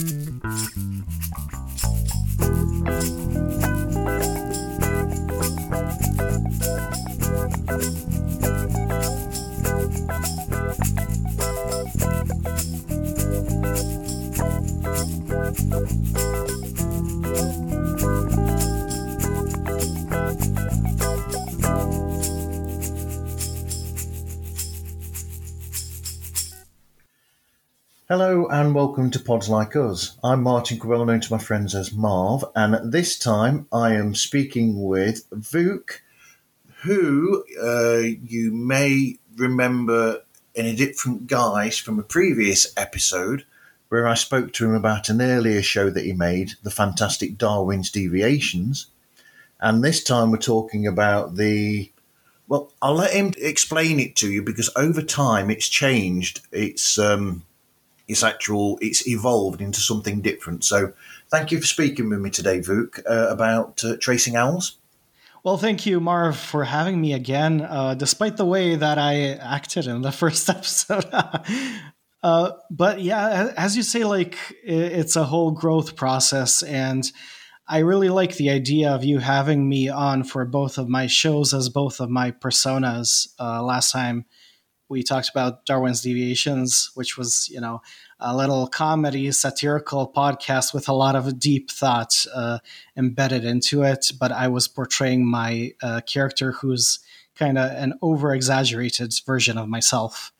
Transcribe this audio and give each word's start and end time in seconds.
Mm-hmm. 0.00 0.49
Hello 28.10 28.48
and 28.48 28.74
welcome 28.74 29.08
to 29.12 29.20
Pods 29.20 29.48
Like 29.48 29.76
Us. 29.76 30.18
I'm 30.24 30.42
Martin, 30.42 30.80
well 30.84 31.04
known 31.04 31.20
to 31.20 31.32
my 31.32 31.38
friends 31.38 31.76
as 31.76 31.92
Marv, 31.92 32.44
and 32.56 32.90
this 32.90 33.16
time 33.16 33.68
I 33.72 33.92
am 33.92 34.16
speaking 34.16 34.82
with 34.82 35.30
Vuk, 35.30 36.00
who 36.82 37.44
uh, 37.62 37.98
you 38.24 38.50
may 38.50 39.16
remember 39.36 40.24
in 40.56 40.66
a 40.66 40.74
different 40.74 41.28
guise 41.28 41.78
from 41.78 42.00
a 42.00 42.02
previous 42.02 42.76
episode 42.76 43.44
where 43.90 44.08
I 44.08 44.14
spoke 44.14 44.52
to 44.54 44.64
him 44.64 44.74
about 44.74 45.08
an 45.08 45.22
earlier 45.22 45.62
show 45.62 45.88
that 45.88 46.04
he 46.04 46.12
made, 46.12 46.54
The 46.64 46.72
Fantastic 46.72 47.38
Darwin's 47.38 47.92
Deviations. 47.92 48.86
And 49.60 49.84
this 49.84 50.02
time 50.02 50.32
we're 50.32 50.38
talking 50.38 50.84
about 50.84 51.36
the. 51.36 51.92
Well, 52.48 52.72
I'll 52.82 52.94
let 52.94 53.12
him 53.12 53.34
explain 53.38 54.00
it 54.00 54.16
to 54.16 54.32
you 54.32 54.42
because 54.42 54.68
over 54.74 55.00
time 55.00 55.48
it's 55.48 55.68
changed. 55.68 56.40
It's. 56.50 56.98
Um, 56.98 57.44
it's 58.10 58.22
actual 58.22 58.78
it's 58.80 59.06
evolved 59.06 59.60
into 59.60 59.80
something 59.80 60.20
different. 60.20 60.64
So 60.64 60.92
thank 61.30 61.52
you 61.52 61.60
for 61.60 61.66
speaking 61.66 62.10
with 62.10 62.20
me 62.20 62.30
today, 62.30 62.60
Vuk, 62.60 63.00
uh, 63.08 63.28
about 63.30 63.84
uh, 63.84 63.96
tracing 63.96 64.36
owls. 64.36 64.76
Well, 65.42 65.56
thank 65.56 65.86
you, 65.86 66.00
Marv, 66.00 66.36
for 66.36 66.64
having 66.64 67.00
me 67.00 67.14
again. 67.14 67.62
Uh, 67.62 67.94
despite 67.94 68.36
the 68.36 68.44
way 68.44 68.76
that 68.76 68.98
I 68.98 69.32
acted 69.34 69.86
in 69.86 70.02
the 70.02 70.12
first 70.22 70.50
episode, 70.50 71.06
uh, 72.22 72.52
but 72.70 73.00
yeah, 73.00 73.52
as 73.56 73.76
you 73.76 73.82
say, 73.82 74.04
like 74.04 74.36
it's 74.62 75.16
a 75.16 75.24
whole 75.24 75.52
growth 75.52 75.96
process, 75.96 76.62
and 76.62 77.10
I 77.66 77.78
really 77.78 78.08
like 78.08 78.36
the 78.36 78.50
idea 78.50 78.90
of 78.90 79.04
you 79.04 79.20
having 79.20 79.68
me 79.68 79.88
on 79.88 80.24
for 80.24 80.44
both 80.44 80.76
of 80.76 80.88
my 80.88 81.06
shows 81.06 81.54
as 81.54 81.68
both 81.68 82.00
of 82.00 82.10
my 82.10 82.32
personas. 82.32 83.28
Uh, 83.38 83.62
last 83.62 83.92
time 83.92 84.26
we 84.90 85.04
talked 85.04 85.30
about 85.30 85.64
Darwin's 85.66 86.02
Deviations, 86.02 86.90
which 86.94 87.16
was, 87.16 87.48
you 87.48 87.60
know, 87.60 87.80
a 88.18 88.36
little 88.36 88.66
comedy, 88.66 89.30
satirical 89.30 90.12
podcast 90.12 90.74
with 90.74 90.88
a 90.88 90.92
lot 90.92 91.14
of 91.14 91.38
deep 91.38 91.70
thought 91.70 92.26
uh, 92.34 92.58
embedded 92.96 93.44
into 93.44 93.82
it. 93.84 94.10
But 94.18 94.32
I 94.32 94.48
was 94.48 94.66
portraying 94.66 95.24
my 95.24 95.72
uh, 95.80 96.00
character 96.00 96.52
who's 96.52 96.98
kind 97.36 97.56
of 97.56 97.70
an 97.70 97.94
over 98.02 98.34
exaggerated 98.34 99.14
version 99.24 99.56
of 99.56 99.68
myself. 99.68 100.32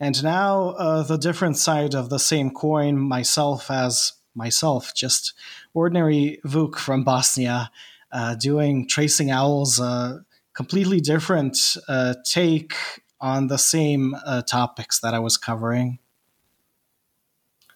And 0.00 0.24
now, 0.24 0.70
uh, 0.70 1.02
the 1.02 1.18
different 1.18 1.58
side 1.58 1.94
of 1.94 2.08
the 2.08 2.18
same 2.18 2.50
coin, 2.50 2.98
myself 2.98 3.70
as 3.70 4.14
myself, 4.34 4.94
just 4.94 5.34
ordinary 5.74 6.40
Vuk 6.46 6.76
from 6.76 7.04
Bosnia, 7.04 7.70
uh, 8.10 8.34
doing 8.34 8.88
Tracing 8.88 9.30
Owls, 9.30 9.78
a 9.78 10.24
completely 10.54 11.00
different 11.00 11.76
uh, 11.86 12.14
take 12.24 12.74
on 13.20 13.48
the 13.48 13.58
same 13.58 14.14
uh, 14.26 14.42
topics 14.42 15.00
that 15.00 15.14
I 15.14 15.18
was 15.18 15.36
covering. 15.36 15.98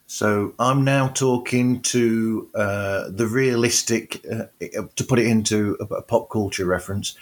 So 0.07 0.55
I'm 0.59 0.85
now 0.85 1.09
talking 1.09 1.81
to 1.83 2.49
uh, 2.55 3.09
the 3.09 3.27
realistic, 3.27 4.25
uh, 4.31 4.45
to 4.97 5.05
put 5.05 5.19
it 5.19 5.27
into 5.27 5.77
a, 5.81 5.95
a, 5.95 6.03
pop 6.03 6.31
culture 6.31 6.67
reference. 6.67 7.17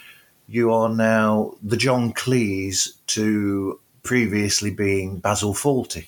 You 0.47 0.71
are 0.73 0.89
now 0.89 1.55
the 1.63 1.77
John 1.77 2.13
Cleese 2.13 2.89
to 3.07 3.79
previously 4.03 4.69
being 4.69 5.19
Basil 5.19 5.53
Fawlty. 5.53 6.07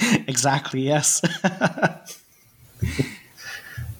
exactly. 0.26 0.80
Yes. 0.80 1.20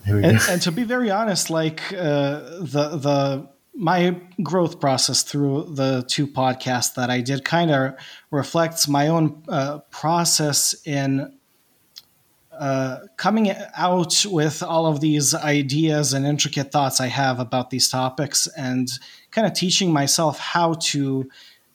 and, 0.07 0.41
and, 0.49 0.63
to 0.63 0.73
be 0.73 0.85
very 0.85 1.11
honest, 1.11 1.51
like 1.51 1.93
uh, 1.93 2.41
the 2.61 2.97
the 2.97 3.49
my 3.79 4.21
growth 4.43 4.81
process 4.81 5.23
through 5.23 5.73
the 5.75 6.05
two 6.09 6.27
podcasts 6.27 6.95
that 6.95 7.11
I 7.11 7.21
did 7.21 7.45
kind 7.45 7.71
of 7.71 7.95
reflects 8.33 8.89
my 8.89 9.07
own 9.07 9.45
uh, 9.49 9.79
process 9.91 10.75
in 10.85 11.33
uh, 12.59 12.99
coming 13.17 13.53
out 13.77 14.27
with 14.29 14.65
all 14.65 14.87
of 14.87 15.01
these 15.01 15.33
ideas 15.33 16.13
and 16.13 16.27
intricate 16.27 16.73
thoughts 16.73 17.01
I 17.01 17.07
have 17.07 17.39
about 17.39 17.71
these 17.71 17.89
topics 17.89 18.49
and 18.49 18.91
kind 19.31 19.47
of 19.47 19.53
teaching 19.53 19.93
myself 19.93 20.41
how 20.41 20.75
to 20.75 21.31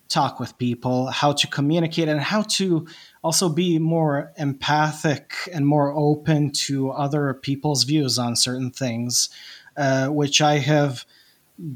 talk 0.10 0.42
with 0.42 0.58
people, 0.58 1.08
how 1.08 1.32
to 1.32 1.48
communicate, 1.48 2.10
and 2.10 2.20
how 2.20 2.42
to 2.42 2.86
also 3.24 3.48
be 3.48 3.80
more 3.80 4.34
empathic 4.36 5.34
and 5.54 5.66
more 5.66 5.94
open 5.96 6.52
to 6.52 6.92
other 6.92 7.34
people's 7.34 7.86
views 7.86 8.20
on 8.20 8.36
certain 8.36 8.70
things, 8.70 9.30
uh, 9.78 10.08
which 10.10 10.42
I 10.42 10.58
have 10.58 11.06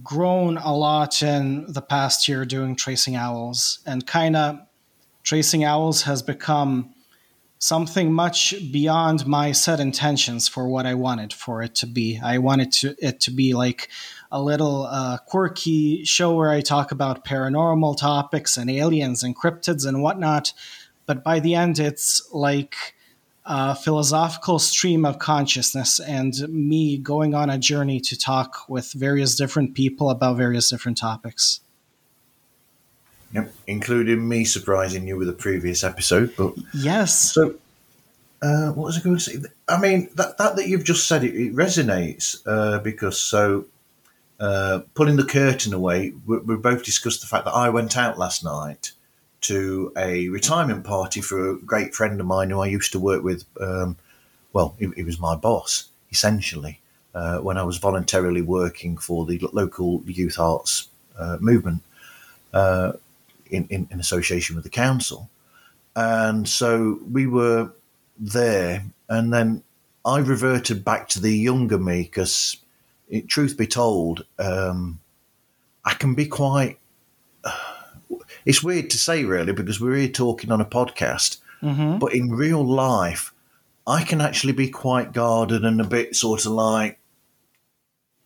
grown 0.03 0.57
a 0.57 0.75
lot 0.75 1.21
in 1.21 1.71
the 1.71 1.81
past 1.81 2.27
year 2.27 2.45
doing 2.45 2.75
tracing 2.75 3.15
owls 3.15 3.79
and 3.85 4.07
kind 4.07 4.35
of 4.35 4.59
tracing 5.23 5.63
owls 5.63 6.03
has 6.03 6.21
become 6.21 6.93
something 7.59 8.11
much 8.13 8.53
beyond 8.71 9.25
my 9.25 9.51
set 9.51 9.79
intentions 9.79 10.47
for 10.47 10.67
what 10.67 10.85
I 10.85 10.93
wanted 10.93 11.33
for 11.33 11.61
it 11.61 11.73
to 11.75 11.87
be. 11.87 12.19
I 12.23 12.37
wanted 12.37 12.71
to, 12.73 12.95
it 12.99 13.19
to 13.21 13.31
be 13.31 13.53
like 13.53 13.89
a 14.31 14.41
little 14.41 14.83
uh, 14.83 15.17
quirky 15.25 16.05
show 16.05 16.35
where 16.35 16.51
I 16.51 16.61
talk 16.61 16.91
about 16.91 17.25
paranormal 17.25 17.97
topics 17.97 18.57
and 18.57 18.69
aliens 18.69 19.23
and 19.23 19.35
cryptids 19.35 19.87
and 19.87 20.03
whatnot. 20.03 20.53
But 21.05 21.23
by 21.23 21.39
the 21.39 21.55
end, 21.55 21.79
it's 21.79 22.29
like 22.31 22.75
a 23.47 23.73
philosophical 23.73 24.59
stream 24.59 25.05
of 25.05 25.19
consciousness 25.19 25.99
and 26.01 26.33
me 26.49 26.97
going 26.97 27.33
on 27.33 27.49
a 27.49 27.57
journey 27.57 28.01
to 28.01 28.17
talk 28.17 28.67
with 28.67 28.91
various 28.91 29.35
different 29.35 29.73
people 29.73 30.09
about 30.09 30.35
various 30.35 30.69
different 30.69 30.97
topics. 30.97 31.61
Yep, 33.33 33.53
including 33.65 34.27
me 34.27 34.43
surprising 34.43 35.07
you 35.07 35.17
with 35.17 35.29
a 35.29 35.33
previous 35.33 35.83
episode. 35.83 36.33
But 36.37 36.55
yes, 36.73 37.33
so 37.33 37.55
uh, 38.41 38.71
what 38.71 38.85
was 38.85 38.97
I 38.97 39.01
going 39.01 39.17
to 39.17 39.21
say? 39.21 39.37
I 39.67 39.79
mean 39.79 40.09
that 40.15 40.37
that 40.37 40.57
that 40.57 40.67
you've 40.67 40.83
just 40.83 41.07
said 41.07 41.23
it, 41.23 41.33
it 41.33 41.55
resonates 41.55 42.41
uh, 42.45 42.79
because 42.79 43.19
so 43.19 43.65
uh, 44.39 44.81
pulling 44.93 45.15
the 45.15 45.25
curtain 45.25 45.73
away, 45.73 46.13
we, 46.25 46.37
we 46.39 46.55
both 46.57 46.83
discussed 46.83 47.21
the 47.21 47.27
fact 47.27 47.45
that 47.45 47.53
I 47.53 47.69
went 47.69 47.97
out 47.97 48.17
last 48.17 48.43
night 48.43 48.91
to 49.41 49.91
a 49.97 50.29
retirement 50.29 50.83
party 50.83 51.21
for 51.21 51.51
a 51.51 51.57
great 51.57 51.93
friend 51.93 52.19
of 52.19 52.25
mine 52.25 52.49
who 52.49 52.59
I 52.59 52.67
used 52.67 52.91
to 52.93 52.99
work 52.99 53.23
with. 53.23 53.45
Um, 53.59 53.97
well, 54.53 54.75
he, 54.79 54.87
he, 54.95 55.03
was 55.03 55.19
my 55.19 55.35
boss 55.35 55.89
essentially 56.11 56.79
uh, 57.13 57.39
when 57.39 57.57
I 57.57 57.63
was 57.63 57.77
voluntarily 57.77 58.41
working 58.41 58.97
for 58.97 59.25
the 59.25 59.39
local 59.53 60.01
youth 60.05 60.39
arts 60.39 60.89
uh, 61.17 61.37
movement 61.39 61.83
uh, 62.53 62.93
in, 63.49 63.67
in, 63.69 63.87
in 63.91 63.99
association 63.99 64.55
with 64.55 64.63
the 64.63 64.69
council. 64.69 65.29
And 65.95 66.47
so 66.47 66.99
we 67.11 67.27
were 67.27 67.71
there, 68.19 68.83
and 69.09 69.33
then 69.33 69.63
I 70.05 70.19
reverted 70.19 70.85
back 70.85 71.09
to 71.09 71.19
the 71.19 71.31
younger 71.31 71.77
me 71.77 72.03
because, 72.03 72.57
truth 73.27 73.57
be 73.57 73.67
told, 73.67 74.25
um, 74.37 74.99
I 75.85 75.93
can 75.93 76.13
be 76.13 76.25
quite 76.25 76.77
it's 78.47 78.63
weird 78.63 78.89
to 78.91 78.97
say 78.97 79.25
really 79.25 79.51
because 79.51 79.81
we're 79.81 79.97
here 79.97 80.07
talking 80.07 80.53
on 80.53 80.61
a 80.61 80.65
podcast, 80.65 81.39
mm-hmm. 81.61 81.99
but 81.99 82.13
in 82.13 82.31
real 82.31 82.65
life, 82.65 83.33
I 83.85 84.03
can 84.03 84.21
actually 84.21 84.53
be 84.53 84.69
quite 84.69 85.11
guarded 85.11 85.65
and 85.65 85.81
a 85.81 85.83
bit 85.83 86.15
sort 86.15 86.45
of 86.45 86.53
like 86.53 86.97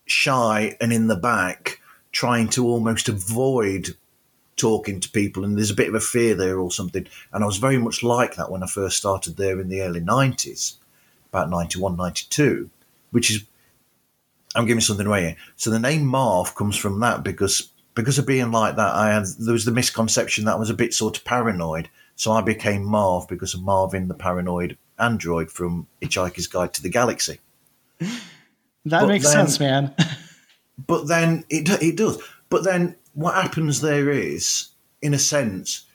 shy 0.06 0.77
and 0.79 0.94
in 0.94 1.07
the 1.07 1.15
back, 1.15 1.81
trying 2.12 2.50
to 2.50 2.68
almost 2.68 3.09
avoid 3.09 3.95
talking 4.57 5.00
to 5.00 5.09
people. 5.09 5.44
And 5.44 5.57
there's 5.57 5.71
a 5.71 5.75
bit 5.75 5.89
of 5.89 5.95
a 5.95 6.00
fear 6.00 6.35
there 6.35 6.59
or 6.59 6.69
something. 6.69 7.07
And 7.33 7.44
I 7.44 7.47
was 7.47 7.57
very 7.57 7.79
much 7.79 8.03
like 8.03 8.35
that 8.35 8.51
when 8.51 8.62
I 8.62 8.68
first 8.68 8.97
started 8.97 9.38
there 9.38 9.59
in 9.59 9.69
the 9.69 9.81
early 9.81 10.01
90s, 10.01 10.75
about 11.31 11.50
91, 11.50 11.97
92, 11.97 12.69
which 13.09 13.31
is, 13.31 13.44
I'm 14.53 14.68
giving 14.68 14.81
something 14.81 15.07
away 15.07 15.21
here. 15.21 15.35
So 15.56 15.71
the 15.71 15.79
name 15.79 16.06
Marv 16.06 16.53
comes 16.53 16.77
from 16.77 17.00
that 17.00 17.23
because 17.23 17.70
because 17.93 18.17
of 18.17 18.25
being 18.25 18.51
like 18.51 18.75
that, 18.75 18.95
I 18.95 19.13
had 19.13 19.25
there 19.39 19.53
was 19.53 19.65
the 19.65 19.71
misconception 19.71 20.45
that 20.45 20.53
I 20.53 20.59
was 20.59 20.69
a 20.69 20.75
bit 20.75 20.93
sort 20.93 21.17
of 21.17 21.25
paranoid. 21.25 21.89
So 22.15 22.31
I 22.31 22.41
became 22.41 22.83
Marv 22.83 23.27
because 23.27 23.53
of 23.53 23.61
Marvin 23.61 24.07
the 24.07 24.13
paranoid 24.13 24.77
android 24.99 25.51
from 25.51 25.88
Hitchhiker's 26.01 26.47
Guide 26.47 26.73
to 26.73 26.81
the 26.81 26.89
Galaxy. 26.89 27.39
That 28.85 29.01
but 29.01 29.09
makes 29.09 29.25
then, 29.25 29.47
sense, 29.47 29.59
man. 29.59 29.93
but 30.88 31.07
then 31.07 31.45
it 31.51 31.69
it 31.83 31.97
does. 31.97 32.17
But 32.49 32.63
then 32.63 32.95
what 33.13 33.35
happens 33.35 33.81
there 33.81 34.09
is, 34.09 34.69
in 35.03 35.13
a 35.13 35.19
sense, 35.19 35.85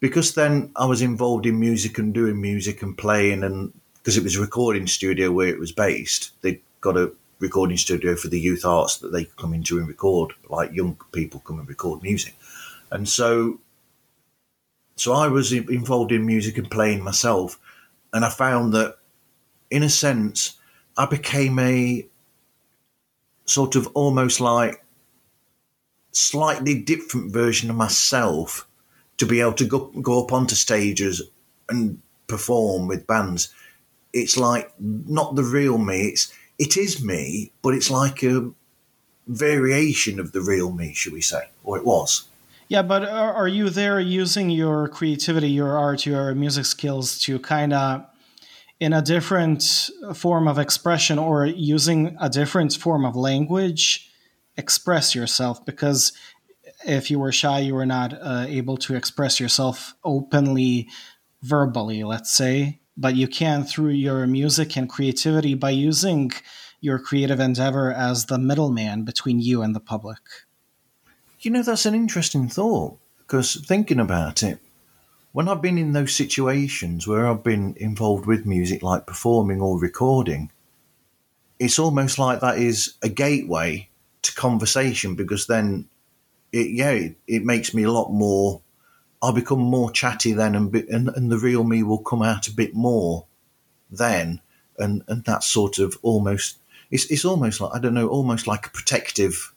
because 0.00 0.34
then 0.34 0.72
I 0.76 0.84
was 0.84 1.00
involved 1.00 1.46
in 1.46 1.58
music 1.58 1.96
and 1.96 2.12
doing 2.12 2.38
music 2.38 2.82
and 2.82 2.98
playing 2.98 3.42
and 3.42 3.72
because 3.94 4.16
it 4.16 4.24
was 4.24 4.36
a 4.36 4.40
recording 4.40 4.86
studio 4.86 5.30
where 5.30 5.48
it 5.48 5.58
was 5.58 5.72
based. 5.72 6.32
They 6.42 6.60
got 6.80 6.96
a 6.96 7.12
recording 7.42 7.76
studio 7.76 8.14
for 8.14 8.28
the 8.28 8.40
youth 8.40 8.64
arts 8.64 8.98
that 8.98 9.12
they 9.12 9.24
come 9.24 9.52
into 9.52 9.78
and 9.78 9.88
record, 9.88 10.32
like 10.48 10.72
young 10.72 10.96
people 11.12 11.40
come 11.40 11.58
and 11.58 11.68
record 11.68 12.02
music. 12.02 12.34
And 12.90 13.08
so, 13.08 13.60
so 14.96 15.12
I 15.12 15.26
was 15.26 15.52
involved 15.52 16.12
in 16.12 16.24
music 16.24 16.56
and 16.56 16.70
playing 16.70 17.02
myself, 17.02 17.58
and 18.12 18.24
I 18.24 18.30
found 18.30 18.72
that, 18.74 18.96
in 19.70 19.82
a 19.82 19.90
sense, 19.90 20.58
I 20.96 21.06
became 21.06 21.58
a 21.58 22.06
sort 23.44 23.74
of 23.74 23.88
almost 23.94 24.40
like 24.40 24.84
slightly 26.12 26.80
different 26.80 27.32
version 27.32 27.70
of 27.70 27.76
myself 27.76 28.68
to 29.16 29.26
be 29.26 29.40
able 29.40 29.54
to 29.54 29.66
go, 29.66 29.86
go 30.00 30.22
up 30.22 30.32
onto 30.32 30.54
stages 30.54 31.22
and 31.68 32.00
perform 32.28 32.86
with 32.86 33.06
bands. 33.06 33.52
It's 34.12 34.36
like 34.36 34.72
not 34.78 35.34
the 35.34 35.42
real 35.42 35.78
me. 35.78 36.08
It's 36.08 36.32
it 36.62 36.76
is 36.76 37.02
me, 37.02 37.50
but 37.60 37.74
it's 37.74 37.90
like 37.90 38.22
a 38.22 38.48
variation 39.26 40.20
of 40.20 40.30
the 40.30 40.40
real 40.40 40.70
me, 40.70 40.94
should 40.94 41.12
we 41.12 41.20
say, 41.20 41.48
or 41.64 41.76
it 41.76 41.84
was. 41.84 42.28
Yeah, 42.68 42.82
but 42.82 43.02
are 43.04 43.48
you 43.48 43.68
there 43.68 43.98
using 43.98 44.48
your 44.48 44.86
creativity, 44.86 45.50
your 45.50 45.76
art, 45.76 46.06
your 46.06 46.32
music 46.36 46.64
skills 46.66 47.18
to 47.22 47.40
kind 47.40 47.72
of 47.72 48.06
in 48.78 48.92
a 48.92 49.02
different 49.02 49.90
form 50.14 50.46
of 50.46 50.56
expression 50.56 51.18
or 51.18 51.46
using 51.46 52.16
a 52.20 52.30
different 52.30 52.74
form 52.74 53.04
of 53.04 53.16
language 53.16 54.08
express 54.56 55.14
yourself 55.14 55.64
because 55.64 56.12
if 56.86 57.10
you 57.10 57.18
were 57.18 57.32
shy 57.32 57.58
you 57.58 57.74
were 57.74 57.86
not 57.86 58.12
uh, 58.12 58.44
able 58.48 58.76
to 58.76 58.94
express 58.94 59.40
yourself 59.40 59.94
openly 60.04 60.88
verbally 61.42 62.04
let's 62.04 62.30
say 62.30 62.81
but 62.96 63.14
you 63.14 63.26
can 63.26 63.64
through 63.64 63.90
your 63.90 64.26
music 64.26 64.76
and 64.76 64.88
creativity 64.88 65.54
by 65.54 65.70
using 65.70 66.30
your 66.80 66.98
creative 66.98 67.40
endeavor 67.40 67.92
as 67.92 68.26
the 68.26 68.38
middleman 68.38 69.04
between 69.04 69.40
you 69.40 69.62
and 69.62 69.74
the 69.74 69.80
public 69.80 70.18
you 71.40 71.50
know 71.50 71.62
that's 71.62 71.86
an 71.86 71.94
interesting 71.94 72.48
thought 72.48 72.98
because 73.18 73.56
thinking 73.66 74.00
about 74.00 74.42
it 74.42 74.58
when 75.32 75.48
I've 75.48 75.62
been 75.62 75.78
in 75.78 75.92
those 75.92 76.14
situations 76.14 77.08
where 77.08 77.26
I've 77.26 77.42
been 77.42 77.74
involved 77.78 78.26
with 78.26 78.46
music, 78.46 78.82
like 78.82 79.06
performing 79.06 79.60
or 79.60 79.78
recording, 79.78 80.52
it's 81.58 81.78
almost 81.78 82.18
like 82.18 82.40
that 82.40 82.58
is 82.58 82.94
a 83.02 83.08
gateway 83.08 83.88
to 84.22 84.34
conversation 84.34 85.14
because 85.14 85.46
then, 85.46 85.88
it, 86.52 86.70
yeah, 86.70 86.90
it, 86.90 87.16
it 87.26 87.44
makes 87.44 87.72
me 87.72 87.82
a 87.82 87.90
lot 87.90 88.12
more. 88.12 88.60
I'll 89.22 89.32
become 89.32 89.60
more 89.60 89.90
chatty 89.90 90.32
then, 90.32 90.54
and, 90.54 90.74
and 90.74 91.08
and 91.08 91.30
the 91.30 91.38
real 91.38 91.64
me 91.64 91.82
will 91.82 91.98
come 91.98 92.22
out 92.22 92.48
a 92.48 92.52
bit 92.52 92.74
more 92.74 93.26
then, 93.90 94.40
and 94.78 95.02
and 95.08 95.24
that 95.24 95.44
sort 95.44 95.78
of 95.78 95.96
almost 96.02 96.58
it's 96.90 97.06
it's 97.06 97.24
almost 97.24 97.60
like 97.60 97.74
I 97.74 97.78
don't 97.78 97.94
know, 97.94 98.08
almost 98.08 98.46
like 98.46 98.66
a 98.66 98.70
protective 98.70 99.54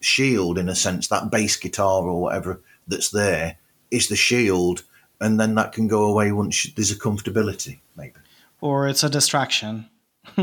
shield 0.00 0.58
in 0.58 0.68
a 0.68 0.74
sense. 0.74 1.08
That 1.08 1.30
bass 1.30 1.56
guitar 1.56 2.02
or 2.02 2.20
whatever 2.20 2.60
that's 2.86 3.10
there 3.10 3.56
is 3.90 4.08
the 4.08 4.16
shield 4.16 4.82
and 5.20 5.38
then 5.38 5.54
that 5.56 5.72
can 5.72 5.88
go 5.88 6.04
away 6.04 6.32
once 6.32 6.70
there's 6.74 6.90
a 6.90 6.98
comfortability, 6.98 7.78
maybe. 7.96 8.14
Or 8.60 8.88
it's 8.88 9.02
a 9.02 9.10
distraction. 9.10 9.88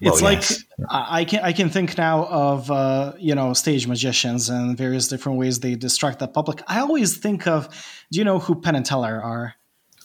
it's 0.00 0.22
well, 0.22 0.32
like 0.32 0.48
yes. 0.50 0.64
I 0.88 1.24
can 1.24 1.40
I 1.40 1.52
can 1.52 1.70
think 1.70 1.96
now 1.96 2.26
of 2.26 2.70
uh, 2.70 3.12
you 3.18 3.34
know 3.34 3.52
stage 3.52 3.86
magicians 3.86 4.48
and 4.48 4.76
various 4.76 5.08
different 5.08 5.38
ways 5.38 5.60
they 5.60 5.74
distract 5.74 6.18
the 6.18 6.28
public. 6.28 6.62
I 6.66 6.80
always 6.80 7.16
think 7.16 7.46
of 7.46 7.68
do 8.10 8.18
you 8.18 8.24
know 8.24 8.38
who 8.38 8.60
Penn 8.60 8.76
and 8.76 8.86
Teller 8.86 9.20
are? 9.22 9.54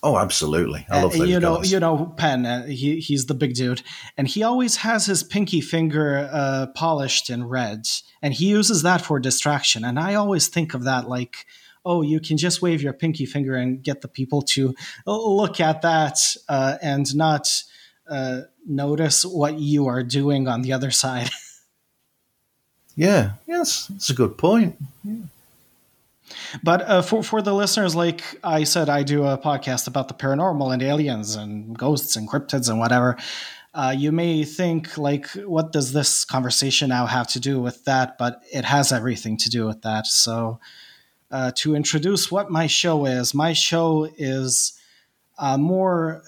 Oh, 0.04 0.18
absolutely! 0.18 0.86
I 0.90 1.02
love 1.02 1.16
uh, 1.16 1.18
those 1.18 1.30
you 1.30 1.40
know 1.40 1.58
guys. 1.58 1.72
you 1.72 1.80
know 1.80 2.14
Penn. 2.18 2.46
Uh, 2.46 2.66
he 2.66 3.00
he's 3.00 3.26
the 3.26 3.34
big 3.34 3.56
dude, 3.56 3.82
and 4.18 4.28
he 4.28 4.44
always 4.44 4.78
has 4.78 5.06
his 5.06 5.24
pinky 5.24 5.62
finger 5.62 6.30
uh, 6.32 6.68
polished 6.76 7.30
in 7.30 7.46
red, 7.46 7.88
and 8.22 8.34
he 8.34 8.46
uses 8.46 8.84
that 8.84 9.02
for 9.02 9.20
distraction. 9.20 9.84
And 9.84 10.00
I 10.00 10.16
always 10.16 10.48
think 10.48 10.74
of 10.74 10.84
that 10.84 11.08
like 11.10 11.46
oh, 11.86 12.02
you 12.02 12.20
can 12.20 12.36
just 12.36 12.62
wave 12.62 12.82
your 12.82 12.94
pinky 12.94 13.26
finger 13.26 13.56
and 13.56 13.84
get 13.84 14.02
the 14.02 14.08
people 14.08 14.42
to 14.42 14.74
look 15.06 15.60
at 15.60 15.84
that 15.84 16.18
uh, 16.50 16.78
and 16.82 17.16
not 17.16 17.48
uh, 18.10 18.42
notice 18.66 19.26
what 19.26 19.60
you 19.60 19.88
are 19.88 20.04
doing 20.04 20.48
on 20.48 20.62
the 20.62 20.74
other 20.74 20.92
side. 20.92 21.30
yeah, 22.96 23.34
yes, 23.48 23.88
that's 23.88 24.10
a 24.10 24.14
good 24.14 24.38
point. 24.38 24.76
Yeah. 25.04 25.16
But 26.64 26.82
uh, 26.82 27.02
for 27.02 27.24
for 27.24 27.42
the 27.42 27.54
listeners, 27.54 27.96
like 27.96 28.24
I 28.44 28.64
said, 28.64 28.90
I 28.90 29.04
do 29.04 29.26
a 29.26 29.38
podcast 29.38 29.88
about 29.88 30.08
the 30.08 30.14
paranormal 30.14 30.74
and 30.74 30.82
aliens 30.82 31.36
and 31.36 31.78
ghosts 31.78 32.16
and 32.16 32.30
cryptids 32.30 32.70
and 32.70 32.80
whatever. 32.80 33.18
Uh, 33.74 33.94
you 33.96 34.12
may 34.12 34.44
think 34.46 34.98
like, 34.98 35.28
what 35.32 35.74
does 35.74 35.92
this 35.92 36.24
conversation 36.24 36.90
now 36.90 37.06
have 37.06 37.28
to 37.28 37.40
do 37.40 37.60
with 37.60 37.84
that? 37.86 38.18
But 38.18 38.42
it 38.54 38.64
has 38.64 38.92
everything 38.92 39.38
to 39.38 39.50
do 39.50 39.66
with 39.68 39.82
that. 39.82 40.08
So 40.08 40.60
uh, 41.30 41.52
to 41.56 41.76
introduce 41.76 42.32
what 42.32 42.50
my 42.50 42.68
show 42.68 43.06
is. 43.06 43.34
My 43.34 43.52
show 43.52 44.10
is 44.18 44.80
a 45.38 45.58
more 45.58 46.24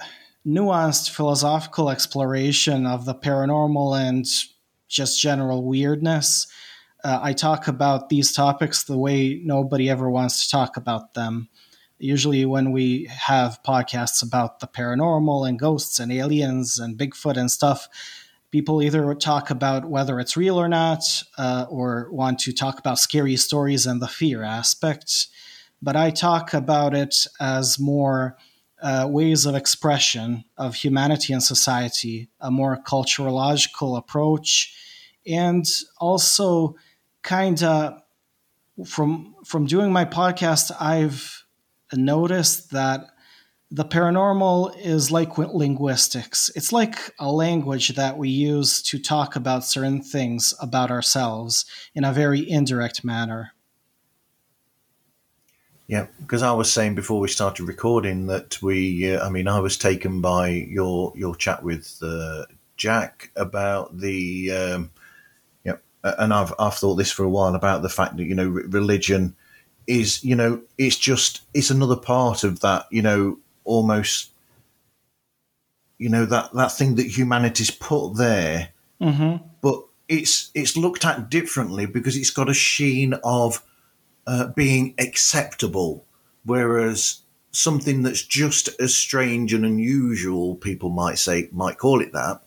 nuanced 0.47 1.09
philosophical 1.09 1.89
exploration 1.89 2.85
of 2.85 3.05
the 3.05 3.13
paranormal 3.13 3.99
and 3.99 4.25
just 4.87 5.19
general 5.19 5.65
weirdness. 5.65 6.47
Uh, 7.03 7.19
I 7.21 7.33
talk 7.33 7.67
about 7.67 8.09
these 8.09 8.31
topics 8.31 8.83
the 8.83 8.97
way 8.97 9.41
nobody 9.43 9.89
ever 9.89 10.09
wants 10.09 10.43
to 10.45 10.49
talk 10.49 10.77
about 10.77 11.13
them. 11.13 11.49
Usually, 11.99 12.45
when 12.45 12.71
we 12.71 13.05
have 13.05 13.61
podcasts 13.63 14.23
about 14.23 14.59
the 14.59 14.67
paranormal 14.67 15.47
and 15.47 15.59
ghosts 15.59 15.99
and 15.99 16.11
aliens 16.11 16.79
and 16.79 16.97
Bigfoot 16.97 17.37
and 17.37 17.51
stuff, 17.51 17.89
people 18.51 18.81
either 18.81 19.13
talk 19.15 19.49
about 19.49 19.89
whether 19.89 20.19
it's 20.19 20.37
real 20.37 20.59
or 20.59 20.69
not, 20.69 21.03
uh, 21.37 21.65
or 21.69 22.07
want 22.11 22.39
to 22.39 22.53
talk 22.53 22.79
about 22.79 22.99
scary 22.99 23.35
stories 23.35 23.85
and 23.85 24.01
the 24.01 24.07
fear 24.07 24.43
aspect. 24.43 25.27
But 25.81 25.95
I 25.95 26.11
talk 26.11 26.53
about 26.53 26.95
it 26.95 27.27
as 27.39 27.79
more 27.79 28.37
uh, 28.81 29.07
ways 29.09 29.45
of 29.45 29.55
expression 29.55 30.43
of 30.57 30.75
humanity 30.75 31.33
and 31.33 31.41
society, 31.41 32.29
a 32.39 32.51
more 32.51 32.77
culturological 32.77 33.97
approach, 33.97 34.75
and 35.25 35.65
also 35.99 36.75
kind 37.23 37.61
of 37.63 38.01
from 38.85 39.35
from 39.43 39.65
doing 39.65 39.91
my 39.91 40.05
podcast, 40.05 40.71
I've 40.79 41.43
noticed 41.93 42.71
that 42.71 43.01
the 43.69 43.85
paranormal 43.85 44.77
is 44.79 45.11
like 45.11 45.37
linguistics. 45.37 46.49
It's 46.55 46.71
like 46.71 47.13
a 47.19 47.31
language 47.31 47.89
that 47.95 48.17
we 48.17 48.29
use 48.29 48.81
to 48.83 48.99
talk 48.99 49.35
about 49.35 49.65
certain 49.65 50.01
things 50.01 50.53
about 50.61 50.89
ourselves 50.89 51.65
in 51.93 52.05
a 52.05 52.13
very 52.13 52.49
indirect 52.49 53.03
manner. 53.03 53.53
Yeah, 55.87 56.07
because 56.19 56.43
I 56.43 56.51
was 56.51 56.71
saying 56.71 56.95
before 56.95 57.21
we 57.21 57.29
started 57.29 57.63
recording 57.63 58.27
that 58.27 58.61
we, 58.61 59.15
uh, 59.15 59.25
I 59.25 59.29
mean, 59.29 59.47
I 59.47 59.59
was 59.59 59.77
taken 59.77 60.19
by 60.19 60.49
your 60.49 61.13
your 61.15 61.33
chat 61.35 61.63
with 61.63 61.97
uh, 62.03 62.45
Jack 62.75 63.31
about 63.37 63.97
the, 63.97 64.51
um, 64.51 64.91
yeah, 65.63 65.77
and 66.03 66.33
I've 66.33 66.53
I've 66.59 66.73
thought 66.73 66.95
this 66.95 67.11
for 67.11 67.23
a 67.23 67.29
while 67.29 67.55
about 67.55 67.83
the 67.83 67.89
fact 67.89 68.17
that 68.17 68.25
you 68.25 68.35
know 68.35 68.49
religion 68.49 69.35
is 69.87 70.23
you 70.23 70.35
know 70.35 70.61
it's 70.77 70.97
just 70.97 71.41
it's 71.53 71.71
another 71.71 71.95
part 71.95 72.43
of 72.43 72.59
that 72.59 72.85
you 72.91 73.01
know 73.01 73.39
almost 73.63 74.31
you 75.97 76.09
know 76.09 76.25
that 76.25 76.53
that 76.53 76.73
thing 76.73 76.95
that 76.95 77.17
humanity's 77.17 77.71
put 77.71 78.15
there 78.15 78.69
mm-hmm. 79.01 79.43
but 79.61 79.81
it's 80.09 80.51
it's 80.53 80.75
looked 80.75 81.05
at 81.05 81.29
differently 81.29 81.85
because 81.85 82.17
it's 82.17 82.29
got 82.29 82.49
a 82.49 82.53
sheen 82.53 83.13
of 83.23 83.63
uh, 84.27 84.47
being 84.55 84.93
acceptable 84.99 86.05
whereas 86.45 87.21
something 87.51 88.03
that's 88.03 88.21
just 88.21 88.69
as 88.79 88.95
strange 88.95 89.53
and 89.53 89.65
unusual 89.65 90.55
people 90.55 90.89
might 90.89 91.17
say 91.17 91.49
might 91.51 91.77
call 91.77 92.01
it 92.01 92.13
that 92.13 92.41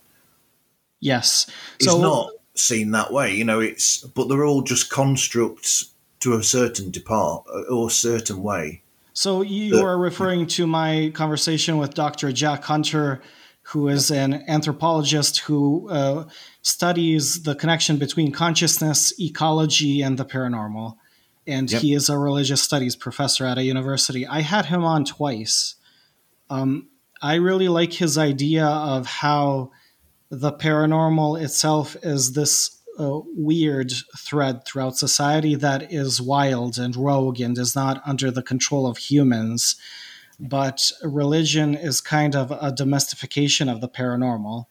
yes 0.99 1.47
so 1.81 1.91
it's 1.91 2.01
not 2.01 2.31
seen 2.55 2.91
that 2.91 3.11
way 3.11 3.33
you 3.33 3.43
know 3.43 3.59
it's 3.59 3.97
but 3.99 4.29
they're 4.29 4.45
all 4.45 4.61
just 4.61 4.89
constructs 4.89 5.93
to 6.19 6.33
a 6.33 6.43
certain 6.43 6.91
depart 6.91 7.43
or 7.69 7.87
a 7.87 7.91
certain 7.91 8.41
way 8.41 8.81
so 9.13 9.41
you 9.41 9.85
are 9.85 9.97
referring 9.97 10.47
to 10.47 10.65
my 10.65 11.11
conversation 11.13 11.77
with 11.77 11.93
Dr. 11.93 12.31
Jack 12.31 12.63
Hunter, 12.63 13.21
who 13.63 13.89
is 13.89 14.09
an 14.09 14.45
anthropologist 14.47 15.39
who 15.39 15.89
uh, 15.89 16.25
studies 16.61 17.43
the 17.43 17.55
connection 17.55 17.97
between 17.97 18.31
consciousness, 18.31 19.13
ecology, 19.19 20.01
and 20.01 20.17
the 20.17 20.25
paranormal. 20.25 20.95
And 21.51 21.71
yep. 21.71 21.81
he 21.81 21.93
is 21.93 22.09
a 22.09 22.17
religious 22.17 22.61
studies 22.61 22.95
professor 22.95 23.45
at 23.45 23.57
a 23.57 23.63
university. 23.63 24.25
I 24.25 24.41
had 24.41 24.65
him 24.67 24.83
on 24.83 25.05
twice. 25.05 25.75
Um, 26.49 26.89
I 27.21 27.35
really 27.35 27.67
like 27.67 27.93
his 27.93 28.17
idea 28.17 28.65
of 28.65 29.05
how 29.05 29.71
the 30.29 30.53
paranormal 30.53 31.41
itself 31.41 31.95
is 32.03 32.33
this 32.33 32.81
a 32.97 33.19
weird 33.35 33.91
thread 34.17 34.65
throughout 34.65 34.97
society 34.97 35.55
that 35.55 35.91
is 35.91 36.21
wild 36.21 36.77
and 36.77 36.95
rogue 36.95 37.39
and 37.39 37.57
is 37.57 37.75
not 37.75 38.01
under 38.05 38.31
the 38.31 38.43
control 38.43 38.87
of 38.87 38.97
humans. 38.97 39.75
but 40.41 40.91
religion 41.03 41.75
is 41.75 42.01
kind 42.01 42.35
of 42.35 42.51
a 42.51 42.71
domestication 42.71 43.69
of 43.69 43.79
the 43.79 43.87
paranormal. 43.87 44.65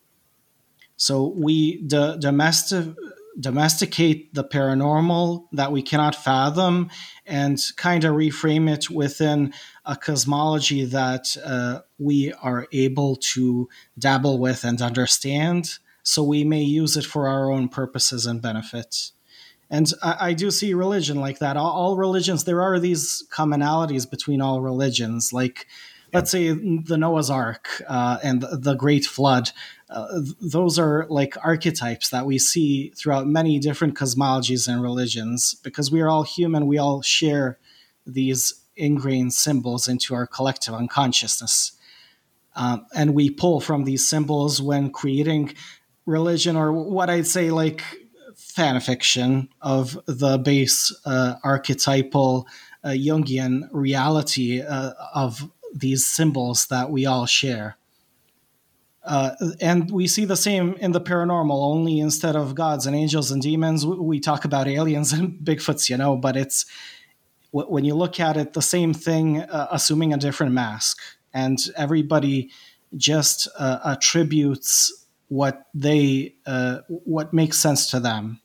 So 0.96 1.32
we 1.36 1.80
d- 1.82 2.16
domestic 2.18 2.88
domesticate 3.38 4.34
the 4.34 4.44
paranormal 4.44 5.46
that 5.52 5.72
we 5.72 5.82
cannot 5.82 6.14
fathom 6.14 6.90
and 7.26 7.58
kind 7.76 8.04
of 8.04 8.14
reframe 8.14 8.72
it 8.72 8.90
within 8.90 9.52
a 9.84 9.96
cosmology 9.96 10.84
that 10.84 11.36
uh, 11.44 11.80
we 11.98 12.32
are 12.42 12.66
able 12.72 13.16
to 13.16 13.68
dabble 13.98 14.38
with 14.38 14.64
and 14.64 14.82
understand. 14.82 15.78
So 16.02 16.22
we 16.22 16.44
may 16.44 16.62
use 16.62 16.96
it 16.96 17.04
for 17.04 17.28
our 17.28 17.50
own 17.50 17.68
purposes 17.68 18.26
and 18.26 18.42
benefits. 18.42 19.12
And 19.70 19.92
I, 20.02 20.16
I 20.20 20.32
do 20.32 20.50
see 20.50 20.74
religion 20.74 21.20
like 21.20 21.38
that. 21.38 21.56
All, 21.56 21.70
all, 21.70 21.96
religions, 21.96 22.44
there 22.44 22.62
are 22.62 22.80
these 22.80 23.24
commonalities 23.30 24.10
between 24.10 24.40
all 24.40 24.60
religions. 24.60 25.32
Like. 25.32 25.66
Let's 26.12 26.30
say 26.30 26.50
the 26.52 26.96
Noah's 26.98 27.30
Ark 27.30 27.82
uh, 27.88 28.18
and 28.22 28.42
the, 28.42 28.74
Great 28.74 29.04
Flood. 29.04 29.50
Uh, 29.88 30.20
those 30.40 30.78
are 30.78 31.06
like 31.08 31.36
archetypes 31.44 32.10
that 32.10 32.26
we 32.26 32.38
see 32.38 32.90
throughout 32.90 33.26
many 33.26 33.58
different 33.58 33.94
cosmologies 33.94 34.68
and 34.68 34.82
religions 34.82 35.54
because 35.62 35.90
we 35.90 36.00
are 36.00 36.08
all 36.08 36.22
human. 36.22 36.66
We 36.66 36.78
all 36.78 37.02
share 37.02 37.58
these 38.06 38.54
ingrained 38.76 39.34
symbols 39.34 39.88
into 39.88 40.14
our 40.14 40.26
collective 40.26 40.74
unconsciousness. 40.74 41.72
Um, 42.56 42.86
and 42.94 43.14
we 43.14 43.30
pull 43.30 43.60
from 43.60 43.84
these 43.84 44.08
symbols 44.08 44.60
when 44.60 44.90
creating 44.90 45.54
religion 46.06 46.56
or 46.56 46.72
what 46.72 47.10
I'd 47.10 47.26
say 47.26 47.50
like 47.50 47.82
fan 48.36 48.80
fiction 48.80 49.48
of 49.60 49.98
the 50.06 50.38
base 50.38 50.96
uh, 51.04 51.34
archetypal 51.44 52.46
uh, 52.82 52.88
Jungian 52.88 53.68
reality 53.72 54.62
uh, 54.62 54.92
of 55.14 55.50
these 55.74 56.06
symbols 56.06 56.66
that 56.66 56.90
we 56.90 57.06
all 57.06 57.26
share. 57.26 57.76
Uh, 59.02 59.30
and 59.60 59.90
we 59.90 60.06
see 60.06 60.24
the 60.24 60.36
same 60.36 60.74
in 60.74 60.92
the 60.92 61.00
paranormal, 61.00 61.64
only 61.64 62.00
instead 62.00 62.36
of 62.36 62.54
gods 62.54 62.86
and 62.86 62.94
angels 62.94 63.30
and 63.30 63.40
demons, 63.40 63.86
we 63.86 64.20
talk 64.20 64.44
about 64.44 64.68
aliens 64.68 65.12
and 65.12 65.38
Bigfoots, 65.44 65.88
you 65.88 65.96
know, 65.96 66.16
but 66.16 66.36
it's 66.36 66.66
when 67.52 67.84
you 67.84 67.94
look 67.94 68.20
at 68.20 68.36
it, 68.36 68.52
the 68.52 68.62
same 68.62 68.94
thing, 68.94 69.40
uh, 69.40 69.68
assuming 69.72 70.12
a 70.12 70.16
different 70.16 70.52
mask. 70.52 70.98
And 71.32 71.58
everybody 71.76 72.50
just 72.96 73.48
uh, 73.58 73.78
attributes 73.84 75.06
what 75.28 75.66
they 75.72 76.34
uh, 76.44 76.80
what 76.88 77.32
makes 77.32 77.56
sense 77.56 77.90
to 77.90 78.00
them 78.00 78.40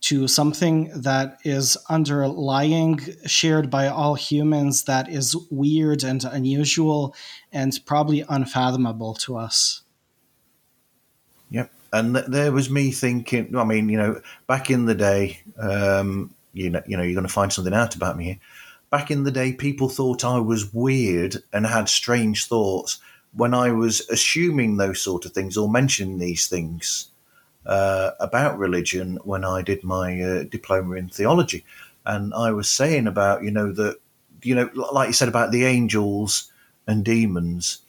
to 0.00 0.28
something 0.28 0.90
that 0.94 1.38
is 1.44 1.76
underlying 1.88 3.00
shared 3.26 3.70
by 3.70 3.88
all 3.88 4.14
humans 4.14 4.84
that 4.84 5.08
is 5.08 5.36
weird 5.50 6.04
and 6.04 6.24
unusual 6.24 7.14
and 7.52 7.78
probably 7.84 8.24
unfathomable 8.28 9.14
to 9.14 9.36
us. 9.36 9.82
Yep. 11.50 11.70
And 11.92 12.14
th- 12.14 12.26
there 12.26 12.52
was 12.52 12.68
me 12.68 12.90
thinking 12.90 13.56
i 13.56 13.64
mean 13.64 13.88
you 13.88 13.96
know 13.96 14.20
back 14.46 14.70
in 14.70 14.84
the 14.84 14.94
day 14.94 15.40
um, 15.58 16.34
you 16.52 16.68
know 16.68 16.82
you 16.86 16.96
know 16.96 17.02
you're 17.02 17.14
going 17.14 17.26
to 17.26 17.32
find 17.32 17.52
something 17.52 17.74
out 17.74 17.94
about 17.94 18.16
me 18.16 18.24
here. 18.24 18.38
Back 18.90 19.10
in 19.10 19.24
the 19.24 19.30
day 19.30 19.52
people 19.52 19.88
thought 19.88 20.24
i 20.24 20.38
was 20.38 20.72
weird 20.72 21.36
and 21.52 21.66
had 21.66 21.88
strange 21.88 22.46
thoughts 22.46 23.00
when 23.32 23.54
I 23.54 23.72
was 23.72 24.08
assuming 24.08 24.76
those 24.76 25.00
sort 25.00 25.24
of 25.24 25.32
things 25.32 25.56
or 25.56 25.68
mentioning 25.68 26.18
these 26.18 26.46
things 26.46 27.08
uh, 27.68 28.12
about 28.18 28.58
religion 28.58 29.18
when 29.24 29.44
I 29.44 29.62
did 29.62 29.84
my 29.84 30.20
uh, 30.20 30.42
diploma 30.44 30.96
in 30.96 31.08
theology, 31.08 31.64
and 32.04 32.32
I 32.34 32.50
was 32.50 32.70
saying 32.70 33.06
about 33.06 33.44
you 33.44 33.50
know 33.50 33.72
that 33.72 33.98
you 34.42 34.54
know 34.54 34.70
like 34.74 35.08
you 35.08 35.12
said 35.12 35.28
about 35.28 35.52
the 35.52 35.64
angels 35.64 36.50
and 36.86 37.04
demons, 37.04 37.82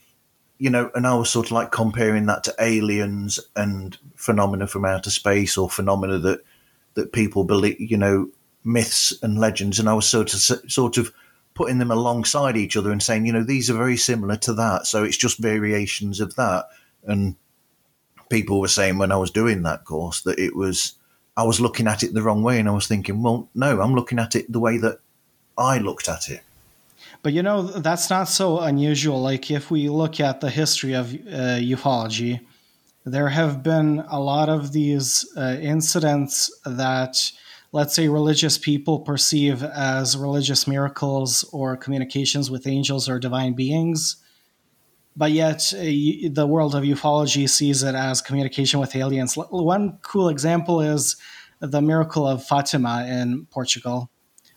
you 0.58 0.70
know, 0.70 0.92
and 0.94 1.08
I 1.08 1.16
was 1.16 1.30
sort 1.30 1.48
of 1.48 1.54
like 1.54 1.72
comparing 1.72 2.26
that 2.26 2.44
to 2.44 2.56
aliens 2.60 3.40
and 3.56 3.98
phenomena 4.16 4.68
from 4.68 4.84
outer 4.86 5.10
space 5.10 5.58
or 5.58 5.70
phenomena 5.70 6.20
that 6.20 6.42
that 6.96 7.14
people 7.14 7.46
believe, 7.46 7.80
you 7.80 7.98
know, 7.98 8.30
myths 8.66 9.14
and 9.24 9.40
legends, 9.40 9.80
and 9.80 9.88
I 9.88 9.94
was 9.94 10.08
sort 10.08 10.34
of 10.34 10.40
sort 10.70 10.98
of 10.98 11.14
putting 11.54 11.78
them 11.78 11.92
alongside 11.92 12.56
each 12.58 12.78
other 12.78 12.92
and 12.92 13.02
saying, 13.02 13.26
you 13.26 13.34
know, 13.34 13.44
these 13.44 13.70
are 13.70 13.78
very 13.78 13.98
similar 13.98 14.38
to 14.38 14.54
that. 14.54 14.88
So 14.88 15.04
it's 15.04 15.18
just 15.18 15.40
variations 15.40 16.22
of 16.22 16.36
that. 16.36 16.68
And 17.04 17.36
people 18.30 18.60
were 18.60 18.68
saying 18.68 18.98
when 18.98 19.12
I 19.12 19.18
was 19.18 19.32
doing 19.32 19.64
that 19.64 19.86
course 19.86 20.22
that 20.22 20.40
it 20.40 20.56
was, 20.56 20.94
I 21.36 21.44
was 21.44 21.60
looking 21.60 21.88
at 21.88 22.04
it 22.04 22.14
the 22.14 22.22
wrong 22.22 22.44
way. 22.44 22.60
And 22.60 22.70
I 22.70 22.72
was 22.72 22.88
thinking, 22.88 23.22
well, 23.22 23.50
no, 23.54 23.82
I'm 23.82 23.96
looking 23.96 24.20
at 24.20 24.36
it 24.36 24.52
the 24.52 24.60
way 24.60 24.78
that 24.78 25.00
I 25.58 25.80
looked 25.80 26.08
at 26.08 26.30
it. 26.30 26.42
But 27.22 27.34
you 27.34 27.44
know, 27.44 27.64
that's 27.64 28.10
not 28.10 28.30
so 28.30 28.60
unusual. 28.60 29.22
Like 29.22 29.52
if 29.52 29.70
we 29.70 29.90
look 29.90 30.20
at 30.20 30.40
the 30.40 30.50
history 30.50 30.94
of 30.94 31.14
uh, 31.14 31.60
ufology, 31.60 32.40
there 33.06 33.30
have 33.30 33.64
been 33.64 34.04
a 34.10 34.20
lot 34.20 34.50
of 34.50 34.72
these 34.72 35.26
uh, 35.36 35.58
incidents 35.60 36.52
that 36.66 37.18
let's 37.72 37.94
say 37.94 38.08
religious 38.08 38.58
people 38.58 39.00
perceive 39.00 39.64
as 39.64 40.18
religious 40.18 40.68
miracles 40.68 41.44
or 41.52 41.78
communications 41.78 42.50
with 42.50 42.68
angels 42.68 43.08
or 43.08 43.20
divine 43.20 43.54
beings 43.54 44.18
but 45.20 45.34
yet 45.34 45.74
uh, 45.74 45.84
the 46.32 46.48
world 46.48 46.74
of 46.74 46.84
ufology 46.84 47.48
sees 47.48 47.84
it 47.84 47.94
as 47.94 48.22
communication 48.22 48.80
with 48.80 48.96
aliens. 48.96 49.36
One 49.36 50.00
cool 50.02 50.30
example 50.30 50.80
is 50.80 51.18
the 51.60 51.82
miracle 51.82 52.26
of 52.26 52.42
fatima 52.42 53.06
in 53.06 53.46
portugal 53.52 54.10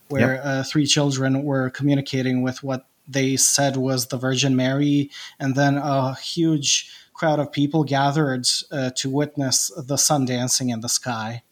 where 0.07 0.35
yep. 0.35 0.45
uh, 0.45 0.63
three 0.63 0.85
children 0.85 1.43
were 1.43 1.69
communicating 1.69 2.43
with 2.43 2.63
what 2.63 2.87
they 3.07 3.35
said 3.35 3.75
was 3.75 4.07
the 4.07 4.17
virgin 4.17 4.55
mary. 4.55 5.11
And 5.39 5.55
then 5.55 5.77
a 5.77 6.15
huge 6.15 6.89
crowd 7.13 7.39
of 7.39 7.51
people 7.51 7.83
gathered 7.83 8.47
uh, 8.71 8.91
to 8.91 9.09
witness 9.09 9.69
the 9.75 9.97
sun 9.97 10.25
dancing 10.25 10.69
in 10.69 10.79
the 10.79 10.87
sky 10.87 11.43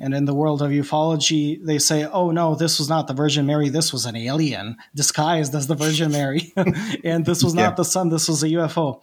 and 0.00 0.14
in 0.14 0.24
the 0.24 0.34
world 0.34 0.62
of 0.62 0.70
ufology, 0.70 1.62
they 1.62 1.78
say, 1.78 2.04
oh 2.06 2.30
no, 2.30 2.54
this 2.54 2.78
was 2.78 2.88
not 2.88 3.06
the 3.06 3.12
Virgin 3.12 3.44
Mary. 3.44 3.68
This 3.68 3.92
was 3.92 4.06
an 4.06 4.16
alien 4.16 4.78
disguised 4.94 5.54
as 5.54 5.66
the 5.66 5.74
Virgin 5.74 6.10
Mary. 6.20 6.52
and 7.04 7.26
this 7.26 7.44
was 7.44 7.54
not 7.54 7.62
yeah. 7.62 7.74
the 7.76 7.84
sun. 7.84 8.08
This 8.08 8.26
was 8.26 8.42
a 8.42 8.48
UFO. 8.48 9.02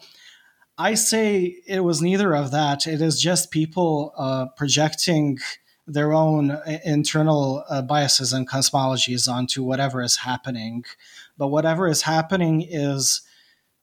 I 0.76 0.96
say 0.96 1.56
it 1.68 1.84
was 1.84 2.02
neither 2.02 2.36
of 2.36 2.52
that. 2.52 2.88
It 2.88 3.02
is 3.02 3.22
just 3.22 3.52
people 3.52 4.12
uh, 4.18 4.48
projecting 4.58 5.38
their 5.86 6.14
own 6.14 6.52
uh, 6.52 6.80
internal 6.84 7.64
uh, 7.70 7.84
biases 7.84 8.34
and 8.34 8.50
cosmologies 8.50 9.32
onto 9.32 9.64
whatever 9.64 10.02
is 10.02 10.18
happening. 10.18 10.84
But 11.38 11.50
whatever 11.50 11.88
is 11.88 12.02
happening 12.02 12.66
is 12.68 13.22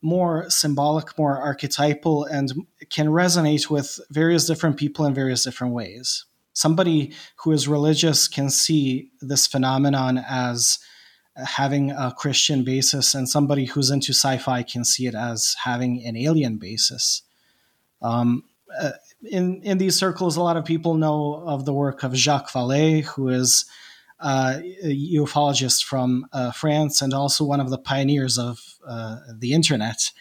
more 0.02 0.50
symbolic, 0.50 1.16
more 1.16 1.38
archetypal, 1.38 2.24
and 2.24 2.52
can 2.90 3.06
resonate 3.06 3.70
with 3.70 4.00
various 4.10 4.46
different 4.46 4.76
people 4.76 5.06
in 5.06 5.14
various 5.14 5.44
different 5.44 5.72
ways 5.72 6.26
somebody 6.54 7.12
who 7.36 7.52
is 7.52 7.68
religious 7.68 8.26
can 8.26 8.48
see 8.48 9.10
this 9.20 9.46
phenomenon 9.46 10.18
as 10.18 10.78
having 11.36 11.90
a 11.90 12.14
Christian 12.16 12.64
basis, 12.64 13.14
and 13.14 13.28
somebody 13.28 13.66
who's 13.66 13.90
into 13.90 14.12
sci-fi 14.12 14.62
can 14.62 14.84
see 14.84 15.06
it 15.06 15.14
as 15.14 15.56
having 15.64 16.04
an 16.06 16.16
alien 16.16 16.56
basis. 16.56 17.22
Um, 18.00 18.44
uh, 18.80 18.92
in 19.30 19.62
in 19.62 19.78
these 19.78 19.96
circles, 19.96 20.36
a 20.36 20.42
lot 20.42 20.56
of 20.56 20.64
people 20.64 20.94
know 20.94 21.42
of 21.46 21.64
the 21.64 21.72
work 21.72 22.02
of 22.02 22.14
Jacques 22.14 22.50
Vallée, 22.50 23.04
who 23.04 23.28
is 23.28 23.64
uh, 24.20 24.60
a 24.82 25.14
ufologist 25.14 25.84
from 25.84 26.26
uh, 26.32 26.52
France 26.52 27.02
and 27.02 27.12
also 27.12 27.44
one 27.44 27.60
of 27.60 27.70
the 27.70 27.78
pioneers 27.78 28.38
of 28.38 28.76
uh, 28.86 29.18
the 29.38 29.52
internet. 29.52 30.12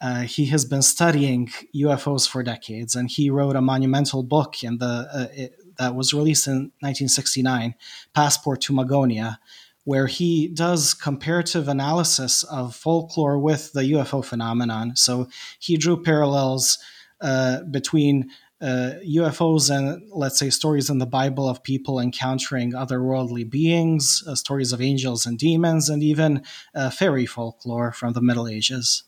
Uh, 0.00 0.22
he 0.22 0.46
has 0.46 0.64
been 0.64 0.82
studying 0.82 1.48
UFOs 1.74 2.28
for 2.28 2.42
decades, 2.42 2.94
and 2.94 3.10
he 3.10 3.30
wrote 3.30 3.56
a 3.56 3.60
monumental 3.60 4.22
book 4.22 4.62
in 4.62 4.78
the 4.78 5.08
uh, 5.12 5.26
it, 5.32 5.54
that 5.78 5.94
was 5.94 6.14
released 6.14 6.46
in 6.46 6.72
1969, 6.80 7.74
Passport 8.14 8.60
to 8.62 8.72
Magonia, 8.72 9.38
where 9.84 10.06
he 10.06 10.48
does 10.48 10.94
comparative 10.94 11.68
analysis 11.68 12.42
of 12.44 12.74
folklore 12.74 13.38
with 13.38 13.72
the 13.72 13.82
UFO 13.92 14.24
phenomenon. 14.24 14.96
So 14.96 15.28
he 15.58 15.76
drew 15.76 16.02
parallels 16.02 16.78
uh, 17.20 17.62
between 17.70 18.30
uh, 18.60 18.92
UFOs 19.06 19.70
and, 19.70 20.02
let's 20.10 20.38
say, 20.38 20.50
stories 20.50 20.88
in 20.88 20.98
the 20.98 21.06
Bible 21.06 21.48
of 21.48 21.62
people 21.62 22.00
encountering 22.00 22.72
otherworldly 22.72 23.48
beings, 23.48 24.24
uh, 24.26 24.34
stories 24.34 24.72
of 24.72 24.80
angels 24.80 25.26
and 25.26 25.38
demons, 25.38 25.88
and 25.88 26.02
even 26.02 26.42
uh, 26.74 26.90
fairy 26.90 27.26
folklore 27.26 27.92
from 27.92 28.14
the 28.14 28.22
Middle 28.22 28.48
Ages. 28.48 29.04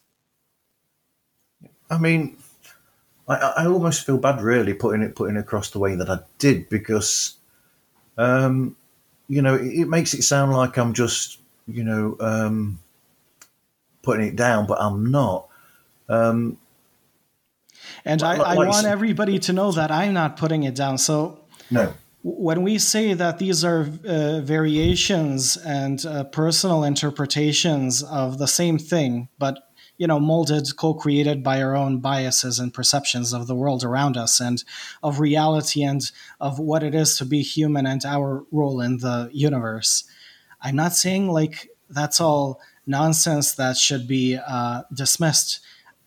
I 1.91 1.99
mean, 1.99 2.37
I, 3.29 3.35
I 3.59 3.67
almost 3.67 4.05
feel 4.05 4.19
bad, 4.19 4.41
really, 4.41 4.75
putting 4.75 5.03
it 5.03 5.15
putting 5.15 5.37
it 5.37 5.41
across 5.41 5.71
the 5.71 5.79
way 5.79 5.95
that 5.95 6.09
I 6.09 6.21
did 6.39 6.69
because, 6.69 7.35
um, 8.17 8.77
you 9.29 9.43
know, 9.43 9.55
it, 9.55 9.67
it 9.67 9.89
makes 9.89 10.15
it 10.15 10.23
sound 10.23 10.53
like 10.53 10.77
I'm 10.77 10.95
just, 10.95 11.39
you 11.67 11.85
know, 11.85 12.17
um, 12.21 12.79
putting 14.03 14.27
it 14.27 14.37
down, 14.37 14.67
but 14.67 14.81
I'm 14.81 15.11
not. 15.11 15.49
Um, 16.09 16.59
and 18.05 18.23
I, 18.23 18.37
I 18.37 18.55
want 18.55 18.87
everybody 18.87 19.39
to 19.41 19.53
know 19.53 19.73
that 19.73 19.91
I'm 19.91 20.15
not 20.15 20.37
putting 20.37 20.63
it 20.63 20.75
down. 20.75 20.99
So 20.99 21.41
no, 21.71 21.93
when 22.23 22.63
we 22.63 22.79
say 22.79 23.15
that 23.15 23.39
these 23.39 23.65
are 23.65 23.89
uh, 24.07 24.41
variations 24.41 25.57
and 25.57 26.05
uh, 26.05 26.25
personal 26.25 26.85
interpretations 26.85 28.03
of 28.03 28.39
the 28.39 28.49
same 28.49 28.79
thing, 28.79 29.29
but 29.39 29.68
you 29.99 30.07
know, 30.07 30.21
molded, 30.21 30.77
co-created 30.77 31.43
by 31.43 31.61
our 31.61 31.77
own 31.77 31.99
biases 31.99 32.59
and 32.59 32.73
perceptions 32.73 33.33
of 33.33 33.47
the 33.47 33.55
world 33.55 33.85
around 33.85 34.17
us 34.17 34.41
and 34.41 34.65
of 35.03 35.21
reality 35.21 35.83
and 35.83 36.11
of 36.41 36.59
what 36.59 36.83
it 36.83 36.95
is 36.95 37.19
to 37.19 37.25
be 37.25 37.43
human 37.43 37.85
and 37.85 38.05
our 38.05 38.45
role 38.51 38.81
in 38.81 38.99
the 38.99 39.29
universe. 39.33 40.05
I'm 40.63 40.77
not 40.77 40.95
saying 40.95 41.29
like 41.29 41.69
that's 41.91 42.21
all 42.21 42.61
nonsense 42.87 43.53
that 43.55 43.77
should 43.77 44.07
be 44.09 44.39
uh, 44.39 44.83
dismissed. 44.93 45.61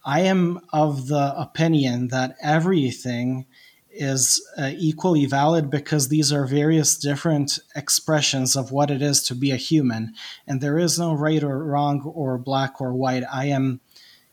I 0.03 0.21
am 0.21 0.61
of 0.73 1.07
the 1.07 1.33
opinion 1.37 2.07
that 2.07 2.35
everything 2.41 3.45
is 3.93 4.41
uh, 4.57 4.71
equally 4.73 5.25
valid 5.25 5.69
because 5.69 6.07
these 6.07 6.31
are 6.31 6.45
various 6.45 6.97
different 6.97 7.59
expressions 7.75 8.55
of 8.55 8.71
what 8.71 8.89
it 8.89 9.01
is 9.01 9.23
to 9.23 9.35
be 9.35 9.51
a 9.51 9.57
human. 9.57 10.13
And 10.47 10.61
there 10.61 10.77
is 10.77 10.97
no 10.97 11.13
right 11.13 11.43
or 11.43 11.63
wrong 11.63 12.01
or 12.01 12.37
black 12.37 12.79
or 12.79 12.93
white. 12.93 13.23
I 13.31 13.45
am 13.45 13.81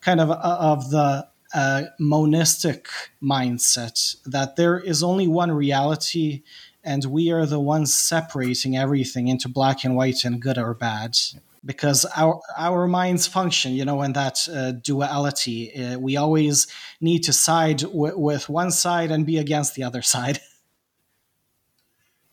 kind 0.00 0.20
of 0.20 0.30
uh, 0.30 0.34
of 0.60 0.90
the 0.90 1.28
uh, 1.54 1.82
monistic 1.98 2.86
mindset 3.22 4.16
that 4.26 4.56
there 4.56 4.78
is 4.78 5.02
only 5.02 5.26
one 5.26 5.50
reality 5.50 6.42
and 6.84 7.04
we 7.06 7.30
are 7.30 7.46
the 7.46 7.60
ones 7.60 7.92
separating 7.92 8.76
everything 8.76 9.28
into 9.28 9.48
black 9.48 9.84
and 9.84 9.96
white 9.96 10.24
and 10.24 10.40
good 10.40 10.58
or 10.58 10.74
bad 10.74 11.16
because 11.64 12.04
our 12.16 12.40
our 12.56 12.86
minds 12.86 13.26
function, 13.26 13.72
you 13.72 13.84
know, 13.84 14.02
in 14.02 14.12
that 14.12 14.46
uh, 14.52 14.72
duality. 14.72 15.74
Uh, 15.74 15.98
we 15.98 16.16
always 16.16 16.66
need 17.00 17.20
to 17.24 17.32
side 17.32 17.78
w- 17.78 18.18
with 18.18 18.48
one 18.48 18.70
side 18.70 19.10
and 19.10 19.26
be 19.26 19.38
against 19.38 19.74
the 19.74 19.82
other 19.82 20.02
side. 20.14 20.40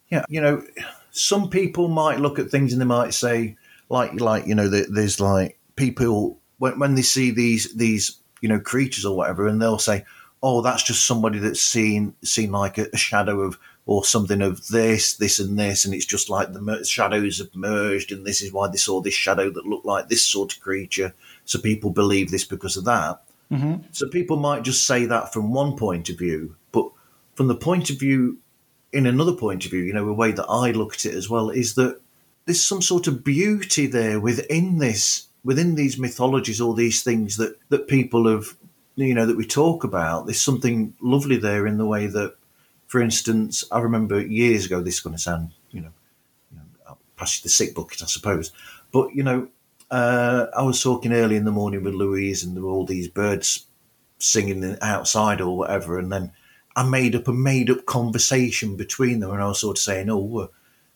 Yeah, 0.09 0.23
you 0.29 0.39
know, 0.39 0.63
some 1.11 1.49
people 1.49 1.87
might 1.87 2.19
look 2.19 2.37
at 2.39 2.49
things 2.49 2.71
and 2.71 2.81
they 2.81 2.85
might 2.85 3.13
say, 3.13 3.57
like, 3.89 4.19
like 4.19 4.45
you 4.45 4.55
know, 4.55 4.67
there's 4.67 5.19
like 5.19 5.57
people 5.75 6.39
when 6.57 6.79
when 6.79 6.95
they 6.95 7.01
see 7.01 7.31
these 7.31 7.73
these 7.73 8.19
you 8.41 8.49
know 8.49 8.59
creatures 8.59 9.05
or 9.05 9.15
whatever, 9.17 9.47
and 9.47 9.61
they'll 9.61 9.79
say, 9.79 10.05
oh, 10.43 10.61
that's 10.61 10.83
just 10.83 11.05
somebody 11.05 11.39
that's 11.39 11.61
seen 11.61 12.13
seen 12.23 12.51
like 12.51 12.77
a, 12.77 12.87
a 12.93 12.97
shadow 12.97 13.41
of 13.41 13.57
or 13.87 14.03
something 14.03 14.41
of 14.41 14.67
this, 14.67 15.15
this, 15.15 15.39
and 15.39 15.59
this, 15.59 15.85
and 15.85 15.93
it's 15.93 16.05
just 16.05 16.29
like 16.29 16.51
the 16.51 16.83
shadows 16.87 17.37
have 17.37 17.55
merged, 17.55 18.11
and 18.11 18.25
this 18.25 18.41
is 18.41 18.51
why 18.51 18.67
they 18.67 18.77
saw 18.77 18.99
this 18.99 19.13
shadow 19.13 19.49
that 19.51 19.67
looked 19.67 19.85
like 19.85 20.09
this 20.09 20.25
sort 20.25 20.55
of 20.55 20.61
creature. 20.61 21.13
So 21.45 21.59
people 21.59 21.91
believe 21.91 22.31
this 22.31 22.45
because 22.45 22.77
of 22.77 22.85
that. 22.85 23.21
Mm-hmm. 23.51 23.83
So 23.91 24.07
people 24.07 24.37
might 24.37 24.63
just 24.63 24.87
say 24.87 25.05
that 25.05 25.31
from 25.31 25.53
one 25.53 25.75
point 25.77 26.09
of 26.09 26.17
view, 26.17 26.55
but 26.71 26.89
from 27.35 27.47
the 27.47 27.55
point 27.55 27.91
of 27.91 27.99
view, 27.99 28.39
in 28.91 29.05
another 29.05 29.33
point 29.33 29.65
of 29.65 29.71
view, 29.71 29.81
you 29.81 29.93
know, 29.93 30.07
a 30.07 30.13
way 30.13 30.31
that 30.31 30.49
I 30.49 30.71
look 30.71 30.95
at 30.95 31.05
it 31.05 31.13
as 31.13 31.29
well 31.29 31.51
is 31.51 31.75
that 31.75 31.99
there's 32.45 32.63
some 32.63 32.81
sort 32.81 33.07
of 33.07 33.23
beauty 33.23 33.85
there 33.85 34.19
within 34.19 34.79
this, 34.79 35.27
within 35.43 35.75
these 35.75 35.99
mythologies, 35.99 36.59
all 36.59 36.73
these 36.73 37.03
things 37.03 37.37
that 37.37 37.57
that 37.69 37.87
people 37.87 38.27
have, 38.27 38.55
you 38.95 39.13
know, 39.13 39.27
that 39.27 39.37
we 39.37 39.45
talk 39.45 39.83
about. 39.83 40.25
There's 40.25 40.41
something 40.41 40.95
lovely 41.01 41.37
there 41.37 41.67
in 41.67 41.77
the 41.77 41.85
way 41.85 42.07
that 42.07 42.35
for 42.87 43.01
instance, 43.01 43.63
I 43.71 43.79
remember 43.79 44.21
years 44.21 44.65
ago, 44.65 44.81
this 44.81 44.95
is 44.95 44.99
going 44.99 45.15
to 45.15 45.21
sound, 45.21 45.51
you 45.71 45.81
know, 45.81 45.91
you 46.51 46.57
know 46.57 46.97
the 47.17 47.49
sick 47.49 47.75
bucket, 47.75 48.03
I 48.03 48.05
suppose. 48.05 48.51
But, 48.91 49.15
you 49.15 49.23
know, 49.23 49.49
uh, 49.91 50.47
I 50.55 50.63
was 50.63 50.81
talking 50.81 51.13
early 51.13 51.35
in 51.35 51.45
the 51.45 51.51
morning 51.51 51.83
with 51.83 51.93
Louise 51.93 52.43
and 52.43 52.55
there 52.55 52.63
were 52.63 52.71
all 52.71 52.85
these 52.85 53.07
birds 53.07 53.65
singing 54.19 54.77
outside 54.81 55.41
or 55.41 55.57
whatever. 55.57 55.99
And 55.99 56.11
then 56.11 56.31
I 56.75 56.83
made 56.83 57.15
up 57.15 57.27
a 57.27 57.33
made 57.33 57.69
up 57.69 57.85
conversation 57.85 58.75
between 58.75 59.19
them 59.19 59.31
and 59.31 59.41
I 59.41 59.47
was 59.47 59.59
sort 59.59 59.77
of 59.77 59.81
saying, 59.81 60.09
oh, 60.09 60.39
uh, 60.39 60.47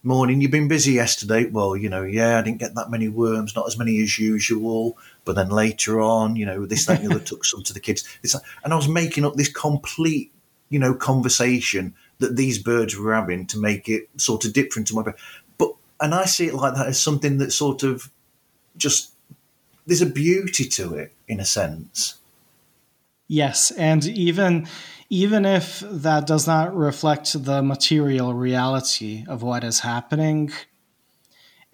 morning, 0.03 0.41
you've 0.41 0.51
been 0.51 0.67
busy 0.67 0.93
yesterday. 0.93 1.45
Well, 1.45 1.75
you 1.75 1.89
know, 1.89 2.03
yeah, 2.03 2.39
I 2.39 2.41
didn't 2.41 2.59
get 2.59 2.75
that 2.75 2.89
many 2.89 3.07
worms, 3.07 3.55
not 3.55 3.67
as 3.67 3.77
many 3.77 4.01
as 4.01 4.17
usual. 4.17 4.97
But 5.25 5.35
then 5.35 5.49
later 5.49 5.99
on, 6.01 6.35
you 6.35 6.45
know, 6.45 6.65
this, 6.65 6.85
that, 6.85 7.01
the 7.01 7.09
other 7.09 7.19
took 7.23 7.45
some 7.45 7.63
to 7.63 7.73
the 7.73 7.79
kids. 7.79 8.07
It's 8.23 8.33
like, 8.33 8.43
and 8.63 8.73
I 8.73 8.75
was 8.75 8.87
making 8.87 9.25
up 9.25 9.35
this 9.35 9.49
complete 9.49 10.31
you 10.69 10.79
know, 10.79 10.93
conversation 10.93 11.93
that 12.19 12.35
these 12.35 12.59
birds 12.59 12.97
were 12.97 13.13
having 13.13 13.45
to 13.47 13.59
make 13.59 13.89
it 13.89 14.09
sort 14.17 14.45
of 14.45 14.53
different 14.53 14.87
to 14.87 14.95
my 14.95 15.03
bird. 15.03 15.15
But 15.57 15.73
and 15.99 16.13
I 16.13 16.25
see 16.25 16.47
it 16.47 16.53
like 16.53 16.75
that 16.75 16.87
as 16.87 17.01
something 17.01 17.37
that 17.37 17.51
sort 17.51 17.83
of 17.83 18.11
just 18.77 19.13
there's 19.85 20.01
a 20.01 20.05
beauty 20.05 20.65
to 20.65 20.93
it 20.93 21.13
in 21.27 21.39
a 21.39 21.45
sense. 21.45 22.15
Yes, 23.27 23.71
and 23.71 24.05
even 24.05 24.67
even 25.09 25.45
if 25.45 25.79
that 25.79 26.27
does 26.27 26.45
not 26.45 26.75
reflect 26.75 27.43
the 27.43 27.63
material 27.63 28.33
reality 28.33 29.25
of 29.27 29.41
what 29.41 29.63
is 29.63 29.79
happening, 29.79 30.51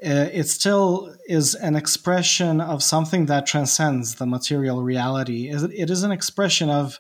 uh, 0.05 0.29
it 0.31 0.47
still 0.47 1.13
is 1.27 1.55
an 1.55 1.75
expression 1.75 2.61
of 2.61 2.81
something 2.83 3.25
that 3.25 3.45
transcends 3.45 4.15
the 4.15 4.25
material 4.25 4.83
reality. 4.83 5.49
It 5.49 5.89
is 5.89 6.03
an 6.03 6.11
expression 6.11 6.69
of 6.69 6.99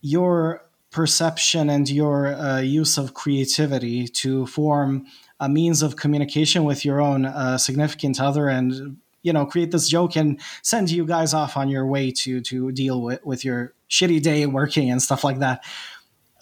your 0.00 0.62
perception 0.90 1.70
and 1.70 1.88
your 1.88 2.34
uh, 2.34 2.60
use 2.60 2.98
of 2.98 3.14
creativity 3.14 4.08
to 4.08 4.46
form 4.46 5.06
a 5.38 5.48
means 5.48 5.82
of 5.82 5.96
communication 5.96 6.64
with 6.64 6.84
your 6.84 7.00
own 7.00 7.24
uh, 7.24 7.56
significant 7.56 8.20
other 8.20 8.48
and 8.48 8.98
you 9.22 9.32
know 9.32 9.46
create 9.46 9.70
this 9.70 9.88
joke 9.88 10.16
and 10.16 10.40
send 10.62 10.90
you 10.90 11.06
guys 11.06 11.32
off 11.32 11.56
on 11.56 11.68
your 11.68 11.86
way 11.86 12.10
to 12.10 12.40
to 12.40 12.72
deal 12.72 13.02
with, 13.02 13.24
with 13.24 13.44
your 13.44 13.72
shitty 13.88 14.20
day 14.20 14.46
working 14.46 14.90
and 14.90 15.02
stuff 15.02 15.24
like 15.24 15.38
that. 15.38 15.64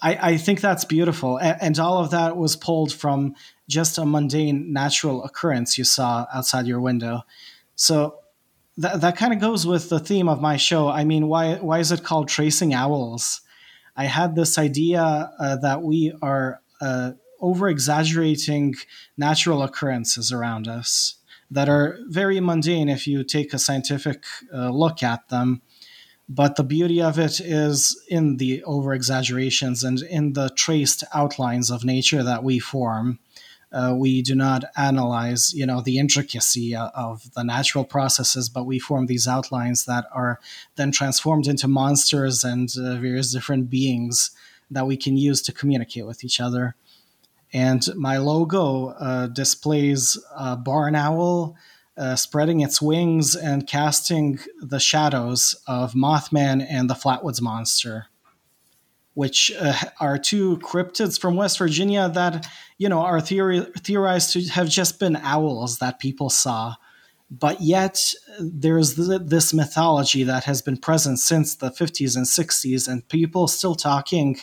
I, 0.01 0.31
I 0.31 0.37
think 0.37 0.61
that's 0.61 0.85
beautiful. 0.85 1.37
And, 1.37 1.57
and 1.61 1.79
all 1.79 1.97
of 1.97 2.11
that 2.11 2.37
was 2.37 2.55
pulled 2.55 2.93
from 2.93 3.35
just 3.67 3.97
a 3.97 4.05
mundane 4.05 4.71
natural 4.71 5.25
occurrence 5.25 5.77
you 5.77 5.83
saw 5.83 6.25
outside 6.33 6.67
your 6.67 6.79
window. 6.79 7.23
So 7.75 8.19
that, 8.77 9.01
that 9.01 9.17
kind 9.17 9.33
of 9.33 9.39
goes 9.39 9.67
with 9.67 9.89
the 9.89 9.99
theme 9.99 10.29
of 10.29 10.41
my 10.41 10.55
show. 10.55 10.87
I 10.87 11.03
mean 11.03 11.27
why 11.27 11.55
why 11.55 11.79
is 11.79 11.91
it 11.91 12.03
called 12.03 12.27
tracing 12.27 12.73
owls 12.73 13.41
I 13.99 14.05
had 14.05 14.33
this 14.33 14.57
idea 14.57 15.01
uh, 15.01 15.57
that 15.57 15.81
we 15.81 16.13
are 16.21 16.61
uh, 16.79 17.11
over 17.41 17.67
exaggerating 17.67 18.75
natural 19.17 19.61
occurrences 19.61 20.31
around 20.31 20.69
us 20.69 21.15
that 21.51 21.67
are 21.67 21.97
very 22.07 22.39
mundane 22.39 22.87
if 22.87 23.07
you 23.07 23.25
take 23.25 23.53
a 23.53 23.59
scientific 23.59 24.23
uh, 24.53 24.69
look 24.69 25.03
at 25.03 25.27
them. 25.27 25.61
But 26.29 26.55
the 26.55 26.63
beauty 26.63 27.01
of 27.01 27.19
it 27.19 27.41
is 27.41 28.01
in 28.07 28.37
the 28.37 28.63
over 28.63 28.93
exaggerations 28.93 29.83
and 29.83 30.01
in 30.03 30.31
the 30.31 30.49
traced 30.55 31.03
outlines 31.13 31.69
of 31.69 31.83
nature 31.83 32.23
that 32.23 32.41
we 32.41 32.57
form 32.57 33.19
uh, 33.71 33.93
we 33.95 34.21
do 34.21 34.35
not 34.35 34.63
analyze 34.75 35.53
you 35.53 35.65
know 35.65 35.81
the 35.81 35.99
intricacy 35.99 36.75
of 36.75 37.31
the 37.33 37.43
natural 37.43 37.83
processes 37.83 38.49
but 38.49 38.65
we 38.65 38.79
form 38.79 39.05
these 39.05 39.27
outlines 39.27 39.85
that 39.85 40.05
are 40.11 40.39
then 40.75 40.91
transformed 40.91 41.47
into 41.47 41.67
monsters 41.67 42.43
and 42.43 42.69
uh, 42.77 42.95
various 42.95 43.31
different 43.31 43.69
beings 43.69 44.31
that 44.71 44.87
we 44.87 44.97
can 44.97 45.17
use 45.17 45.41
to 45.43 45.51
communicate 45.51 46.05
with 46.05 46.23
each 46.23 46.39
other. 46.39 46.75
And 47.51 47.83
my 47.95 48.17
logo 48.17 48.89
uh, 48.89 49.27
displays 49.27 50.17
a 50.35 50.55
barn 50.55 50.95
owl 50.95 51.55
uh, 51.97 52.15
spreading 52.15 52.61
its 52.61 52.81
wings 52.81 53.35
and 53.35 53.67
casting 53.67 54.39
the 54.61 54.79
shadows 54.79 55.55
of 55.67 55.93
mothman 55.93 56.65
and 56.69 56.89
the 56.89 56.93
flatwoods 56.93 57.41
monster 57.41 58.05
which 59.19 59.51
uh, 59.59 59.73
are 59.99 60.17
two 60.17 60.57
cryptids 60.59 61.19
from 61.19 61.35
West 61.35 61.57
Virginia 61.57 62.07
that 62.07 62.47
you 62.77 62.87
know 62.87 63.01
are 63.01 63.19
theory, 63.19 63.59
theorized 63.79 64.31
to 64.31 64.41
have 64.47 64.69
just 64.69 64.97
been 64.97 65.17
owls 65.17 65.79
that 65.79 65.99
people 65.99 66.29
saw. 66.29 66.75
But 67.29 67.59
yet, 67.59 68.13
there's 68.39 68.95
this 68.95 69.53
mythology 69.53 70.23
that 70.23 70.45
has 70.45 70.61
been 70.61 70.77
present 70.77 71.19
since 71.19 71.55
the 71.55 71.69
50s 71.69 72.15
and 72.15 72.25
60s, 72.25 72.87
and 72.87 73.05
people 73.09 73.49
still 73.49 73.75
talking 73.75 74.39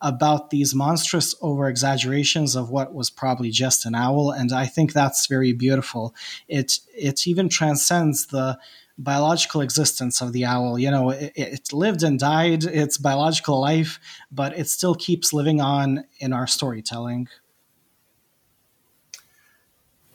about 0.00 0.50
these 0.50 0.74
monstrous 0.74 1.36
over 1.40 1.68
exaggerations 1.68 2.56
of 2.56 2.70
what 2.70 2.92
was 2.92 3.10
probably 3.10 3.50
just 3.50 3.86
an 3.86 3.94
owl. 3.94 4.32
And 4.32 4.50
I 4.50 4.66
think 4.66 4.92
that's 4.92 5.28
very 5.28 5.52
beautiful. 5.52 6.12
It 6.48 6.80
it 6.92 7.24
even 7.28 7.48
transcends 7.48 8.26
the 8.26 8.58
biological 8.98 9.60
existence 9.60 10.20
of 10.20 10.32
the 10.32 10.44
owl. 10.44 10.78
You 10.78 10.90
know, 10.90 11.10
it, 11.10 11.32
it, 11.36 11.72
lived 11.72 12.02
and 12.02 12.18
died 12.18 12.64
its 12.64 12.98
biological 12.98 13.60
life, 13.60 14.00
but 14.30 14.58
it 14.58 14.68
still 14.68 14.94
keeps 14.94 15.32
living 15.32 15.60
on 15.60 16.04
in 16.18 16.32
our 16.32 16.46
storytelling. 16.46 17.28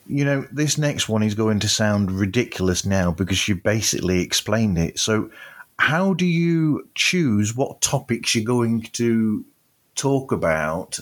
You 0.05 0.25
know, 0.25 0.45
this 0.51 0.77
next 0.77 1.07
one 1.07 1.23
is 1.23 1.33
going 1.33 1.61
to 1.61 1.69
sound 1.69 2.11
ridiculous 2.11 2.85
now 2.85 3.11
because 3.11 3.47
you 3.47 3.55
basically 3.55 4.19
explained 4.19 4.77
it. 4.77 4.99
So, 4.99 5.31
how 5.79 6.13
do 6.13 6.25
you 6.25 6.87
choose 6.93 7.55
what 7.55 7.81
topics 7.81 8.35
you're 8.35 8.43
going 8.43 8.81
to 8.93 9.45
talk 9.95 10.31
about? 10.31 10.99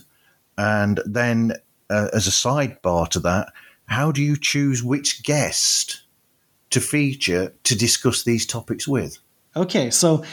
And 0.57 1.01
then, 1.05 1.53
uh, 1.89 2.09
as 2.13 2.27
a 2.27 2.31
sidebar 2.31 3.09
to 3.09 3.19
that, 3.21 3.51
how 3.87 4.11
do 4.11 4.21
you 4.21 4.37
choose 4.37 4.83
which 4.83 5.23
guest 5.23 6.00
to 6.71 6.81
feature 6.81 7.53
to 7.63 7.75
discuss 7.77 8.23
these 8.23 8.45
topics 8.45 8.87
with? 8.87 9.19
Okay, 9.55 9.89
so 9.89 10.23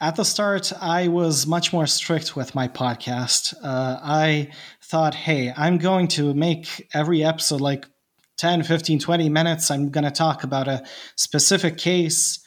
at 0.00 0.14
the 0.14 0.24
start, 0.24 0.72
I 0.80 1.08
was 1.08 1.46
much 1.46 1.72
more 1.72 1.86
strict 1.86 2.36
with 2.36 2.54
my 2.54 2.68
podcast. 2.68 3.54
Uh, 3.62 3.98
I 4.00 4.50
thought, 4.80 5.14
hey, 5.14 5.52
I'm 5.56 5.78
going 5.78 6.06
to 6.08 6.32
make 6.32 6.88
every 6.94 7.24
episode 7.24 7.60
like 7.60 7.86
10, 8.36 8.62
15, 8.62 9.00
20 9.00 9.28
minutes. 9.28 9.70
I'm 9.70 9.90
going 9.90 10.04
to 10.04 10.12
talk 10.12 10.44
about 10.44 10.68
a 10.68 10.84
specific 11.16 11.76
case 11.76 12.38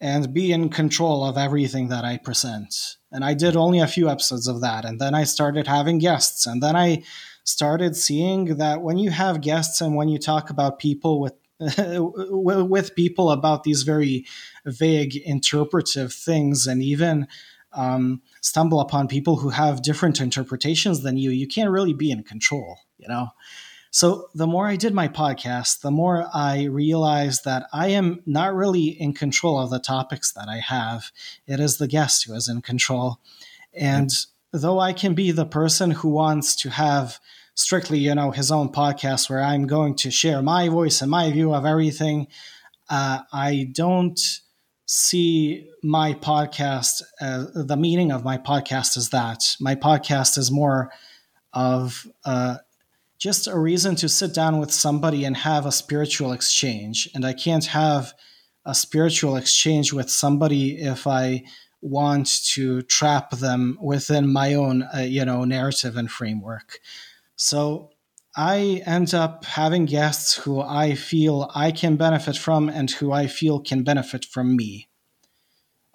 and 0.00 0.34
be 0.34 0.52
in 0.52 0.68
control 0.68 1.24
of 1.24 1.38
everything 1.38 1.88
that 1.88 2.04
I 2.04 2.18
present. 2.18 2.96
And 3.10 3.24
I 3.24 3.32
did 3.32 3.56
only 3.56 3.80
a 3.80 3.86
few 3.86 4.08
episodes 4.10 4.46
of 4.46 4.60
that. 4.60 4.84
And 4.84 5.00
then 5.00 5.14
I 5.14 5.24
started 5.24 5.66
having 5.66 5.98
guests. 5.98 6.46
And 6.46 6.62
then 6.62 6.76
I 6.76 7.02
started 7.44 7.96
seeing 7.96 8.56
that 8.56 8.82
when 8.82 8.98
you 8.98 9.10
have 9.10 9.40
guests 9.40 9.80
and 9.80 9.96
when 9.96 10.08
you 10.08 10.18
talk 10.18 10.50
about 10.50 10.78
people 10.78 11.20
with 11.20 11.34
with 11.98 12.94
people 12.94 13.30
about 13.30 13.64
these 13.64 13.82
very 13.82 14.26
vague 14.64 15.16
interpretive 15.16 16.12
things 16.12 16.66
and 16.66 16.82
even 16.82 17.26
um, 17.72 18.22
stumble 18.40 18.80
upon 18.80 19.08
people 19.08 19.36
who 19.36 19.50
have 19.50 19.82
different 19.82 20.20
interpretations 20.20 21.02
than 21.02 21.16
you, 21.16 21.30
you 21.30 21.46
can't 21.46 21.70
really 21.70 21.92
be 21.92 22.10
in 22.10 22.22
control, 22.22 22.78
you 22.98 23.08
know? 23.08 23.28
So 23.92 24.28
the 24.34 24.46
more 24.46 24.68
I 24.68 24.76
did 24.76 24.94
my 24.94 25.08
podcast, 25.08 25.80
the 25.80 25.90
more 25.90 26.28
I 26.32 26.64
realized 26.64 27.44
that 27.44 27.66
I 27.72 27.88
am 27.88 28.22
not 28.24 28.54
really 28.54 28.88
in 28.88 29.12
control 29.12 29.58
of 29.58 29.70
the 29.70 29.80
topics 29.80 30.32
that 30.32 30.48
I 30.48 30.58
have. 30.58 31.10
It 31.46 31.58
is 31.58 31.78
the 31.78 31.88
guest 31.88 32.24
who 32.24 32.34
is 32.34 32.48
in 32.48 32.62
control. 32.62 33.18
And 33.74 34.10
though 34.52 34.78
I 34.78 34.92
can 34.92 35.14
be 35.14 35.32
the 35.32 35.46
person 35.46 35.90
who 35.90 36.08
wants 36.08 36.54
to 36.56 36.70
have 36.70 37.18
strictly, 37.60 37.98
you 37.98 38.14
know, 38.14 38.30
his 38.30 38.50
own 38.50 38.70
podcast 38.70 39.28
where 39.28 39.42
I'm 39.42 39.66
going 39.66 39.94
to 39.96 40.10
share 40.10 40.40
my 40.40 40.68
voice 40.68 41.02
and 41.02 41.10
my 41.10 41.30
view 41.30 41.52
of 41.52 41.66
everything, 41.66 42.26
uh, 42.88 43.20
I 43.32 43.68
don't 43.72 44.18
see 44.86 45.68
my 45.82 46.14
podcast, 46.14 47.02
uh, 47.20 47.44
the 47.54 47.76
meaning 47.76 48.12
of 48.12 48.24
my 48.24 48.38
podcast 48.38 48.96
is 48.96 49.10
that. 49.10 49.56
My 49.60 49.74
podcast 49.74 50.38
is 50.38 50.50
more 50.50 50.90
of 51.52 52.06
uh, 52.24 52.56
just 53.18 53.46
a 53.46 53.58
reason 53.58 53.94
to 53.96 54.08
sit 54.08 54.34
down 54.34 54.58
with 54.58 54.72
somebody 54.72 55.26
and 55.26 55.36
have 55.36 55.66
a 55.66 55.72
spiritual 55.72 56.32
exchange. 56.32 57.10
And 57.14 57.26
I 57.26 57.34
can't 57.34 57.66
have 57.66 58.14
a 58.64 58.74
spiritual 58.74 59.36
exchange 59.36 59.92
with 59.92 60.08
somebody 60.08 60.80
if 60.80 61.06
I 61.06 61.44
want 61.82 62.42
to 62.54 62.82
trap 62.82 63.32
them 63.32 63.78
within 63.82 64.32
my 64.32 64.54
own, 64.54 64.82
uh, 64.94 65.00
you 65.00 65.24
know, 65.26 65.44
narrative 65.44 65.96
and 65.96 66.10
framework. 66.10 66.80
So 67.42 67.88
I 68.36 68.82
end 68.84 69.14
up 69.14 69.46
having 69.46 69.86
guests 69.86 70.34
who 70.34 70.60
I 70.60 70.94
feel 70.94 71.50
I 71.54 71.72
can 71.72 71.96
benefit 71.96 72.36
from 72.36 72.68
and 72.68 72.90
who 72.90 73.12
I 73.12 73.28
feel 73.28 73.60
can 73.60 73.82
benefit 73.82 74.26
from 74.26 74.56
me. 74.56 74.88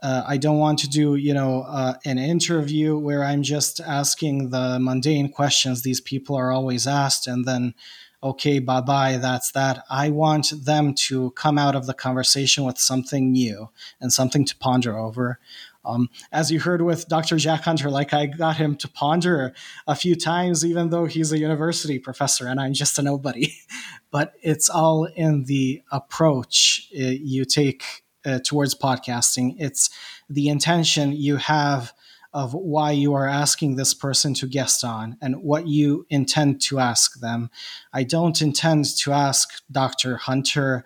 Uh, 0.02 0.24
I 0.26 0.38
don't 0.38 0.58
want 0.58 0.80
to 0.80 0.90
do, 0.90 1.14
you 1.14 1.36
know, 1.36 1.62
uh, 1.68 1.94
an 2.04 2.18
interview 2.18 2.98
where 2.98 3.24
I'm 3.24 3.44
just 3.44 3.80
asking 3.80 4.50
the 4.50 4.80
mundane 4.80 5.32
questions 5.32 5.84
these 5.84 6.02
people 6.02 6.36
are 6.36 6.52
always 6.52 6.88
asked, 6.88 7.28
and 7.28 7.46
then, 7.46 7.76
okay, 8.24 8.58
bye 8.58 8.82
bye, 8.82 9.18
that's 9.18 9.52
that. 9.52 9.84
I 9.88 10.10
want 10.10 10.52
them 10.66 10.96
to 11.08 11.30
come 11.32 11.60
out 11.60 11.76
of 11.76 11.86
the 11.86 11.94
conversation 11.94 12.64
with 12.64 12.80
something 12.80 13.32
new 13.32 13.70
and 14.02 14.12
something 14.12 14.46
to 14.46 14.58
ponder 14.58 14.98
over. 14.98 15.40
Um, 15.86 16.10
as 16.32 16.52
you 16.52 16.60
heard 16.60 16.82
with 16.82 17.08
Dr. 17.08 17.38
Jack 17.38 17.62
Hunter, 17.62 17.90
like 17.90 18.14
I 18.14 18.26
got 18.26 18.58
him 18.58 18.76
to 18.78 18.88
ponder 18.88 19.54
a 19.88 19.96
few 19.96 20.16
times, 20.16 20.66
even 20.66 20.90
though 20.90 21.06
he's 21.06 21.32
a 21.32 21.38
university 21.38 22.00
professor 22.00 22.48
and 22.48 22.60
I'm 22.60 22.74
just 22.74 23.00
a 23.00 23.02
nobody. 23.02 23.54
but 24.12 24.34
it's 24.42 24.70
all 24.70 25.06
in 25.06 25.46
the 25.46 25.82
approach 25.92 26.90
uh, 26.94 27.04
you 27.04 27.46
take 27.46 28.04
uh, 28.26 28.40
towards 28.40 28.76
podcasting. 28.76 29.56
It's 29.60 29.90
the 30.30 30.50
intention 30.50 31.12
you 31.12 31.38
have 31.38 31.94
of 32.34 32.54
why 32.54 32.92
you 32.92 33.14
are 33.14 33.28
asking 33.28 33.76
this 33.76 33.94
person 33.94 34.34
to 34.34 34.46
guest 34.46 34.84
on 34.84 35.16
and 35.22 35.42
what 35.42 35.68
you 35.68 36.06
intend 36.10 36.62
to 36.62 36.80
ask 36.80 37.22
them. 37.22 37.50
I 37.94 38.04
don't 38.04 38.42
intend 38.42 38.86
to 38.98 39.14
ask 39.14 39.50
Dr. 39.72 40.18
Hunter 40.18 40.84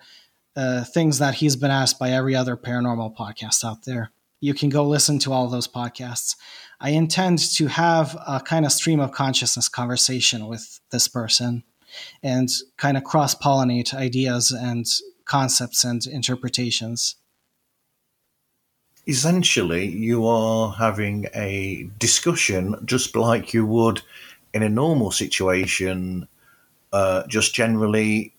uh, 0.54 0.84
things 0.84 1.18
that 1.18 1.34
he's 1.34 1.56
been 1.56 1.72
asked 1.72 1.98
by 1.98 2.10
every 2.10 2.36
other 2.36 2.56
paranormal 2.56 3.16
podcast 3.16 3.64
out 3.64 3.84
there. 3.84 4.12
You 4.40 4.54
can 4.54 4.68
go 4.68 4.84
listen 4.84 5.18
to 5.20 5.32
all 5.32 5.48
those 5.48 5.68
podcasts. 5.68 6.36
I 6.80 6.90
intend 6.90 7.38
to 7.56 7.66
have 7.66 8.16
a 8.26 8.40
kind 8.40 8.64
of 8.64 8.72
stream 8.72 9.00
of 9.00 9.12
consciousness 9.12 9.68
conversation 9.68 10.46
with 10.46 10.80
this 10.90 11.08
person 11.08 11.62
and 12.22 12.48
kind 12.76 12.96
of 12.96 13.04
cross 13.04 13.34
pollinate 13.34 13.92
ideas 13.92 14.50
and 14.50 14.86
concepts 15.24 15.84
and 15.84 16.06
interpretations 16.06 17.16
essentially 19.06 19.86
you 19.86 20.26
are 20.26 20.72
having 20.72 21.26
a 21.34 21.88
discussion 21.98 22.76
just 22.84 23.16
like 23.16 23.54
you 23.54 23.66
would 23.66 24.02
in 24.52 24.62
a 24.62 24.68
normal 24.68 25.10
situation 25.10 26.28
uh, 26.92 27.26
just 27.26 27.54
generally 27.54 28.32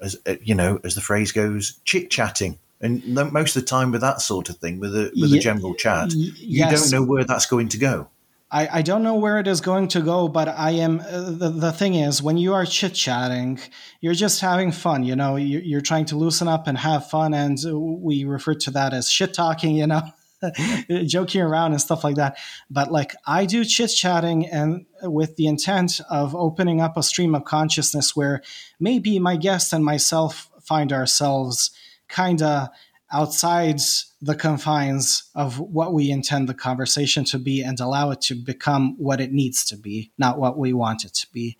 as 0.00 0.16
uh, 0.26 0.34
you 0.42 0.54
know 0.54 0.80
as 0.84 0.94
the 0.94 1.00
phrase 1.00 1.32
goes 1.32 1.78
chit 1.84 2.10
chatting 2.10 2.58
and 2.80 3.04
most 3.32 3.56
of 3.56 3.62
the 3.62 3.66
time 3.66 3.90
with 3.90 4.00
that 4.00 4.20
sort 4.20 4.48
of 4.48 4.56
thing 4.58 4.78
with 4.78 4.94
a 4.94 5.10
with 5.20 5.32
a 5.32 5.38
general 5.38 5.74
chat 5.74 6.12
you 6.12 6.32
yes. 6.36 6.90
don't 6.90 7.00
know 7.00 7.06
where 7.06 7.24
that's 7.24 7.46
going 7.46 7.68
to 7.68 7.78
go 7.78 8.08
I, 8.50 8.78
I 8.78 8.82
don't 8.82 9.02
know 9.02 9.16
where 9.16 9.38
it 9.38 9.46
is 9.46 9.60
going 9.60 9.88
to 9.88 10.00
go, 10.00 10.26
but 10.26 10.48
I 10.48 10.70
am. 10.70 11.00
Uh, 11.00 11.30
the, 11.32 11.50
the 11.50 11.70
thing 11.70 11.94
is, 11.94 12.22
when 12.22 12.38
you 12.38 12.54
are 12.54 12.64
chit 12.64 12.94
chatting, 12.94 13.60
you're 14.00 14.14
just 14.14 14.40
having 14.40 14.72
fun. 14.72 15.04
You 15.04 15.16
know, 15.16 15.36
you, 15.36 15.58
you're 15.58 15.82
trying 15.82 16.06
to 16.06 16.16
loosen 16.16 16.48
up 16.48 16.66
and 16.66 16.78
have 16.78 17.10
fun, 17.10 17.34
and 17.34 17.58
we 18.02 18.24
refer 18.24 18.54
to 18.54 18.70
that 18.70 18.94
as 18.94 19.10
shit 19.10 19.34
talking. 19.34 19.76
You 19.76 19.88
know, 19.88 20.00
joking 21.04 21.42
around 21.42 21.72
and 21.72 21.80
stuff 21.80 22.04
like 22.04 22.16
that. 22.16 22.38
But 22.70 22.90
like 22.90 23.14
I 23.26 23.44
do 23.44 23.64
chit 23.64 23.90
chatting 23.90 24.46
and 24.46 24.86
with 25.02 25.36
the 25.36 25.46
intent 25.46 26.00
of 26.10 26.34
opening 26.34 26.80
up 26.80 26.96
a 26.96 27.02
stream 27.02 27.34
of 27.34 27.44
consciousness 27.44 28.16
where 28.16 28.42
maybe 28.80 29.18
my 29.18 29.36
guest 29.36 29.72
and 29.72 29.84
myself 29.84 30.50
find 30.62 30.92
ourselves 30.92 31.70
kind 32.08 32.42
of 32.42 32.68
outside 33.12 33.80
the 34.20 34.34
confines 34.34 35.30
of 35.34 35.58
what 35.58 35.94
we 35.94 36.10
intend 36.10 36.48
the 36.48 36.54
conversation 36.54 37.24
to 37.24 37.38
be 37.38 37.62
and 37.62 37.80
allow 37.80 38.10
it 38.10 38.20
to 38.20 38.34
become 38.34 38.96
what 38.98 39.20
it 39.20 39.32
needs 39.32 39.64
to 39.64 39.76
be, 39.76 40.10
not 40.18 40.38
what 40.38 40.58
we 40.58 40.72
want 40.72 41.04
it 41.04 41.14
to 41.14 41.26
be. 41.32 41.56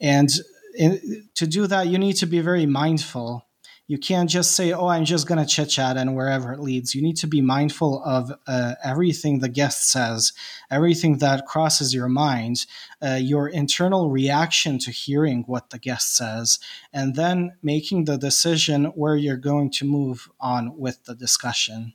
And 0.00 0.28
in, 0.76 1.28
to 1.34 1.46
do 1.46 1.66
that, 1.66 1.86
you 1.86 1.98
need 1.98 2.14
to 2.14 2.26
be 2.26 2.40
very 2.40 2.66
mindful 2.66 3.46
you 3.90 3.98
can't 3.98 4.30
just 4.30 4.52
say, 4.52 4.70
"Oh, 4.70 4.86
I'm 4.86 5.04
just 5.04 5.26
going 5.26 5.40
to 5.40 5.52
chit 5.54 5.68
chat," 5.70 5.96
and 5.96 6.14
wherever 6.14 6.52
it 6.52 6.60
leads. 6.60 6.94
You 6.94 7.02
need 7.02 7.16
to 7.16 7.26
be 7.26 7.40
mindful 7.40 8.00
of 8.04 8.30
uh, 8.46 8.76
everything 8.84 9.40
the 9.40 9.48
guest 9.48 9.90
says, 9.90 10.32
everything 10.70 11.18
that 11.18 11.44
crosses 11.44 11.92
your 11.92 12.08
mind, 12.08 12.66
uh, 13.02 13.18
your 13.20 13.48
internal 13.48 14.08
reaction 14.08 14.78
to 14.78 14.92
hearing 14.92 15.42
what 15.48 15.70
the 15.70 15.78
guest 15.80 16.16
says, 16.16 16.60
and 16.92 17.16
then 17.16 17.56
making 17.64 18.04
the 18.04 18.16
decision 18.16 18.84
where 18.94 19.16
you're 19.16 19.36
going 19.36 19.72
to 19.72 19.84
move 19.84 20.30
on 20.38 20.78
with 20.78 21.02
the 21.06 21.14
discussion 21.16 21.92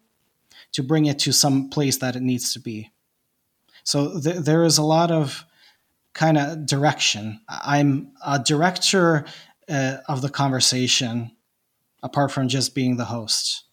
to 0.73 0.83
bring 0.83 1.05
it 1.05 1.17
to 1.19 1.31
some 1.31 1.69
place 1.69 1.99
that 1.99 2.17
it 2.17 2.21
needs 2.21 2.51
to 2.51 2.59
be. 2.59 2.91
So 3.85 4.19
th- 4.19 4.39
there 4.39 4.65
is 4.65 4.77
a 4.77 4.83
lot 4.83 5.11
of 5.11 5.45
kind 6.13 6.37
of 6.37 6.65
direction. 6.65 7.39
I'm 7.47 8.11
a 8.25 8.37
director 8.37 9.23
uh, 9.69 9.97
of 10.09 10.21
the 10.21 10.29
conversation 10.29 11.31
apart 12.05 12.31
from 12.31 12.47
just 12.47 12.75
being 12.75 12.95
the 12.95 13.05
host. 13.05 13.63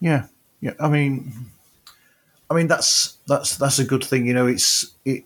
Yeah, 0.00 0.26
yeah. 0.60 0.72
I 0.80 0.88
mean, 0.88 1.32
I 2.50 2.54
mean 2.54 2.66
that's 2.66 3.18
that's 3.28 3.56
that's 3.56 3.78
a 3.78 3.84
good 3.84 4.02
thing. 4.02 4.26
You 4.26 4.34
know, 4.34 4.46
it's 4.46 4.92
it. 5.04 5.24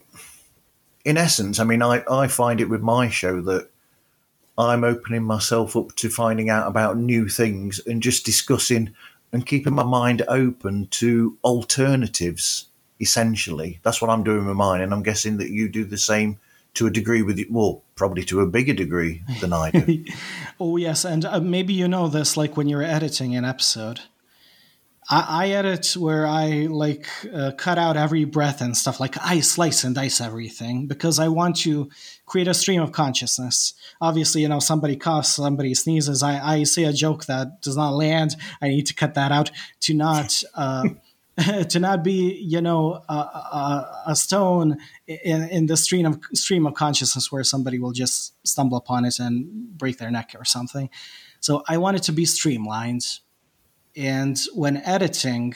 In 1.04 1.16
essence, 1.16 1.60
I 1.60 1.64
mean, 1.64 1.80
I 1.80 2.02
I 2.10 2.26
find 2.26 2.60
it 2.60 2.68
with 2.68 2.82
my 2.82 3.08
show 3.08 3.40
that 3.42 3.70
I'm 4.58 4.82
opening 4.82 5.22
myself 5.22 5.76
up 5.76 5.94
to 5.96 6.10
finding 6.10 6.50
out 6.50 6.66
about 6.66 6.98
new 6.98 7.28
things 7.28 7.80
and 7.86 8.02
just 8.02 8.26
discussing 8.26 8.92
and 9.32 9.46
keeping 9.46 9.74
my 9.74 9.84
mind 9.84 10.22
open 10.28 10.88
to 10.88 11.38
alternatives. 11.44 12.66
Essentially, 13.00 13.78
that's 13.84 14.02
what 14.02 14.10
I'm 14.10 14.24
doing 14.24 14.46
with 14.46 14.56
mine, 14.56 14.80
and 14.80 14.92
I'm 14.92 15.04
guessing 15.04 15.36
that 15.36 15.50
you 15.50 15.68
do 15.68 15.84
the 15.84 15.98
same 15.98 16.40
to 16.76 16.86
a 16.86 16.90
degree 16.90 17.22
with 17.22 17.38
you. 17.38 17.46
Well, 17.50 17.82
probably 17.94 18.24
to 18.24 18.40
a 18.40 18.46
bigger 18.46 18.72
degree 18.72 19.22
than 19.40 19.52
I 19.52 19.70
do. 19.70 20.04
oh 20.60 20.76
yes, 20.76 21.04
and 21.04 21.24
uh, 21.24 21.40
maybe 21.40 21.72
you 21.72 21.88
know 21.88 22.08
this. 22.08 22.36
Like 22.36 22.56
when 22.56 22.68
you're 22.68 22.82
editing 22.82 23.34
an 23.34 23.44
episode, 23.44 24.00
I, 25.08 25.26
I 25.28 25.48
edit 25.50 25.96
where 25.96 26.26
I 26.26 26.66
like 26.70 27.08
uh, 27.32 27.52
cut 27.56 27.78
out 27.78 27.96
every 27.96 28.24
breath 28.24 28.60
and 28.60 28.76
stuff. 28.76 29.00
Like 29.00 29.16
I 29.22 29.40
slice 29.40 29.84
and 29.84 29.94
dice 29.94 30.20
everything 30.20 30.86
because 30.86 31.18
I 31.18 31.28
want 31.28 31.56
to 31.58 31.88
create 32.26 32.48
a 32.48 32.54
stream 32.54 32.82
of 32.82 32.92
consciousness. 32.92 33.74
Obviously, 34.00 34.42
you 34.42 34.48
know, 34.48 34.60
somebody 34.60 34.96
coughs, 34.96 35.28
somebody 35.28 35.74
sneezes. 35.74 36.22
I, 36.22 36.38
I 36.38 36.62
say 36.64 36.84
a 36.84 36.92
joke 36.92 37.24
that 37.26 37.62
does 37.62 37.76
not 37.76 37.94
land. 37.94 38.36
I 38.60 38.68
need 38.68 38.86
to 38.86 38.94
cut 38.94 39.14
that 39.14 39.32
out 39.32 39.50
to 39.80 39.94
not. 39.94 40.42
Uh, 40.54 40.88
to 41.68 41.78
not 41.78 42.02
be, 42.02 42.34
you 42.34 42.62
know, 42.62 43.02
a, 43.08 43.12
a, 43.12 44.02
a 44.08 44.16
stone 44.16 44.78
in, 45.06 45.48
in 45.48 45.66
the 45.66 45.76
stream 45.76 46.06
of 46.06 46.18
stream 46.32 46.66
of 46.66 46.74
consciousness 46.74 47.30
where 47.30 47.44
somebody 47.44 47.78
will 47.78 47.92
just 47.92 48.34
stumble 48.46 48.78
upon 48.78 49.04
it 49.04 49.18
and 49.18 49.46
break 49.76 49.98
their 49.98 50.10
neck 50.10 50.34
or 50.38 50.44
something. 50.44 50.88
So 51.40 51.62
I 51.68 51.76
want 51.76 51.98
it 51.98 52.04
to 52.04 52.12
be 52.12 52.24
streamlined. 52.24 53.04
And 53.94 54.38
when 54.54 54.78
editing, 54.78 55.54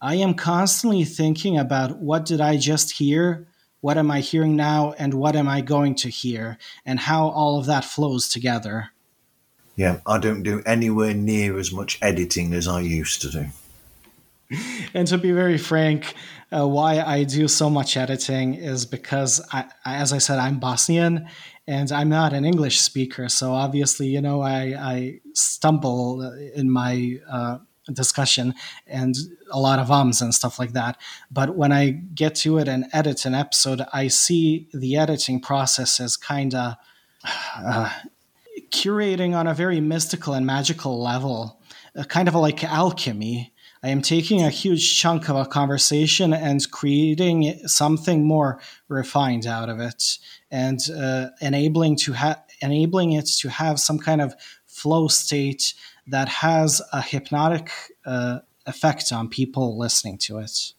I 0.00 0.16
am 0.16 0.34
constantly 0.34 1.04
thinking 1.04 1.56
about 1.56 1.98
what 1.98 2.26
did 2.26 2.40
I 2.40 2.58
just 2.58 2.92
hear? 2.92 3.48
What 3.80 3.96
am 3.96 4.10
I 4.10 4.20
hearing 4.20 4.54
now? 4.54 4.94
And 4.98 5.14
what 5.14 5.34
am 5.34 5.48
I 5.48 5.62
going 5.62 5.94
to 5.96 6.08
hear? 6.08 6.58
And 6.84 7.00
how 7.00 7.28
all 7.28 7.58
of 7.58 7.66
that 7.66 7.84
flows 7.84 8.28
together. 8.28 8.90
Yeah, 9.76 10.00
I 10.06 10.18
don't 10.18 10.42
do 10.42 10.62
anywhere 10.66 11.14
near 11.14 11.58
as 11.58 11.72
much 11.72 11.98
editing 12.02 12.52
as 12.52 12.68
I 12.68 12.80
used 12.80 13.22
to 13.22 13.30
do. 13.30 13.46
and 14.94 15.06
to 15.08 15.18
be 15.18 15.32
very 15.32 15.58
frank, 15.58 16.14
uh, 16.54 16.66
why 16.66 17.00
I 17.00 17.24
do 17.24 17.48
so 17.48 17.70
much 17.70 17.96
editing 17.96 18.54
is 18.54 18.84
because, 18.86 19.40
I, 19.52 19.64
as 19.84 20.12
I 20.12 20.18
said, 20.18 20.38
I'm 20.38 20.58
Bosnian 20.58 21.26
and 21.66 21.90
I'm 21.92 22.08
not 22.08 22.32
an 22.32 22.44
English 22.44 22.80
speaker. 22.80 23.28
So 23.28 23.52
obviously, 23.52 24.08
you 24.08 24.20
know, 24.20 24.42
I, 24.42 24.74
I 24.78 25.20
stumble 25.34 26.22
in 26.54 26.70
my 26.70 27.18
uh, 27.30 27.58
discussion 27.92 28.54
and 28.86 29.14
a 29.50 29.58
lot 29.58 29.78
of 29.78 29.90
ums 29.90 30.20
and 30.20 30.34
stuff 30.34 30.58
like 30.58 30.72
that. 30.72 30.96
But 31.30 31.56
when 31.56 31.72
I 31.72 31.90
get 31.90 32.34
to 32.36 32.58
it 32.58 32.68
and 32.68 32.86
edit 32.92 33.24
an 33.24 33.34
episode, 33.34 33.82
I 33.92 34.08
see 34.08 34.68
the 34.72 34.96
editing 34.96 35.40
process 35.40 36.00
as 36.00 36.16
kind 36.16 36.54
of 36.54 36.74
uh, 37.56 37.90
curating 38.70 39.34
on 39.34 39.46
a 39.46 39.54
very 39.54 39.80
mystical 39.80 40.34
and 40.34 40.46
magical 40.46 41.02
level, 41.02 41.60
uh, 41.96 42.04
kind 42.04 42.28
of 42.28 42.34
like 42.34 42.64
alchemy. 42.64 43.51
I 43.82 43.88
am 43.88 44.00
taking 44.00 44.42
a 44.42 44.50
huge 44.50 44.98
chunk 44.98 45.28
of 45.28 45.36
a 45.36 45.44
conversation 45.44 46.32
and 46.32 46.70
creating 46.70 47.66
something 47.66 48.24
more 48.24 48.60
refined 48.88 49.46
out 49.46 49.68
of 49.68 49.80
it, 49.80 50.18
and 50.50 50.78
uh, 50.96 51.30
enabling 51.40 51.96
to 51.98 52.12
have 52.12 52.40
enabling 52.60 53.12
it 53.12 53.26
to 53.40 53.48
have 53.48 53.80
some 53.80 53.98
kind 53.98 54.20
of 54.20 54.34
flow 54.66 55.08
state 55.08 55.74
that 56.06 56.28
has 56.28 56.80
a 56.92 57.02
hypnotic 57.02 57.70
uh, 58.06 58.38
effect 58.66 59.12
on 59.12 59.28
people 59.28 59.76
listening 59.76 60.16
to 60.18 60.38
it. 60.38 60.72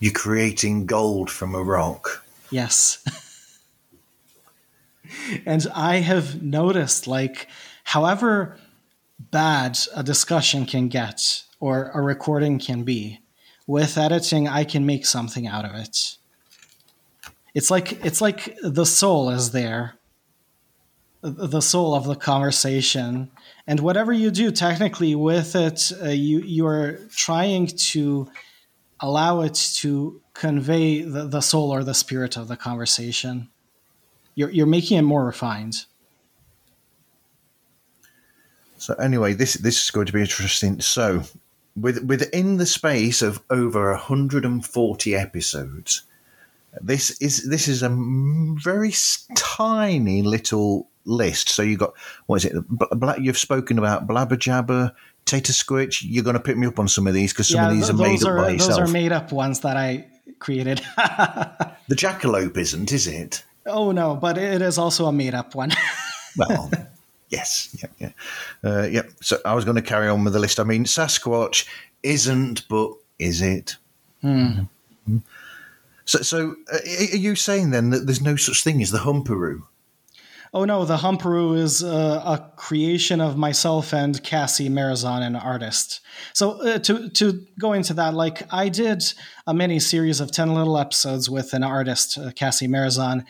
You're 0.00 0.12
creating 0.12 0.86
gold 0.86 1.30
from 1.30 1.54
a 1.54 1.62
rock. 1.62 2.24
Yes. 2.50 3.04
and 5.46 5.66
I 5.74 5.96
have 5.96 6.42
noticed, 6.42 7.06
like, 7.06 7.46
however 7.84 8.58
bad 9.18 9.78
a 9.94 10.02
discussion 10.02 10.66
can 10.66 10.88
get 10.88 11.44
or 11.62 11.90
a 11.94 12.00
recording 12.02 12.58
can 12.58 12.82
be, 12.82 13.20
with 13.66 13.96
editing, 13.96 14.48
I 14.48 14.64
can 14.64 14.84
make 14.84 15.06
something 15.06 15.46
out 15.46 15.64
of 15.64 15.74
it. 15.74 16.16
It's 17.54 17.70
like 17.70 18.04
it's 18.04 18.20
like 18.20 18.58
the 18.62 18.84
soul 18.84 19.30
is 19.30 19.52
there, 19.52 19.94
the 21.22 21.60
soul 21.60 21.94
of 21.94 22.04
the 22.04 22.16
conversation, 22.16 23.30
and 23.66 23.80
whatever 23.80 24.12
you 24.12 24.30
do, 24.30 24.50
technically 24.50 25.14
with 25.14 25.54
it, 25.54 25.92
uh, 26.02 26.08
you 26.08 26.40
you 26.40 26.66
are 26.66 26.98
trying 27.14 27.68
to 27.92 28.30
allow 29.00 29.42
it 29.42 29.54
to 29.74 30.20
convey 30.34 31.02
the, 31.02 31.26
the 31.26 31.40
soul 31.40 31.70
or 31.70 31.84
the 31.84 31.94
spirit 31.94 32.36
of 32.36 32.48
the 32.48 32.56
conversation 32.56 33.48
you're, 34.34 34.50
you're 34.50 34.66
making 34.66 34.98
it 34.98 35.02
more 35.02 35.24
refined. 35.24 35.84
So 38.78 38.94
anyway, 38.94 39.34
this 39.34 39.54
this 39.54 39.84
is 39.84 39.90
going 39.90 40.06
to 40.06 40.12
be 40.12 40.20
interesting. 40.20 40.80
So, 40.80 41.22
with 41.76 42.04
within 42.04 42.56
the 42.56 42.66
space 42.66 43.22
of 43.22 43.42
over 43.50 43.90
140 43.92 45.14
episodes, 45.14 46.02
this 46.80 47.20
is 47.20 47.48
this 47.48 47.68
is 47.68 47.82
a 47.82 47.88
very 47.90 48.92
tiny 49.34 50.22
little 50.22 50.88
list. 51.04 51.48
So 51.48 51.62
you 51.62 51.76
got 51.76 51.94
what 52.26 52.36
is 52.36 52.44
it? 52.46 52.64
You've 53.20 53.38
spoken 53.38 53.78
about 53.78 54.06
Blabber 54.06 54.36
Jabber, 54.36 54.92
Tater 55.24 55.52
Squitch. 55.52 56.02
You're 56.06 56.24
going 56.24 56.34
to 56.34 56.40
pick 56.40 56.56
me 56.56 56.66
up 56.66 56.78
on 56.78 56.88
some 56.88 57.06
of 57.06 57.14
these 57.14 57.32
because 57.32 57.48
some 57.48 57.60
yeah, 57.60 57.68
of 57.68 57.74
these 57.74 57.90
are 57.90 57.94
made 57.94 58.22
are, 58.24 58.38
up 58.38 58.44
by 58.44 58.50
yourself. 58.50 58.78
Those 58.78 58.90
are 58.90 58.92
made 58.92 59.12
up 59.12 59.32
ones 59.32 59.60
that 59.60 59.76
I 59.76 60.06
created. 60.38 60.78
the 60.96 61.96
jackalope 61.96 62.56
isn't, 62.56 62.92
is 62.92 63.06
it? 63.06 63.44
Oh 63.66 63.92
no, 63.92 64.16
but 64.16 64.38
it 64.38 64.62
is 64.62 64.78
also 64.78 65.06
a 65.06 65.12
made 65.12 65.34
up 65.34 65.54
one. 65.54 65.72
well, 66.36 66.70
yes, 67.32 67.74
yeah, 67.80 67.88
yeah, 67.98 68.70
uh, 68.70 68.82
yeah. 68.84 69.02
So 69.20 69.38
I 69.44 69.54
was 69.54 69.64
going 69.64 69.76
to 69.76 69.82
carry 69.82 70.08
on 70.08 70.22
with 70.22 70.34
the 70.34 70.38
list. 70.38 70.60
I 70.60 70.64
mean, 70.64 70.84
Sasquatch 70.84 71.66
isn't, 72.02 72.68
but 72.68 72.92
is 73.18 73.42
it? 73.42 73.76
Mm-hmm. 74.22 75.16
So, 76.04 76.18
so 76.18 76.56
uh, 76.72 76.78
are 77.12 77.16
you 77.16 77.34
saying 77.34 77.70
then 77.70 77.90
that 77.90 78.06
there's 78.06 78.20
no 78.20 78.36
such 78.36 78.62
thing 78.62 78.82
as 78.82 78.90
the 78.90 78.98
Humperoo? 78.98 79.62
Oh 80.54 80.66
no, 80.66 80.84
the 80.84 80.98
Humperoo 80.98 81.56
is 81.56 81.82
uh, 81.82 82.22
a 82.24 82.52
creation 82.56 83.22
of 83.22 83.38
myself 83.38 83.94
and 83.94 84.22
Cassie 84.22 84.68
Marazon, 84.68 85.22
an 85.22 85.34
artist. 85.34 86.00
So 86.34 86.60
uh, 86.60 86.78
to 86.80 87.08
to 87.08 87.46
go 87.58 87.72
into 87.72 87.94
that, 87.94 88.12
like 88.12 88.42
I 88.52 88.68
did 88.68 89.02
a 89.46 89.54
mini 89.54 89.80
series 89.80 90.20
of 90.20 90.30
ten 90.30 90.52
little 90.52 90.76
episodes 90.76 91.30
with 91.30 91.54
an 91.54 91.62
artist, 91.62 92.18
uh, 92.18 92.32
Cassie 92.32 92.68
Marazon, 92.68 93.24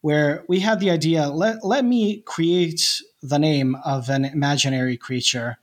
where 0.00 0.44
we 0.48 0.60
had 0.60 0.80
the 0.80 0.90
idea 0.90 1.28
let, 1.28 1.64
let 1.64 1.84
me 1.84 2.22
create 2.22 3.00
the 3.24 3.38
name 3.38 3.74
of 3.84 4.10
an 4.10 4.24
imaginary 4.24 4.96
creature, 4.96 5.56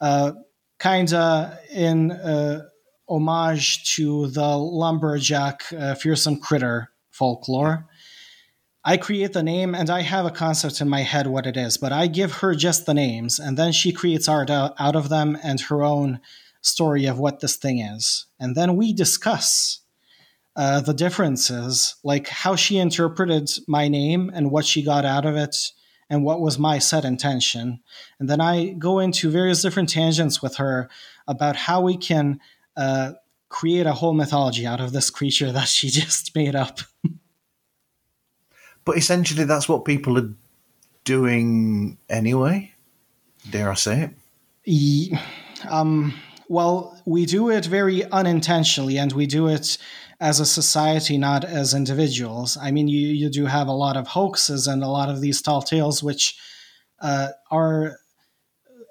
uh, 0.00 0.32
kind 0.78 1.12
of 1.12 1.56
in 1.70 2.10
uh, 2.10 2.62
homage 3.08 3.94
to 3.96 4.28
the 4.28 4.56
lumberjack 4.56 5.62
uh, 5.78 5.94
fearsome 5.94 6.40
critter 6.40 6.90
folklore. 7.10 7.86
I 8.84 8.96
create 8.96 9.32
the 9.32 9.42
name 9.42 9.74
and 9.74 9.90
I 9.90 10.00
have 10.00 10.26
a 10.26 10.30
concept 10.30 10.80
in 10.80 10.88
my 10.88 11.02
head 11.02 11.26
what 11.28 11.46
it 11.46 11.56
is, 11.56 11.76
but 11.76 11.92
I 11.92 12.08
give 12.08 12.32
her 12.36 12.54
just 12.54 12.86
the 12.86 12.94
names 12.94 13.38
and 13.38 13.56
then 13.56 13.70
she 13.70 13.92
creates 13.92 14.28
art 14.28 14.50
out 14.50 14.96
of 14.96 15.08
them 15.08 15.38
and 15.44 15.60
her 15.60 15.82
own 15.84 16.20
story 16.62 17.06
of 17.06 17.18
what 17.18 17.40
this 17.40 17.56
thing 17.56 17.78
is. 17.78 18.26
And 18.40 18.56
then 18.56 18.76
we 18.76 18.92
discuss 18.92 19.80
uh, 20.56 20.80
the 20.80 20.94
differences, 20.94 21.96
like 22.02 22.28
how 22.28 22.56
she 22.56 22.78
interpreted 22.78 23.50
my 23.68 23.88
name 23.88 24.30
and 24.34 24.50
what 24.50 24.64
she 24.64 24.82
got 24.82 25.04
out 25.04 25.26
of 25.26 25.36
it, 25.36 25.56
and 26.12 26.24
what 26.24 26.42
was 26.42 26.58
my 26.58 26.78
set 26.78 27.06
intention. 27.06 27.80
And 28.20 28.28
then 28.28 28.38
I 28.38 28.74
go 28.74 28.98
into 28.98 29.30
various 29.30 29.62
different 29.62 29.88
tangents 29.88 30.42
with 30.42 30.56
her 30.56 30.90
about 31.26 31.56
how 31.56 31.80
we 31.80 31.96
can 31.96 32.38
uh, 32.76 33.12
create 33.48 33.86
a 33.86 33.94
whole 33.94 34.12
mythology 34.12 34.66
out 34.66 34.78
of 34.78 34.92
this 34.92 35.08
creature 35.08 35.50
that 35.52 35.68
she 35.68 35.88
just 36.00 36.36
made 36.36 36.54
up. 36.54 36.80
but 38.84 38.98
essentially, 38.98 39.44
that's 39.44 39.70
what 39.70 39.86
people 39.86 40.18
are 40.18 40.34
doing 41.04 41.96
anyway. 42.10 42.74
Dare 43.50 43.70
I 43.70 43.74
say 43.74 44.02
it? 44.02 44.10
Yeah, 44.66 45.22
um, 45.70 46.12
well, 46.46 47.00
we 47.06 47.24
do 47.24 47.48
it 47.48 47.64
very 47.64 48.04
unintentionally, 48.04 48.98
and 48.98 49.10
we 49.12 49.24
do 49.24 49.48
it 49.48 49.78
as 50.22 50.38
a 50.38 50.46
society, 50.46 51.18
not 51.18 51.44
as 51.44 51.74
individuals. 51.74 52.56
I 52.56 52.70
mean, 52.70 52.86
you, 52.86 53.08
you 53.08 53.28
do 53.28 53.46
have 53.46 53.66
a 53.66 53.72
lot 53.72 53.96
of 53.96 54.06
hoaxes 54.06 54.68
and 54.68 54.84
a 54.84 54.88
lot 54.88 55.10
of 55.10 55.20
these 55.20 55.42
tall 55.42 55.62
tales, 55.62 56.00
which 56.00 56.38
uh, 57.00 57.30
are 57.50 57.96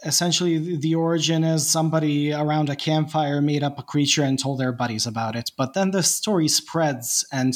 essentially 0.04 0.76
the 0.76 0.94
origin 0.94 1.46
is 1.46 1.72
somebody 1.72 2.34
around 2.34 2.70
a 2.70 2.76
campfire 2.76 3.39
made 3.41 3.63
up 3.63 3.80
a 3.80 3.84
creature 3.84 4.24
and 4.24 4.39
told 4.39 4.60
their 4.60 4.74
buddies 4.74 5.08
about 5.08 5.38
it. 5.38 5.52
But 5.56 5.74
then 5.74 5.91
the 5.91 6.04
story 6.04 6.50
spreads, 6.50 7.26
and 7.32 7.54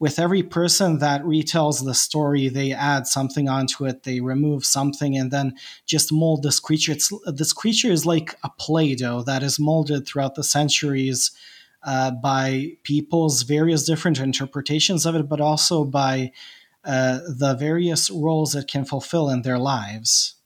with 0.00 0.18
every 0.18 0.42
person 0.42 0.98
that 0.98 1.22
retells 1.22 1.84
the 1.84 1.94
story, 1.94 2.48
they 2.48 2.72
add 2.72 3.06
something 3.06 3.48
onto 3.48 3.86
it, 3.86 4.02
they 4.02 4.20
remove 4.20 4.64
something, 4.64 5.16
and 5.16 5.30
then 5.30 5.54
just 5.86 6.12
mold 6.12 6.42
this 6.42 6.58
creature. 6.58 6.90
It's, 6.90 7.12
this 7.26 7.52
creature 7.52 7.92
is 7.92 8.04
like 8.04 8.34
a 8.42 8.50
Play 8.58 8.96
Doh 8.96 9.22
that 9.22 9.44
is 9.44 9.60
molded 9.60 10.08
throughout 10.08 10.34
the 10.34 10.42
centuries 10.42 11.30
uh, 11.84 12.10
by 12.10 12.76
people's 12.82 13.42
various 13.42 13.84
different 13.84 14.20
interpretations 14.20 15.06
of 15.06 15.14
it, 15.14 15.28
but 15.28 15.40
also 15.40 15.84
by 15.84 16.32
uh, 16.84 17.20
the 17.28 17.54
various 17.54 18.10
roles 18.10 18.54
it 18.54 18.68
can 18.68 18.84
fulfill 18.84 19.28
in 19.28 19.42
their 19.42 19.58
lives. 19.58 20.36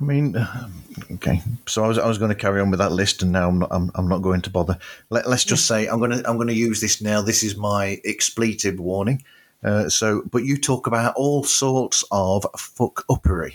I 0.00 0.04
mean, 0.04 0.36
okay. 1.12 1.42
So 1.66 1.84
I 1.84 1.88
was, 1.88 1.98
I 1.98 2.06
was 2.06 2.18
going 2.18 2.30
to 2.30 2.34
carry 2.34 2.60
on 2.60 2.70
with 2.70 2.80
that 2.80 2.92
list, 2.92 3.22
and 3.22 3.32
now 3.32 3.48
I'm 3.48 3.58
not. 3.60 3.68
I'm, 3.72 3.90
I'm 3.94 4.08
not 4.08 4.18
going 4.18 4.42
to 4.42 4.50
bother. 4.50 4.78
Let, 5.10 5.26
us 5.26 5.44
just 5.44 5.66
say 5.66 5.86
I'm 5.86 5.98
going 5.98 6.10
to 6.10 6.28
I'm 6.28 6.36
going 6.36 6.48
to 6.48 6.54
use 6.54 6.80
this 6.80 7.00
now. 7.00 7.22
This 7.22 7.42
is 7.42 7.56
my 7.56 8.00
expletive 8.04 8.80
warning. 8.80 9.22
Uh, 9.62 9.88
so, 9.88 10.22
but 10.30 10.44
you 10.44 10.56
talk 10.56 10.88
about 10.88 11.14
all 11.14 11.44
sorts 11.44 12.02
of 12.10 12.44
fuck 12.56 13.06
uppery. 13.08 13.54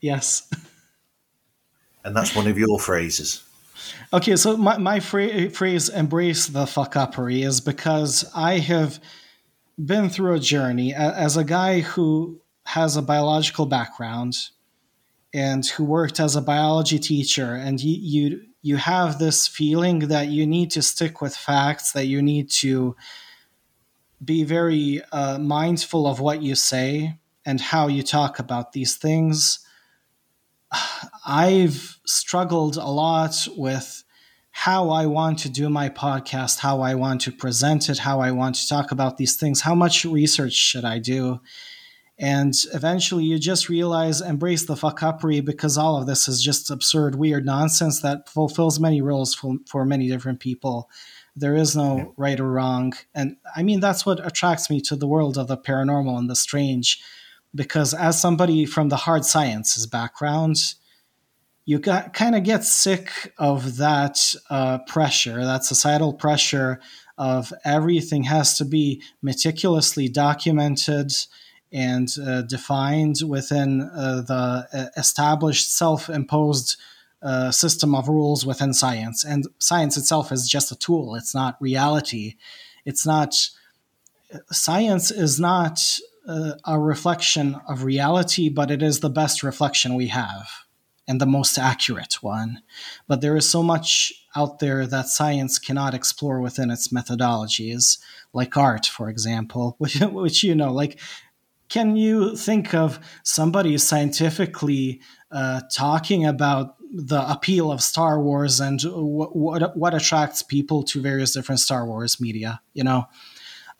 Yes. 0.00 0.48
and 2.04 2.16
that's 2.16 2.34
one 2.36 2.46
of 2.46 2.58
your 2.58 2.78
phrases. 2.78 3.42
Okay, 4.12 4.36
so 4.36 4.56
my, 4.56 4.76
my 4.78 5.00
fra- 5.00 5.50
phrase 5.50 5.88
embrace 5.88 6.46
the 6.46 6.66
fuck 6.66 6.94
uppery 6.94 7.44
is 7.44 7.60
because 7.60 8.30
I 8.34 8.58
have 8.58 9.00
been 9.82 10.08
through 10.10 10.34
a 10.34 10.40
journey 10.40 10.94
as 10.94 11.36
a 11.36 11.44
guy 11.44 11.80
who 11.80 12.40
has 12.66 12.96
a 12.96 13.02
biological 13.02 13.66
background 13.66 14.34
and 15.34 15.66
who 15.66 15.84
worked 15.84 16.20
as 16.20 16.36
a 16.36 16.42
biology 16.42 16.98
teacher 16.98 17.54
and 17.54 17.80
you, 17.80 17.96
you 18.00 18.40
you 18.64 18.76
have 18.76 19.18
this 19.18 19.48
feeling 19.48 20.00
that 20.00 20.28
you 20.28 20.46
need 20.46 20.70
to 20.70 20.82
stick 20.82 21.20
with 21.20 21.34
facts 21.34 21.92
that 21.92 22.06
you 22.06 22.22
need 22.22 22.48
to 22.48 22.94
be 24.24 24.44
very 24.44 25.02
uh, 25.10 25.36
mindful 25.38 26.06
of 26.06 26.20
what 26.20 26.42
you 26.42 26.54
say 26.54 27.18
and 27.44 27.60
how 27.60 27.88
you 27.88 28.04
talk 28.04 28.38
about 28.38 28.72
these 28.72 28.94
things 28.96 29.66
I've 31.26 31.98
struggled 32.06 32.76
a 32.76 32.86
lot 32.86 33.46
with 33.56 34.04
how 34.50 34.90
I 34.90 35.06
want 35.06 35.38
to 35.40 35.48
do 35.48 35.70
my 35.70 35.88
podcast, 35.88 36.58
how 36.58 36.82
I 36.82 36.94
want 36.94 37.22
to 37.22 37.32
present 37.32 37.88
it, 37.88 37.98
how 37.98 38.20
I 38.20 38.30
want 38.32 38.56
to 38.56 38.68
talk 38.68 38.92
about 38.92 39.16
these 39.16 39.36
things, 39.36 39.62
how 39.62 39.74
much 39.74 40.04
research 40.04 40.52
should 40.52 40.84
I 40.84 40.98
do? 40.98 41.40
And 42.18 42.54
eventually 42.74 43.24
you 43.24 43.38
just 43.38 43.68
realize 43.68 44.20
embrace 44.20 44.66
the 44.66 44.74
fuckupery 44.74 45.44
because 45.44 45.78
all 45.78 45.96
of 45.96 46.06
this 46.06 46.28
is 46.28 46.42
just 46.42 46.70
absurd, 46.70 47.14
weird 47.14 47.46
nonsense 47.46 48.00
that 48.02 48.28
fulfills 48.28 48.78
many 48.78 49.00
roles 49.00 49.34
for, 49.34 49.56
for 49.66 49.84
many 49.86 50.08
different 50.08 50.38
people. 50.38 50.90
There 51.34 51.56
is 51.56 51.74
no 51.74 52.12
right 52.18 52.38
or 52.38 52.52
wrong. 52.52 52.92
And 53.14 53.36
I 53.56 53.62
mean, 53.62 53.80
that's 53.80 54.04
what 54.04 54.24
attracts 54.24 54.68
me 54.68 54.82
to 54.82 54.96
the 54.96 55.08
world 55.08 55.38
of 55.38 55.48
the 55.48 55.56
paranormal 55.56 56.18
and 56.18 56.28
the 56.28 56.36
strange. 56.36 57.02
Because 57.54 57.92
as 57.92 58.20
somebody 58.20 58.64
from 58.64 58.88
the 58.88 58.96
hard 58.96 59.24
sciences 59.24 59.86
background, 59.86 60.56
you 61.64 61.78
kind 61.78 62.34
of 62.34 62.42
get 62.42 62.64
sick 62.64 63.32
of 63.38 63.76
that 63.76 64.34
uh, 64.50 64.78
pressure, 64.86 65.44
that 65.44 65.64
societal 65.64 66.12
pressure 66.12 66.80
of 67.18 67.52
everything 67.64 68.24
has 68.24 68.56
to 68.58 68.64
be 68.64 69.02
meticulously 69.20 70.08
documented 70.08 71.12
and 71.72 72.08
uh, 72.26 72.42
defined 72.42 73.16
within 73.26 73.82
uh, 73.82 74.22
the 74.22 74.68
uh, 74.72 74.86
established 74.96 75.74
self-imposed 75.76 76.76
uh, 77.22 77.50
system 77.50 77.94
of 77.94 78.08
rules 78.08 78.44
within 78.44 78.74
science. 78.74 79.24
And 79.24 79.46
science 79.58 79.96
itself 79.96 80.32
is 80.32 80.48
just 80.48 80.72
a 80.72 80.76
tool; 80.76 81.14
it's 81.14 81.34
not 81.34 81.60
reality. 81.60 82.34
It's 82.84 83.06
not. 83.06 83.34
Science 84.50 85.10
is 85.10 85.38
not 85.38 85.78
uh, 86.26 86.52
a 86.64 86.78
reflection 86.78 87.60
of 87.68 87.84
reality, 87.84 88.48
but 88.48 88.70
it 88.70 88.82
is 88.82 89.00
the 89.00 89.10
best 89.10 89.42
reflection 89.42 89.94
we 89.94 90.08
have 90.08 90.48
and 91.08 91.20
the 91.20 91.26
most 91.26 91.58
accurate 91.58 92.22
one. 92.22 92.62
But 93.08 93.20
there 93.20 93.36
is 93.36 93.48
so 93.48 93.62
much 93.62 94.12
out 94.36 94.60
there 94.60 94.86
that 94.86 95.08
science 95.08 95.58
cannot 95.58 95.94
explore 95.94 96.40
within 96.40 96.70
its 96.70 96.88
methodologies, 96.88 97.98
like 98.32 98.56
art, 98.56 98.86
for 98.86 99.08
example, 99.08 99.74
which, 99.78 100.00
which 100.00 100.42
you 100.42 100.54
know, 100.54 100.72
like, 100.72 100.98
can 101.68 101.96
you 101.96 102.36
think 102.36 102.74
of 102.74 103.00
somebody 103.22 103.78
scientifically 103.78 105.00
uh, 105.30 105.62
talking 105.72 106.26
about 106.26 106.76
the 106.94 107.30
appeal 107.30 107.72
of 107.72 107.82
Star 107.82 108.20
Wars 108.20 108.60
and 108.60 108.78
what, 108.82 109.34
what, 109.34 109.76
what 109.76 109.94
attracts 109.94 110.42
people 110.42 110.82
to 110.82 111.00
various 111.00 111.32
different 111.32 111.60
Star 111.60 111.86
Wars 111.86 112.20
media? 112.20 112.60
You 112.74 112.84
know, 112.84 113.06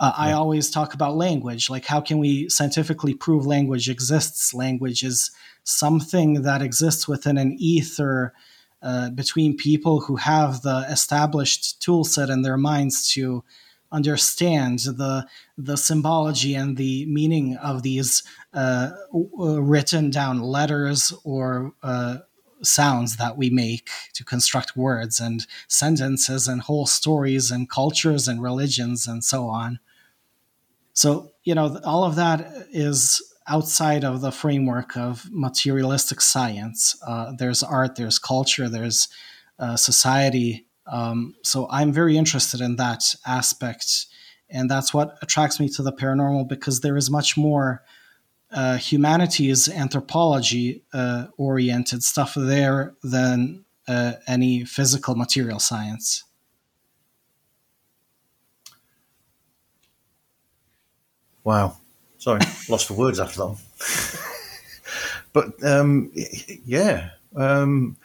uh, 0.00 0.12
I 0.16 0.32
always 0.32 0.70
talk 0.70 0.94
about 0.94 1.16
language. 1.16 1.70
Like, 1.70 1.84
how 1.86 2.00
can 2.00 2.18
we 2.18 2.48
scientifically 2.48 3.14
prove 3.14 3.46
language 3.46 3.88
exists? 3.88 4.52
Language 4.52 5.02
is 5.02 5.30
something 5.64 6.42
that 6.42 6.62
exists 6.62 7.06
within 7.06 7.38
an 7.38 7.56
ether 7.58 8.32
uh, 8.82 9.10
between 9.10 9.56
people 9.56 10.00
who 10.00 10.16
have 10.16 10.62
the 10.62 10.84
established 10.90 11.80
tool 11.80 12.04
set 12.04 12.30
in 12.30 12.42
their 12.42 12.56
minds 12.56 13.08
to 13.12 13.44
understand 13.92 14.80
the 14.80 15.26
the 15.58 15.76
symbology 15.76 16.54
and 16.54 16.76
the 16.76 17.06
meaning 17.06 17.56
of 17.58 17.82
these 17.82 18.22
uh, 18.54 18.90
written 19.12 20.10
down 20.10 20.40
letters 20.40 21.12
or 21.24 21.72
uh, 21.82 22.16
sounds 22.64 23.16
that 23.16 23.36
we 23.36 23.50
make 23.50 23.88
to 24.14 24.24
construct 24.24 24.76
words 24.76 25.20
and 25.20 25.46
sentences 25.68 26.48
and 26.48 26.62
whole 26.62 26.86
stories 26.86 27.50
and 27.50 27.70
cultures 27.70 28.28
and 28.28 28.42
religions 28.42 29.06
and 29.06 29.24
so 29.24 29.46
on. 29.48 29.78
So, 30.92 31.32
you 31.44 31.54
know, 31.54 31.80
all 31.84 32.04
of 32.04 32.16
that 32.16 32.66
is 32.70 33.22
outside 33.46 34.04
of 34.04 34.20
the 34.20 34.30
framework 34.30 34.96
of 34.96 35.28
materialistic 35.30 36.20
science. 36.20 36.96
Uh, 37.06 37.32
there's 37.36 37.62
art, 37.62 37.96
there's 37.96 38.18
culture, 38.18 38.68
there's 38.68 39.08
uh, 39.58 39.76
society. 39.76 40.66
Um, 40.86 41.34
so 41.42 41.66
I'm 41.70 41.92
very 41.92 42.16
interested 42.16 42.60
in 42.60 42.76
that 42.76 43.14
aspect. 43.26 44.06
And 44.50 44.70
that's 44.70 44.92
what 44.92 45.16
attracts 45.22 45.58
me 45.58 45.68
to 45.70 45.82
the 45.82 45.92
paranormal 45.92 46.48
because 46.48 46.80
there 46.80 46.96
is 46.96 47.10
much 47.10 47.36
more 47.36 47.82
uh, 48.52 48.76
humanities, 48.76 49.68
anthropology 49.68 50.82
uh, 50.92 51.26
oriented 51.36 52.02
stuff 52.02 52.34
there 52.36 52.94
than 53.02 53.64
uh, 53.88 54.12
any 54.26 54.64
physical 54.64 55.14
material 55.14 55.58
science. 55.58 56.24
Wow. 61.44 61.76
Sorry, 62.18 62.40
lost 62.68 62.86
for 62.86 62.94
words 62.94 63.18
after 63.18 63.38
that. 63.38 64.20
but 65.32 65.64
um, 65.64 66.12
yeah, 66.64 67.10
um, 67.34 67.96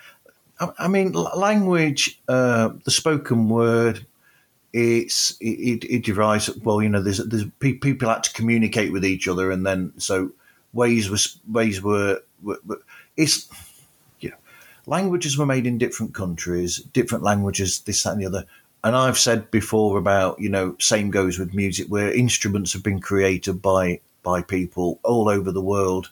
I, 0.59 0.69
I, 0.79 0.87
mean, 0.87 1.11
language, 1.11 2.19
uh, 2.27 2.69
the 2.83 2.91
spoken 2.91 3.47
word, 3.47 4.05
it's 4.73 5.37
it, 5.39 5.85
it, 5.85 6.03
derives. 6.03 6.49
Well, 6.57 6.81
you 6.81 6.89
know, 6.89 7.01
there's 7.01 7.19
there's 7.19 7.45
people 7.59 8.09
had 8.09 8.23
to 8.23 8.33
communicate 8.33 8.91
with 8.91 9.05
each 9.05 9.27
other, 9.27 9.51
and 9.51 9.65
then 9.65 9.93
so 9.97 10.31
ways 10.77 11.09
was 11.09 11.39
ways 11.51 11.81
were, 11.81 12.21
were, 12.41 12.59
were 12.65 12.81
it's 13.17 13.49
yeah, 14.21 14.35
languages 14.85 15.37
were 15.37 15.45
made 15.45 15.65
in 15.65 15.77
different 15.77 16.13
countries, 16.13 16.77
different 16.93 17.23
languages, 17.23 17.81
this 17.81 18.03
that 18.03 18.13
and 18.13 18.21
the 18.21 18.27
other. 18.27 18.45
And 18.83 18.95
I've 18.95 19.17
said 19.17 19.51
before 19.51 19.97
about 19.97 20.39
you 20.39 20.49
know 20.49 20.75
same 20.79 21.09
goes 21.09 21.37
with 21.37 21.53
music 21.53 21.87
where 21.87 22.13
instruments 22.13 22.71
have 22.73 22.83
been 22.83 23.01
created 23.01 23.61
by 23.61 23.99
by 24.23 24.41
people 24.41 24.99
all 25.03 25.27
over 25.27 25.51
the 25.51 25.61
world. 25.75 26.11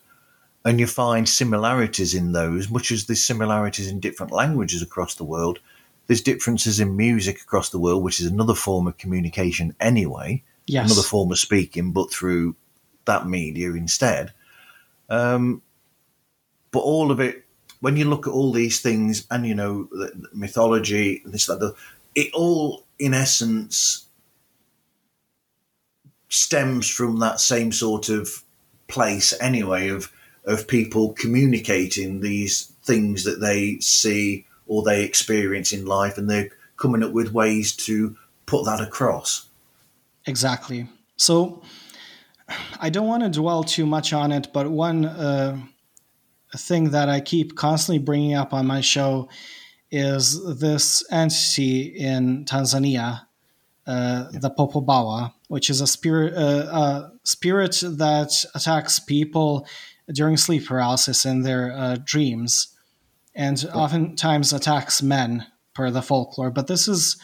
And 0.65 0.80
you 0.80 0.88
find 0.88 1.30
similarities 1.30 2.15
in 2.15 2.32
those 2.32 2.71
much 2.71 2.91
as 2.91 3.06
there's 3.06 3.23
similarities 3.23 3.88
in 3.88 3.99
different 3.99 4.32
languages 4.32 4.82
across 4.82 5.13
the 5.13 5.23
world 5.23 5.60
there's 6.08 6.21
differences 6.21 6.80
in 6.80 6.95
music 6.95 7.41
across 7.41 7.69
the 7.69 7.80
world 7.80 8.04
which 8.04 8.19
is 8.19 8.25
another 8.25 8.56
form 8.56 8.88
of 8.88 8.97
communication 8.97 9.75
anyway. 9.80 10.41
Yes. 10.67 10.86
another 10.86 11.08
form 11.08 11.32
of 11.32 11.38
speaking 11.38 11.91
but 11.91 12.12
through 12.12 12.56
that 13.06 13.28
media 13.28 13.69
instead 13.73 14.34
um, 15.10 15.62
but 16.72 16.80
all 16.80 17.12
of 17.12 17.20
it 17.20 17.44
when 17.82 17.98
you 17.98 18.06
look 18.06 18.26
at 18.26 18.34
all 18.34 18.52
these 18.52 18.80
things 18.80 19.28
and 19.30 19.46
you 19.46 19.54
know 19.54 19.88
the, 19.91 20.12
the 20.15 20.30
mythology 20.34 21.22
this 21.26 21.46
that 21.46 21.60
the 21.60 21.76
it 22.15 22.34
all, 22.34 22.86
in 22.98 23.13
essence, 23.13 24.08
stems 26.30 26.89
from 26.89 27.20
that 27.20 27.39
same 27.39 27.72
sort 27.72 28.10
of 28.10 28.44
place 28.88 29.34
anyway 29.39 29.89
of 29.89 30.12
of 30.46 30.68
people 30.68 31.13
communicating 31.13 32.22
these 32.22 32.72
things 32.84 33.24
that 33.24 33.41
they 33.41 33.80
see 33.80 34.46
or 34.68 34.84
they 34.84 35.04
experience 35.04 35.74
in 35.74 35.86
life 35.86 36.18
and 36.18 36.30
they're 36.30 36.50
coming 36.78 37.02
up 37.02 37.12
with 37.12 37.34
ways 37.34 37.76
to 37.76 38.15
put 38.46 38.63
that 38.65 38.80
across. 38.80 39.48
Exactly. 40.28 40.88
So 41.18 41.63
i 42.80 42.90
don't 42.90 43.08
want 43.08 43.24
to 43.24 43.30
dwell 43.30 43.64
too 43.64 43.86
much 43.86 44.14
on 44.14 44.32
it 44.32 44.48
but 44.54 44.70
one 44.70 45.06
uh, 45.06 45.58
thing 46.56 46.92
that 46.92 47.10
i 47.10 47.20
keep 47.20 47.56
constantly 47.56 48.04
bringing 48.04 48.34
up 48.34 48.54
on 48.54 48.66
my 48.66 48.82
show 48.82 49.28
is 49.92 50.60
this 50.60 51.04
entity 51.12 51.84
in 51.84 52.46
Tanzania, 52.46 53.22
uh, 53.88 54.26
the 54.32 54.50
Popobawa, 54.50 55.34
which 55.48 55.70
is 55.70 55.80
a 55.80 55.88
spirit, 55.88 56.34
uh, 56.34 56.40
a 56.72 57.12
spirit 57.24 57.82
that 57.82 58.46
attacks 58.54 59.00
people 59.00 59.66
during 60.14 60.38
sleep 60.38 60.68
paralysis 60.68 61.26
in 61.26 61.44
their 61.44 61.72
uh, 61.72 61.98
dreams, 62.04 62.76
and 63.34 63.66
oftentimes 63.74 64.54
attacks 64.54 65.02
men 65.02 65.46
per 65.74 65.92
the 65.92 66.02
folklore. 66.02 66.52
But 66.52 66.68
this 66.68 66.88
is 66.88 67.18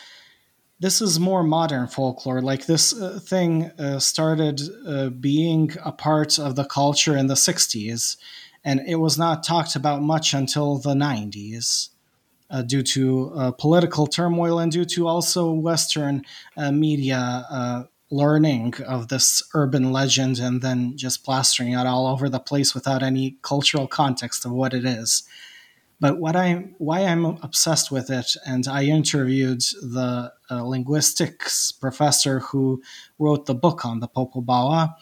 this 0.81 0.99
is 0.99 1.19
more 1.19 1.43
modern 1.43 1.87
folklore. 1.87 2.41
Like 2.41 2.65
this 2.65 2.99
uh, 2.99 3.19
thing 3.21 3.65
uh, 3.79 3.99
started 3.99 4.59
uh, 4.85 5.09
being 5.09 5.71
a 5.85 5.91
part 5.91 6.39
of 6.39 6.55
the 6.55 6.65
culture 6.65 7.15
in 7.15 7.27
the 7.27 7.35
'60s, 7.35 8.17
and 8.65 8.81
it 8.87 8.95
was 8.95 9.17
not 9.17 9.43
talked 9.43 9.75
about 9.75 10.01
much 10.01 10.33
until 10.33 10.79
the 10.79 10.95
'90s 10.95 11.89
uh, 12.49 12.63
due 12.63 12.81
to 12.81 13.31
uh, 13.35 13.51
political 13.51 14.07
turmoil 14.07 14.57
and 14.57 14.71
due 14.71 14.85
to 14.85 15.07
also 15.07 15.51
Western 15.51 16.23
uh, 16.57 16.71
media 16.71 17.87
learning 18.13 18.73
of 18.85 19.07
this 19.07 19.41
urban 19.53 19.93
legend 19.93 20.37
and 20.37 20.61
then 20.61 20.97
just 20.97 21.23
plastering 21.23 21.71
it 21.71 21.87
all 21.87 22.07
over 22.07 22.27
the 22.27 22.39
place 22.39 22.75
without 22.75 23.01
any 23.01 23.37
cultural 23.41 23.87
context 23.87 24.43
of 24.43 24.51
what 24.51 24.73
it 24.73 24.83
is. 24.83 25.23
But 26.01 26.19
what 26.19 26.35
I 26.35 26.65
why 26.79 27.01
I'm 27.05 27.25
obsessed 27.25 27.91
with 27.91 28.09
it, 28.09 28.35
and 28.45 28.67
I 28.67 28.85
interviewed 28.85 29.61
the 29.81 30.33
uh, 30.49 30.63
linguistics 30.63 31.71
professor 31.71 32.39
who 32.39 32.81
wrote 33.19 33.45
the 33.45 33.53
book 33.53 33.85
on 33.85 33.99
the 33.99 34.07
Popobawa, 34.07 34.95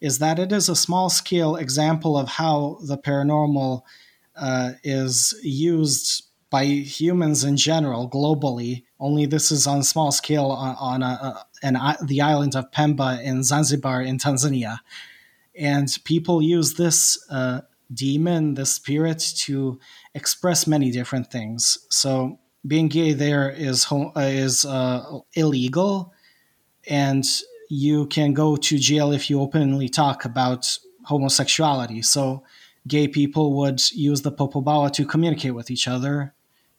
is 0.00 0.18
that 0.18 0.38
it 0.38 0.52
is 0.52 0.70
a 0.70 0.74
small 0.74 1.10
scale 1.10 1.56
example 1.56 2.16
of 2.16 2.28
how 2.28 2.78
the 2.82 2.96
paranormal 2.96 3.82
uh, 4.34 4.72
is 4.82 5.38
used 5.42 6.24
by 6.48 6.64
humans 6.64 7.44
in 7.44 7.58
general 7.58 8.08
globally. 8.08 8.84
Only 8.98 9.26
this 9.26 9.50
is 9.50 9.66
on 9.66 9.82
small 9.82 10.10
scale 10.10 10.46
on, 10.46 10.74
on 10.80 11.02
a, 11.02 11.44
an, 11.62 11.76
the 12.06 12.22
island 12.22 12.56
of 12.56 12.70
Pemba 12.70 13.22
in 13.22 13.42
Zanzibar 13.42 14.00
in 14.00 14.16
Tanzania, 14.16 14.78
and 15.54 15.88
people 16.04 16.40
use 16.40 16.74
this 16.74 17.22
uh, 17.30 17.60
demon, 17.92 18.54
the 18.54 18.66
spirit, 18.66 19.20
to 19.36 19.78
express 20.16 20.66
many 20.66 20.90
different 20.90 21.30
things. 21.30 21.78
So 21.90 22.40
being 22.66 22.88
gay 22.88 23.12
there 23.12 23.50
is 23.50 23.86
uh, 23.92 24.10
is 24.16 24.64
uh, 24.64 25.20
illegal, 25.34 26.12
and 26.88 27.24
you 27.68 28.06
can 28.06 28.32
go 28.32 28.56
to 28.56 28.78
jail 28.78 29.12
if 29.12 29.28
you 29.30 29.40
openly 29.40 29.88
talk 29.88 30.24
about 30.24 30.78
homosexuality. 31.04 32.02
So 32.02 32.42
gay 32.88 33.06
people 33.06 33.56
would 33.58 33.80
use 33.92 34.22
the 34.22 34.32
popobawa 34.32 34.92
to 34.92 35.04
communicate 35.04 35.54
with 35.54 35.70
each 35.70 35.86
other, 35.86 36.34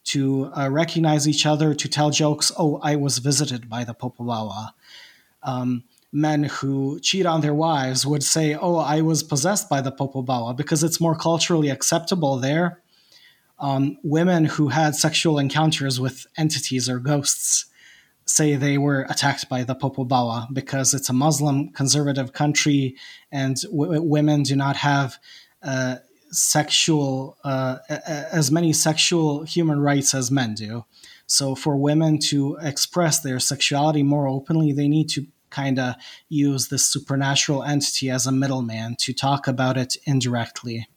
to 0.06 0.52
uh, 0.58 0.70
recognize 0.70 1.28
each 1.28 1.46
other, 1.46 1.74
to 1.76 1.88
tell 1.88 2.10
jokes. 2.10 2.52
Oh, 2.58 2.80
I 2.82 2.96
was 2.96 3.20
visited 3.20 3.70
by 3.70 3.84
the 3.84 3.94
popobawa. 3.94 4.72
Um, 5.44 5.84
men 6.12 6.44
who 6.46 7.00
cheat 7.02 7.26
on 7.26 7.42
their 7.42 7.54
wives 7.54 8.06
would 8.06 8.24
say, 8.24 8.56
"Oh, 8.56 8.78
I 8.78 9.02
was 9.02 9.22
possessed 9.24 9.70
by 9.70 9.82
the 9.82 9.92
popobawa," 9.92 10.56
because 10.56 10.84
it's 10.84 11.00
more 11.00 11.16
culturally 11.16 11.70
acceptable 11.70 12.38
there. 12.38 12.82
Um, 13.60 13.98
women 14.04 14.46
who 14.46 14.70
had 14.70 14.96
sexual 14.96 15.40
encounters 15.40 16.00
with 16.00 16.28
entities 16.38 16.88
or 16.88 17.00
ghosts 17.00 17.66
say 18.26 18.56
they 18.56 18.78
were 18.78 19.06
attacked 19.10 19.50
by 19.50 19.64
the 19.64 19.76
popobawa 19.76 20.48
because 20.54 20.94
it's 20.94 21.10
a 21.10 21.14
Muslim 21.14 21.70
conservative 21.70 22.34
country 22.34 22.96
and 23.32 23.56
w- 23.72 24.02
women 24.02 24.44
do 24.44 24.56
not 24.56 24.76
have 24.76 25.18
uh, 25.64 25.96
sexual 26.30 27.38
uh, 27.44 27.78
as 27.90 28.52
many 28.52 28.74
sexual 28.74 29.44
human 29.44 29.80
rights 29.80 30.14
as 30.14 30.30
men 30.30 30.54
do. 30.54 30.86
So 31.26 31.56
for 31.56 31.78
women 31.78 32.20
to 32.30 32.58
express 32.62 33.20
their 33.20 33.40
sexuality 33.40 34.04
more 34.04 34.28
openly, 34.28 34.72
they 34.72 34.88
need 34.88 35.10
to 35.10 35.26
kind 35.50 35.80
of 35.80 35.96
use 36.30 36.68
this 36.68 36.86
supernatural 36.86 37.64
entity 37.64 38.10
as 38.10 38.28
a 38.28 38.32
middleman 38.32 38.96
to 39.00 39.14
talk 39.14 39.48
about 39.48 39.78
it 39.78 39.96
indirectly. 40.06 40.88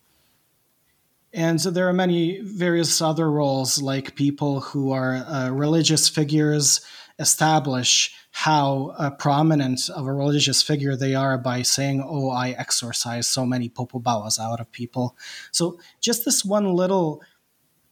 And 1.33 1.61
so 1.61 1.71
there 1.71 1.89
are 1.89 1.93
many 1.93 2.41
various 2.41 3.01
other 3.01 3.31
roles, 3.31 3.81
like 3.81 4.17
people 4.17 4.61
who 4.61 4.91
are 4.91 5.15
uh, 5.15 5.51
religious 5.51 6.09
figures 6.09 6.81
establish 7.19 8.15
how 8.33 8.95
uh, 8.97 9.11
prominent 9.11 9.89
of 9.91 10.07
a 10.07 10.13
religious 10.13 10.63
figure 10.63 10.97
they 10.97 11.15
are 11.15 11.37
by 11.39 11.63
saying, 11.63 12.03
Oh, 12.05 12.31
I 12.31 12.51
exorcise 12.51 13.29
so 13.29 13.45
many 13.45 13.69
popobawas 13.69 14.41
out 14.41 14.61
of 14.61 14.73
people. 14.73 15.17
So 15.53 15.79
just 16.01 16.25
this 16.25 16.45
one 16.45 16.73
little 16.75 17.23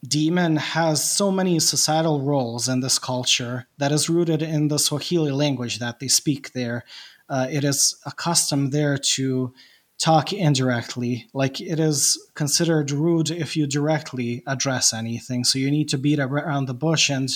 demon 0.07 0.57
has 0.57 1.03
so 1.03 1.30
many 1.30 1.59
societal 1.59 2.22
roles 2.22 2.68
in 2.68 2.80
this 2.80 2.99
culture 2.99 3.66
that 3.78 3.93
is 3.93 4.09
rooted 4.09 4.43
in 4.43 4.68
the 4.68 4.78
Swahili 4.78 5.32
language 5.32 5.78
that 5.80 5.99
they 5.99 6.09
speak 6.09 6.53
there. 6.53 6.84
Uh, 7.28 7.47
it 7.51 7.64
is 7.64 8.01
a 8.07 8.12
custom 8.12 8.70
there 8.70 8.97
to 8.97 9.53
talk 9.99 10.33
indirectly. 10.33 11.27
Like 11.33 11.61
it 11.61 11.81
is 11.81 12.19
considered 12.35 12.91
rude 12.91 13.31
if 13.31 13.57
you 13.57 13.67
directly 13.67 14.43
address 14.47 14.93
anything. 14.93 15.45
So 15.45 15.59
you 15.59 15.71
need 15.71 15.89
to 15.91 15.99
beat 15.99 16.21
around 16.21 16.67
the 16.67 16.75
bush 16.75 17.11
and 17.11 17.29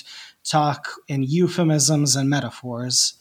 talk 0.45 0.89
in 1.09 1.23
euphemisms 1.23 2.17
and 2.17 2.31
metaphors 2.31 3.15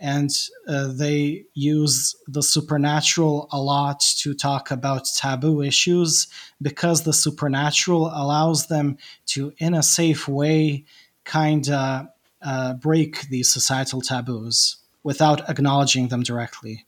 and 0.00 0.30
uh, 0.68 0.88
they 0.92 1.44
use 1.54 2.14
the 2.28 2.42
supernatural 2.42 3.48
a 3.50 3.60
lot 3.60 4.00
to 4.18 4.32
talk 4.32 4.70
about 4.70 5.08
taboo 5.16 5.60
issues 5.60 6.28
because 6.62 7.02
the 7.02 7.12
supernatural 7.12 8.06
allows 8.14 8.68
them 8.68 8.96
to, 9.26 9.52
in 9.58 9.74
a 9.74 9.82
safe 9.82 10.28
way, 10.28 10.84
kind 11.24 11.68
of 11.68 12.06
uh, 12.42 12.74
break 12.74 13.22
these 13.28 13.52
societal 13.52 14.00
taboos 14.00 14.76
without 15.02 15.48
acknowledging 15.50 16.08
them 16.08 16.22
directly. 16.22 16.86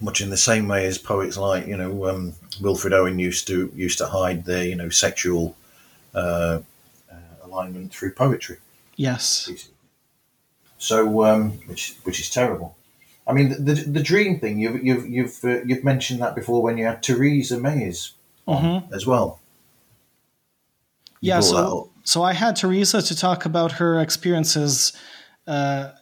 Much 0.00 0.20
in 0.20 0.30
the 0.30 0.36
same 0.36 0.68
way 0.68 0.86
as 0.86 0.98
poets 0.98 1.36
like 1.36 1.66
you 1.66 1.76
know 1.76 2.06
um, 2.06 2.34
Wilfred 2.60 2.92
Owen 2.92 3.18
used 3.18 3.46
to 3.46 3.72
used 3.74 3.98
to 3.98 4.06
hide 4.06 4.44
their 4.44 4.64
you 4.64 4.74
know 4.74 4.88
sexual 4.90 5.56
uh, 6.14 6.60
uh 7.10 7.14
alignment 7.44 7.92
through 7.92 8.12
poetry. 8.12 8.58
Yes. 8.96 9.68
So, 10.78 11.24
um, 11.24 11.52
which 11.66 11.96
which 12.04 12.20
is 12.20 12.30
terrible. 12.30 12.76
I 13.26 13.32
mean, 13.32 13.48
the 13.50 13.74
the, 13.74 13.74
the 13.74 14.02
dream 14.02 14.38
thing 14.38 14.58
you've 14.58 14.84
you've 14.84 15.08
you've 15.08 15.44
uh, 15.44 15.62
you've 15.64 15.84
mentioned 15.84 16.20
that 16.20 16.34
before 16.34 16.62
when 16.62 16.78
you 16.78 16.84
had 16.84 17.02
Theresa 17.02 17.58
Mays 17.58 18.12
mm-hmm. 18.46 18.92
as 18.92 19.06
well. 19.06 19.40
You 21.20 21.30
yeah, 21.30 21.40
so 21.40 21.90
so 22.04 22.22
I 22.22 22.34
had 22.34 22.56
Theresa 22.56 23.02
to 23.02 23.16
talk 23.16 23.44
about 23.44 23.72
her 23.72 24.00
experiences 24.00 24.92
uh, 25.46 25.92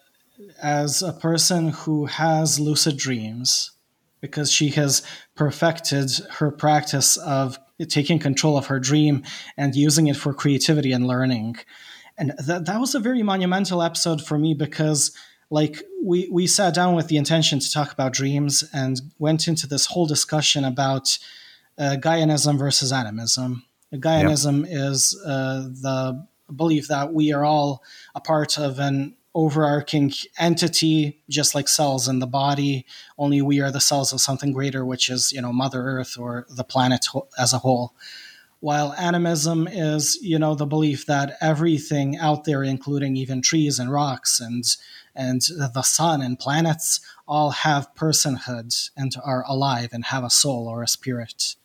as 0.63 1.03
a 1.03 1.13
person 1.13 1.69
who 1.69 2.07
has 2.07 2.61
lucid 2.61 2.97
dreams 2.97 3.71
because 4.25 4.51
she 4.51 4.69
has 4.71 5.03
perfected 5.35 6.11
her 6.39 6.51
practice 6.51 7.19
of 7.19 7.59
taking 7.89 8.19
control 8.19 8.57
of 8.57 8.67
her 8.67 8.81
dream 8.81 9.23
and 9.57 9.75
using 9.75 10.07
it 10.07 10.17
for 10.17 10.33
creativity 10.33 10.93
and 10.93 11.07
learning 11.07 11.57
and 12.17 12.33
that 12.39 12.67
that 12.67 12.81
was 12.81 12.95
a 12.95 13.01
very 13.01 13.23
monumental 13.23 13.83
episode 13.83 14.25
for 14.25 14.39
me 14.39 14.55
because 14.55 15.17
like 15.51 15.83
we 16.03 16.29
we 16.31 16.47
sat 16.47 16.75
down 16.75 16.95
with 16.95 17.09
the 17.09 17.17
intention 17.17 17.59
to 17.59 17.73
talk 17.73 17.93
about 17.93 18.13
dreams 18.13 18.65
and 18.73 19.01
went 19.19 19.49
into 19.49 19.67
this 19.67 19.87
whole 19.87 20.07
discussion 20.07 20.65
about 20.65 21.19
uh, 21.79 21.97
Gaianism 21.99 22.59
versus 22.59 22.93
animism. 22.93 23.65
Gaianism 23.93 24.61
yep. 24.63 24.69
is 24.71 25.21
uh, 25.25 25.69
the 25.69 26.27
belief 26.55 26.89
that 26.89 27.13
we 27.13 27.33
are 27.33 27.45
all 27.45 27.83
a 28.15 28.21
part 28.21 28.59
of 28.59 28.79
an 28.79 29.17
overarching 29.35 30.13
entity, 30.39 31.21
just 31.29 31.55
like 31.55 31.69
cells 31.69 32.09
in 32.09 32.21
the 32.21 32.27
body. 32.27 32.87
Only 33.19 33.43
we 33.43 33.61
are 33.61 33.73
the 33.73 33.81
cells 33.81 34.13
of 34.13 34.21
something 34.21 34.53
greater, 34.53 34.85
which 34.85 35.11
is 35.11 35.33
you 35.33 35.43
know 35.43 35.53
Mother 35.53 35.83
Earth 35.83 36.17
or 36.19 36.47
the 36.49 36.65
planet 36.65 37.07
as 37.39 37.53
a 37.53 37.59
whole 37.59 37.95
while 38.65 38.95
animism 38.95 39.69
is 39.69 40.19
you 40.23 40.39
know 40.39 40.55
the 40.55 40.65
belief 40.65 41.05
that 41.05 41.37
everything 41.43 42.17
out 42.17 42.45
there 42.45 42.65
including 42.65 43.15
even 43.15 43.43
trees 43.43 43.79
and 43.79 43.93
rocks 43.93 44.41
and 44.41 44.77
and 45.15 45.43
the 45.75 45.83
sun 45.83 46.23
and 46.23 46.39
planets 46.39 47.01
all 47.29 47.51
have 47.51 47.95
personhood 47.95 48.89
and 48.97 49.13
are 49.23 49.45
alive 49.47 49.91
and 49.93 50.07
have 50.07 50.25
a 50.25 50.31
soul 50.31 50.67
or 50.67 50.83
a 50.83 50.89
spirit 50.89 51.57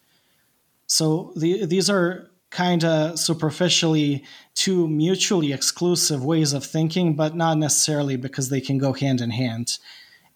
so 0.88 1.32
the, 1.38 1.66
these 1.66 1.90
are 1.90 2.30
kind 2.50 2.84
of 2.84 3.20
superficially 3.20 4.24
two 4.56 4.88
mutually 4.88 5.54
exclusive 5.54 6.24
ways 6.24 6.54
of 6.54 6.66
thinking 6.66 7.16
but 7.16 7.36
not 7.36 7.58
necessarily 7.58 8.16
because 8.16 8.50
they 8.50 8.62
can 8.62 8.78
go 8.78 8.94
hand 8.94 9.22
in 9.22 9.30
hand 9.30 9.78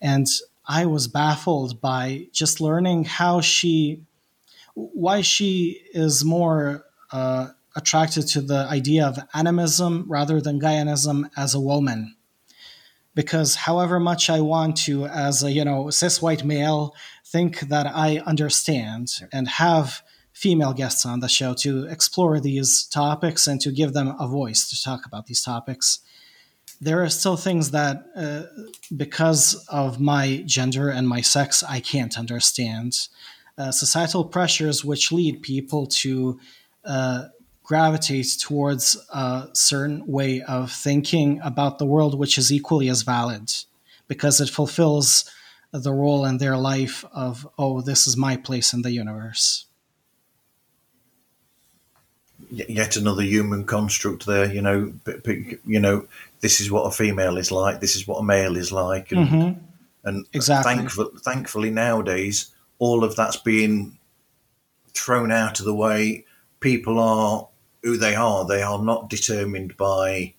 and 0.01 0.27
i 0.67 0.85
was 0.85 1.07
baffled 1.07 1.81
by 1.81 2.27
just 2.31 2.61
learning 2.61 3.03
how 3.03 3.41
she 3.41 4.03
why 4.75 5.21
she 5.21 5.81
is 5.93 6.25
more 6.25 6.85
uh, 7.11 7.49
attracted 7.75 8.27
to 8.27 8.41
the 8.41 8.67
idea 8.69 9.05
of 9.05 9.19
animism 9.33 10.05
rather 10.07 10.41
than 10.41 10.59
Gaianism 10.59 11.29
as 11.35 11.53
a 11.53 11.59
woman. 11.59 12.15
Because 13.15 13.55
however 13.55 13.99
much 13.99 14.29
I 14.29 14.41
want 14.41 14.77
to, 14.77 15.05
as 15.05 15.43
a 15.43 15.51
you 15.51 15.63
know 15.63 15.91
cis 15.91 16.21
white 16.21 16.43
male, 16.43 16.95
think 17.25 17.61
that 17.61 17.85
I 17.85 18.17
understand 18.25 19.11
and 19.31 19.47
have 19.47 20.01
female 20.33 20.73
guests 20.73 21.05
on 21.05 21.19
the 21.19 21.29
show 21.29 21.53
to 21.53 21.85
explore 21.85 22.39
these 22.39 22.83
topics 22.83 23.47
and 23.47 23.61
to 23.61 23.71
give 23.71 23.93
them 23.93 24.15
a 24.19 24.27
voice 24.27 24.69
to 24.69 24.83
talk 24.83 25.05
about 25.05 25.27
these 25.27 25.43
topics. 25.43 25.99
There 26.81 27.01
are 27.03 27.09
still 27.09 27.37
things 27.37 27.71
that, 27.71 28.05
uh, 28.15 28.43
because 28.95 29.65
of 29.69 29.99
my 29.99 30.43
gender 30.45 30.89
and 30.89 31.07
my 31.07 31.21
sex, 31.21 31.63
I 31.63 31.79
can't 31.79 32.17
understand 32.17 33.07
uh, 33.57 33.71
societal 33.71 34.25
pressures 34.25 34.83
which 34.83 35.11
lead 35.11 35.43
people 35.43 35.85
to 35.87 36.39
uh, 36.83 37.27
gravitate 37.63 38.27
towards 38.39 38.97
a 39.13 39.47
certain 39.53 40.05
way 40.05 40.41
of 40.41 40.71
thinking 40.71 41.39
about 41.43 41.77
the 41.77 41.85
world, 41.85 42.19
which 42.19 42.37
is 42.37 42.51
equally 42.51 42.89
as 42.89 43.03
valid 43.03 43.51
because 44.07 44.41
it 44.41 44.49
fulfills 44.49 45.29
the 45.71 45.93
role 45.93 46.25
in 46.25 46.37
their 46.37 46.57
life 46.57 47.05
of, 47.13 47.47
oh, 47.57 47.81
this 47.81 48.05
is 48.05 48.17
my 48.17 48.35
place 48.35 48.73
in 48.73 48.81
the 48.81 48.91
universe. 48.91 49.65
Yet 52.55 52.97
another 52.97 53.23
human 53.23 53.65
construct 53.65 54.27
there, 54.27 54.53
you 54.53 54.61
know. 54.61 54.93
You 55.65 55.79
know, 55.79 56.07
this 56.41 56.61
is 56.61 56.69
what 56.69 56.83
a 56.83 56.91
female 56.91 57.37
is 57.37 57.51
like. 57.51 57.79
This 57.79 57.95
is 57.95 58.07
what 58.07 58.19
a 58.19 58.23
male 58.23 58.57
is 58.57 58.71
like, 58.71 59.11
and 59.11 59.27
mm-hmm. 59.27 59.59
and 60.03 60.27
exactly. 60.33 60.75
thankful, 60.75 61.11
thankfully 61.17 61.71
nowadays, 61.71 62.53
all 62.77 63.03
of 63.03 63.15
that's 63.15 63.37
being 63.37 63.97
thrown 64.93 65.31
out 65.31 65.59
of 65.59 65.65
the 65.65 65.73
way. 65.73 66.25
People 66.59 66.99
are 66.99 67.47
who 67.81 67.97
they 67.97 68.13
are. 68.13 68.45
They 68.45 68.61
are 68.61 68.77
not 68.77 69.09
determined 69.09 69.75
by 69.75 70.35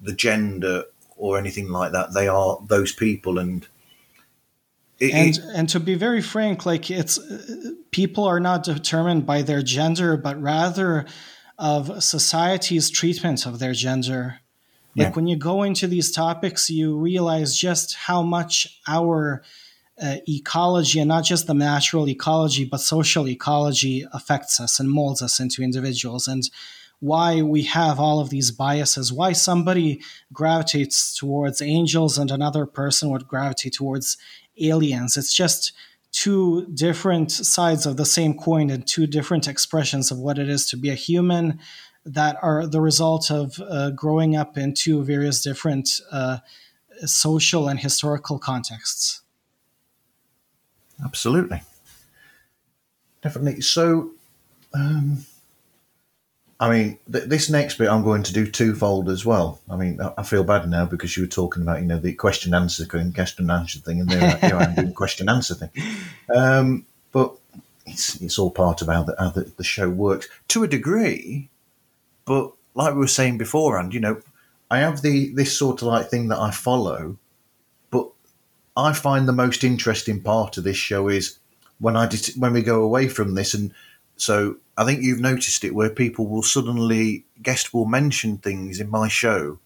the 0.00 0.14
gender 0.14 0.84
or 1.16 1.38
anything 1.38 1.68
like 1.68 1.92
that. 1.92 2.12
They 2.12 2.26
are 2.26 2.58
those 2.66 2.90
people, 2.92 3.38
and 3.38 3.68
it, 4.98 5.14
and 5.14 5.38
and 5.54 5.68
to 5.68 5.78
be 5.78 5.94
very 5.94 6.22
frank, 6.22 6.66
like 6.66 6.90
it's 6.90 7.20
people 7.92 8.24
are 8.24 8.40
not 8.40 8.64
determined 8.64 9.26
by 9.26 9.42
their 9.42 9.62
gender, 9.62 10.16
but 10.16 10.42
rather 10.42 11.06
of 11.58 12.02
society's 12.02 12.90
treatment 12.90 13.46
of 13.46 13.58
their 13.58 13.72
gender. 13.72 14.40
Like 14.98 15.14
when 15.14 15.26
you 15.26 15.36
go 15.36 15.62
into 15.62 15.86
these 15.86 16.10
topics, 16.10 16.70
you 16.70 16.96
realize 16.96 17.54
just 17.54 17.94
how 17.94 18.22
much 18.22 18.80
our 18.88 19.42
uh, 20.00 20.16
ecology 20.26 21.00
and 21.00 21.08
not 21.08 21.24
just 21.24 21.46
the 21.46 21.54
natural 21.54 22.08
ecology, 22.08 22.64
but 22.64 22.80
social 22.80 23.28
ecology 23.28 24.06
affects 24.12 24.58
us 24.58 24.80
and 24.80 24.90
molds 24.90 25.20
us 25.20 25.38
into 25.38 25.62
individuals. 25.62 26.26
And 26.28 26.48
why 27.00 27.42
we 27.42 27.64
have 27.64 28.00
all 28.00 28.20
of 28.20 28.30
these 28.30 28.50
biases, 28.50 29.12
why 29.12 29.32
somebody 29.32 30.00
gravitates 30.32 31.14
towards 31.14 31.60
angels 31.60 32.16
and 32.16 32.30
another 32.30 32.64
person 32.64 33.10
would 33.10 33.28
gravitate 33.28 33.74
towards 33.74 34.16
aliens. 34.58 35.16
It's 35.16 35.34
just 35.34 35.72
two 36.16 36.66
different 36.72 37.30
sides 37.30 37.84
of 37.84 37.98
the 37.98 38.06
same 38.06 38.32
coin 38.32 38.70
and 38.70 38.86
two 38.86 39.06
different 39.06 39.46
expressions 39.46 40.10
of 40.10 40.16
what 40.18 40.38
it 40.38 40.48
is 40.48 40.66
to 40.66 40.74
be 40.74 40.88
a 40.88 40.94
human 40.94 41.58
that 42.06 42.38
are 42.40 42.66
the 42.66 42.80
result 42.80 43.30
of 43.30 43.60
uh, 43.60 43.90
growing 43.90 44.34
up 44.34 44.56
in 44.56 44.72
two 44.72 45.04
various 45.04 45.42
different 45.42 46.00
uh, 46.10 46.38
social 47.00 47.68
and 47.68 47.80
historical 47.80 48.38
contexts. 48.38 49.20
Absolutely. 51.04 51.60
Definitely. 53.20 53.60
So, 53.60 54.12
um, 54.72 55.26
I 56.58 56.70
mean, 56.70 56.98
th- 57.12 57.24
this 57.24 57.50
next 57.50 57.76
bit 57.76 57.88
I'm 57.88 58.02
going 58.02 58.22
to 58.24 58.32
do 58.32 58.50
twofold 58.50 59.10
as 59.10 59.26
well. 59.26 59.60
I 59.68 59.76
mean, 59.76 60.00
I, 60.00 60.14
I 60.18 60.22
feel 60.22 60.42
bad 60.42 60.68
now 60.68 60.86
because 60.86 61.16
you 61.16 61.24
were 61.24 61.28
talking 61.28 61.62
about, 61.62 61.80
you 61.80 61.86
know, 61.86 61.98
the 61.98 62.14
question 62.14 62.54
answer 62.54 62.86
and 62.96 63.14
question 63.14 63.50
answer 63.50 63.78
thing, 63.78 64.00
and 64.00 64.08
there, 64.08 64.36
here 64.36 64.56
I 64.56 64.64
am 64.64 64.74
doing 64.74 64.94
question 64.94 65.28
answer 65.28 65.54
thing. 65.54 65.70
Um, 66.34 66.86
but 67.12 67.34
it's, 67.84 68.20
it's 68.22 68.38
all 68.38 68.50
part 68.50 68.80
of 68.80 68.88
how 68.88 69.02
the, 69.02 69.14
how 69.18 69.30
the, 69.30 69.52
the 69.56 69.64
show 69.64 69.90
works 69.90 70.28
to 70.48 70.64
a 70.64 70.68
degree. 70.68 71.50
But 72.24 72.52
like 72.74 72.94
we 72.94 73.00
were 73.00 73.06
saying 73.06 73.38
beforehand, 73.38 73.92
you 73.92 74.00
know, 74.00 74.22
I 74.70 74.78
have 74.78 75.02
the 75.02 75.32
this 75.32 75.56
sort 75.56 75.82
of 75.82 75.88
like 75.88 76.08
thing 76.08 76.28
that 76.28 76.38
I 76.38 76.50
follow, 76.50 77.18
but 77.90 78.08
I 78.76 78.92
find 78.92 79.28
the 79.28 79.32
most 79.32 79.62
interesting 79.62 80.20
part 80.20 80.56
of 80.56 80.64
this 80.64 80.76
show 80.76 81.08
is 81.08 81.38
when 81.78 81.96
I 81.96 82.06
did, 82.06 82.26
when 82.36 82.52
we 82.52 82.62
go 82.62 82.82
away 82.82 83.08
from 83.08 83.34
this 83.34 83.54
and 83.54 83.72
so 84.16 84.56
I 84.76 84.84
think 84.84 85.02
you've 85.02 85.20
noticed 85.20 85.64
it 85.64 85.74
where 85.74 85.90
people 85.90 86.26
will 86.26 86.42
suddenly 86.42 87.24
guest 87.42 87.72
will 87.72 87.86
mention 87.86 88.38
things 88.38 88.80
in 88.80 88.90
my 88.90 89.08
show, 89.08 89.58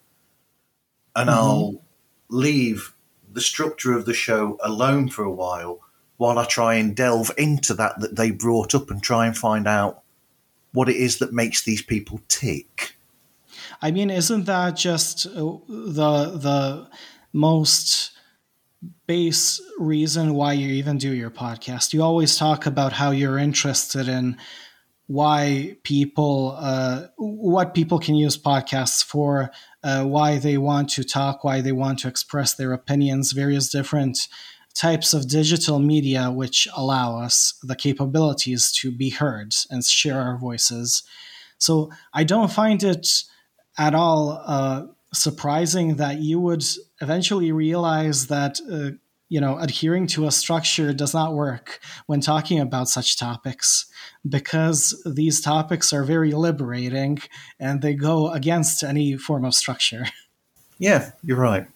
and 1.16 1.28
mm-hmm. 1.28 1.38
I'll 1.38 1.82
leave 2.28 2.94
the 3.32 3.40
structure 3.40 3.92
of 3.92 4.06
the 4.06 4.14
show 4.14 4.58
alone 4.62 5.08
for 5.08 5.24
a 5.24 5.30
while 5.30 5.80
while 6.16 6.38
I 6.38 6.44
try 6.44 6.74
and 6.74 6.94
delve 6.94 7.30
into 7.38 7.74
that 7.74 8.00
that 8.00 8.16
they 8.16 8.30
brought 8.30 8.74
up 8.74 8.90
and 8.90 9.02
try 9.02 9.26
and 9.26 9.36
find 9.36 9.66
out 9.66 10.02
what 10.72 10.88
it 10.88 10.96
is 10.96 11.18
that 11.18 11.32
makes 11.32 11.62
these 11.62 11.82
people 11.82 12.20
tick. 12.28 12.94
I 13.82 13.90
mean, 13.90 14.10
isn't 14.10 14.44
that 14.44 14.76
just 14.76 15.26
uh, 15.26 15.30
the 15.68 16.30
the 16.36 16.88
most 17.32 18.12
base 19.06 19.60
reason 19.78 20.34
why 20.34 20.52
you 20.52 20.68
even 20.68 20.98
do 20.98 21.12
your 21.12 21.30
podcast? 21.30 21.92
You 21.92 22.02
always 22.02 22.36
talk 22.36 22.66
about 22.66 22.92
how 22.92 23.10
you're 23.10 23.38
interested 23.38 24.08
in 24.08 24.36
why 25.10 25.76
people 25.82 26.54
uh, 26.56 27.08
what 27.16 27.74
people 27.74 27.98
can 27.98 28.14
use 28.14 28.38
podcasts 28.38 29.04
for 29.04 29.50
uh, 29.82 30.04
why 30.04 30.38
they 30.38 30.56
want 30.56 30.88
to 30.88 31.02
talk 31.02 31.42
why 31.42 31.60
they 31.60 31.72
want 31.72 31.98
to 31.98 32.06
express 32.06 32.54
their 32.54 32.72
opinions 32.72 33.32
various 33.32 33.68
different 33.68 34.28
types 34.72 35.12
of 35.12 35.28
digital 35.28 35.80
media 35.80 36.30
which 36.30 36.68
allow 36.76 37.18
us 37.18 37.58
the 37.64 37.74
capabilities 37.74 38.70
to 38.70 38.92
be 38.92 39.10
heard 39.10 39.52
and 39.68 39.84
share 39.84 40.20
our 40.20 40.38
voices. 40.38 41.02
So 41.58 41.90
i 42.14 42.22
don't 42.22 42.52
find 42.52 42.80
it 42.84 43.08
at 43.76 43.96
all 43.96 44.40
uh, 44.46 44.86
surprising 45.12 45.96
that 45.96 46.18
you 46.18 46.38
would 46.38 46.64
eventually 47.00 47.50
realize 47.50 48.28
that 48.28 48.60
uh, 48.70 48.90
you 49.30 49.40
know 49.40 49.56
adhering 49.58 50.06
to 50.06 50.26
a 50.26 50.30
structure 50.30 50.92
does 50.92 51.14
not 51.14 51.32
work 51.32 51.80
when 52.06 52.20
talking 52.20 52.60
about 52.60 52.88
such 52.88 53.18
topics 53.18 53.86
because 54.28 55.00
these 55.06 55.40
topics 55.40 55.92
are 55.94 56.04
very 56.04 56.32
liberating 56.32 57.18
and 57.58 57.80
they 57.80 57.94
go 57.94 58.30
against 58.30 58.82
any 58.82 59.16
form 59.16 59.46
of 59.46 59.54
structure 59.54 60.04
yeah 60.78 61.12
you're 61.22 61.40
right 61.40 61.66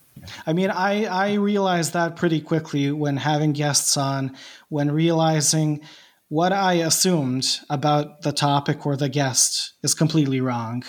I 0.47 0.53
mean, 0.53 0.71
I, 0.71 1.05
I 1.05 1.33
realized 1.33 1.93
that 1.93 2.15
pretty 2.15 2.41
quickly 2.41 2.91
when 2.91 3.17
having 3.17 3.51
guests 3.51 3.97
on, 3.97 4.35
when 4.69 4.91
realizing 4.91 5.81
what 6.29 6.53
I 6.53 6.75
assumed 6.75 7.59
about 7.69 8.21
the 8.21 8.31
topic 8.31 8.85
or 8.85 8.95
the 8.95 9.09
guest 9.09 9.73
is 9.83 9.93
completely 9.93 10.41
wrong. 10.41 10.83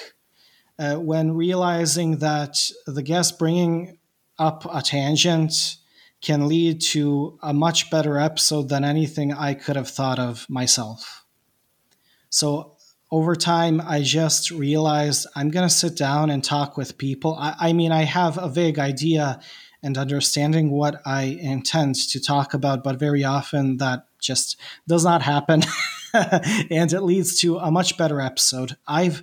Uh, 0.78 0.96
when 0.96 1.32
realizing 1.32 2.18
that 2.18 2.56
the 2.86 3.02
guest 3.02 3.38
bringing 3.38 3.98
up 4.38 4.66
a 4.72 4.82
tangent 4.82 5.76
can 6.20 6.48
lead 6.48 6.80
to 6.80 7.38
a 7.42 7.52
much 7.52 7.90
better 7.90 8.18
episode 8.18 8.68
than 8.68 8.84
anything 8.84 9.32
I 9.32 9.54
could 9.54 9.76
have 9.76 9.88
thought 9.88 10.18
of 10.18 10.48
myself. 10.48 11.24
So 12.30 12.76
over 13.10 13.36
time, 13.36 13.80
I 13.80 14.02
just 14.02 14.50
realized 14.50 15.26
I'm 15.36 15.50
going 15.50 15.68
to 15.68 15.74
sit 15.74 15.96
down 15.96 16.30
and 16.30 16.42
talk 16.42 16.76
with 16.76 16.98
people. 16.98 17.36
I, 17.38 17.54
I, 17.58 17.72
mean, 17.72 17.92
I 17.92 18.02
have 18.02 18.38
a 18.38 18.48
vague 18.48 18.78
idea 18.78 19.40
and 19.82 19.96
understanding 19.96 20.70
what 20.70 21.00
I 21.06 21.38
intend 21.40 21.94
to 21.94 22.20
talk 22.20 22.54
about, 22.54 22.82
but 22.82 22.98
very 22.98 23.22
often 23.22 23.76
that 23.76 24.06
just 24.20 24.58
does 24.88 25.04
not 25.04 25.22
happen. 25.22 25.62
and 26.12 26.92
it 26.92 27.02
leads 27.02 27.40
to 27.40 27.58
a 27.58 27.70
much 27.70 27.96
better 27.96 28.20
episode. 28.20 28.76
I've 28.86 29.22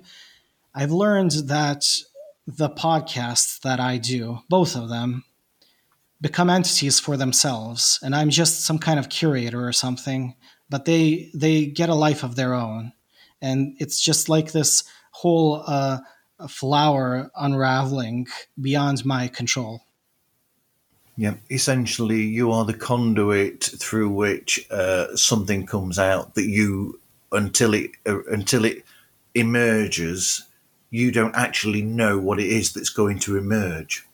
I've 0.74 0.90
learned 0.90 1.32
that 1.46 1.84
the 2.46 2.70
podcasts 2.70 3.60
that 3.60 3.78
I 3.78 3.96
do, 3.98 4.40
both 4.48 4.74
of 4.74 4.88
them, 4.88 5.24
become 6.28 6.48
entities 6.50 6.98
for 6.98 7.16
themselves 7.16 7.98
and 8.02 8.14
i'm 8.16 8.30
just 8.30 8.64
some 8.64 8.78
kind 8.78 8.98
of 8.98 9.08
curator 9.08 9.60
or 9.68 9.72
something 9.72 10.34
but 10.68 10.84
they 10.84 11.30
they 11.34 11.66
get 11.66 11.88
a 11.88 11.94
life 11.94 12.22
of 12.22 12.36
their 12.36 12.54
own. 12.54 12.92
And 13.40 13.76
it's 13.78 14.00
just 14.00 14.28
like 14.28 14.52
this 14.52 14.84
whole 15.10 15.62
uh, 15.66 15.98
flower 16.48 17.30
unraveling 17.36 18.26
beyond 18.60 19.04
my 19.04 19.28
control. 19.28 19.82
Yeah 21.16 21.34
essentially 21.48 22.22
you 22.22 22.50
are 22.50 22.64
the 22.64 22.74
conduit 22.74 23.62
through 23.78 24.08
which 24.08 24.66
uh, 24.72 25.14
something 25.14 25.64
comes 25.64 25.96
out 25.96 26.34
that 26.34 26.48
you 26.48 26.98
until 27.30 27.72
it 27.72 27.92
uh, 28.04 28.24
until 28.24 28.64
it 28.64 28.84
emerges 29.36 30.42
you 30.90 31.12
don't 31.12 31.36
actually 31.36 31.82
know 31.82 32.18
what 32.18 32.40
it 32.40 32.48
is 32.48 32.72
that's 32.72 32.90
going 32.90 33.20
to 33.20 33.36
emerge 33.36 34.04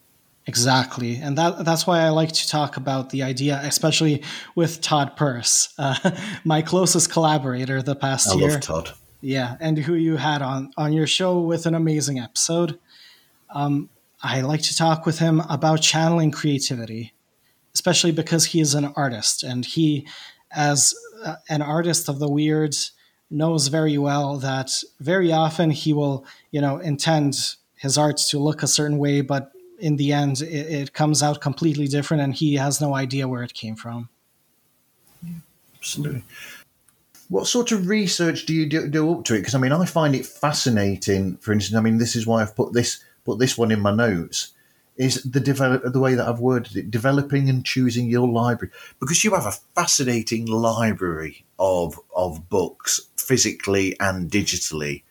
Exactly, 0.47 1.17
and 1.17 1.37
that 1.39 1.65
that's 1.65 1.87
why 1.87 2.01
I 2.01 2.09
like 2.09 2.33
to 2.33 2.49
talk 2.49 2.77
about 2.77 3.11
the 3.11 3.23
idea, 3.23 3.61
especially 3.63 4.23
with 4.55 4.81
Todd 4.81 5.15
Purse, 5.15 5.73
uh, 5.79 6.11
my 6.45 6.63
closest 6.63 7.13
collaborator 7.13 7.83
the 7.83 7.95
past 7.95 8.31
I 8.31 8.37
year. 8.37 8.51
love 8.53 8.61
Todd. 8.61 8.93
Yeah, 9.21 9.57
and 9.61 9.79
who 9.79 9.95
you 9.95 10.17
had 10.17 10.41
on 10.41 10.73
on 10.77 10.93
your 10.93 11.07
show 11.07 11.41
with 11.41 11.67
an 11.67 11.75
amazing 11.75 12.19
episode. 12.19 12.79
Um, 13.55 13.91
I 14.23 14.41
like 14.41 14.63
to 14.63 14.77
talk 14.77 15.07
with 15.07 15.19
him 15.19 15.41
about 15.49 15.83
channeling 15.83 16.31
creativity, 16.31 17.13
especially 17.75 18.13
because 18.13 18.47
he 18.47 18.61
is 18.61 18.75
an 18.75 18.93
artist, 18.97 19.43
and 19.43 19.65
he, 19.65 20.07
as 20.51 20.95
uh, 21.25 21.37
an 21.49 21.61
artist 21.61 22.09
of 22.09 22.19
the 22.19 22.29
weird, 22.29 22.75
knows 23.31 23.69
very 23.69 23.99
well 23.99 24.39
that 24.39 24.71
very 24.99 25.33
often 25.33 25.71
he 25.71 25.93
will, 25.93 26.25
you 26.51 26.61
know, 26.61 26.79
intend 26.79 27.57
his 27.77 27.97
art 27.97 28.17
to 28.17 28.39
look 28.39 28.63
a 28.63 28.67
certain 28.67 28.99
way, 28.99 29.21
but 29.21 29.53
in 29.81 29.97
the 29.97 30.13
end, 30.13 30.43
it, 30.43 30.47
it, 30.47 30.93
comes 30.93 31.23
out 31.23 31.41
completely 31.41 31.87
different, 31.87 32.23
and 32.23 32.35
he 32.35 32.55
has 32.55 32.81
no 32.81 32.95
idea 32.95 33.27
where 33.27 33.43
it 33.43 33.55
came 33.55 33.77
from. 33.77 34.09
Absolutely. 35.79 36.23
What 37.29 37.47
sort 37.47 37.73
of 37.73 37.89
research 37.89 38.45
do 38.45 38.53
you 38.53 38.67
do, 38.67 38.89
do 38.89 39.13
up 39.13 39.25
to 39.25 39.35
it? 39.35 39.39
Because 39.39 39.55
I 39.55 39.59
mean, 39.59 39.73
I 39.73 39.85
find 39.87 40.15
it 40.15 40.27
fascinating. 40.27 41.37
For 41.39 41.53
instance, 41.53 41.77
I 41.77 41.81
mean, 41.81 41.99
this 41.99 42.17
is 42.17 42.27
why 42.27 42.43
I've 42.43 42.57
put 42.57 42.73
this 42.73 43.03
put 43.25 43.39
this 43.39 43.57
one 43.57 43.71
in 43.71 43.81
my 43.81 43.95
notes. 43.95 44.53
Is 44.97 45.23
the 45.23 45.41
develop 45.41 45.83
the 45.85 46.01
way 46.01 46.15
that 46.15 46.29
I've 46.29 46.41
worded 46.41 46.77
it, 46.77 46.91
developing 46.91 47.49
and 47.49 47.65
choosing 47.65 48.11
your 48.11 48.29
library 48.29 48.73
because 48.99 49.25
you 49.25 49.35
have 49.35 49.47
a 49.47 49.57
fascinating 49.75 50.45
library 50.47 51.47
of 51.59 51.99
of 52.15 52.51
books, 52.51 53.01
physically 53.17 53.99
and 54.01 54.31
digitally, 54.31 55.05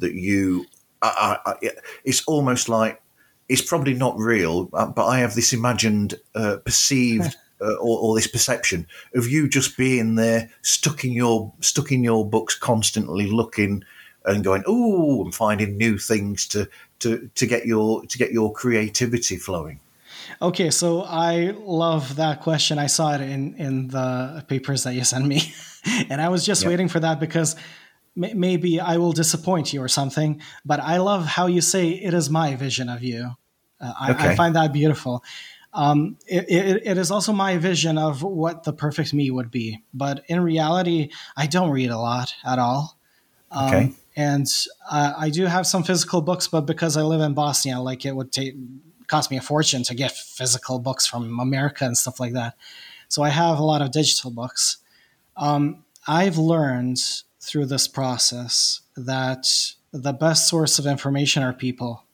that 0.00 0.14
you. 0.14 0.66
I, 1.00 1.38
I, 1.46 1.70
it's 2.02 2.24
almost 2.26 2.68
like 2.68 3.00
it's 3.48 3.62
probably 3.62 3.94
not 3.94 4.18
real, 4.18 4.68
uh, 4.72 4.86
but 4.86 5.06
I 5.06 5.18
have 5.20 5.34
this 5.34 5.52
imagined, 5.52 6.14
uh, 6.34 6.56
perceived, 6.64 7.36
uh, 7.60 7.74
or, 7.74 7.98
or, 7.98 8.14
this 8.14 8.26
perception 8.26 8.86
of 9.14 9.28
you 9.28 9.48
just 9.48 9.76
being 9.76 10.14
there, 10.14 10.50
stuck 10.62 11.04
in 11.04 11.12
your 11.12 11.52
stuck 11.60 11.90
in 11.90 12.04
your 12.04 12.28
books, 12.28 12.54
constantly 12.54 13.26
looking 13.26 13.84
and 14.24 14.44
going, 14.44 14.62
"Oh," 14.66 15.24
and 15.24 15.34
finding 15.34 15.76
new 15.76 15.98
things 15.98 16.46
to 16.48 16.68
to 17.00 17.30
to 17.34 17.46
get 17.46 17.66
your 17.66 18.04
to 18.06 18.18
get 18.18 18.32
your 18.32 18.52
creativity 18.52 19.36
flowing. 19.36 19.80
Okay, 20.40 20.70
so 20.70 21.02
I 21.02 21.54
love 21.56 22.16
that 22.16 22.42
question. 22.42 22.78
I 22.78 22.86
saw 22.86 23.14
it 23.14 23.22
in 23.22 23.54
in 23.54 23.88
the 23.88 24.44
papers 24.46 24.84
that 24.84 24.94
you 24.94 25.04
sent 25.04 25.26
me, 25.26 25.52
and 26.10 26.20
I 26.20 26.28
was 26.28 26.44
just 26.44 26.62
yep. 26.62 26.70
waiting 26.70 26.88
for 26.88 27.00
that 27.00 27.18
because 27.18 27.56
maybe 28.18 28.80
I 28.80 28.96
will 28.96 29.12
disappoint 29.12 29.72
you 29.72 29.82
or 29.82 29.88
something, 29.88 30.40
but 30.64 30.80
I 30.80 30.98
love 30.98 31.26
how 31.26 31.46
you 31.46 31.60
say 31.60 31.90
it 31.90 32.12
is 32.14 32.28
my 32.28 32.56
vision 32.56 32.88
of 32.88 33.02
you. 33.02 33.36
Uh, 33.80 33.92
I, 33.98 34.10
okay. 34.10 34.28
I, 34.30 34.34
find 34.34 34.56
that 34.56 34.72
beautiful. 34.72 35.22
Um, 35.72 36.16
it, 36.26 36.46
it, 36.48 36.82
it 36.84 36.98
is 36.98 37.10
also 37.10 37.32
my 37.32 37.58
vision 37.58 37.96
of 37.96 38.22
what 38.22 38.64
the 38.64 38.72
perfect 38.72 39.14
me 39.14 39.30
would 39.30 39.50
be. 39.50 39.84
But 39.94 40.24
in 40.26 40.40
reality, 40.40 41.10
I 41.36 41.46
don't 41.46 41.70
read 41.70 41.90
a 41.90 41.98
lot 41.98 42.34
at 42.44 42.58
all. 42.58 42.98
Um, 43.50 43.66
okay. 43.68 43.92
And 44.16 44.46
uh, 44.90 45.14
I 45.16 45.30
do 45.30 45.46
have 45.46 45.66
some 45.66 45.84
physical 45.84 46.20
books, 46.20 46.48
but 46.48 46.62
because 46.62 46.96
I 46.96 47.02
live 47.02 47.20
in 47.20 47.34
Bosnia, 47.34 47.78
like 47.78 48.04
it 48.04 48.16
would 48.16 48.32
take 48.32 48.54
cost 49.06 49.30
me 49.30 49.38
a 49.38 49.40
fortune 49.40 49.82
to 49.84 49.94
get 49.94 50.12
physical 50.12 50.78
books 50.78 51.06
from 51.06 51.40
America 51.40 51.84
and 51.84 51.96
stuff 51.96 52.20
like 52.20 52.34
that. 52.34 52.56
So 53.08 53.22
I 53.22 53.30
have 53.30 53.58
a 53.58 53.64
lot 53.64 53.80
of 53.80 53.90
digital 53.90 54.30
books. 54.30 54.78
Um, 55.36 55.84
I've 56.06 56.36
learned 56.36 56.98
through 57.40 57.66
this 57.66 57.88
process 57.88 58.80
that 58.96 59.46
the 59.92 60.12
best 60.12 60.48
source 60.48 60.78
of 60.78 60.86
information 60.86 61.42
are 61.42 61.52
people, 61.52 62.04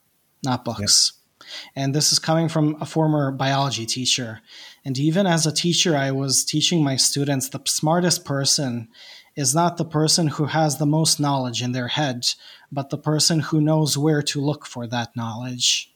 not 0.43 0.63
books. 0.63 1.13
Yep. 1.13 1.47
And 1.75 1.93
this 1.93 2.11
is 2.11 2.19
coming 2.19 2.49
from 2.49 2.77
a 2.81 2.85
former 2.85 3.31
biology 3.31 3.85
teacher. 3.85 4.41
And 4.83 4.97
even 4.97 5.27
as 5.27 5.45
a 5.45 5.51
teacher, 5.51 5.95
I 5.95 6.11
was 6.11 6.43
teaching 6.43 6.83
my 6.83 6.95
students 6.95 7.49
the 7.49 7.61
smartest 7.65 8.25
person 8.25 8.87
is 9.35 9.53
not 9.53 9.77
the 9.77 9.85
person 9.85 10.27
who 10.27 10.45
has 10.45 10.77
the 10.77 10.85
most 10.85 11.19
knowledge 11.19 11.61
in 11.61 11.73
their 11.73 11.89
head, 11.89 12.25
but 12.71 12.89
the 12.89 12.97
person 12.97 13.41
who 13.41 13.59
knows 13.59 13.97
where 13.97 14.21
to 14.21 14.41
look 14.41 14.65
for 14.65 14.87
that 14.87 15.15
knowledge. 15.15 15.93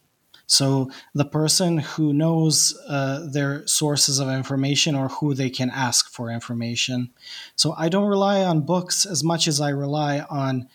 So 0.50 0.90
the 1.14 1.26
person 1.26 1.78
who 1.78 2.12
knows 2.12 2.76
uh, 2.88 3.28
their 3.32 3.68
sources 3.68 4.18
of 4.20 4.30
information 4.30 4.96
or 4.96 5.08
who 5.08 5.36
they 5.36 5.52
can 5.52 5.70
ask 5.70 6.12
for 6.12 6.32
information. 6.32 7.12
So 7.56 7.76
I 7.78 7.88
don't 7.88 8.10
rely 8.10 8.44
on 8.44 8.62
books 8.62 9.06
as 9.06 9.24
much 9.24 9.48
as 9.48 9.62
I 9.62 9.70
rely 9.70 10.22
on 10.22 10.68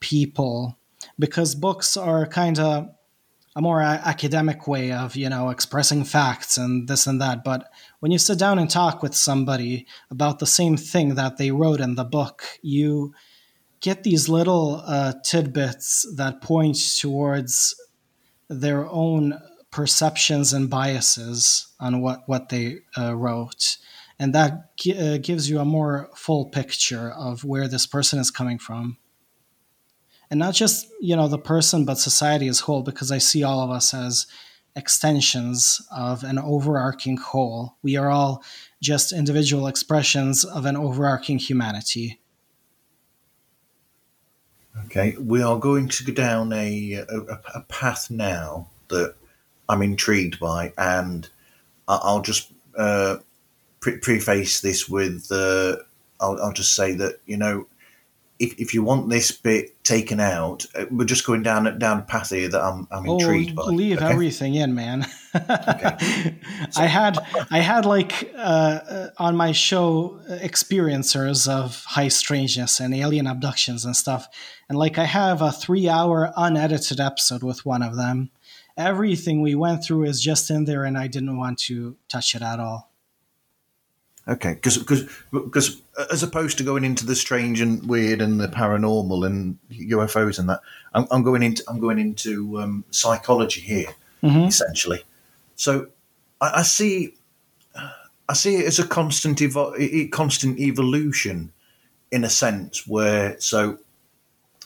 people 0.00 0.76
because 1.16 1.54
books 1.54 1.96
are 1.96 2.26
kind 2.26 2.58
of 2.58 2.88
a 3.54 3.62
more 3.62 3.80
academic 3.80 4.66
way 4.66 4.92
of 4.92 5.16
you 5.16 5.28
know 5.28 5.50
expressing 5.50 6.04
facts 6.04 6.56
and 6.56 6.88
this 6.88 7.06
and 7.06 7.20
that 7.20 7.42
but 7.42 7.68
when 7.98 8.12
you 8.12 8.18
sit 8.18 8.38
down 8.38 8.58
and 8.58 8.70
talk 8.70 9.02
with 9.02 9.14
somebody 9.14 9.86
about 10.10 10.38
the 10.38 10.46
same 10.46 10.76
thing 10.76 11.16
that 11.16 11.36
they 11.36 11.50
wrote 11.50 11.80
in 11.80 11.96
the 11.96 12.04
book 12.04 12.44
you 12.62 13.12
get 13.80 14.04
these 14.04 14.28
little 14.28 14.82
uh, 14.86 15.12
tidbits 15.24 16.06
that 16.16 16.40
point 16.40 16.78
towards 16.98 17.74
their 18.50 18.86
own 18.90 19.40
perceptions 19.70 20.52
and 20.52 20.68
biases 20.68 21.68
on 21.78 22.02
what 22.02 22.24
what 22.26 22.48
they 22.50 22.80
uh, 22.98 23.16
wrote. 23.16 23.78
And 24.18 24.34
that 24.34 24.70
uh, 24.98 25.16
gives 25.18 25.48
you 25.48 25.60
a 25.60 25.64
more 25.64 26.10
full 26.14 26.46
picture 26.46 27.10
of 27.10 27.44
where 27.44 27.68
this 27.68 27.86
person 27.86 28.18
is 28.18 28.30
coming 28.30 28.58
from. 28.58 28.98
And 30.30 30.38
not 30.38 30.54
just 30.54 30.88
you 31.00 31.16
know 31.16 31.28
the 31.28 31.38
person 31.38 31.84
but 31.84 31.98
society 31.98 32.48
as 32.48 32.60
whole 32.60 32.82
because 32.82 33.10
i 33.10 33.18
see 33.18 33.42
all 33.42 33.60
of 33.60 33.70
us 33.70 33.94
as 33.94 34.26
extensions 34.76 35.80
of 35.90 36.22
an 36.22 36.38
overarching 36.38 37.16
whole. 37.16 37.76
We 37.82 37.96
are 37.96 38.08
all 38.10 38.44
just 38.80 39.12
individual 39.12 39.66
expressions 39.66 40.44
of 40.44 40.64
an 40.64 40.76
overarching 40.76 41.38
humanity 41.38 42.20
okay 44.84 45.16
we 45.18 45.42
are 45.42 45.58
going 45.58 45.88
to 45.88 46.04
go 46.04 46.12
down 46.12 46.52
a, 46.52 46.94
a, 46.94 47.40
a 47.54 47.60
path 47.68 48.10
now 48.10 48.68
that 48.88 49.14
i'm 49.68 49.82
intrigued 49.82 50.38
by 50.38 50.72
and 50.78 51.28
i'll 51.88 52.22
just 52.22 52.52
uh, 52.76 53.16
pre- 53.80 53.98
preface 53.98 54.60
this 54.60 54.88
with 54.88 55.26
uh, 55.32 55.76
I'll, 56.20 56.40
I'll 56.40 56.52
just 56.52 56.74
say 56.74 56.94
that 56.94 57.20
you 57.26 57.36
know 57.36 57.66
if, 58.40 58.58
if 58.58 58.72
you 58.72 58.82
want 58.82 59.10
this 59.10 59.30
bit 59.30 59.84
taken 59.84 60.18
out, 60.18 60.64
uh, 60.74 60.86
we're 60.90 61.04
just 61.04 61.26
going 61.26 61.42
down 61.42 61.78
down 61.78 61.98
a 61.98 62.02
path 62.02 62.30
here 62.30 62.48
that 62.48 62.60
I'm, 62.60 62.88
I'm 62.90 63.06
oh, 63.06 63.18
intrigued 63.18 63.54
by. 63.54 63.64
Leave 63.64 63.98
okay? 63.98 64.06
everything 64.06 64.54
in, 64.54 64.74
man. 64.74 65.06
okay. 65.34 66.38
so, 66.70 66.80
I 66.82 66.86
had 66.86 67.18
I 67.50 67.58
had 67.58 67.84
like 67.84 68.32
uh, 68.34 68.40
uh, 68.40 69.10
on 69.18 69.36
my 69.36 69.52
show 69.52 70.18
experiencers 70.28 71.46
of 71.46 71.84
high 71.84 72.08
strangeness 72.08 72.80
and 72.80 72.94
alien 72.94 73.26
abductions 73.26 73.84
and 73.84 73.94
stuff, 73.94 74.26
and 74.70 74.78
like 74.78 74.96
I 74.96 75.04
have 75.04 75.42
a 75.42 75.52
three 75.52 75.88
hour 75.88 76.32
unedited 76.34 76.98
episode 76.98 77.42
with 77.42 77.66
one 77.66 77.82
of 77.82 77.96
them. 77.96 78.30
Everything 78.78 79.42
we 79.42 79.54
went 79.54 79.84
through 79.84 80.04
is 80.04 80.22
just 80.22 80.50
in 80.50 80.64
there, 80.64 80.84
and 80.84 80.96
I 80.96 81.08
didn't 81.08 81.36
want 81.36 81.58
to 81.66 81.96
touch 82.08 82.34
it 82.34 82.40
at 82.40 82.58
all. 82.58 82.89
Okay, 84.28 84.54
because 84.54 84.78
because 85.32 85.80
as 86.10 86.22
opposed 86.22 86.58
to 86.58 86.64
going 86.64 86.84
into 86.84 87.06
the 87.06 87.16
strange 87.16 87.60
and 87.60 87.86
weird 87.88 88.20
and 88.20 88.40
the 88.40 88.48
paranormal 88.48 89.26
and 89.26 89.58
UFOs 89.72 90.38
and 90.38 90.48
that, 90.48 90.60
I'm, 90.94 91.06
I'm 91.10 91.22
going 91.22 91.42
into 91.42 91.64
I'm 91.68 91.80
going 91.80 91.98
into 91.98 92.60
um, 92.60 92.84
psychology 92.90 93.60
here 93.60 93.94
mm-hmm. 94.22 94.46
essentially. 94.46 95.02
So 95.56 95.88
I, 96.40 96.60
I, 96.60 96.62
see 96.62 97.14
I 98.28 98.34
see 98.34 98.56
it 98.56 98.66
as 98.66 98.78
a 98.78 98.86
constant 98.86 99.38
evo- 99.38 100.10
constant 100.10 100.58
evolution 100.58 101.52
in 102.10 102.24
a 102.24 102.30
sense 102.30 102.86
where 102.86 103.38
so 103.40 103.78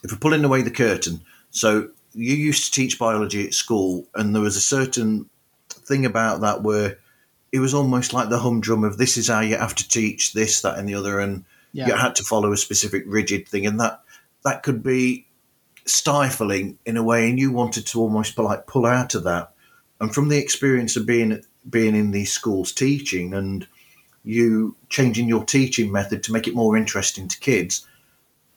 if 0.02 0.12
we're 0.12 0.18
pulling 0.18 0.44
away 0.44 0.62
the 0.62 0.70
curtain, 0.70 1.20
so 1.50 1.88
you 2.14 2.34
used 2.34 2.66
to 2.66 2.72
teach 2.72 2.98
biology 2.98 3.46
at 3.46 3.54
school 3.54 4.06
and 4.14 4.34
there 4.34 4.42
was 4.42 4.56
a 4.56 4.60
certain 4.60 5.28
thing 5.68 6.06
about 6.06 6.40
that 6.40 6.62
where 6.62 6.98
it 7.54 7.60
was 7.60 7.72
almost 7.72 8.12
like 8.12 8.30
the 8.30 8.40
humdrum 8.40 8.82
of 8.82 8.98
this 8.98 9.16
is 9.16 9.28
how 9.28 9.38
you 9.38 9.56
have 9.56 9.76
to 9.76 9.88
teach 9.88 10.32
this, 10.32 10.62
that, 10.62 10.76
and 10.76 10.88
the 10.88 10.96
other, 10.96 11.20
and 11.20 11.44
yeah. 11.72 11.86
you 11.86 11.94
had 11.94 12.16
to 12.16 12.24
follow 12.24 12.52
a 12.52 12.56
specific 12.56 13.04
rigid 13.06 13.46
thing, 13.46 13.64
and 13.64 13.78
that 13.78 14.02
that 14.44 14.64
could 14.64 14.82
be 14.82 15.28
stifling 15.86 16.80
in 16.84 16.96
a 16.96 17.02
way, 17.04 17.30
and 17.30 17.38
you 17.38 17.52
wanted 17.52 17.86
to 17.86 18.00
almost 18.00 18.36
like 18.36 18.66
pull 18.66 18.84
out 18.84 19.14
of 19.14 19.22
that. 19.22 19.52
And 20.00 20.12
from 20.12 20.30
the 20.30 20.36
experience 20.36 20.96
of 20.96 21.06
being 21.06 21.44
being 21.70 21.94
in 21.94 22.10
these 22.10 22.32
schools 22.32 22.72
teaching, 22.72 23.32
and 23.32 23.68
you 24.24 24.74
changing 24.88 25.28
your 25.28 25.44
teaching 25.44 25.92
method 25.92 26.24
to 26.24 26.32
make 26.32 26.48
it 26.48 26.56
more 26.56 26.76
interesting 26.76 27.28
to 27.28 27.38
kids 27.38 27.86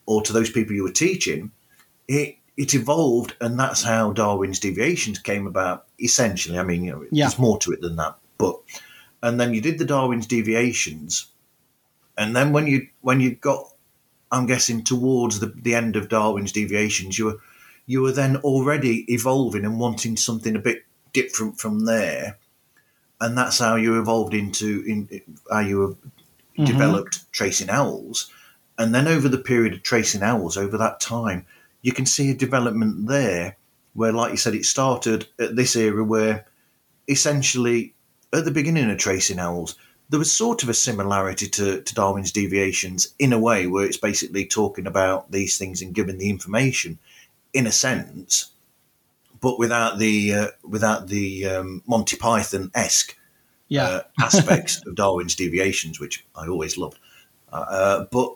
or 0.08 0.24
to 0.24 0.34
those 0.34 0.50
people 0.50 0.74
you 0.74 0.82
were 0.82 0.91
teaching, 0.91 1.52
it 2.08 2.38
it 2.58 2.74
evolved, 2.74 3.36
and 3.41 3.60
that's 3.60 3.84
how 3.84 4.12
Darwin's 4.12 4.60
deviations 4.60 5.20
came 5.20 5.45
about. 5.45 5.86
Essentially, 6.02 6.58
I 6.58 6.64
mean, 6.64 6.84
you 6.84 6.93
know, 6.93 7.06
yeah. 7.12 7.26
there's 7.26 7.38
more 7.38 7.60
to 7.60 7.74
it 7.74 7.82
than 7.82 7.98
that, 7.98 8.16
but 8.39 8.60
and 9.28 9.38
then 9.38 9.54
you 9.54 9.60
did 9.60 9.78
the 9.78 9.84
Darwin's 9.84 10.26
deviations, 10.26 11.28
and 12.18 12.34
then 12.34 12.54
when 12.54 12.66
you 12.66 12.88
when 13.02 13.20
you 13.20 13.36
got, 13.36 13.74
I'm 14.32 14.46
guessing 14.46 14.86
towards 14.86 15.42
the, 15.42 15.48
the 15.48 15.76
end 15.76 15.98
of 15.98 16.08
Darwin's 16.08 16.54
deviations, 16.54 17.20
you 17.20 17.26
were 17.26 17.40
you 17.86 18.02
were 18.02 18.14
then 18.14 18.38
already 18.38 19.06
evolving 19.12 19.66
and 19.66 19.82
wanting 19.82 20.16
something 20.16 20.56
a 20.56 20.60
bit 20.60 20.86
different 21.12 21.60
from 21.60 21.84
there, 21.84 22.38
and 23.20 23.38
that's 23.38 23.60
how 23.60 23.76
you 23.76 24.00
evolved 24.00 24.34
into 24.34 24.82
in 24.88 25.22
how 25.52 25.60
you 25.60 25.82
have 25.82 25.98
mm-hmm. 25.98 26.64
developed 26.64 27.30
tracing 27.34 27.70
owls, 27.70 28.32
and 28.78 28.96
then 28.96 29.10
over 29.10 29.28
the 29.28 29.38
period 29.38 29.74
of 29.74 29.84
tracing 29.84 30.24
owls, 30.24 30.56
over 30.56 30.78
that 30.78 31.02
time, 31.02 31.46
you 31.82 31.92
can 31.92 32.06
see 32.06 32.32
a 32.32 32.34
development 32.34 33.10
there 33.10 33.58
where, 33.94 34.14
like 34.14 34.32
you 34.32 34.38
said, 34.38 34.56
it 34.56 34.64
started 34.64 35.28
at 35.38 35.58
this 35.58 35.76
era 35.76 36.02
where 36.02 36.46
essentially 37.10 37.94
at 38.34 38.46
the 38.46 38.52
beginning 38.52 38.90
of 38.90 38.98
Tracing 38.98 39.40
Owls, 39.40 39.76
there 40.10 40.20
was 40.20 40.32
sort 40.32 40.64
of 40.64 40.70
a 40.70 40.74
similarity 40.74 41.48
to, 41.50 41.82
to 41.82 41.96
Darwin's 41.96 42.32
deviations 42.32 43.14
in 43.20 43.34
a 43.34 43.40
way 43.40 43.68
where 43.68 43.86
it's 43.86 43.98
basically 43.98 44.46
talking 44.46 44.88
about 44.88 45.32
these 45.32 45.58
things 45.58 45.82
and 45.82 45.94
giving 45.94 46.18
the 46.18 46.30
information 46.30 46.98
in 47.54 47.68
a 47.68 47.72
sense, 47.72 48.52
but 49.42 49.60
without 49.60 50.00
the 50.00 50.34
uh, 50.34 50.48
without 50.64 51.08
the 51.08 51.46
um, 51.46 51.84
Monty 51.88 52.16
Python 52.16 52.72
esque 52.74 53.18
yeah. 53.68 53.84
uh, 53.84 54.02
aspects 54.22 54.86
of 54.86 54.96
Darwin's 54.96 55.36
deviations, 55.36 56.00
which 56.00 56.26
I 56.36 56.48
always 56.48 56.78
loved. 56.78 57.00
Uh, 57.52 57.66
uh, 57.70 58.06
but 58.12 58.36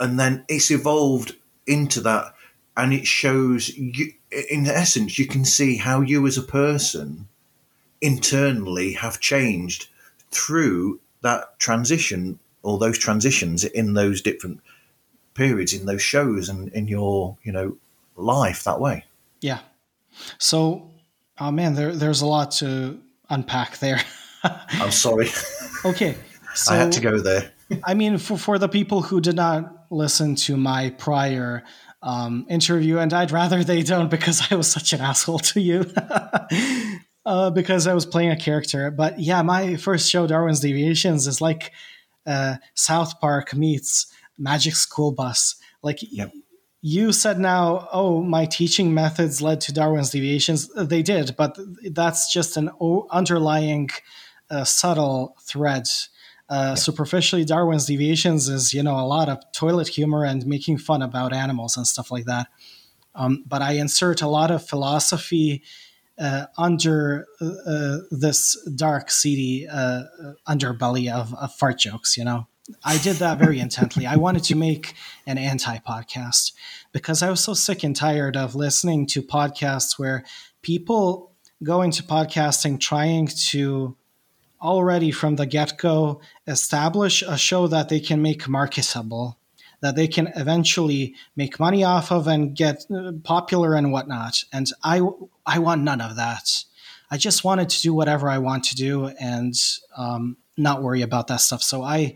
and 0.00 0.18
then 0.18 0.44
it's 0.48 0.70
evolved 0.70 1.36
into 1.66 2.00
that, 2.02 2.34
and 2.76 2.92
it 2.92 3.06
shows 3.06 3.68
you. 3.76 4.12
In 4.50 4.66
essence, 4.66 5.16
you 5.16 5.26
can 5.26 5.44
see 5.44 5.76
how 5.76 6.00
you 6.00 6.26
as 6.26 6.36
a 6.36 6.42
person 6.42 7.28
internally 8.04 8.92
have 8.92 9.18
changed 9.20 9.88
through 10.30 11.00
that 11.22 11.58
transition 11.58 12.38
or 12.62 12.78
those 12.78 12.98
transitions 12.98 13.64
in 13.64 13.94
those 13.94 14.20
different 14.20 14.60
periods 15.34 15.72
in 15.72 15.86
those 15.86 16.02
shows 16.02 16.48
and 16.48 16.68
in 16.72 16.86
your 16.86 17.36
you 17.42 17.50
know 17.50 17.76
life 18.16 18.64
that 18.64 18.80
way. 18.80 19.04
Yeah. 19.40 19.60
So 20.38 20.90
oh 21.40 21.50
man 21.50 21.74
there, 21.74 21.92
there's 21.92 22.20
a 22.20 22.26
lot 22.26 22.52
to 22.52 23.00
unpack 23.30 23.78
there. 23.78 24.00
I'm 24.44 24.92
sorry. 24.92 25.28
Okay 25.84 26.16
so, 26.54 26.72
i 26.74 26.76
had 26.76 26.92
to 26.92 27.00
go 27.00 27.18
there. 27.18 27.50
I 27.84 27.94
mean 27.94 28.18
for, 28.18 28.38
for 28.38 28.58
the 28.58 28.68
people 28.68 29.02
who 29.02 29.20
did 29.20 29.36
not 29.36 29.86
listen 29.90 30.34
to 30.36 30.56
my 30.56 30.90
prior 30.90 31.64
um, 32.02 32.46
interview 32.50 32.98
and 32.98 33.14
i'd 33.14 33.30
rather 33.30 33.64
they 33.64 33.82
don't 33.82 34.10
because 34.10 34.50
i 34.50 34.54
was 34.54 34.70
such 34.70 34.92
an 34.92 35.00
asshole 35.00 35.38
to 35.38 35.60
you 35.60 35.80
uh, 37.26 37.50
because 37.50 37.86
I 37.86 37.94
was 37.94 38.06
playing 38.06 38.30
a 38.30 38.36
character. 38.36 38.90
But 38.90 39.18
yeah, 39.18 39.42
my 39.42 39.76
first 39.76 40.10
show, 40.10 40.26
Darwin's 40.26 40.60
Deviations, 40.60 41.26
is 41.26 41.40
like 41.40 41.72
uh, 42.26 42.56
South 42.74 43.20
Park 43.20 43.54
meets 43.54 44.06
Magic 44.38 44.74
School 44.74 45.12
Bus. 45.12 45.56
Like 45.82 45.98
yep. 46.00 46.32
you 46.80 47.12
said 47.12 47.38
now, 47.38 47.88
oh, 47.92 48.22
my 48.22 48.46
teaching 48.46 48.94
methods 48.94 49.42
led 49.42 49.60
to 49.62 49.72
Darwin's 49.72 50.10
deviations. 50.10 50.68
They 50.74 51.02
did, 51.02 51.34
but 51.36 51.58
that's 51.92 52.32
just 52.32 52.56
an 52.56 52.70
underlying 53.10 53.90
uh, 54.50 54.64
subtle 54.64 55.36
thread. 55.42 55.86
Uh. 56.46 56.74
Superficially, 56.74 57.44
Darwin's 57.44 57.86
deviations 57.86 58.50
is 58.50 58.74
you 58.74 58.82
know 58.82 58.96
a 58.96 59.06
lot 59.06 59.30
of 59.30 59.40
toilet 59.52 59.88
humor 59.88 60.24
and 60.24 60.46
making 60.46 60.76
fun 60.76 61.00
about 61.00 61.32
animals 61.32 61.76
and 61.76 61.86
stuff 61.86 62.10
like 62.10 62.26
that. 62.26 62.48
Um, 63.14 63.44
but 63.46 63.62
I 63.62 63.72
insert 63.72 64.20
a 64.22 64.28
lot 64.28 64.50
of 64.50 64.66
philosophy 64.66 65.62
uh, 66.18 66.46
under 66.56 67.26
uh, 67.40 67.46
uh 67.66 67.98
this 68.10 68.56
dark, 68.74 69.10
seedy 69.10 69.66
uh, 69.66 70.04
underbelly 70.48 71.12
of, 71.12 71.34
of 71.34 71.54
fart 71.54 71.78
jokes. 71.78 72.16
You 72.16 72.24
know. 72.24 72.46
I 72.82 72.96
did 72.96 73.16
that 73.16 73.38
very 73.38 73.60
intently. 73.60 74.06
I 74.06 74.16
wanted 74.16 74.44
to 74.44 74.56
make 74.56 74.94
an 75.26 75.36
anti 75.36 75.78
podcast 75.80 76.52
because 76.92 77.22
I 77.22 77.28
was 77.28 77.40
so 77.44 77.52
sick 77.52 77.84
and 77.84 77.94
tired 77.94 78.38
of 78.38 78.54
listening 78.54 79.06
to 79.08 79.22
podcasts 79.22 79.98
where 79.98 80.24
people 80.62 81.34
go 81.62 81.82
into 81.82 82.02
podcasting 82.02 82.80
trying 82.80 83.26
to 83.26 83.96
already 84.60 85.10
from 85.10 85.36
the 85.36 85.46
get 85.46 85.76
go 85.78 86.20
establish 86.46 87.22
a 87.22 87.36
show 87.36 87.66
that 87.66 87.90
they 87.90 88.00
can 88.00 88.22
make 88.22 88.48
marketable, 88.48 89.38
that 89.80 89.94
they 89.94 90.08
can 90.08 90.28
eventually 90.36 91.14
make 91.36 91.60
money 91.60 91.84
off 91.84 92.10
of 92.10 92.26
and 92.26 92.56
get 92.56 92.86
uh, 92.90 93.12
popular 93.22 93.74
and 93.74 93.92
whatnot. 93.92 94.42
And 94.52 94.66
I, 94.82 95.02
I 95.46 95.58
want 95.58 95.82
none 95.82 96.00
of 96.00 96.16
that. 96.16 96.64
I 97.10 97.16
just 97.16 97.44
wanted 97.44 97.68
to 97.70 97.80
do 97.80 97.94
whatever 97.94 98.28
I 98.28 98.38
want 98.38 98.64
to 98.64 98.74
do 98.74 99.06
and 99.20 99.54
um, 99.96 100.36
not 100.56 100.82
worry 100.82 101.02
about 101.02 101.28
that 101.28 101.40
stuff. 101.40 101.62
So 101.62 101.82
I 101.82 102.14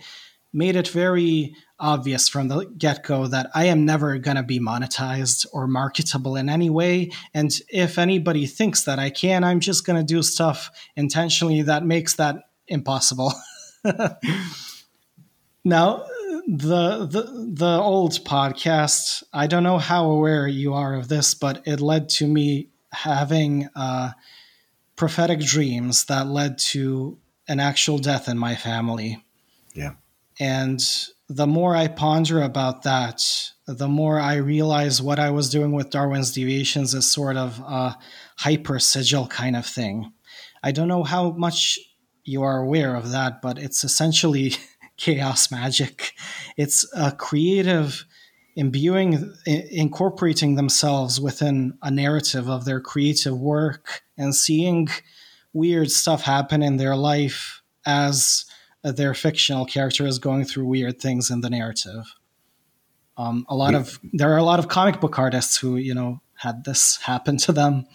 made 0.52 0.76
it 0.76 0.88
very 0.88 1.54
obvious 1.78 2.28
from 2.28 2.48
the 2.48 2.64
get 2.76 3.04
go 3.04 3.26
that 3.26 3.50
I 3.54 3.66
am 3.66 3.84
never 3.84 4.18
going 4.18 4.36
to 4.36 4.42
be 4.42 4.58
monetized 4.58 5.46
or 5.52 5.66
marketable 5.66 6.36
in 6.36 6.48
any 6.48 6.70
way. 6.70 7.10
And 7.34 7.52
if 7.68 7.98
anybody 7.98 8.46
thinks 8.46 8.84
that 8.84 8.98
I 8.98 9.10
can, 9.10 9.44
I'm 9.44 9.60
just 9.60 9.86
going 9.86 9.98
to 9.98 10.14
do 10.14 10.22
stuff 10.22 10.70
intentionally 10.96 11.62
that 11.62 11.84
makes 11.84 12.16
that 12.16 12.36
impossible. 12.66 13.32
now, 15.64 16.04
the, 16.50 17.06
the 17.06 17.52
the 17.54 17.78
old 17.78 18.12
podcast, 18.24 19.22
I 19.34 19.46
don't 19.46 19.62
know 19.62 19.76
how 19.78 20.10
aware 20.10 20.48
you 20.48 20.72
are 20.72 20.94
of 20.94 21.08
this, 21.08 21.34
but 21.34 21.62
it 21.66 21.80
led 21.80 22.08
to 22.10 22.26
me 22.26 22.70
having 23.02 23.68
uh, 23.76 24.10
prophetic 24.96 25.40
dreams 25.40 26.04
that 26.06 26.26
led 26.26 26.58
to 26.58 27.18
an 27.46 27.60
actual 27.60 27.98
death 27.98 28.28
in 28.28 28.36
my 28.36 28.54
family. 28.54 29.24
Yeah. 29.74 29.92
And 30.40 30.80
the 31.28 31.46
more 31.46 31.76
I 31.76 31.88
ponder 31.88 32.42
about 32.42 32.82
that, 32.82 33.22
the 33.66 33.88
more 33.88 34.18
I 34.18 34.36
realize 34.36 35.00
what 35.00 35.18
I 35.18 35.30
was 35.30 35.50
doing 35.50 35.72
with 35.72 35.90
Darwin's 35.90 36.32
deviations 36.32 36.94
is 36.94 37.10
sort 37.10 37.36
of 37.36 37.58
a 37.60 37.96
hyper 38.38 38.78
sigil 38.78 39.26
kind 39.26 39.56
of 39.56 39.66
thing. 39.66 40.12
I 40.62 40.72
don't 40.72 40.88
know 40.88 41.04
how 41.04 41.30
much 41.30 41.78
you 42.24 42.42
are 42.42 42.58
aware 42.58 42.94
of 42.94 43.10
that, 43.12 43.40
but 43.40 43.58
it's 43.58 43.84
essentially 43.84 44.54
chaos 44.96 45.50
magic. 45.50 46.14
It's 46.56 46.86
a 46.94 47.12
creative 47.12 48.04
imbuing, 48.58 49.32
incorporating 49.46 50.56
themselves 50.56 51.20
within 51.20 51.78
a 51.80 51.92
narrative 51.92 52.48
of 52.48 52.64
their 52.64 52.80
creative 52.80 53.38
work 53.38 54.02
and 54.16 54.34
seeing 54.34 54.88
weird 55.52 55.92
stuff 55.92 56.22
happen 56.22 56.60
in 56.60 56.76
their 56.76 56.96
life 56.96 57.62
as 57.86 58.44
their 58.82 59.14
fictional 59.14 59.64
character 59.64 60.08
is 60.08 60.18
going 60.18 60.44
through 60.44 60.64
weird 60.66 60.98
things 61.00 61.30
in 61.30 61.40
the 61.40 61.48
narrative. 61.48 62.04
Um, 63.16 63.46
a 63.48 63.54
lot 63.54 63.74
yeah. 63.74 63.78
of 63.78 64.00
there 64.12 64.32
are 64.32 64.38
a 64.38 64.42
lot 64.42 64.58
of 64.58 64.66
comic 64.66 65.00
book 65.00 65.18
artists 65.20 65.56
who 65.56 65.76
you 65.76 65.94
know 65.94 66.20
had 66.34 66.64
this 66.64 66.96
happen 66.96 67.36
to 67.38 67.52
them. 67.52 67.86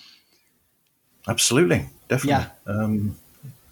Absolutely, 1.28 1.90
definitely. 2.08 2.50
Yeah. 2.68 2.74
Um, 2.74 3.18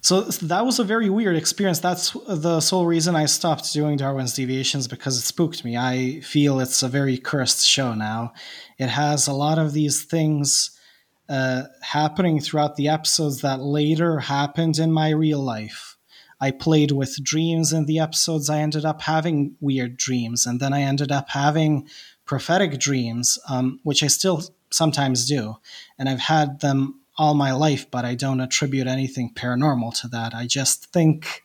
so 0.02 0.20
that 0.20 0.66
was 0.66 0.78
a 0.78 0.84
very 0.84 1.08
weird 1.08 1.36
experience. 1.36 1.78
That's 1.78 2.12
the 2.28 2.60
sole 2.60 2.84
reason 2.84 3.16
I 3.16 3.24
stopped 3.26 3.72
doing 3.72 3.96
Darwin's 3.96 4.34
Deviations 4.34 4.86
because 4.86 5.16
it 5.16 5.22
spooked 5.22 5.64
me. 5.64 5.76
I 5.76 6.20
feel 6.20 6.60
it's 6.60 6.82
a 6.82 6.88
very 6.88 7.16
cursed 7.16 7.66
show 7.66 7.94
now. 7.94 8.34
It 8.78 8.88
has 8.88 9.26
a 9.26 9.32
lot 9.32 9.58
of 9.58 9.72
these 9.72 10.04
things 10.04 10.78
uh, 11.28 11.62
happening 11.80 12.40
throughout 12.40 12.76
the 12.76 12.88
episodes 12.88 13.40
that 13.40 13.60
later 13.60 14.18
happened 14.18 14.78
in 14.78 14.92
my 14.92 15.10
real 15.10 15.40
life 15.40 15.92
I 16.42 16.50
played 16.50 16.90
with 16.90 17.22
dreams 17.22 17.72
in 17.72 17.86
the 17.86 18.00
episodes. 18.00 18.50
I 18.50 18.58
ended 18.58 18.84
up 18.84 19.02
having 19.02 19.54
weird 19.60 19.96
dreams, 19.96 20.44
and 20.44 20.58
then 20.58 20.72
I 20.72 20.82
ended 20.82 21.12
up 21.12 21.28
having 21.28 21.88
prophetic 22.24 22.80
dreams, 22.80 23.38
um, 23.48 23.78
which 23.84 24.02
I 24.02 24.08
still 24.08 24.42
sometimes 24.72 25.24
do. 25.24 25.58
And 26.00 26.08
I've 26.08 26.18
had 26.18 26.58
them 26.58 27.00
all 27.22 27.34
my 27.34 27.52
life, 27.52 27.88
but 27.88 28.04
I 28.04 28.16
don't 28.16 28.40
attribute 28.40 28.88
anything 28.88 29.32
paranormal 29.32 29.96
to 30.00 30.08
that. 30.08 30.34
I 30.34 30.48
just 30.48 30.86
think 30.86 31.44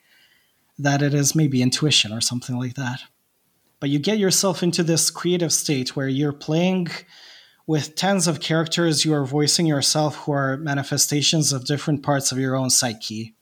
that 0.80 1.04
it 1.04 1.14
is 1.14 1.36
maybe 1.36 1.62
intuition 1.62 2.12
or 2.12 2.20
something 2.20 2.58
like 2.58 2.74
that. 2.74 3.04
But 3.80 3.92
you 3.92 4.00
get 4.00 4.18
yourself 4.18 4.64
into 4.64 4.82
this 4.82 5.12
creative 5.12 5.54
state 5.54 5.96
where 5.96 6.08
you're 6.08 6.34
playing 6.34 6.88
with 7.68 7.94
tens 7.94 8.28
of 8.28 8.40
characters, 8.40 9.06
you 9.06 9.14
are 9.14 9.24
voicing 9.24 9.68
yourself 9.68 10.16
who 10.16 10.32
are 10.32 10.58
manifestations 10.58 11.54
of 11.54 11.68
different 11.68 12.02
parts 12.02 12.32
of 12.32 12.40
your 12.40 12.56
own 12.56 12.72
psyche 12.72 13.36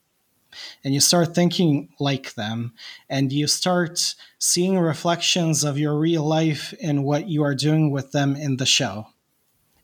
and 0.84 0.92
you 0.92 1.00
start 1.00 1.34
thinking 1.34 1.88
like 1.98 2.34
them 2.34 2.74
and 3.08 3.32
you 3.32 3.46
start 3.46 4.14
seeing 4.38 4.78
reflections 4.78 5.64
of 5.64 5.78
your 5.78 5.98
real 5.98 6.22
life 6.22 6.74
in 6.74 7.02
what 7.02 7.28
you 7.28 7.42
are 7.42 7.54
doing 7.54 7.90
with 7.90 8.12
them 8.12 8.36
in 8.36 8.58
the 8.58 8.66
show 8.66 9.06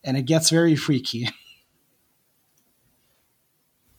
and 0.05 0.19
it 0.19 0.27
gets 0.27 0.51
very 0.51 0.77
freaky 0.77 1.29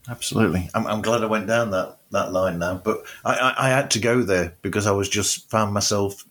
absolutely 0.10 0.70
i'm, 0.74 0.86
I'm 0.88 1.01
glad 1.01 1.24
i 1.24 1.26
went 1.26 1.47
down 1.47 1.72
that, 1.72 1.97
that 2.12 2.32
line 2.32 2.60
now 2.60 2.76
but 2.76 3.04
I, 3.24 3.34
I, 3.34 3.68
I 3.68 3.70
had 3.70 3.91
to 3.91 3.99
go 3.99 4.22
there 4.22 4.56
because 4.62 4.88
i 4.88 4.91
was 4.91 5.10
just 5.10 5.49
found 5.49 5.74
myself 5.74 6.26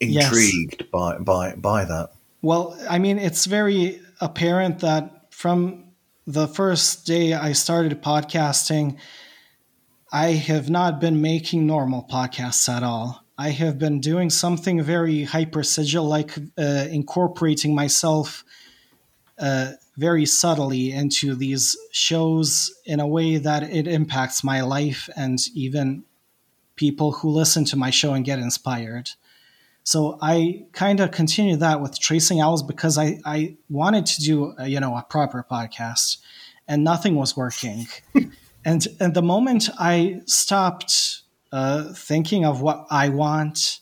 intrigued 0.00 0.82
yes. 0.82 0.90
by, 0.92 1.18
by 1.18 1.54
by 1.54 1.84
that 1.84 2.10
well 2.42 2.76
i 2.88 2.98
mean 2.98 3.18
it's 3.18 3.46
very 3.46 4.00
apparent 4.20 4.80
that 4.80 5.32
from 5.32 5.86
the 6.26 6.48
first 6.48 7.06
day 7.06 7.34
I 7.34 7.52
started 7.52 8.02
podcasting, 8.02 8.98
I 10.12 10.32
have 10.32 10.68
not 10.68 11.00
been 11.00 11.20
making 11.20 11.66
normal 11.66 12.06
podcasts 12.10 12.68
at 12.68 12.82
all. 12.82 13.22
I 13.38 13.50
have 13.50 13.78
been 13.78 14.00
doing 14.00 14.30
something 14.30 14.82
very 14.82 15.24
hyper 15.24 15.62
sigil, 15.62 16.04
like 16.04 16.36
uh, 16.58 16.86
incorporating 16.90 17.74
myself 17.74 18.44
uh, 19.38 19.72
very 19.96 20.26
subtly 20.26 20.92
into 20.92 21.34
these 21.34 21.76
shows 21.90 22.74
in 22.84 23.00
a 23.00 23.06
way 23.06 23.38
that 23.38 23.62
it 23.62 23.88
impacts 23.88 24.44
my 24.44 24.60
life 24.60 25.08
and 25.16 25.38
even 25.54 26.04
people 26.76 27.12
who 27.12 27.30
listen 27.30 27.64
to 27.64 27.76
my 27.76 27.90
show 27.90 28.12
and 28.12 28.24
get 28.24 28.38
inspired. 28.38 29.10
So 29.82 30.18
I 30.20 30.64
kind 30.72 31.00
of 31.00 31.12
continued 31.12 31.60
that 31.60 31.80
with 31.80 31.98
Tracing 31.98 32.40
Owls 32.40 32.62
because 32.62 32.98
I, 32.98 33.20
I 33.24 33.56
wanted 33.70 34.04
to 34.06 34.20
do 34.20 34.54
a, 34.58 34.66
you 34.66 34.80
know 34.80 34.96
a 34.96 35.06
proper 35.08 35.46
podcast, 35.48 36.18
and 36.68 36.82
nothing 36.82 37.14
was 37.14 37.36
working. 37.36 37.86
and 38.64 38.86
and 39.00 39.14
the 39.14 39.22
moment 39.22 39.70
I 39.78 40.22
stopped 40.26 41.22
uh, 41.52 41.92
thinking 41.94 42.44
of 42.44 42.60
what 42.60 42.86
I 42.90 43.08
want 43.10 43.78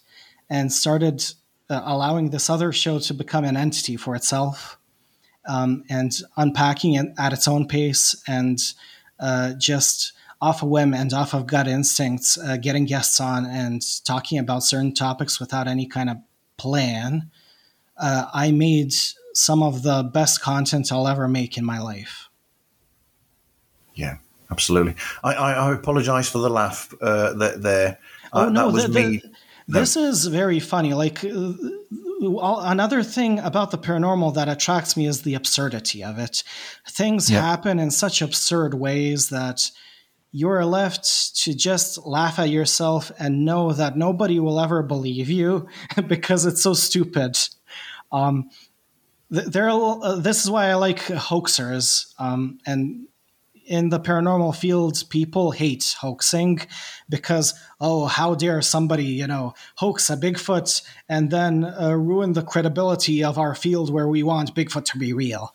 and 0.50 0.70
started 0.70 1.24
uh, 1.70 1.80
allowing 1.84 2.30
this 2.30 2.50
other 2.50 2.70
show 2.70 2.98
to 2.98 3.14
become 3.14 3.44
an 3.44 3.56
entity 3.56 3.96
for 3.96 4.14
itself 4.14 4.78
um, 5.47 5.84
and 5.88 6.12
unpacking 6.36 6.95
it 6.95 7.07
at 7.18 7.32
its 7.32 7.47
own 7.49 7.66
pace 7.66 8.14
and 8.26 8.59
uh, 9.20 9.53
just 9.55 10.12
off 10.40 10.62
a 10.62 10.66
whim 10.66 10.92
and 10.92 11.12
off 11.12 11.34
of 11.34 11.47
gut 11.47 11.66
instincts, 11.66 12.36
uh, 12.38 12.57
getting 12.57 12.84
guests 12.84 13.20
on 13.20 13.47
and 13.47 13.82
talking 14.05 14.38
about 14.38 14.62
certain 14.62 14.92
topics 14.92 15.40
without 15.40 15.66
any 15.66 15.86
kind 15.86 16.11
of 16.11 16.18
plan, 16.57 17.30
uh, 17.97 18.26
I 18.32 18.51
made 18.51 18.92
some 19.32 19.62
of 19.62 19.82
the 19.82 20.03
best 20.03 20.40
content 20.42 20.92
I'll 20.92 21.09
ever 21.09 21.28
make 21.28 21.57
in 21.57 21.64
my 21.64 21.80
life. 21.80 22.28
Yeah, 23.95 24.18
absolutely. 24.51 24.97
I, 25.22 25.34
I, 25.34 25.53
I 25.53 25.74
apologize 25.74 26.28
for 26.28 26.38
the 26.38 26.51
laugh 26.51 26.92
uh, 27.01 27.32
that 27.34 27.62
there. 27.62 27.99
Uh, 28.32 28.47
oh 28.47 28.49
no, 28.49 28.70
that 28.70 28.74
was 28.74 28.84
the, 28.84 28.88
me. 28.88 29.22
The, 29.68 29.80
this 29.80 29.97
is 29.97 30.26
very 30.26 30.61
funny. 30.61 30.95
Like 30.95 31.24
uh, 31.24 31.53
another 32.24 33.02
thing 33.02 33.38
about 33.38 33.70
the 33.70 33.78
paranormal 33.78 34.34
that 34.34 34.48
attracts 34.48 34.96
me 34.96 35.06
is 35.06 35.22
the 35.22 35.34
absurdity 35.34 36.02
of 36.02 36.18
it. 36.18 36.42
Things 36.88 37.30
yeah. 37.30 37.40
happen 37.40 37.78
in 37.78 37.90
such 37.90 38.22
absurd 38.22 38.74
ways 38.74 39.28
that 39.30 39.70
you're 40.32 40.64
left 40.64 41.36
to 41.36 41.54
just 41.54 42.04
laugh 42.04 42.38
at 42.40 42.50
yourself 42.50 43.12
and 43.20 43.44
know 43.44 43.72
that 43.72 43.96
nobody 43.96 44.40
will 44.40 44.58
ever 44.58 44.82
believe 44.82 45.30
you 45.30 45.68
because 46.08 46.44
it's 46.44 46.62
so 46.62 46.74
stupid. 46.74 47.38
Um, 48.10 48.50
there, 49.30 49.70
uh, 49.70 50.16
this 50.16 50.44
is 50.44 50.50
why 50.50 50.70
I 50.70 50.74
like 50.74 50.98
hoaxers, 50.98 52.12
um, 52.18 52.58
and 52.66 53.06
in 53.66 53.88
the 53.88 54.00
paranormal 54.00 54.54
field, 54.54 55.02
people 55.08 55.50
hate 55.50 55.96
hoaxing 56.00 56.60
because, 57.08 57.54
oh, 57.80 58.06
how 58.06 58.34
dare 58.34 58.62
somebody, 58.62 59.04
you 59.04 59.26
know, 59.26 59.54
hoax 59.76 60.10
a 60.10 60.16
Bigfoot 60.16 60.82
and 61.08 61.30
then 61.30 61.64
uh, 61.64 61.92
ruin 61.92 62.32
the 62.32 62.42
credibility 62.42 63.24
of 63.24 63.38
our 63.38 63.54
field 63.54 63.92
where 63.92 64.08
we 64.08 64.22
want 64.22 64.54
Bigfoot 64.54 64.84
to 64.86 64.98
be 64.98 65.12
real. 65.12 65.54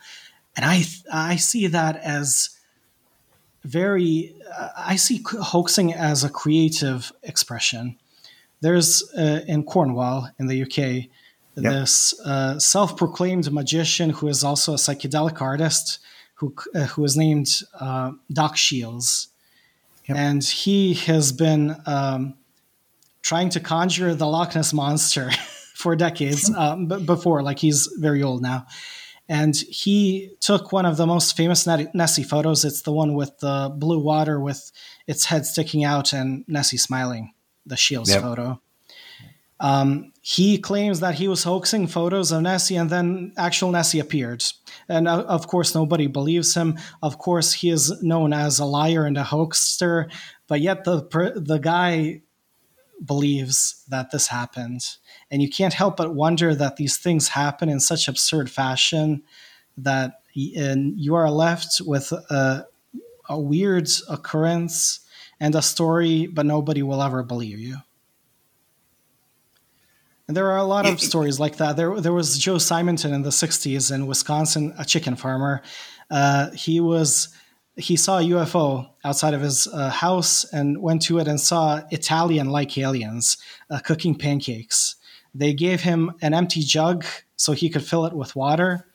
And 0.55 0.65
I, 0.65 0.83
I 1.11 1.35
see 1.35 1.67
that 1.67 1.97
as 1.97 2.49
very, 3.63 4.35
uh, 4.57 4.69
I 4.77 4.95
see 4.95 5.23
hoaxing 5.23 5.93
as 5.93 6.23
a 6.23 6.29
creative 6.29 7.11
expression. 7.23 7.97
There's 8.61 9.03
uh, 9.17 9.41
in 9.47 9.63
Cornwall 9.63 10.29
in 10.37 10.47
the 10.47 10.63
UK 10.63 11.09
Yep. 11.61 11.73
This 11.73 12.19
uh, 12.21 12.59
self-proclaimed 12.59 13.51
magician 13.51 14.11
who 14.11 14.27
is 14.27 14.43
also 14.43 14.73
a 14.73 14.77
psychedelic 14.77 15.41
artist, 15.41 15.99
who 16.39 16.55
uh, 16.73 16.85
who 16.85 17.03
is 17.03 17.17
named 17.17 17.47
uh, 17.79 18.11
Doc 18.31 18.55
Shiels, 18.55 19.27
yep. 20.07 20.17
and 20.17 20.43
he 20.43 20.93
has 20.93 21.33
been 21.33 21.75
um, 21.85 22.35
trying 23.21 23.49
to 23.49 23.59
conjure 23.59 24.15
the 24.15 24.25
Loch 24.25 24.55
Ness 24.55 24.71
monster 24.73 25.31
for 25.75 25.97
decades 25.97 26.49
um, 26.55 26.87
b- 26.87 27.03
before. 27.03 27.43
Like 27.43 27.59
he's 27.59 27.93
very 27.99 28.23
old 28.23 28.41
now, 28.41 28.65
and 29.27 29.53
he 29.53 30.31
took 30.39 30.71
one 30.71 30.85
of 30.85 30.95
the 30.95 31.05
most 31.05 31.35
famous 31.35 31.67
Nessie 31.67 32.23
photos. 32.23 32.63
It's 32.63 32.83
the 32.83 32.93
one 32.93 33.15
with 33.15 33.37
the 33.39 33.73
blue 33.75 33.99
water 33.99 34.39
with 34.39 34.71
its 35.07 35.25
head 35.25 35.45
sticking 35.45 35.83
out 35.83 36.13
and 36.13 36.45
Nessie 36.47 36.77
smiling. 36.77 37.33
The 37.65 37.75
Shiels 37.75 38.09
yep. 38.09 38.21
photo. 38.21 38.61
Um, 39.59 40.13
he 40.29 40.59
claims 40.59 40.99
that 40.99 41.15
he 41.15 41.27
was 41.27 41.43
hoaxing 41.43 41.87
photos 41.87 42.31
of 42.31 42.43
Nessie 42.43 42.75
and 42.75 42.87
then 42.87 43.33
actual 43.35 43.71
Nessie 43.71 43.97
appeared. 43.97 44.43
And 44.87 45.07
uh, 45.07 45.21
of 45.21 45.47
course, 45.47 45.73
nobody 45.73 46.05
believes 46.05 46.53
him. 46.53 46.77
Of 47.01 47.17
course, 47.17 47.51
he 47.51 47.71
is 47.71 48.03
known 48.03 48.31
as 48.31 48.59
a 48.59 48.65
liar 48.65 49.05
and 49.05 49.17
a 49.17 49.23
hoaxer, 49.23 50.07
but 50.45 50.61
yet 50.61 50.83
the, 50.83 51.01
the 51.35 51.57
guy 51.57 52.21
believes 53.03 53.83
that 53.89 54.11
this 54.11 54.27
happened. 54.27 54.81
And 55.31 55.41
you 55.41 55.49
can't 55.49 55.73
help 55.73 55.97
but 55.97 56.13
wonder 56.13 56.53
that 56.53 56.75
these 56.75 56.97
things 56.97 57.29
happen 57.29 57.67
in 57.67 57.79
such 57.79 58.07
absurd 58.07 58.51
fashion 58.51 59.23
that 59.79 60.21
you 60.35 61.15
are 61.15 61.31
left 61.31 61.81
with 61.83 62.11
a, 62.11 62.67
a 63.27 63.39
weird 63.39 63.89
occurrence 64.07 64.99
and 65.39 65.55
a 65.55 65.63
story, 65.63 66.27
but 66.27 66.45
nobody 66.45 66.83
will 66.83 67.01
ever 67.01 67.23
believe 67.23 67.57
you. 67.57 67.77
And 70.29 70.37
there 70.37 70.51
are 70.51 70.57
a 70.57 70.63
lot 70.63 70.85
of 70.85 71.01
stories 71.01 71.39
like 71.39 71.57
that. 71.57 71.75
There, 71.75 71.99
there 71.99 72.13
was 72.13 72.37
Joe 72.37 72.59
Simonton 72.59 73.15
in 73.15 73.23
the 73.23 73.31
'60s 73.31 73.91
in 73.91 74.05
Wisconsin, 74.05 74.75
a 74.77 74.85
chicken 74.85 75.15
farmer. 75.15 75.63
Uh, 76.11 76.51
he 76.51 76.79
was 76.79 77.29
he 77.75 77.95
saw 77.95 78.19
a 78.19 78.21
UFO 78.21 78.91
outside 79.03 79.33
of 79.33 79.41
his 79.41 79.65
uh, 79.65 79.89
house 79.89 80.43
and 80.53 80.83
went 80.83 81.01
to 81.03 81.17
it 81.17 81.27
and 81.27 81.41
saw 81.41 81.81
Italian-like 81.89 82.77
aliens 82.77 83.37
uh, 83.71 83.79
cooking 83.79 84.13
pancakes. 84.13 84.97
They 85.33 85.55
gave 85.55 85.81
him 85.81 86.11
an 86.21 86.35
empty 86.35 86.61
jug 86.61 87.05
so 87.35 87.53
he 87.53 87.71
could 87.71 87.83
fill 87.83 88.05
it 88.05 88.13
with 88.13 88.35
water. 88.35 88.85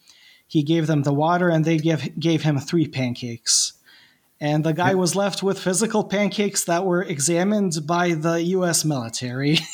He 0.47 0.62
gave 0.62 0.87
them 0.87 1.03
the 1.03 1.12
water, 1.12 1.49
and 1.49 1.64
they 1.64 1.78
gave 1.78 2.16
gave 2.16 2.45
him 2.45 2.61
three 2.61 2.87
pancakes. 2.87 3.72
And 4.41 4.62
the 4.62 4.72
guy 4.72 4.95
was 4.95 5.16
left 5.16 5.43
with 5.43 5.59
physical 5.59 6.05
pancakes 6.05 6.62
that 6.66 6.85
were 6.85 7.03
examined 7.03 7.85
by 7.85 8.12
the 8.12 8.41
U.S. 8.41 8.85
military. 8.85 9.59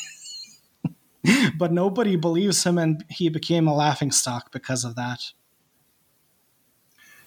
but 1.57 1.71
nobody 1.71 2.15
believes 2.15 2.63
him, 2.63 2.77
and 2.77 3.03
he 3.09 3.29
became 3.29 3.67
a 3.67 3.75
laughing 3.75 4.11
stock 4.11 4.51
because 4.51 4.83
of 4.83 4.95
that. 4.95 5.31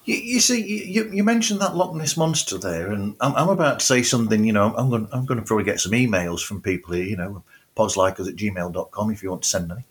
You, 0.05 0.17
you 0.17 0.41
see, 0.41 0.63
you, 0.63 1.11
you, 1.11 1.25
mentioned 1.25 1.61
that 1.61 1.77
Loch 1.77 1.95
Ness 1.95 2.17
monster 2.17 2.59
there, 2.59 2.91
and 2.91 3.17
I'm, 3.21 3.35
I'm, 3.37 3.49
about 3.49 3.81
to 3.81 3.87
say 3.87 4.03
something. 4.03 4.45
You 4.45 4.53
know, 4.53 4.75
I'm 4.77 4.91
going, 4.91 5.09
I'm 5.13 5.25
going 5.25 5.41
to 5.41 5.47
probably 5.47 5.65
get 5.65 5.81
some 5.81 5.93
emails 5.93 6.45
from 6.45 6.61
people 6.61 6.95
here. 6.95 7.05
You 7.05 7.17
know, 7.17 7.43
podslikeus 7.77 8.29
at 8.29 8.37
gmail.com 8.37 9.11
if 9.11 9.23
you 9.23 9.31
want 9.31 9.43
to 9.43 9.49
send 9.49 9.73
any. 9.73 9.85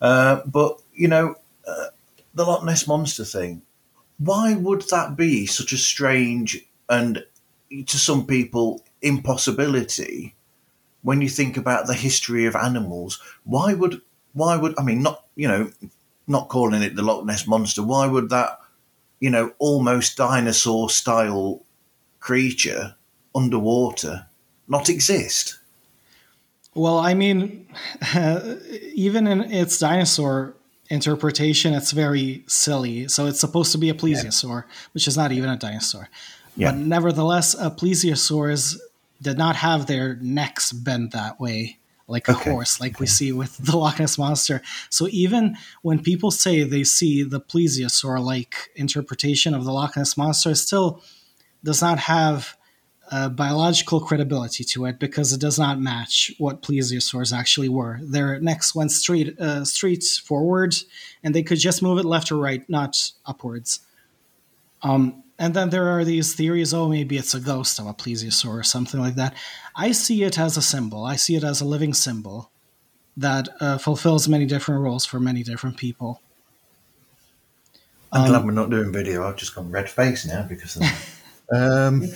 Uh, 0.00 0.40
but 0.46 0.80
you 0.92 1.08
know, 1.08 1.36
uh, 1.66 1.86
the 2.34 2.44
Loch 2.44 2.64
Ness 2.64 2.86
monster 2.86 3.24
thing. 3.24 3.62
Why 4.18 4.54
would 4.54 4.82
that 4.90 5.16
be 5.16 5.46
such 5.46 5.72
a 5.72 5.76
strange 5.76 6.64
and, 6.88 7.24
to 7.86 7.98
some 7.98 8.26
people, 8.26 8.82
impossibility 9.02 10.33
when 11.04 11.20
you 11.20 11.28
think 11.28 11.56
about 11.56 11.86
the 11.86 11.94
history 11.94 12.46
of 12.46 12.56
animals, 12.56 13.20
why 13.44 13.74
would 13.74 14.00
why 14.32 14.56
would 14.56 14.74
I 14.76 14.82
mean 14.82 15.02
not 15.02 15.24
you 15.36 15.46
know 15.46 15.70
not 16.26 16.48
calling 16.48 16.82
it 16.82 16.96
the 16.96 17.02
Loch 17.02 17.24
Ness 17.24 17.46
monster? 17.46 17.82
Why 17.82 18.06
would 18.06 18.30
that 18.30 18.58
you 19.20 19.30
know 19.30 19.52
almost 19.58 20.16
dinosaur 20.16 20.90
style 20.90 21.62
creature 22.18 22.96
underwater 23.34 24.26
not 24.66 24.88
exist? 24.88 25.58
Well, 26.74 26.98
I 26.98 27.14
mean, 27.14 27.68
uh, 28.14 28.56
even 28.94 29.26
in 29.26 29.42
its 29.42 29.78
dinosaur 29.78 30.56
interpretation, 30.88 31.74
it's 31.74 31.92
very 31.92 32.44
silly. 32.46 33.08
So 33.08 33.26
it's 33.26 33.38
supposed 33.38 33.72
to 33.72 33.78
be 33.78 33.90
a 33.90 33.94
plesiosaur, 33.94 34.64
yeah. 34.64 34.70
which 34.92 35.06
is 35.06 35.16
not 35.16 35.32
even 35.32 35.50
a 35.50 35.56
dinosaur. 35.56 36.08
Yeah. 36.56 36.70
But 36.70 36.78
nevertheless, 36.78 37.54
a 37.54 37.70
plesiosaur 37.70 38.50
is 38.50 38.82
did 39.20 39.38
not 39.38 39.56
have 39.56 39.86
their 39.86 40.16
necks 40.16 40.72
bent 40.72 41.12
that 41.12 41.40
way 41.40 41.78
like 42.06 42.28
a 42.28 42.32
okay. 42.32 42.50
horse, 42.50 42.80
like 42.80 42.96
okay. 42.96 43.00
we 43.00 43.06
see 43.06 43.32
with 43.32 43.56
the 43.56 43.76
Loch 43.78 43.98
Ness 43.98 44.18
monster. 44.18 44.60
So 44.90 45.08
even 45.10 45.56
when 45.80 46.02
people 46.02 46.30
say 46.30 46.62
they 46.62 46.84
see 46.84 47.22
the 47.22 47.40
plesiosaur 47.40 48.22
like 48.22 48.70
interpretation 48.76 49.54
of 49.54 49.64
the 49.64 49.72
Loch 49.72 49.96
Ness 49.96 50.16
monster, 50.16 50.54
still 50.54 51.02
does 51.62 51.80
not 51.80 51.98
have 52.00 52.56
biological 53.10 54.00
credibility 54.00 54.64
to 54.64 54.86
it 54.86 54.98
because 54.98 55.32
it 55.32 55.40
does 55.40 55.58
not 55.58 55.80
match 55.80 56.32
what 56.38 56.62
plesiosaurs 56.62 57.36
actually 57.36 57.68
were. 57.68 57.98
Their 58.02 58.40
necks 58.40 58.74
went 58.74 58.92
straight 58.92 59.38
uh, 59.38 59.64
straight 59.64 60.04
forward, 60.04 60.74
and 61.22 61.34
they 61.34 61.42
could 61.42 61.58
just 61.58 61.82
move 61.82 61.98
it 61.98 62.04
left 62.04 62.32
or 62.32 62.36
right, 62.36 62.68
not 62.68 63.12
upwards. 63.26 63.80
Um, 64.82 65.23
and 65.38 65.54
then 65.54 65.70
there 65.70 65.88
are 65.88 66.04
these 66.04 66.34
theories 66.34 66.72
oh 66.72 66.88
maybe 66.88 67.16
it's 67.16 67.34
a 67.34 67.40
ghost 67.40 67.78
of 67.78 67.86
a 67.86 67.94
plesiosaur 67.94 68.60
or 68.60 68.62
something 68.62 69.00
like 69.00 69.16
that. 69.16 69.34
I 69.76 69.92
see 69.92 70.22
it 70.22 70.38
as 70.38 70.56
a 70.56 70.62
symbol. 70.62 71.04
I 71.04 71.16
see 71.16 71.36
it 71.36 71.44
as 71.44 71.60
a 71.60 71.64
living 71.64 71.94
symbol 71.94 72.50
that 73.16 73.48
uh, 73.60 73.78
fulfills 73.78 74.28
many 74.28 74.46
different 74.46 74.82
roles 74.82 75.04
for 75.04 75.20
many 75.20 75.42
different 75.42 75.76
people. 75.76 76.20
I'm 78.12 78.22
um, 78.22 78.28
glad 78.28 78.44
we're 78.44 78.52
not 78.52 78.70
doing 78.70 78.92
video. 78.92 79.26
I've 79.26 79.36
just 79.36 79.54
gone 79.54 79.70
red 79.70 79.90
face 79.90 80.26
now 80.26 80.42
because 80.42 80.76
of 80.76 80.82
that. 80.82 80.94
Um, 81.52 82.08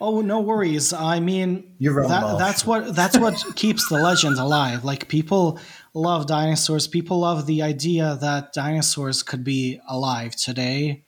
oh 0.00 0.22
no 0.22 0.40
worries. 0.40 0.92
I 0.92 1.20
mean 1.20 1.72
you're 1.78 2.06
that, 2.08 2.36
that's 2.36 2.66
what 2.66 2.96
that's 2.96 3.16
what 3.16 3.40
keeps 3.54 3.88
the 3.88 3.94
legend 3.94 4.38
alive. 4.38 4.84
Like 4.84 5.06
people 5.06 5.60
love 5.94 6.26
dinosaurs. 6.26 6.88
People 6.88 7.20
love 7.20 7.46
the 7.46 7.62
idea 7.62 8.18
that 8.20 8.52
dinosaurs 8.52 9.22
could 9.22 9.44
be 9.44 9.80
alive 9.88 10.34
today 10.34 11.04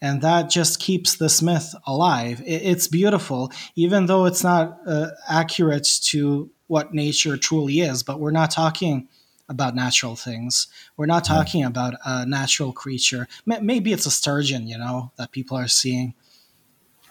and 0.00 0.22
that 0.22 0.50
just 0.50 0.80
keeps 0.80 1.16
this 1.16 1.42
myth 1.42 1.74
alive. 1.86 2.42
It's 2.46 2.88
beautiful, 2.88 3.52
even 3.76 4.06
though 4.06 4.24
it's 4.24 4.42
not 4.42 4.78
uh, 4.86 5.08
accurate 5.28 5.88
to 6.04 6.50
what 6.68 6.94
nature 6.94 7.36
truly 7.36 7.80
is. 7.80 8.02
But 8.02 8.20
we're 8.20 8.30
not 8.30 8.50
talking 8.50 9.08
about 9.48 9.74
natural 9.74 10.16
things. 10.16 10.68
We're 10.96 11.06
not 11.06 11.24
talking 11.24 11.64
about 11.64 11.94
a 12.04 12.24
natural 12.24 12.72
creature. 12.72 13.28
Maybe 13.44 13.92
it's 13.92 14.06
a 14.06 14.10
sturgeon, 14.10 14.68
you 14.68 14.78
know, 14.78 15.10
that 15.16 15.32
people 15.32 15.56
are 15.56 15.68
seeing. 15.68 16.14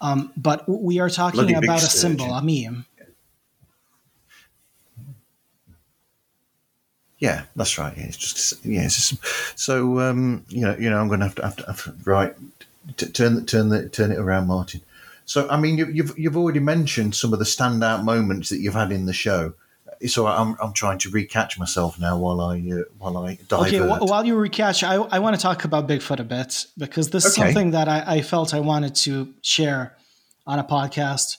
Um, 0.01 0.31
but 0.37 0.67
we 0.67 0.99
are 0.99 1.09
talking 1.09 1.41
Bloody 1.41 1.53
about 1.53 1.83
a 1.83 1.87
symbol, 1.87 2.33
a 2.33 2.41
meme. 2.41 2.85
Yeah, 7.19 7.43
that's 7.53 7.77
right. 7.77 7.95
Yeah, 7.97 8.05
it's 8.05 8.15
just 8.15 8.65
yeah. 8.65 8.85
It's 8.85 9.09
just, 9.09 9.59
so 9.59 9.99
um, 9.99 10.45
you 10.47 10.61
know, 10.61 10.77
you 10.77 10.89
know, 10.89 11.01
I'm 11.01 11.09
going 11.09 11.19
to 11.19 11.25
have 11.25 11.35
to 11.35 11.43
have 11.43 11.55
to, 11.57 11.65
have 11.65 11.83
to 11.83 11.95
write 12.09 12.35
T- 12.97 13.07
turn 13.07 13.45
turn 13.45 13.69
the 13.69 13.89
turn 13.89 14.11
it 14.11 14.17
around, 14.17 14.47
Martin. 14.47 14.81
So, 15.25 15.47
I 15.49 15.57
mean, 15.57 15.77
you, 15.77 15.85
you've 15.87 16.17
you've 16.17 16.37
already 16.37 16.59
mentioned 16.59 17.13
some 17.13 17.33
of 17.33 17.39
the 17.39 17.45
standout 17.45 18.03
moments 18.03 18.49
that 18.49 18.59
you've 18.59 18.73
had 18.73 18.91
in 18.91 19.05
the 19.05 19.13
show. 19.13 19.53
So 20.07 20.27
I'm, 20.27 20.55
I'm 20.61 20.71
trying 20.71 20.97
to 20.99 21.11
recatch 21.11 21.59
myself 21.59 21.99
now 21.99 22.17
while 22.17 22.39
I 22.39 22.57
uh, 22.57 22.83
while 22.97 23.17
I 23.17 23.37
divert. 23.47 23.67
Okay, 23.67 23.79
while 23.81 24.25
you 24.25 24.33
recatch, 24.35 24.81
I, 24.81 24.95
I 24.95 25.19
want 25.19 25.35
to 25.35 25.41
talk 25.41 25.65
about 25.65 25.87
Bigfoot 25.87 26.19
a 26.19 26.23
bit 26.23 26.67
because 26.77 27.09
this 27.09 27.25
is 27.25 27.37
okay. 27.37 27.47
something 27.47 27.71
that 27.71 27.89
I, 27.89 28.15
I 28.15 28.21
felt 28.21 28.53
I 28.53 28.61
wanted 28.61 28.95
to 28.95 29.33
share 29.41 29.97
on 30.47 30.57
a 30.57 30.63
podcast. 30.63 31.37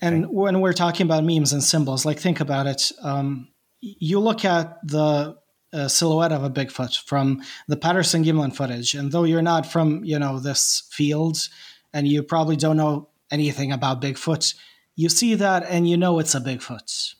And 0.00 0.24
okay. 0.24 0.34
when 0.34 0.60
we're 0.60 0.72
talking 0.72 1.06
about 1.06 1.24
memes 1.24 1.52
and 1.52 1.62
symbols, 1.62 2.04
like 2.04 2.18
think 2.18 2.40
about 2.40 2.66
it. 2.66 2.92
Um, 3.02 3.48
you 3.80 4.18
look 4.18 4.44
at 4.44 4.86
the 4.86 5.38
a 5.72 5.88
silhouette 5.88 6.32
of 6.32 6.44
a 6.44 6.50
Bigfoot 6.50 6.98
from 7.04 7.42
the 7.66 7.76
Patterson 7.76 8.24
Gimlin 8.24 8.54
footage. 8.54 8.94
And 8.94 9.12
though 9.12 9.24
you're 9.24 9.42
not 9.42 9.66
from, 9.66 10.04
you 10.04 10.18
know, 10.18 10.38
this 10.38 10.88
field 10.90 11.48
and 11.92 12.08
you 12.08 12.22
probably 12.22 12.56
don't 12.56 12.76
know 12.76 13.08
anything 13.30 13.72
about 13.72 14.00
Bigfoot, 14.00 14.54
you 14.96 15.08
see 15.08 15.34
that 15.34 15.64
and 15.68 15.88
you 15.88 15.96
know 15.96 16.18
it's 16.18 16.34
a 16.34 16.40
Bigfoot. 16.40 17.14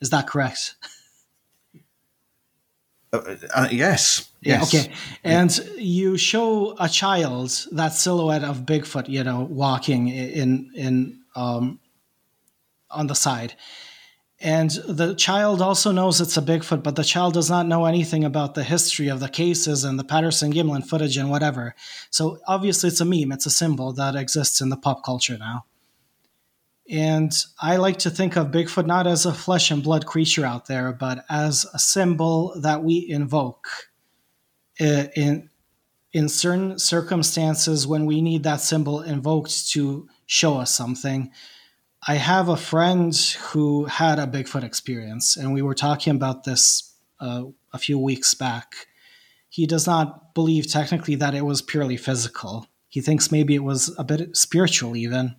Is 0.00 0.10
that 0.10 0.26
correct? 0.26 0.76
Uh, 3.12 3.36
uh, 3.54 3.68
yes. 3.70 4.28
Yeah, 4.40 4.60
Yes. 4.60 4.74
okay. 4.74 4.92
And 5.22 5.56
you 5.76 6.16
show 6.16 6.74
a 6.80 6.88
child 6.88 7.66
that 7.72 7.92
silhouette 7.92 8.42
of 8.42 8.60
Bigfoot, 8.60 9.08
you 9.08 9.22
know, 9.22 9.42
walking 9.42 10.08
in 10.08 10.70
in 10.74 11.20
um, 11.36 11.78
on 12.90 13.06
the 13.08 13.14
side. 13.14 13.54
And 14.42 14.70
the 14.70 15.14
child 15.14 15.62
also 15.62 15.92
knows 15.92 16.20
it's 16.20 16.36
a 16.36 16.42
Bigfoot, 16.42 16.82
but 16.82 16.96
the 16.96 17.04
child 17.04 17.34
does 17.34 17.48
not 17.48 17.68
know 17.68 17.84
anything 17.84 18.24
about 18.24 18.54
the 18.54 18.64
history 18.64 19.06
of 19.06 19.20
the 19.20 19.28
cases 19.28 19.84
and 19.84 19.98
the 19.98 20.04
Patterson 20.04 20.52
Gimlin 20.52 20.84
footage 20.84 21.16
and 21.16 21.30
whatever. 21.30 21.76
So 22.10 22.38
obviously, 22.48 22.88
it's 22.88 23.00
a 23.00 23.04
meme, 23.04 23.30
it's 23.30 23.46
a 23.46 23.50
symbol 23.50 23.92
that 23.92 24.16
exists 24.16 24.60
in 24.60 24.68
the 24.68 24.76
pop 24.76 25.04
culture 25.04 25.38
now. 25.38 25.66
And 26.90 27.32
I 27.60 27.76
like 27.76 27.98
to 28.00 28.10
think 28.10 28.36
of 28.36 28.48
Bigfoot 28.48 28.84
not 28.84 29.06
as 29.06 29.24
a 29.24 29.32
flesh 29.32 29.70
and 29.70 29.80
blood 29.80 30.06
creature 30.06 30.44
out 30.44 30.66
there, 30.66 30.92
but 30.92 31.24
as 31.30 31.64
a 31.72 31.78
symbol 31.78 32.60
that 32.60 32.82
we 32.82 33.06
invoke 33.08 33.68
uh, 34.80 35.04
in 35.14 35.50
in 36.12 36.28
certain 36.28 36.78
circumstances 36.78 37.86
when 37.86 38.04
we 38.04 38.20
need 38.20 38.42
that 38.42 38.60
symbol 38.60 39.00
invoked 39.00 39.70
to 39.70 40.06
show 40.26 40.58
us 40.58 40.70
something. 40.70 41.30
I 42.04 42.16
have 42.16 42.48
a 42.48 42.56
friend 42.56 43.16
who 43.40 43.84
had 43.84 44.18
a 44.18 44.26
Bigfoot 44.26 44.64
experience, 44.64 45.36
and 45.36 45.52
we 45.52 45.62
were 45.62 45.74
talking 45.74 46.16
about 46.16 46.42
this 46.42 46.94
uh, 47.20 47.44
a 47.72 47.78
few 47.78 47.96
weeks 47.96 48.34
back. 48.34 48.88
He 49.48 49.66
does 49.66 49.86
not 49.86 50.34
believe 50.34 50.66
technically 50.66 51.14
that 51.16 51.34
it 51.34 51.42
was 51.42 51.62
purely 51.62 51.96
physical. 51.96 52.66
He 52.88 53.00
thinks 53.00 53.30
maybe 53.30 53.54
it 53.54 53.62
was 53.62 53.94
a 53.98 54.04
bit 54.04 54.36
spiritual, 54.36 54.96
even. 54.96 55.36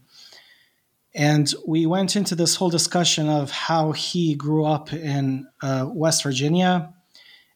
And 1.14 1.54
we 1.68 1.86
went 1.86 2.16
into 2.16 2.34
this 2.34 2.56
whole 2.56 2.70
discussion 2.70 3.28
of 3.28 3.52
how 3.52 3.92
he 3.92 4.34
grew 4.34 4.64
up 4.64 4.94
in 4.94 5.48
uh, 5.62 5.90
West 5.92 6.24
Virginia 6.24 6.94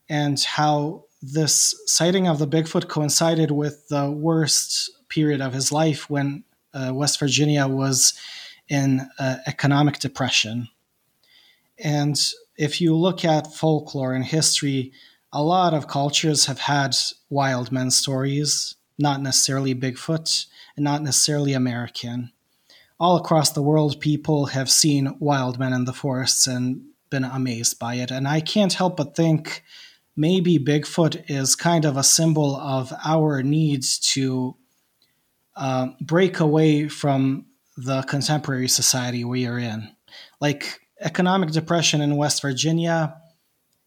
and 0.09 0.37
how 0.41 1.05
this 1.21 1.81
sighting 1.85 2.27
of 2.27 2.39
the 2.39 2.47
Bigfoot 2.47 2.89
coincided 2.89 3.51
with 3.51 3.87
the 3.87 4.11
worst 4.11 4.91
period 5.07 5.39
of 5.39 5.53
his 5.53 5.71
life 5.71 6.09
when 6.09 6.43
uh, 6.73 6.91
West 6.93 7.19
Virginia 7.19 7.67
was 7.67 8.13
in 8.69 9.07
uh, 9.19 9.37
economic 9.45 9.99
depression. 9.99 10.69
And 11.79 12.17
if 12.57 12.81
you 12.81 12.95
look 12.95 13.23
at 13.23 13.53
folklore 13.53 14.13
and 14.13 14.25
history, 14.25 14.91
a 15.31 15.43
lot 15.43 15.73
of 15.73 15.87
cultures 15.87 16.45
have 16.45 16.59
had 16.59 16.95
wild 17.29 17.71
men 17.71 17.91
stories, 17.91 18.75
not 18.97 19.21
necessarily 19.21 19.75
Bigfoot 19.75 20.47
and 20.75 20.83
not 20.83 21.03
necessarily 21.03 21.53
American. 21.53 22.31
All 22.99 23.17
across 23.17 23.51
the 23.51 23.61
world, 23.61 24.01
people 24.01 24.47
have 24.47 24.69
seen 24.69 25.17
wild 25.19 25.59
men 25.59 25.73
in 25.73 25.85
the 25.85 25.93
forests 25.93 26.47
and 26.47 26.81
been 27.09 27.23
amazed 27.23 27.77
by 27.77 27.95
it. 27.95 28.09
And 28.09 28.27
I 28.27 28.41
can't 28.41 28.73
help 28.73 28.97
but 28.97 29.15
think 29.15 29.63
maybe 30.15 30.57
Bigfoot 30.57 31.29
is 31.29 31.55
kind 31.55 31.85
of 31.85 31.95
a 31.95 32.03
symbol 32.03 32.55
of 32.55 32.91
our 33.05 33.43
needs 33.43 33.99
to 34.13 34.55
uh, 35.55 35.89
break 36.01 36.39
away 36.39 36.87
from 36.87 37.45
the 37.77 38.01
contemporary 38.03 38.67
society 38.67 39.23
we 39.23 39.45
are 39.45 39.59
in. 39.59 39.95
Like 40.41 40.79
economic 40.99 41.51
depression 41.51 42.01
in 42.01 42.17
West 42.17 42.41
Virginia, 42.41 43.15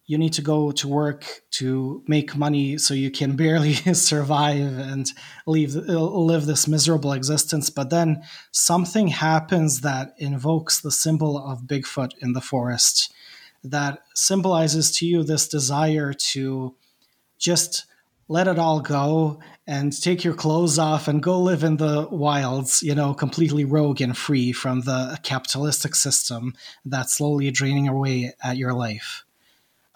you 0.07 0.17
need 0.17 0.33
to 0.33 0.43
go 0.43 0.71
to 0.73 0.89
work 0.89 1.43
to 1.51 2.03
make 2.07 2.37
money 2.37 2.79
so 2.79 2.95
you 2.95 3.11
can 3.11 3.37
barely 3.45 3.75
survive 3.75 4.79
and 4.79 5.11
leave, 5.47 5.75
live 5.75 6.47
this 6.47 6.69
miserable 6.69 7.13
existence. 7.13 7.69
But 7.69 7.91
then 7.91 8.23
something 8.53 9.09
happens 9.09 9.81
that 9.81 10.15
invokes 10.19 10.81
the 10.81 10.91
symbol 10.91 11.37
of 11.37 11.63
Bigfoot 11.63 12.13
in 12.21 12.33
the 12.33 12.41
forest 12.41 13.13
that 13.63 14.01
symbolizes 14.15 14.91
to 14.97 15.07
you 15.07 15.23
this 15.23 15.47
desire 15.47 16.13
to 16.13 16.75
just 17.39 17.87
let 18.31 18.47
it 18.47 18.61
all 18.61 18.81
go 18.81 19.41
and 19.67 20.01
take 20.01 20.23
your 20.23 20.35
clothes 20.35 20.79
off 20.79 21.09
and 21.09 21.21
go 21.21 21.41
live 21.41 21.65
in 21.65 21.79
the 21.79 22.07
wilds, 22.13 22.81
you 22.81 22.95
know, 22.95 23.13
completely 23.13 23.65
rogue 23.65 24.01
and 24.01 24.17
free 24.17 24.53
from 24.53 24.83
the 24.83 25.19
capitalistic 25.25 25.97
system 25.97 26.55
that's 26.85 27.17
slowly 27.17 27.51
draining 27.51 27.89
away 27.89 28.33
at 28.41 28.57
your 28.57 28.73
life. 28.73 29.25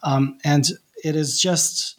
Um, 0.03 0.37
and 0.43 0.67
it 1.01 1.15
is 1.15 1.39
just 1.39 1.97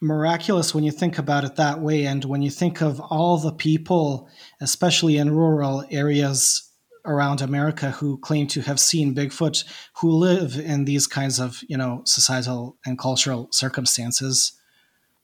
miraculous 0.00 0.74
when 0.74 0.82
you 0.82 0.90
think 0.90 1.18
about 1.18 1.44
it 1.44 1.54
that 1.54 1.80
way. 1.80 2.04
And 2.04 2.24
when 2.24 2.42
you 2.42 2.50
think 2.50 2.82
of 2.82 2.98
all 2.98 3.38
the 3.38 3.52
people, 3.52 4.28
especially 4.60 5.18
in 5.18 5.30
rural 5.30 5.84
areas 5.88 6.68
around 7.04 7.40
America 7.40 7.92
who 7.92 8.18
claim 8.18 8.48
to 8.48 8.62
have 8.62 8.80
seen 8.80 9.14
Bigfoot, 9.14 9.62
who 10.00 10.10
live 10.10 10.58
in 10.58 10.84
these 10.84 11.06
kinds 11.06 11.38
of 11.38 11.62
you 11.68 11.76
know 11.76 12.02
societal 12.06 12.76
and 12.84 12.98
cultural 12.98 13.46
circumstances. 13.52 14.58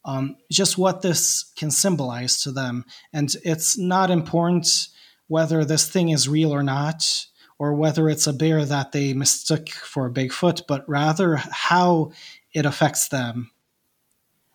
Um, 0.09 0.37
just 0.51 0.75
what 0.75 1.03
this 1.03 1.51
can 1.55 1.69
symbolize 1.69 2.41
to 2.41 2.51
them, 2.51 2.83
and 3.13 3.31
it's 3.43 3.77
not 3.77 4.09
important 4.09 4.87
whether 5.27 5.63
this 5.63 5.87
thing 5.87 6.09
is 6.09 6.27
real 6.27 6.51
or 6.51 6.63
not, 6.63 7.27
or 7.59 7.75
whether 7.75 8.09
it's 8.09 8.25
a 8.25 8.33
bear 8.33 8.65
that 8.65 8.91
they 8.91 9.13
mistook 9.13 9.69
for 9.69 10.07
a 10.07 10.11
Bigfoot, 10.11 10.63
but 10.67 10.83
rather 10.89 11.35
how 11.35 12.11
it 12.53 12.65
affects 12.65 13.09
them, 13.09 13.51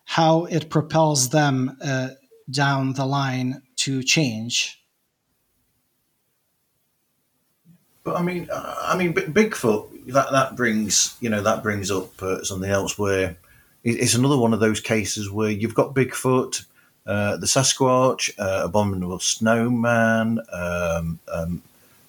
how 0.03 0.43
it 0.43 0.69
propels 0.69 1.29
them 1.29 1.77
uh, 1.81 2.09
down 2.51 2.91
the 2.91 3.05
line 3.05 3.61
to 3.77 4.03
change. 4.03 4.83
But 8.03 8.17
I 8.17 8.21
mean, 8.21 8.49
uh, 8.51 8.75
I 8.81 8.97
mean, 8.97 9.13
Bigfoot. 9.13 9.91
That 10.07 10.31
that 10.33 10.57
brings 10.57 11.15
you 11.21 11.29
know 11.29 11.41
that 11.41 11.63
brings 11.63 11.89
up 11.89 12.21
uh, 12.21 12.43
something 12.43 12.69
else 12.69 12.99
where 12.99 13.37
it's 13.85 14.15
another 14.15 14.37
one 14.37 14.53
of 14.53 14.59
those 14.59 14.79
cases 14.79 15.29
where 15.29 15.51
you've 15.51 15.75
got 15.75 15.93
Bigfoot, 15.93 16.65
uh, 17.05 17.37
the 17.37 17.45
Sasquatch, 17.45 18.31
uh, 18.39 18.65
abominable 18.65 19.19
snowman. 19.19 20.39
Um, 20.51 21.19
um, 21.31 21.61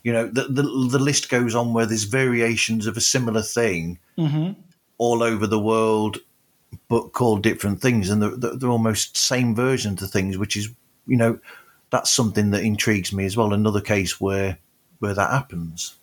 you 0.03 0.13
know, 0.13 0.27
the, 0.27 0.45
the, 0.45 0.63
the 0.63 0.99
list 0.99 1.29
goes 1.29 1.55
on 1.55 1.75
where 1.75 1.85
there's 1.85 2.05
variations 2.05 2.87
of 2.87 2.97
a 2.97 3.01
similar 3.01 3.43
thing 3.43 3.99
mm-hmm. 4.17 4.53
all 4.97 5.23
over 5.23 5.47
the 5.47 5.59
world, 5.59 6.19
but 6.89 7.13
called 7.13 7.43
different 7.43 7.83
things, 7.83 8.09
and 8.09 8.23
they're, 8.23 8.55
they're 8.55 8.71
almost 8.71 9.17
same 9.17 9.55
versions 9.55 10.03
of 10.03 10.11
things, 10.11 10.39
which 10.39 10.57
is 10.57 10.71
you 11.07 11.17
know 11.17 11.39
that's 11.91 12.11
something 12.11 12.51
that 12.51 12.65
intrigues 12.65 13.13
me 13.13 13.27
as 13.27 13.37
well. 13.37 13.53
Another 13.53 13.81
case 13.81 14.21
where 14.21 14.59
where 15.01 15.15
that 15.15 15.31
happens. 15.31 15.95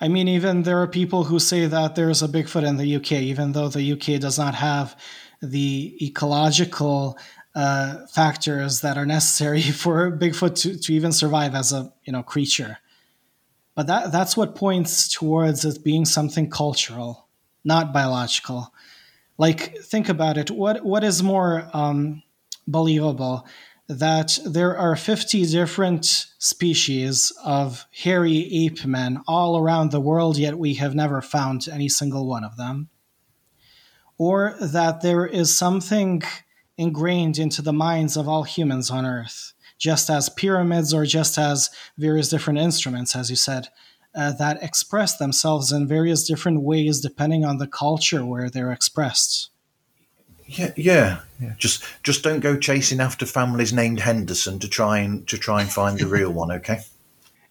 I 0.00 0.08
mean, 0.08 0.28
even 0.28 0.62
there 0.62 0.80
are 0.80 0.86
people 0.86 1.24
who 1.24 1.38
say 1.38 1.66
that 1.66 1.94
there's 1.94 2.22
a 2.22 2.28
Bigfoot 2.28 2.66
in 2.66 2.78
the 2.78 2.96
UK, 2.96 3.12
even 3.12 3.52
though 3.52 3.68
the 3.68 3.92
UK 3.92 4.20
does 4.20 4.38
not 4.38 4.54
have 4.54 4.96
the 5.42 5.96
ecological 6.00 7.18
uh, 7.54 8.06
factors 8.06 8.80
that 8.80 8.96
are 8.96 9.06
necessary 9.06 9.62
for 9.82 10.10
Bigfoot 10.10 10.54
to, 10.62 10.78
to 10.78 10.94
even 10.94 11.12
survive 11.12 11.54
as 11.54 11.72
a 11.72 11.92
you 12.04 12.12
know 12.12 12.22
creature. 12.22 12.78
But 13.74 13.86
that 13.86 14.12
that's 14.12 14.36
what 14.36 14.54
points 14.54 15.08
towards 15.08 15.64
it 15.64 15.84
being 15.84 16.04
something 16.04 16.50
cultural, 16.50 17.28
not 17.64 17.92
biological. 17.92 18.72
Like 19.38 19.78
think 19.78 20.08
about 20.08 20.38
it. 20.38 20.50
What 20.50 20.84
what 20.84 21.04
is 21.04 21.22
more 21.22 21.68
um, 21.72 22.22
believable? 22.66 23.46
That 23.90 24.38
there 24.46 24.78
are 24.78 24.94
50 24.94 25.46
different 25.46 26.04
species 26.38 27.32
of 27.44 27.86
hairy 27.90 28.48
ape 28.64 28.84
men 28.84 29.20
all 29.26 29.58
around 29.58 29.90
the 29.90 30.00
world, 30.00 30.38
yet 30.38 30.56
we 30.56 30.74
have 30.74 30.94
never 30.94 31.20
found 31.20 31.66
any 31.66 31.88
single 31.88 32.24
one 32.28 32.44
of 32.44 32.56
them. 32.56 32.88
Or 34.16 34.54
that 34.60 35.00
there 35.00 35.26
is 35.26 35.56
something 35.56 36.22
ingrained 36.78 37.36
into 37.36 37.62
the 37.62 37.72
minds 37.72 38.16
of 38.16 38.28
all 38.28 38.44
humans 38.44 38.92
on 38.92 39.04
Earth, 39.04 39.54
just 39.76 40.08
as 40.08 40.28
pyramids 40.28 40.94
or 40.94 41.04
just 41.04 41.36
as 41.36 41.68
various 41.98 42.28
different 42.28 42.60
instruments, 42.60 43.16
as 43.16 43.28
you 43.28 43.34
said, 43.34 43.70
uh, 44.14 44.30
that 44.34 44.62
express 44.62 45.16
themselves 45.16 45.72
in 45.72 45.88
various 45.88 46.24
different 46.24 46.62
ways 46.62 47.00
depending 47.00 47.44
on 47.44 47.58
the 47.58 47.66
culture 47.66 48.24
where 48.24 48.48
they're 48.48 48.70
expressed. 48.70 49.50
Yeah, 50.52 50.72
yeah, 50.76 51.20
yeah. 51.40 51.54
Just 51.58 51.84
just 52.02 52.24
don't 52.24 52.40
go 52.40 52.56
chasing 52.56 53.00
after 53.00 53.24
families 53.24 53.72
named 53.72 54.00
Henderson 54.00 54.58
to 54.58 54.68
try 54.68 54.98
and 54.98 55.26
to 55.28 55.38
try 55.38 55.60
and 55.60 55.70
find 55.70 55.96
the 55.96 56.08
real 56.08 56.32
one, 56.32 56.50
okay? 56.50 56.80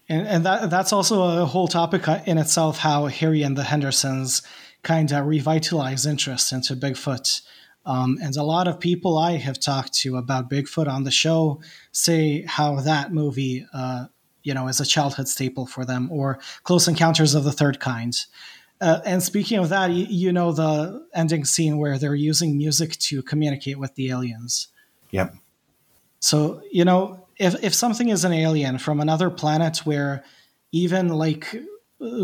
And, 0.06 0.28
and 0.28 0.44
that 0.44 0.68
that's 0.68 0.92
also 0.92 1.42
a 1.42 1.46
whole 1.46 1.66
topic 1.66 2.06
in 2.26 2.36
itself. 2.36 2.78
How 2.78 3.06
Harry 3.06 3.42
and 3.42 3.56
the 3.56 3.64
Hendersons 3.64 4.42
kind 4.82 5.10
of 5.12 5.26
revitalize 5.26 6.04
interest 6.04 6.52
into 6.52 6.76
Bigfoot. 6.76 7.40
Um, 7.86 8.18
and 8.22 8.36
a 8.36 8.42
lot 8.42 8.68
of 8.68 8.78
people 8.78 9.16
I 9.16 9.38
have 9.38 9.58
talked 9.58 9.94
to 10.00 10.18
about 10.18 10.50
Bigfoot 10.50 10.86
on 10.86 11.04
the 11.04 11.10
show 11.10 11.62
say 11.92 12.42
how 12.42 12.80
that 12.80 13.14
movie, 13.14 13.66
uh, 13.72 14.06
you 14.42 14.52
know, 14.52 14.68
is 14.68 14.78
a 14.78 14.84
childhood 14.84 15.28
staple 15.28 15.64
for 15.64 15.86
them, 15.86 16.12
or 16.12 16.38
Close 16.64 16.86
Encounters 16.86 17.34
of 17.34 17.44
the 17.44 17.52
Third 17.52 17.80
Kind. 17.80 18.26
Uh, 18.80 19.00
and 19.04 19.22
speaking 19.22 19.58
of 19.58 19.68
that, 19.68 19.90
you, 19.90 20.06
you, 20.08 20.32
know 20.32 20.52
the 20.52 21.06
ending 21.14 21.44
scene 21.44 21.76
where 21.76 21.98
they're 21.98 22.14
using 22.14 22.56
music 22.56 22.92
to 22.92 23.22
communicate 23.22 23.78
with 23.78 23.94
the 23.94 24.10
aliens. 24.10 24.68
Yep. 25.10 25.34
So 26.20 26.62
you 26.70 26.84
know, 26.84 27.26
if 27.36 27.62
if 27.62 27.74
something 27.74 28.08
is 28.08 28.24
an 28.24 28.32
alien 28.32 28.78
from 28.78 29.00
another 29.00 29.28
planet 29.28 29.78
where 29.78 30.24
even 30.72 31.08
like 31.08 31.54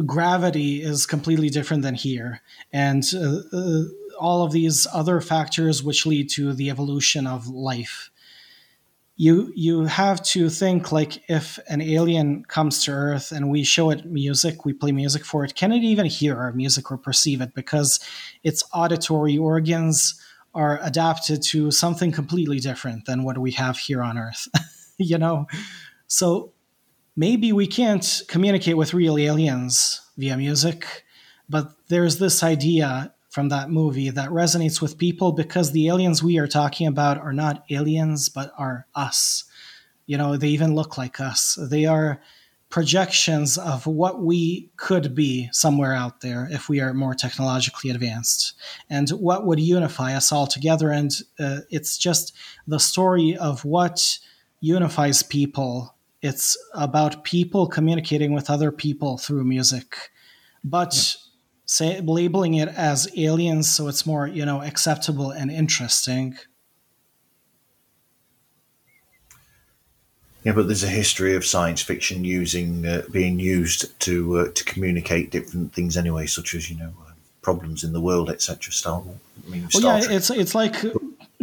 gravity 0.07 0.83
is 0.83 1.05
completely 1.05 1.51
different 1.51 1.83
than 1.83 1.95
here, 1.95 2.41
and 2.73 3.05
uh, 3.15 3.41
uh, 3.53 3.83
all 4.19 4.43
of 4.43 4.53
these 4.53 4.87
other 4.95 5.21
factors 5.21 5.83
which 5.83 6.07
lead 6.07 6.31
to 6.31 6.55
the 6.55 6.71
evolution 6.71 7.27
of 7.27 7.49
life 7.49 8.11
you 9.17 9.51
you 9.55 9.85
have 9.87 10.23
to 10.23 10.51
think 10.51 10.93
like 10.93 11.23
if 11.29 11.59
an 11.69 11.81
alien 11.81 12.45
comes 12.45 12.85
to 12.85 12.93
earth 12.93 13.33
and 13.33 13.51
we 13.51 13.65
show 13.65 13.91
it 13.91 14.05
music 14.05 14.65
we 14.65 14.75
play 14.75 14.93
music 14.93 15.25
for 15.25 15.43
it 15.43 15.55
can 15.55 15.73
it 15.73 15.83
even 15.83 16.05
hear 16.05 16.37
our 16.37 16.53
music 16.53 16.91
or 16.91 16.99
perceive 16.99 17.41
it? 17.41 17.55
Because 17.55 17.99
its 18.45 18.63
auditory 18.75 19.39
organs 19.39 20.21
are 20.55 20.79
adapted 20.83 21.43
to 21.43 21.71
something 21.71 22.13
completely 22.13 22.61
different 22.61 23.07
than 23.07 23.25
what 23.25 23.39
we 23.39 23.53
have 23.53 23.79
here 23.79 24.03
on 24.03 24.19
earth 24.19 24.49
you 24.99 25.19
know? 25.19 25.47
So 26.07 26.53
maybe 27.17 27.53
we 27.53 27.67
can't 27.67 28.23
communicate 28.29 28.77
with 28.77 28.95
real 28.95 29.19
aliens 29.19 30.03
via 30.19 30.37
music 30.37 31.05
but 31.49 31.73
there's 31.89 32.19
this 32.19 32.43
idea 32.43 33.15
from 33.37 33.51
that 33.51 33.69
movie 33.69 34.09
that 34.09 34.31
resonates 34.31 34.81
with 34.81 34.97
people 34.97 35.31
because 35.31 35.73
the 35.73 35.89
aliens 35.89 36.23
we 36.23 36.39
are 36.39 36.47
talking 36.47 36.87
about 36.87 37.19
are 37.19 37.35
not 37.35 37.63
aliens 37.69 38.31
but 38.31 38.51
are 38.57 38.87
us. 38.95 39.45
You 40.07 40.17
know, 40.17 40.39
they 40.39 40.49
even 40.49 40.75
look 40.75 40.97
like 40.97 41.21
us. 41.21 41.59
They 41.61 41.85
are 41.85 42.23
projections 42.71 43.59
of 43.59 43.87
what 43.87 44.23
we 44.23 44.71
could 44.79 45.15
be 45.15 45.51
somewhere 45.53 45.93
out 45.93 46.23
there 46.23 46.49
if 46.51 46.71
we 46.71 46.81
are 46.81 46.95
more 46.95 47.15
technologically 47.15 47.91
advanced 47.91 48.55
and 48.89 49.11
what 49.11 49.45
would 49.45 49.61
unify 49.61 50.15
us 50.15 50.33
all 50.33 50.47
together. 50.47 50.91
And 50.91 51.11
uh, 51.39 51.59
it's 51.69 51.99
just 51.99 52.33
the 52.67 52.81
story 52.81 53.37
of 53.37 53.67
what 53.67 54.19
unifies 54.61 55.23
people. 55.23 55.95
It's 56.23 56.57
about 56.73 57.23
people 57.23 57.67
communicating 57.67 58.33
with 58.33 58.49
other 58.49 58.73
people 58.73 59.19
through 59.19 59.45
music. 59.45 59.95
But 60.65 60.95
yeah 60.95 61.26
say 61.67 62.01
labeling 62.01 62.55
it 62.55 62.69
as 62.69 63.09
aliens 63.17 63.69
so 63.69 63.89
it's 63.89 64.07
more 64.07 64.27
you 64.27 64.47
know 64.47 64.63
acceptable 64.63 65.31
and 65.31 65.51
interesting. 65.51 66.39
Yeah 70.45 70.53
but 70.53 70.69
there's 70.69 70.85
a 70.85 70.89
history 70.89 71.35
of 71.35 71.45
science 71.45 71.83
fiction 71.83 72.25
using 72.25 72.87
uh, 72.87 73.03
being 73.11 73.41
used 73.41 73.99
to 74.01 74.39
uh, 74.39 74.49
to 74.55 74.65
communicate 74.65 75.33
different 75.33 75.75
things 75.75 75.97
anyway 75.97 76.27
such 76.27 76.55
as 76.55 76.71
you 76.71 76.79
know 76.79 76.93
uh, 77.05 77.11
problems 77.43 77.83
in 77.83 77.93
the 77.93 78.01
world 78.01 78.31
etc 78.31 78.73
star 78.73 79.03
I 79.45 79.51
mean, 79.51 79.69
well, 79.75 79.83
yeah 79.83 80.15
it's 80.17 80.31
it's 80.31 80.55
like 80.55 80.81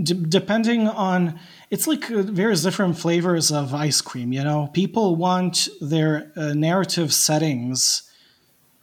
d- 0.01 0.25
depending 0.29 0.87
on 0.87 1.37
it's 1.69 1.85
like 1.85 2.09
uh, 2.09 2.21
various 2.21 2.63
different 2.63 2.97
flavors 2.97 3.51
of 3.51 3.73
ice 3.73 3.99
cream 3.99 4.31
you 4.31 4.41
know? 4.41 4.69
People 4.73 5.17
want 5.17 5.67
their 5.81 6.31
uh, 6.37 6.53
narrative 6.53 7.13
settings 7.13 8.09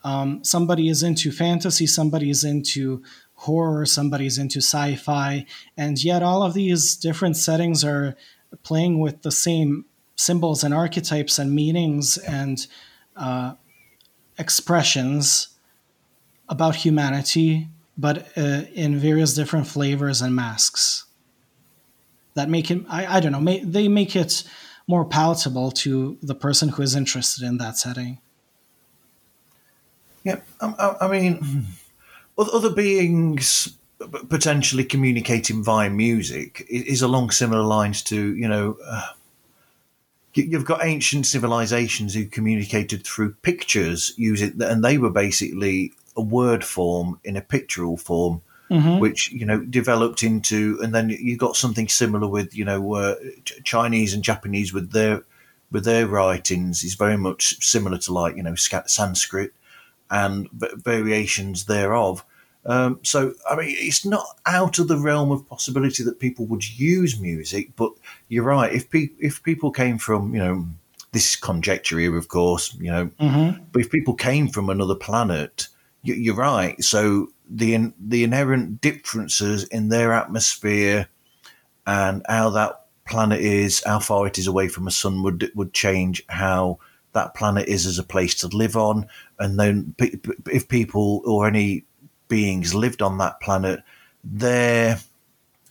um, 0.04 0.42
somebody 0.44 0.88
is 0.88 1.02
into 1.02 1.30
fantasy, 1.30 1.86
somebody 1.86 2.30
is 2.30 2.44
into 2.44 3.02
horror, 3.34 3.86
somebody's 3.86 4.38
into 4.38 4.58
sci 4.58 4.96
fi, 4.96 5.46
and 5.76 6.02
yet 6.02 6.22
all 6.22 6.42
of 6.42 6.54
these 6.54 6.96
different 6.96 7.36
settings 7.36 7.84
are 7.84 8.16
playing 8.62 8.98
with 8.98 9.22
the 9.22 9.30
same 9.30 9.84
symbols 10.16 10.62
and 10.62 10.74
archetypes 10.74 11.38
and 11.38 11.54
meanings 11.54 12.18
and 12.18 12.66
uh, 13.16 13.54
expressions 14.38 15.48
about 16.48 16.76
humanity, 16.76 17.68
but 17.96 18.26
uh, 18.36 18.62
in 18.74 18.98
various 18.98 19.34
different 19.34 19.66
flavors 19.66 20.20
and 20.20 20.34
masks 20.34 21.06
that 22.34 22.48
make 22.48 22.70
it, 22.70 22.82
I, 22.88 23.16
I 23.16 23.20
don't 23.20 23.32
know, 23.32 23.40
may, 23.40 23.62
they 23.62 23.88
make 23.88 24.16
it 24.16 24.44
more 24.86 25.04
palatable 25.04 25.70
to 25.70 26.18
the 26.22 26.34
person 26.34 26.70
who 26.70 26.82
is 26.82 26.96
interested 26.96 27.44
in 27.44 27.58
that 27.58 27.76
setting. 27.76 28.18
Yeah, 30.24 30.40
I, 30.60 30.96
I 31.02 31.08
mean, 31.08 31.66
other 32.38 32.70
beings 32.70 33.76
potentially 34.28 34.84
communicating 34.84 35.62
via 35.62 35.90
music 35.90 36.66
is 36.68 37.02
along 37.02 37.30
similar 37.30 37.62
lines 37.62 38.02
to 38.04 38.34
you 38.34 38.48
know. 38.48 38.76
Uh, 38.84 39.08
you've 40.34 40.64
got 40.64 40.84
ancient 40.84 41.26
civilizations 41.26 42.14
who 42.14 42.24
communicated 42.24 43.04
through 43.04 43.32
pictures 43.42 44.12
using 44.16 44.62
and 44.62 44.84
they 44.84 44.96
were 44.96 45.10
basically 45.10 45.92
a 46.16 46.22
word 46.22 46.64
form 46.64 47.18
in 47.24 47.36
a 47.36 47.40
pictorial 47.40 47.96
form 47.96 48.40
mm-hmm. 48.70 48.98
which 48.98 49.32
you 49.32 49.44
know 49.44 49.60
developed 49.60 50.22
into 50.22 50.78
and 50.82 50.94
then 50.94 51.10
you 51.10 51.36
got 51.36 51.56
something 51.56 51.88
similar 51.88 52.28
with 52.28 52.54
you 52.54 52.64
know 52.64 52.94
uh, 52.94 53.16
chinese 53.64 54.14
and 54.14 54.22
japanese 54.22 54.72
with 54.72 54.92
their 54.92 55.22
with 55.72 55.84
their 55.84 56.06
writings 56.06 56.84
is 56.84 56.94
very 56.94 57.16
much 57.16 57.64
similar 57.64 57.98
to 57.98 58.12
like 58.12 58.36
you 58.36 58.42
know 58.42 58.54
sanskrit 58.54 59.52
and 60.10 60.48
variations 60.52 61.64
thereof. 61.66 62.24
Um, 62.66 63.00
so, 63.02 63.34
I 63.48 63.56
mean, 63.56 63.74
it's 63.78 64.04
not 64.04 64.26
out 64.44 64.78
of 64.78 64.88
the 64.88 64.98
realm 64.98 65.30
of 65.30 65.48
possibility 65.48 66.02
that 66.04 66.20
people 66.20 66.46
would 66.46 66.78
use 66.78 67.18
music, 67.18 67.70
but 67.76 67.92
you're 68.28 68.44
right. 68.44 68.72
If 68.72 68.90
pe- 68.90 69.16
if 69.18 69.42
people 69.42 69.70
came 69.70 69.96
from, 69.96 70.34
you 70.34 70.40
know, 70.40 70.66
this 71.12 71.30
is 71.30 71.36
conjecture 71.36 71.98
here, 71.98 72.16
of 72.16 72.28
course, 72.28 72.74
you 72.74 72.90
know, 72.90 73.06
mm-hmm. 73.18 73.62
but 73.72 73.82
if 73.82 73.90
people 73.90 74.14
came 74.14 74.48
from 74.48 74.68
another 74.68 74.94
planet, 74.94 75.68
you, 76.02 76.32
are 76.32 76.36
right. 76.36 76.82
So 76.84 77.28
the 77.48 77.92
the 77.98 78.24
inherent 78.24 78.80
differences 78.80 79.64
in 79.64 79.88
their 79.88 80.12
atmosphere 80.12 81.08
and 81.86 82.22
how 82.28 82.50
that 82.50 82.84
planet 83.08 83.40
is, 83.40 83.82
how 83.84 83.98
far 83.98 84.26
it 84.26 84.38
is 84.38 84.46
away 84.46 84.68
from 84.68 84.86
a 84.86 84.90
sun, 84.90 85.22
would 85.22 85.50
would 85.54 85.72
change 85.72 86.22
how 86.28 86.78
that 87.12 87.34
planet 87.34 87.68
is 87.68 87.86
as 87.86 87.98
a 87.98 88.04
place 88.04 88.34
to 88.36 88.48
live 88.48 88.76
on. 88.76 89.06
And 89.38 89.58
then 89.58 89.94
if 90.50 90.68
people 90.68 91.22
or 91.24 91.46
any 91.46 91.84
beings 92.28 92.74
lived 92.74 93.02
on 93.02 93.18
that 93.18 93.40
planet, 93.40 93.82
their 94.22 95.00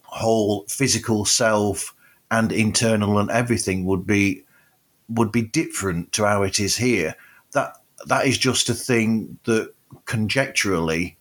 whole 0.03 0.65
physical 0.67 1.25
self 1.25 1.93
and 2.31 2.51
internal 2.51 3.19
and 3.19 3.29
everything 3.29 3.85
would 3.85 4.05
be 4.05 4.43
would 5.07 5.31
be 5.31 5.41
different 5.41 6.11
to 6.11 6.25
how 6.25 6.43
it 6.43 6.59
is 6.59 6.77
here. 6.77 7.15
That 7.53 7.77
that 8.07 8.25
is 8.25 8.37
just 8.37 8.69
a 8.69 8.73
thing 8.73 9.39
that 9.45 9.73
conjecturally 10.05 11.17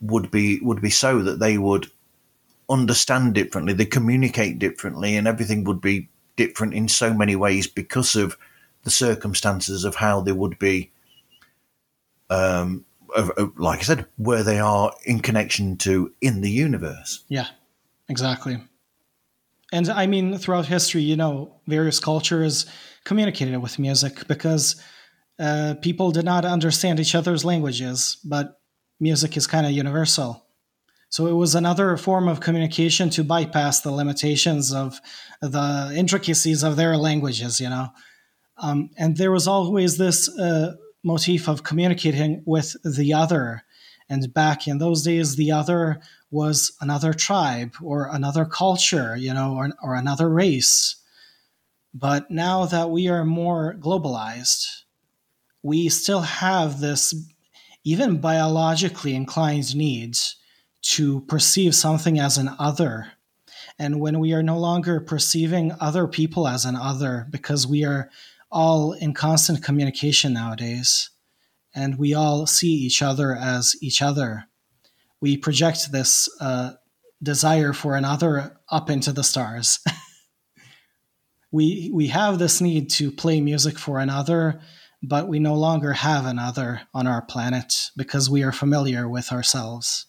would 0.00 0.30
be 0.30 0.60
would 0.60 0.80
be 0.80 0.90
so 0.90 1.22
that 1.22 1.40
they 1.40 1.58
would 1.58 1.90
understand 2.70 3.34
differently, 3.34 3.72
they 3.72 3.84
communicate 3.84 4.58
differently, 4.58 5.16
and 5.16 5.26
everything 5.26 5.64
would 5.64 5.80
be 5.80 6.08
different 6.36 6.72
in 6.72 6.88
so 6.88 7.12
many 7.12 7.36
ways 7.36 7.66
because 7.66 8.14
of 8.14 8.38
the 8.84 8.90
circumstances 8.90 9.84
of 9.84 9.96
how 9.96 10.20
they 10.20 10.32
would 10.32 10.58
be, 10.58 10.90
um, 12.30 12.84
of, 13.14 13.30
of, 13.30 13.58
like 13.58 13.80
I 13.80 13.82
said, 13.82 14.06
where 14.16 14.42
they 14.42 14.58
are 14.58 14.92
in 15.04 15.20
connection 15.20 15.76
to 15.78 16.12
in 16.20 16.40
the 16.40 16.50
universe. 16.50 17.24
Yeah, 17.28 17.48
exactly. 18.08 18.62
And 19.72 19.88
I 19.88 20.06
mean, 20.06 20.36
throughout 20.38 20.66
history, 20.66 21.02
you 21.02 21.16
know, 21.16 21.60
various 21.66 22.00
cultures 22.00 22.66
communicated 23.04 23.58
with 23.58 23.78
music 23.78 24.26
because 24.26 24.82
uh, 25.38 25.74
people 25.80 26.10
did 26.10 26.24
not 26.24 26.44
understand 26.44 27.00
each 27.00 27.14
other's 27.14 27.44
languages, 27.44 28.18
but 28.24 28.60
music 28.98 29.36
is 29.36 29.46
kind 29.46 29.66
of 29.66 29.72
universal. 29.72 30.44
So 31.08 31.26
it 31.26 31.32
was 31.32 31.54
another 31.54 31.96
form 31.96 32.28
of 32.28 32.40
communication 32.40 33.10
to 33.10 33.24
bypass 33.24 33.80
the 33.80 33.90
limitations 33.90 34.72
of 34.72 35.00
the 35.40 35.92
intricacies 35.96 36.62
of 36.62 36.76
their 36.76 36.96
languages, 36.96 37.60
you 37.60 37.68
know. 37.68 37.88
Um, 38.60 38.90
and 38.96 39.16
there 39.16 39.32
was 39.32 39.48
always 39.48 39.96
this 39.96 40.28
uh, 40.38 40.76
motif 41.02 41.48
of 41.48 41.62
communicating 41.62 42.42
with 42.46 42.76
the 42.84 43.14
other. 43.14 43.64
And 44.08 44.32
back 44.32 44.68
in 44.68 44.78
those 44.78 45.02
days, 45.02 45.36
the 45.36 45.52
other 45.52 46.00
was 46.30 46.72
another 46.80 47.12
tribe 47.12 47.74
or 47.82 48.08
another 48.12 48.44
culture, 48.44 49.16
you 49.16 49.32
know, 49.32 49.54
or, 49.56 49.70
or 49.82 49.94
another 49.94 50.28
race. 50.28 50.96
But 51.94 52.30
now 52.30 52.66
that 52.66 52.90
we 52.90 53.08
are 53.08 53.24
more 53.24 53.74
globalized, 53.78 54.82
we 55.62 55.88
still 55.88 56.20
have 56.20 56.80
this 56.80 57.14
even 57.82 58.20
biologically 58.20 59.14
inclined 59.14 59.74
need 59.74 60.16
to 60.82 61.22
perceive 61.22 61.74
something 61.74 62.18
as 62.18 62.38
an 62.38 62.50
other. 62.58 63.12
And 63.78 64.00
when 64.00 64.20
we 64.20 64.32
are 64.34 64.42
no 64.42 64.58
longer 64.58 65.00
perceiving 65.00 65.72
other 65.80 66.06
people 66.06 66.46
as 66.46 66.64
an 66.64 66.76
other 66.76 67.26
because 67.30 67.66
we 67.66 67.84
are 67.84 68.10
all 68.50 68.92
in 68.92 69.14
constant 69.14 69.62
communication 69.62 70.32
nowadays, 70.32 71.10
and 71.74 71.98
we 71.98 72.14
all 72.14 72.46
see 72.46 72.72
each 72.72 73.02
other 73.02 73.34
as 73.34 73.74
each 73.80 74.02
other. 74.02 74.44
We 75.20 75.36
project 75.36 75.92
this 75.92 76.28
uh, 76.40 76.72
desire 77.22 77.72
for 77.72 77.96
another 77.96 78.58
up 78.70 78.90
into 78.90 79.12
the 79.12 79.24
stars. 79.24 79.78
we 81.52 81.90
we 81.92 82.08
have 82.08 82.38
this 82.38 82.60
need 82.60 82.90
to 82.90 83.10
play 83.10 83.40
music 83.40 83.78
for 83.78 83.98
another, 83.98 84.60
but 85.02 85.28
we 85.28 85.38
no 85.38 85.54
longer 85.54 85.92
have 85.92 86.26
another 86.26 86.82
on 86.92 87.06
our 87.06 87.22
planet 87.22 87.90
because 87.96 88.28
we 88.28 88.42
are 88.42 88.52
familiar 88.52 89.08
with 89.08 89.32
ourselves. 89.32 90.06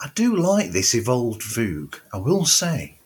I 0.00 0.10
do 0.14 0.36
like 0.36 0.72
this 0.72 0.94
evolved 0.94 1.40
Vuk, 1.40 2.00
I 2.12 2.18
will 2.18 2.44
say. 2.44 2.98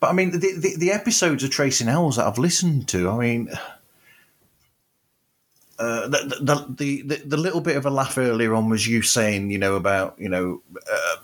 But 0.00 0.10
I 0.10 0.12
mean, 0.12 0.30
the, 0.30 0.38
the, 0.38 0.76
the 0.76 0.92
episodes 0.92 1.42
of 1.42 1.50
Tracing 1.50 1.88
Owls 1.88 2.16
that 2.16 2.26
I've 2.26 2.38
listened 2.38 2.86
to, 2.88 3.10
I 3.10 3.18
mean, 3.18 3.48
uh, 5.78 6.06
the, 6.08 6.36
the, 6.40 6.66
the, 6.68 7.02
the, 7.02 7.16
the 7.24 7.36
little 7.36 7.60
bit 7.60 7.76
of 7.76 7.84
a 7.84 7.90
laugh 7.90 8.16
earlier 8.16 8.54
on 8.54 8.68
was 8.68 8.86
you 8.86 9.02
saying, 9.02 9.50
you 9.50 9.58
know, 9.58 9.74
about, 9.74 10.14
you 10.18 10.28
know, 10.28 10.62
uh, 10.90 11.16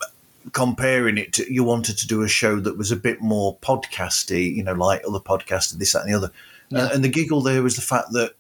comparing 0.53 1.19
it 1.19 1.33
to, 1.35 1.53
you 1.53 1.63
wanted 1.63 1.99
to 1.99 2.07
do 2.07 2.23
a 2.23 2.29
show 2.29 2.59
that 2.61 2.77
was 2.77 2.91
a 2.91 2.97
bit 2.97 3.21
more 3.21 3.57
podcasty, 3.59 4.53
you 4.55 4.65
know, 4.65 4.73
like 4.73 5.03
other 5.07 5.21
podcasts, 5.21 5.73
this, 5.73 5.93
that, 5.93 6.03
and 6.03 6.13
the 6.13 6.17
other. 6.17 6.33
Yeah. 6.71 6.91
And 6.93 7.05
the 7.05 7.09
giggle 7.09 7.43
there 7.43 7.63
was 7.63 7.77
the 7.77 7.83
fact 7.83 8.13
that 8.13 8.35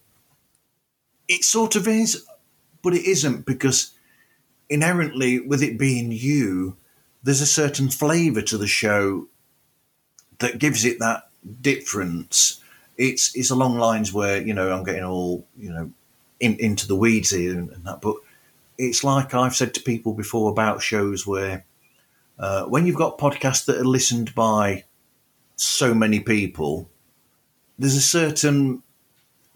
it 1.28 1.44
sort 1.44 1.76
of 1.76 1.86
is, 1.86 2.26
but 2.82 2.92
it 2.92 3.04
isn't 3.04 3.46
because 3.46 3.92
inherently, 4.68 5.40
with 5.40 5.62
it 5.62 5.78
being 5.78 6.12
you, 6.12 6.76
there's 7.22 7.40
a 7.40 7.46
certain 7.46 7.88
flavour 7.88 8.42
to 8.42 8.58
the 8.58 8.66
show 8.66 9.28
that 10.38 10.58
gives 10.58 10.84
it 10.84 10.98
that 10.98 11.28
difference. 11.60 12.60
It's 12.96 13.34
it's 13.34 13.50
along 13.50 13.78
lines 13.78 14.12
where 14.12 14.40
you 14.40 14.54
know 14.54 14.72
I'm 14.72 14.84
getting 14.84 15.04
all 15.04 15.46
you 15.56 15.72
know 15.72 15.90
in, 16.40 16.56
into 16.58 16.86
the 16.86 16.96
weeds 16.96 17.30
here 17.30 17.52
and, 17.52 17.70
and, 17.70 17.84
that, 17.84 18.00
but 18.00 18.16
it's 18.76 19.04
like 19.04 19.34
I've 19.34 19.56
said 19.56 19.74
to 19.74 19.80
people 19.80 20.12
before 20.14 20.50
about 20.50 20.82
shows 20.82 21.26
where 21.26 21.64
uh, 22.38 22.64
when 22.64 22.86
you've 22.86 22.96
got 22.96 23.18
podcasts 23.18 23.64
that 23.66 23.78
are 23.78 23.84
listened 23.84 24.34
by 24.34 24.84
so 25.56 25.94
many 25.94 26.20
people, 26.20 26.88
there's 27.78 27.96
a 27.96 28.02
certain 28.02 28.82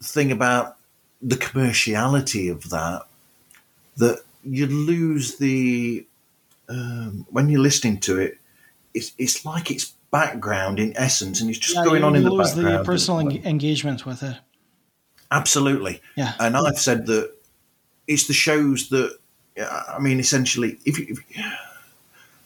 thing 0.01 0.31
about 0.31 0.77
the 1.21 1.35
commerciality 1.35 2.49
of 2.49 2.69
that 2.69 3.03
that 3.97 4.23
you 4.49 4.67
lose 4.67 5.37
the 5.37 6.05
um, 6.67 7.25
when 7.29 7.49
you're 7.49 7.61
listening 7.61 7.99
to 8.01 8.19
it. 8.19 8.37
It's 8.93 9.13
it's 9.17 9.45
like 9.45 9.69
it's 9.71 9.93
background 10.11 10.79
in 10.79 10.95
essence, 10.97 11.41
and 11.41 11.49
it's 11.49 11.59
just 11.59 11.75
yeah, 11.75 11.83
going 11.83 12.03
on 12.03 12.15
in 12.15 12.23
the 12.23 12.29
background. 12.29 12.55
lose 12.55 12.77
the 12.77 12.83
personal 12.83 13.19
en- 13.19 13.45
engagement 13.45 14.05
with 14.05 14.23
it. 14.23 14.37
Absolutely. 15.31 16.01
Yeah. 16.15 16.33
And 16.39 16.57
I've 16.57 16.79
said 16.79 17.05
that 17.05 17.31
it's 18.07 18.25
the 18.25 18.33
shows 18.33 18.89
that 18.89 19.19
I 19.67 19.99
mean, 19.99 20.19
essentially, 20.19 20.79
if, 20.85 20.99
you, 20.99 21.07
if 21.09 21.19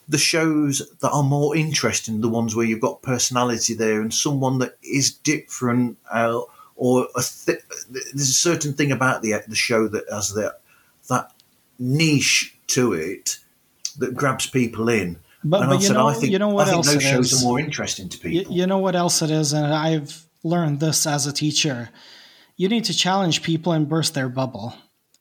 the 0.08 0.18
shows 0.18 0.82
that 1.02 1.12
are 1.12 1.24
more 1.24 1.56
interesting, 1.56 2.22
the 2.22 2.30
ones 2.30 2.56
where 2.56 2.66
you've 2.66 2.82
got 2.82 3.02
personality 3.02 3.74
there 3.74 4.02
and 4.02 4.14
someone 4.14 4.60
that 4.60 4.78
is 4.84 5.12
different, 5.12 5.98
uh, 6.12 6.42
or 6.76 7.08
a 7.16 7.22
th- 7.22 7.62
there's 7.90 8.30
a 8.30 8.34
certain 8.34 8.74
thing 8.74 8.92
about 8.92 9.22
the 9.22 9.42
the 9.48 9.56
show 9.56 9.88
that 9.88 10.06
has 10.12 10.34
that 10.34 10.62
that 11.10 11.32
niche 11.80 12.56
to 12.68 12.94
it 12.94 13.40
that 13.98 14.16
grabs 14.16 14.48
people 14.48 14.90
in. 14.90 15.20
But, 15.44 15.62
and 15.62 15.70
but 15.70 15.82
you 15.82 15.88
said, 15.88 15.94
know, 15.94 16.08
I 16.08 16.14
think, 16.14 16.32
you 16.32 16.40
know 16.40 16.50
what 16.50 16.70
I 16.70 16.72
else 16.72 16.94
those 16.94 17.04
shows 17.04 17.34
is? 17.34 17.44
are 17.44 17.46
more 17.46 17.60
interesting 17.60 18.10
to 18.10 18.18
people. 18.18 18.32
You, 18.32 18.62
you 18.62 18.68
know 18.68 18.78
what 18.78 18.96
else 18.96 19.22
it 19.22 19.30
is, 19.30 19.54
and 19.54 19.74
I've 19.74 20.26
learned 20.44 20.80
this 20.80 21.06
as 21.06 21.28
a 21.28 21.34
teacher. 21.34 21.90
You 22.56 22.70
need 22.70 22.86
to 22.86 22.94
challenge 22.94 23.44
people 23.44 23.74
and 23.74 23.90
burst 23.90 24.14
their 24.14 24.30
bubble. 24.30 24.76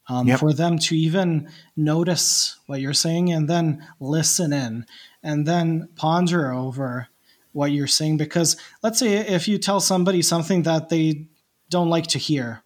Um, 0.08 0.26
yep. 0.26 0.40
for 0.40 0.52
them 0.52 0.78
to 0.80 0.96
even 0.96 1.48
notice 1.76 2.58
what 2.66 2.80
you're 2.80 2.92
saying 2.92 3.32
and 3.32 3.48
then 3.48 3.86
listen 4.00 4.52
in 4.52 4.84
and 5.22 5.46
then 5.46 5.88
ponder 5.94 6.52
over 6.52 7.08
what 7.52 7.70
you're 7.70 7.86
saying. 7.86 8.16
Because 8.16 8.56
let's 8.82 8.98
say 8.98 9.14
if 9.14 9.46
you 9.46 9.58
tell 9.58 9.78
somebody 9.78 10.20
something 10.20 10.64
that 10.64 10.88
they 10.88 11.28
don't 11.70 11.88
like 11.88 12.08
to 12.08 12.18
hear, 12.18 12.61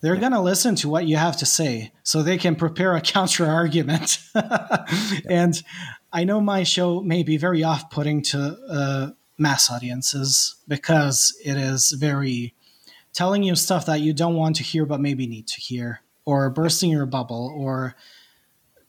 they're 0.00 0.14
yeah. 0.14 0.20
going 0.20 0.32
to 0.32 0.40
listen 0.40 0.74
to 0.76 0.88
what 0.88 1.06
you 1.06 1.16
have 1.16 1.36
to 1.38 1.46
say 1.46 1.92
so 2.02 2.22
they 2.22 2.38
can 2.38 2.56
prepare 2.56 2.94
a 2.94 3.00
counter 3.14 3.46
argument. 3.46 4.18
yeah. 4.34 4.86
And 5.28 5.62
I 6.12 6.24
know 6.24 6.40
my 6.40 6.62
show 6.62 7.00
may 7.00 7.22
be 7.22 7.36
very 7.36 7.64
off 7.64 7.90
putting 7.90 8.22
to 8.22 8.58
uh, 8.68 9.10
mass 9.38 9.70
audiences 9.70 10.56
because 10.68 11.36
it 11.44 11.56
is 11.56 11.92
very 11.92 12.54
telling 13.12 13.42
you 13.42 13.54
stuff 13.54 13.86
that 13.86 14.00
you 14.00 14.12
don't 14.12 14.34
want 14.34 14.56
to 14.56 14.62
hear 14.62 14.84
but 14.84 15.00
maybe 15.00 15.26
need 15.26 15.46
to 15.48 15.60
hear, 15.60 16.00
or 16.24 16.50
bursting 16.50 16.90
your 16.90 17.06
bubble, 17.06 17.52
or 17.56 17.94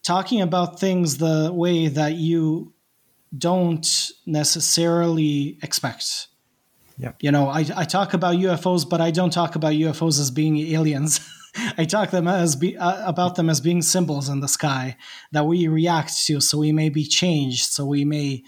talking 0.03 0.41
about 0.41 0.79
things 0.79 1.17
the 1.17 1.49
way 1.53 1.87
that 1.87 2.15
you 2.15 2.73
don't 3.37 4.11
necessarily 4.25 5.57
expect 5.61 6.27
yeah. 6.97 7.13
You 7.21 7.31
know, 7.31 7.47
I, 7.47 7.65
I 7.75 7.83
talk 7.85 8.13
about 8.13 8.35
UFOs, 8.35 8.89
but 8.89 9.01
I 9.01 9.11
don't 9.11 9.31
talk 9.31 9.55
about 9.55 9.73
UFOs 9.73 10.19
as 10.19 10.31
being 10.31 10.57
aliens. 10.57 11.19
I 11.77 11.85
talk 11.85 12.11
them 12.11 12.27
as 12.27 12.55
be, 12.55 12.75
uh, 12.75 13.07
about 13.07 13.35
them 13.35 13.49
as 13.49 13.61
being 13.61 13.81
symbols 13.81 14.29
in 14.29 14.39
the 14.39 14.47
sky 14.47 14.97
that 15.31 15.45
we 15.45 15.67
react 15.67 16.25
to, 16.25 16.41
so 16.41 16.57
we 16.57 16.71
may 16.71 16.89
be 16.89 17.05
changed, 17.05 17.65
so 17.65 17.85
we 17.85 18.03
may 18.03 18.43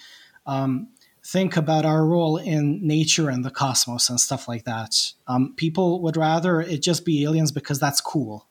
um, 0.45 0.89
think 1.23 1.57
about 1.57 1.85
our 1.85 2.05
role 2.05 2.37
in 2.37 2.85
nature 2.85 3.29
and 3.29 3.45
the 3.45 3.51
cosmos 3.51 4.09
and 4.09 4.19
stuff 4.19 4.47
like 4.47 4.65
that. 4.65 4.95
Um, 5.27 5.53
people 5.55 6.01
would 6.01 6.17
rather 6.17 6.61
it 6.61 6.81
just 6.81 7.05
be 7.05 7.23
aliens 7.23 7.51
because 7.51 7.79
that's 7.79 8.01
cool, 8.01 8.47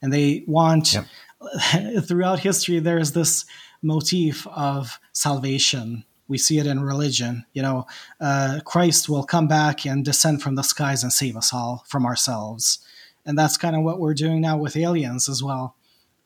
and 0.00 0.12
they 0.12 0.44
want. 0.46 0.94
Yep. 0.94 1.06
throughout 2.04 2.38
history, 2.38 2.78
there's 2.78 3.10
this 3.12 3.44
motif 3.82 4.46
of 4.46 5.00
salvation 5.12 6.04
we 6.32 6.38
see 6.38 6.58
it 6.58 6.66
in 6.66 6.80
religion. 6.80 7.44
You 7.52 7.60
know, 7.60 7.86
uh, 8.18 8.60
Christ 8.64 9.06
will 9.06 9.22
come 9.22 9.46
back 9.46 9.84
and 9.84 10.02
descend 10.02 10.40
from 10.40 10.54
the 10.54 10.62
skies 10.62 11.02
and 11.02 11.12
save 11.12 11.36
us 11.36 11.52
all 11.52 11.84
from 11.86 12.06
ourselves. 12.06 12.78
And 13.26 13.38
that's 13.38 13.58
kind 13.58 13.76
of 13.76 13.82
what 13.82 14.00
we're 14.00 14.14
doing 14.14 14.40
now 14.40 14.56
with 14.56 14.74
aliens 14.74 15.28
as 15.28 15.42
well. 15.42 15.76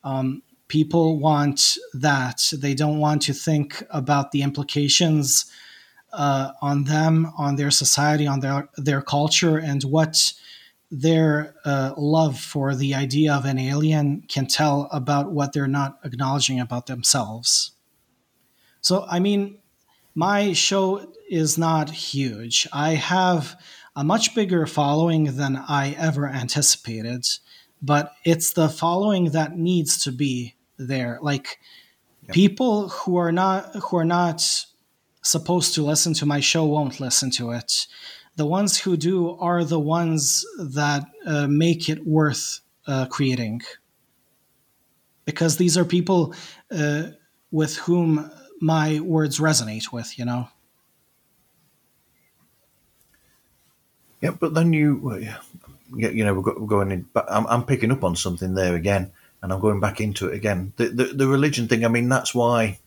Um, 0.05 0.43
people 0.69 1.19
want 1.19 1.77
that. 1.93 2.41
They 2.53 2.73
don't 2.73 2.99
want 2.99 3.21
to 3.23 3.33
think 3.33 3.83
about 3.89 4.31
the 4.31 4.43
implications 4.43 5.45
uh, 6.13 6.51
on 6.61 6.85
them, 6.85 7.29
on 7.37 7.57
their 7.57 7.69
society, 7.69 8.25
on 8.25 8.39
their, 8.39 8.69
their 8.77 9.01
culture, 9.01 9.57
and 9.57 9.83
what 9.83 10.31
their 10.89 11.53
uh, 11.65 11.91
love 11.97 12.39
for 12.39 12.73
the 12.73 12.95
idea 12.95 13.33
of 13.33 13.43
an 13.43 13.59
alien 13.59 14.23
can 14.29 14.47
tell 14.47 14.87
about 14.89 15.33
what 15.33 15.51
they're 15.51 15.67
not 15.67 15.99
acknowledging 16.05 16.61
about 16.61 16.85
themselves. 16.85 17.73
So, 18.79 19.05
I 19.09 19.19
mean, 19.19 19.59
my 20.17 20.51
show 20.51 21.13
is 21.29 21.59
not 21.59 21.91
huge. 21.91 22.67
I 22.73 22.95
have 22.95 23.55
a 23.95 24.03
much 24.03 24.33
bigger 24.33 24.65
following 24.65 25.37
than 25.37 25.55
I 25.55 25.91
ever 25.91 26.27
anticipated, 26.27 27.27
but 27.83 28.13
it's 28.23 28.53
the 28.53 28.67
following 28.67 29.25
that 29.33 29.59
needs 29.59 30.03
to 30.05 30.11
be 30.11 30.55
there. 30.77 31.19
Like 31.21 31.59
yep. 32.23 32.33
people 32.33 32.89
who 32.89 33.17
are 33.17 33.31
not 33.31 33.75
who 33.75 33.97
are 33.97 34.05
not 34.05 34.41
supposed 35.21 35.75
to 35.75 35.83
listen 35.83 36.15
to 36.15 36.25
my 36.25 36.39
show 36.39 36.65
won't 36.65 36.99
listen 36.99 37.29
to 37.31 37.51
it. 37.51 37.85
The 38.37 38.47
ones 38.47 38.79
who 38.79 38.97
do 38.97 39.37
are 39.37 39.63
the 39.63 39.79
ones 39.79 40.43
that 40.57 41.05
uh, 41.27 41.45
make 41.45 41.89
it 41.89 42.07
worth 42.07 42.61
uh, 42.87 43.05
creating, 43.05 43.61
because 45.25 45.57
these 45.57 45.77
are 45.77 45.85
people 45.85 46.33
uh, 46.71 47.09
with 47.51 47.77
whom 47.77 48.31
my 48.59 48.99
words 48.99 49.39
resonate 49.39 49.91
with, 49.91 50.17
you 50.17 50.25
know? 50.25 50.49
Yeah, 54.21 54.31
but 54.31 54.53
then 54.53 54.73
you, 54.73 55.15
yeah, 55.95 56.09
you 56.09 56.25
know, 56.25 56.33
we're 56.33 56.65
going 56.65 56.91
in, 56.91 57.07
but 57.13 57.31
I'm, 57.31 57.45
I'm 57.47 57.63
picking 57.63 57.91
up 57.91 58.03
on 58.03 58.15
something 58.15 58.55
there 58.55 58.75
again, 58.75 59.11
and 59.41 59.53
I'm 59.53 59.59
going 59.59 59.79
back 59.79 60.01
into 60.01 60.27
it 60.27 60.35
again. 60.35 60.73
The, 60.77 60.89
the, 60.89 61.03
the 61.05 61.27
religion 61.27 61.67
thing, 61.67 61.85
I 61.85 61.87
mean, 61.87 62.09
that's 62.09 62.33
why 62.33 62.79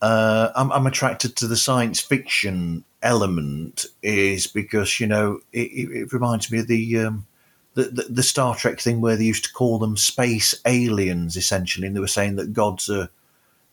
uh, 0.00 0.50
I'm, 0.54 0.70
I'm, 0.70 0.86
attracted 0.86 1.36
to 1.36 1.48
the 1.48 1.56
science 1.56 2.00
fiction 2.00 2.84
element, 3.02 3.86
is 4.02 4.46
because, 4.46 5.00
you 5.00 5.08
know, 5.08 5.40
it, 5.52 5.70
it 5.72 6.12
reminds 6.12 6.52
me 6.52 6.60
of 6.60 6.68
the, 6.68 6.98
um, 6.98 7.26
the, 7.74 7.84
the, 7.84 8.02
the, 8.08 8.22
Star 8.22 8.54
Trek 8.54 8.80
thing 8.80 9.00
where 9.00 9.16
they 9.16 9.24
used 9.24 9.44
to 9.44 9.52
call 9.52 9.80
them 9.80 9.96
space 9.96 10.54
aliens, 10.66 11.36
essentially, 11.36 11.88
and 11.88 11.96
they 11.96 12.00
were 12.00 12.06
saying 12.06 12.36
that 12.36 12.52
gods 12.52 12.88
are 12.88 13.08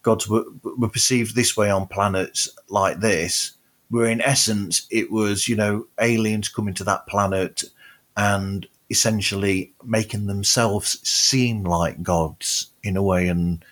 gods 0.02 0.28
were, 0.28 0.46
were 0.64 0.90
perceived 0.90 1.36
this 1.36 1.58
way 1.58 1.70
on 1.70 1.88
planets 1.88 2.50
like 2.70 3.00
this, 3.00 3.54
where 3.90 4.10
in 4.10 4.22
essence 4.22 4.88
it 4.92 5.12
was, 5.12 5.48
you 5.48 5.56
know, 5.56 5.88
aliens 6.00 6.50
coming 6.50 6.74
to 6.76 6.84
that 6.86 7.08
planet 7.08 7.64
and 8.16 8.68
essentially 8.90 9.74
making 9.84 10.28
themselves 10.28 11.00
seem 11.08 11.64
like 11.64 12.02
gods 12.02 12.72
in 12.84 12.98
a 12.98 13.04
way. 13.04 13.28
And 13.28 13.64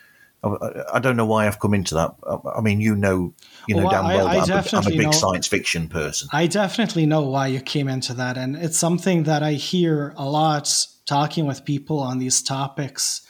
I, 0.44 0.84
I 0.96 1.00
don't 1.00 1.18
know 1.18 1.26
why 1.26 1.48
I've 1.48 1.60
come 1.60 1.74
into 1.74 1.96
that. 1.96 2.16
I, 2.56 2.62
mean, 2.62 2.82
you 2.82 2.96
know, 2.96 3.34
you 3.68 3.76
know 3.76 3.84
well, 3.84 3.92
damn 3.92 4.06
well 4.06 4.28
I, 4.28 4.36
I 4.36 4.44
I'm, 4.44 4.50
a, 4.50 4.64
I'm, 4.74 4.88
a 4.88 4.90
big 4.90 5.02
know, 5.02 5.12
science 5.12 5.48
fiction 5.48 5.88
person. 5.88 6.30
I 6.32 6.48
definitely 6.48 7.06
know 7.06 7.22
why 7.22 7.48
you 7.48 7.62
came 7.62 7.88
into 7.88 8.14
that, 8.16 8.38
and 8.38 8.56
it's 8.56 8.78
something 8.78 9.24
that 9.24 9.44
I 9.44 9.54
hear 9.54 10.14
a 10.18 10.26
lot 10.30 10.72
talking 11.06 11.46
with 11.46 11.66
people 11.66 12.00
on 12.00 12.20
these 12.20 12.42
topics. 12.42 13.22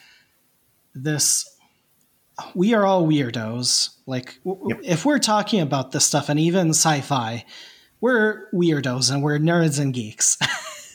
This 0.94 1.57
we 2.54 2.74
are 2.74 2.86
all 2.86 3.08
weirdos. 3.08 3.90
Like, 4.06 4.40
yep. 4.46 4.80
if 4.84 5.06
we're 5.06 5.20
talking 5.20 5.62
about 5.62 5.92
this 5.92 6.06
stuff 6.06 6.30
and 6.30 6.40
even 6.40 6.70
sci 6.70 7.02
fi, 7.02 7.46
we're 8.02 8.50
weirdos 8.52 9.12
and 9.12 9.24
we're 9.24 9.40
nerds 9.40 9.80
and 9.80 9.94
geeks. 9.94 10.38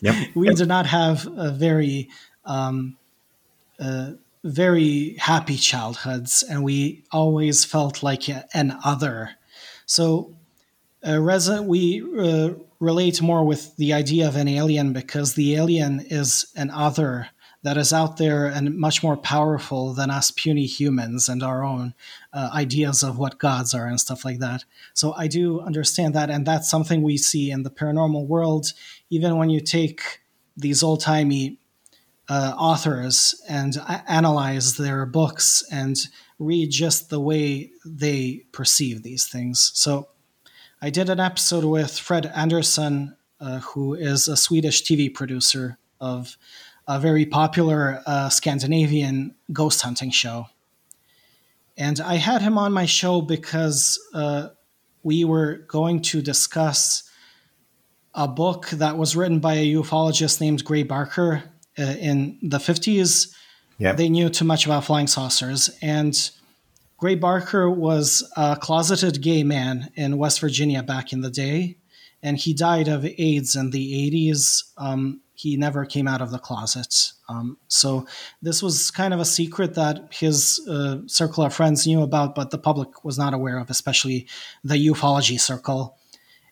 Yep. 0.04 0.34
we 0.34 0.48
yep. 0.48 0.56
do 0.56 0.66
not 0.66 0.86
have 0.86 1.28
a 1.36 1.52
very, 1.52 2.08
um, 2.44 2.96
uh, 3.78 4.14
very 4.42 5.14
happy 5.16 5.54
childhoods, 5.54 6.42
and 6.42 6.64
we 6.64 7.04
always 7.12 7.64
felt 7.64 8.02
like 8.02 8.28
an 8.52 8.76
other. 8.84 9.30
So, 9.86 10.34
uh, 11.06 11.20
res- 11.20 11.60
we 11.60 12.02
uh, 12.18 12.54
relate 12.80 13.22
more 13.22 13.44
with 13.44 13.76
the 13.76 13.92
idea 13.92 14.26
of 14.26 14.34
an 14.34 14.48
alien 14.48 14.92
because 14.92 15.34
the 15.34 15.54
alien 15.54 16.00
is 16.00 16.46
an 16.56 16.70
other 16.70 17.28
that 17.62 17.76
is 17.76 17.92
out 17.92 18.16
there 18.16 18.46
and 18.46 18.76
much 18.76 19.02
more 19.02 19.16
powerful 19.16 19.94
than 19.94 20.10
us 20.10 20.30
puny 20.30 20.66
humans 20.66 21.28
and 21.28 21.42
our 21.42 21.64
own 21.64 21.94
uh, 22.32 22.50
ideas 22.52 23.02
of 23.02 23.18
what 23.18 23.38
gods 23.38 23.72
are 23.72 23.86
and 23.86 24.00
stuff 24.00 24.24
like 24.24 24.40
that. 24.40 24.64
So 24.94 25.14
I 25.16 25.28
do 25.28 25.60
understand 25.60 26.14
that, 26.14 26.30
and 26.30 26.44
that's 26.44 26.68
something 26.68 27.02
we 27.02 27.16
see 27.16 27.50
in 27.50 27.62
the 27.62 27.70
paranormal 27.70 28.26
world. 28.26 28.72
Even 29.10 29.36
when 29.36 29.50
you 29.50 29.60
take 29.60 30.20
these 30.56 30.82
old 30.82 31.00
timey 31.00 31.58
uh, 32.28 32.54
authors 32.56 33.40
and 33.48 33.76
analyze 34.08 34.76
their 34.76 35.06
books 35.06 35.62
and 35.70 35.96
read 36.38 36.70
just 36.70 37.10
the 37.10 37.20
way 37.20 37.70
they 37.84 38.44
perceive 38.52 39.02
these 39.02 39.26
things. 39.26 39.70
So 39.74 40.08
I 40.80 40.90
did 40.90 41.08
an 41.08 41.20
episode 41.20 41.64
with 41.64 41.98
Fred 41.98 42.26
Andersson, 42.26 43.16
uh, 43.40 43.60
who 43.60 43.94
is 43.94 44.28
a 44.28 44.36
Swedish 44.36 44.82
TV 44.82 45.12
producer 45.12 45.78
of 46.00 46.36
a 46.88 46.98
very 46.98 47.26
popular 47.26 48.02
uh, 48.06 48.28
Scandinavian 48.28 49.34
ghost 49.52 49.80
hunting 49.82 50.10
show. 50.10 50.46
And 51.76 52.00
I 52.00 52.16
had 52.16 52.42
him 52.42 52.58
on 52.58 52.72
my 52.72 52.86
show 52.86 53.22
because 53.22 53.98
uh, 54.12 54.48
we 55.02 55.24
were 55.24 55.64
going 55.68 56.02
to 56.02 56.20
discuss 56.20 57.08
a 58.14 58.28
book 58.28 58.68
that 58.70 58.98
was 58.98 59.16
written 59.16 59.38
by 59.38 59.54
a 59.54 59.72
ufologist 59.72 60.40
named 60.40 60.64
Gray 60.64 60.82
Barker 60.82 61.44
uh, 61.78 61.82
in 61.82 62.38
the 62.42 62.58
50s. 62.58 63.34
Yeah. 63.78 63.94
They 63.94 64.08
knew 64.08 64.28
too 64.28 64.44
much 64.44 64.66
about 64.66 64.84
flying 64.84 65.06
saucers. 65.06 65.70
And 65.80 66.14
Gray 66.98 67.14
Barker 67.14 67.70
was 67.70 68.30
a 68.36 68.56
closeted 68.60 69.22
gay 69.22 69.42
man 69.42 69.90
in 69.94 70.18
West 70.18 70.40
Virginia 70.40 70.82
back 70.82 71.12
in 71.12 71.22
the 71.22 71.30
day. 71.30 71.78
And 72.22 72.36
he 72.36 72.54
died 72.54 72.86
of 72.86 73.04
AIDS 73.04 73.56
in 73.56 73.70
the 73.70 74.10
80s. 74.10 74.64
Um, 74.76 75.20
he 75.42 75.56
never 75.56 75.84
came 75.84 76.06
out 76.06 76.22
of 76.22 76.30
the 76.30 76.38
closet. 76.38 77.12
Um, 77.28 77.58
so 77.66 78.06
this 78.42 78.62
was 78.62 78.92
kind 78.92 79.12
of 79.12 79.18
a 79.18 79.24
secret 79.24 79.74
that 79.74 80.08
his 80.12 80.64
uh, 80.70 80.98
circle 81.06 81.42
of 81.42 81.52
friends 81.52 81.84
knew 81.84 82.02
about, 82.02 82.36
but 82.36 82.50
the 82.50 82.58
public 82.58 83.04
was 83.04 83.18
not 83.18 83.34
aware 83.34 83.58
of, 83.58 83.68
especially 83.68 84.28
the 84.62 84.76
ufology 84.86 85.40
circle. 85.40 85.98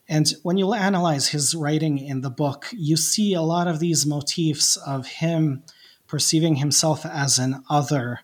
And 0.09 0.35
when 0.43 0.59
you 0.59 0.75
analyze 0.75 1.29
his 1.29 1.55
writing 1.55 1.99
in 1.99 2.23
the 2.23 2.31
book, 2.31 2.67
you 2.73 2.97
see 2.97 3.33
a 3.33 3.43
lot 3.43 3.69
of 3.69 3.79
these 3.79 4.05
motifs 4.07 4.77
of 4.77 5.07
him 5.07 5.63
perceiving 6.09 6.57
himself 6.57 7.07
as 7.07 7.39
an 7.39 7.63
other, 7.71 8.21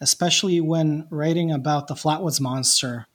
especially 0.00 0.60
when 0.60 1.06
writing 1.10 1.52
about 1.52 1.86
the 1.86 1.94
Flatwoods 1.94 2.40
Monster 2.40 3.06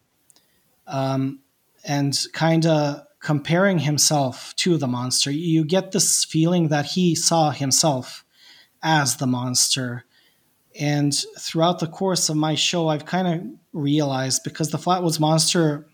um, 0.87 1.41
and 1.83 2.17
kind 2.31 2.65
of 2.65 3.01
comparing 3.23 3.79
himself 3.79 4.53
to 4.57 4.77
the 4.77 4.87
monster. 4.87 5.31
You 5.31 5.65
get 5.65 5.91
this 5.91 6.23
feeling 6.23 6.67
that 6.67 6.85
he 6.85 7.15
saw 7.15 7.49
himself 7.49 8.23
as 8.83 9.17
the 9.17 9.25
monster. 9.25 10.03
And 10.79 11.15
throughout 11.39 11.79
the 11.79 11.87
course 11.87 12.29
of 12.29 12.35
my 12.35 12.53
show, 12.55 12.89
I've 12.89 13.05
kind 13.05 13.27
of 13.27 13.41
realized 13.71 14.43
because 14.43 14.69
the 14.69 14.77
Flatwoods 14.77 15.19
Monster 15.19 15.87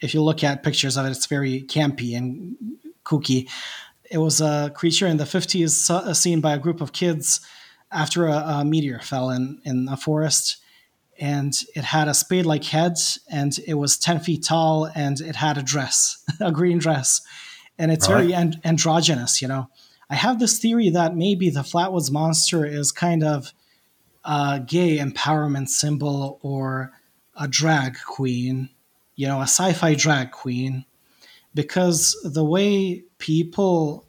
if 0.00 0.14
you 0.14 0.22
look 0.22 0.42
at 0.42 0.62
pictures 0.62 0.96
of 0.96 1.06
it, 1.06 1.10
it's 1.10 1.26
very 1.26 1.62
campy 1.62 2.16
and 2.16 2.56
kooky. 3.04 3.48
It 4.10 4.18
was 4.18 4.40
a 4.40 4.72
creature 4.74 5.06
in 5.06 5.18
the 5.18 5.24
50s 5.24 5.90
uh, 5.90 6.14
seen 6.14 6.40
by 6.40 6.54
a 6.54 6.58
group 6.58 6.80
of 6.80 6.92
kids 6.92 7.40
after 7.92 8.26
a, 8.26 8.36
a 8.36 8.64
meteor 8.64 9.00
fell 9.00 9.30
in, 9.30 9.60
in 9.64 9.88
a 9.90 9.96
forest. 9.96 10.56
And 11.20 11.54
it 11.76 11.84
had 11.84 12.08
a 12.08 12.14
spade 12.14 12.46
like 12.46 12.64
head, 12.64 12.94
and 13.30 13.56
it 13.66 13.74
was 13.74 13.98
10 13.98 14.20
feet 14.20 14.42
tall, 14.42 14.90
and 14.94 15.20
it 15.20 15.36
had 15.36 15.58
a 15.58 15.62
dress, 15.62 16.24
a 16.40 16.50
green 16.50 16.78
dress. 16.78 17.20
And 17.78 17.92
it's 17.92 18.08
right. 18.08 18.22
very 18.22 18.34
and- 18.34 18.60
androgynous, 18.64 19.42
you 19.42 19.48
know. 19.48 19.68
I 20.08 20.16
have 20.16 20.40
this 20.40 20.58
theory 20.58 20.88
that 20.90 21.14
maybe 21.14 21.50
the 21.50 21.60
Flatwoods 21.60 22.10
Monster 22.10 22.64
is 22.64 22.90
kind 22.90 23.22
of 23.22 23.52
a 24.24 24.60
gay 24.66 24.98
empowerment 24.98 25.68
symbol 25.68 26.40
or 26.42 26.92
a 27.36 27.46
drag 27.46 27.96
queen 28.04 28.70
you 29.20 29.26
know, 29.26 29.40
a 29.40 29.42
sci-fi 29.42 29.94
drag 29.94 30.30
queen, 30.30 30.86
because 31.54 32.18
the 32.24 32.42
way 32.42 33.04
people 33.18 34.08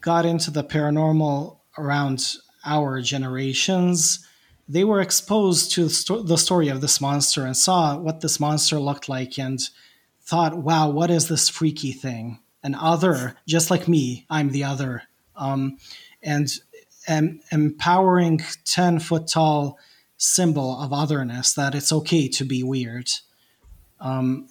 got 0.00 0.24
into 0.24 0.50
the 0.50 0.64
paranormal 0.64 1.58
around 1.76 2.36
our 2.64 3.02
generations, 3.02 4.25
they 4.68 4.84
were 4.84 5.00
exposed 5.00 5.72
to 5.72 5.86
the 5.86 6.36
story 6.36 6.68
of 6.68 6.80
this 6.80 7.00
monster 7.00 7.44
and 7.46 7.56
saw 7.56 7.96
what 7.96 8.20
this 8.20 8.40
monster 8.40 8.80
looked 8.80 9.08
like 9.08 9.38
and 9.38 9.60
thought, 10.22 10.56
wow, 10.58 10.90
what 10.90 11.10
is 11.10 11.28
this 11.28 11.48
freaky 11.48 11.92
thing? 11.92 12.40
An 12.62 12.74
other, 12.74 13.36
just 13.46 13.70
like 13.70 13.86
me, 13.86 14.26
I'm 14.28 14.50
the 14.50 14.64
other. 14.64 15.04
Um, 15.36 15.78
and 16.22 16.50
an 17.06 17.40
empowering 17.52 18.40
10 18.64 18.98
foot 18.98 19.28
tall 19.28 19.78
symbol 20.16 20.80
of 20.80 20.92
otherness 20.92 21.52
that 21.54 21.74
it's 21.74 21.92
okay 21.92 22.28
to 22.28 22.44
be 22.44 22.62
weird. 22.62 23.08
Um, 24.00 24.48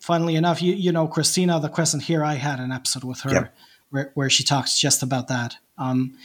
funnily 0.00 0.36
enough, 0.36 0.62
you 0.62 0.74
you 0.74 0.92
know 0.92 1.08
Christina 1.08 1.60
the 1.60 1.68
Crescent 1.68 2.02
here. 2.02 2.24
I 2.24 2.34
had 2.34 2.60
an 2.60 2.72
episode 2.72 3.04
with 3.04 3.20
her 3.22 3.32
yep. 3.32 3.54
where 3.90 4.10
where 4.14 4.30
she 4.30 4.44
talks 4.44 4.78
just 4.78 5.02
about 5.02 5.28
that. 5.28 5.56
Um, 5.78 6.16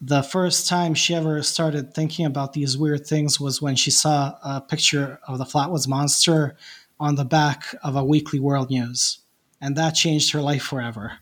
the 0.00 0.22
first 0.22 0.68
time 0.68 0.94
she 0.94 1.14
ever 1.14 1.42
started 1.42 1.92
thinking 1.92 2.24
about 2.24 2.52
these 2.52 2.78
weird 2.78 3.06
things 3.06 3.40
was 3.40 3.60
when 3.60 3.74
she 3.74 3.90
saw 3.90 4.36
a 4.42 4.60
picture 4.60 5.18
of 5.26 5.38
the 5.38 5.44
Flatwoods 5.44 5.88
monster 5.88 6.56
on 7.00 7.16
the 7.16 7.24
back 7.24 7.74
of 7.82 7.96
a 7.96 8.04
weekly 8.04 8.38
world 8.38 8.70
news, 8.70 9.18
and 9.60 9.76
that 9.76 9.90
changed 9.90 10.32
her 10.32 10.40
life 10.40 10.62
forever. 10.62 11.18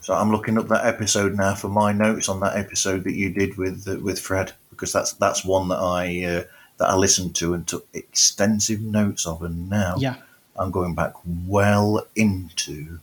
So 0.00 0.14
I'm 0.14 0.32
looking 0.32 0.56
up 0.56 0.68
that 0.68 0.86
episode 0.86 1.36
now 1.36 1.54
for 1.54 1.68
my 1.68 1.92
notes 1.92 2.28
on 2.28 2.40
that 2.40 2.56
episode 2.56 3.04
that 3.04 3.14
you 3.14 3.30
did 3.30 3.58
with 3.58 3.86
uh, 3.86 3.98
with 4.00 4.18
Fred 4.18 4.52
because 4.70 4.92
that's 4.92 5.12
that's 5.12 5.44
one 5.44 5.68
that 5.68 5.78
I 5.78 6.24
uh, 6.24 6.44
that 6.78 6.88
I 6.88 6.96
listened 6.96 7.36
to 7.36 7.54
and 7.54 7.66
took 7.66 7.86
extensive 7.92 8.80
notes 8.80 9.26
of, 9.26 9.42
and 9.42 9.68
now 9.68 9.96
yeah. 9.98 10.16
I'm 10.56 10.70
going 10.70 10.94
back 10.94 11.12
well 11.46 12.06
into. 12.16 13.00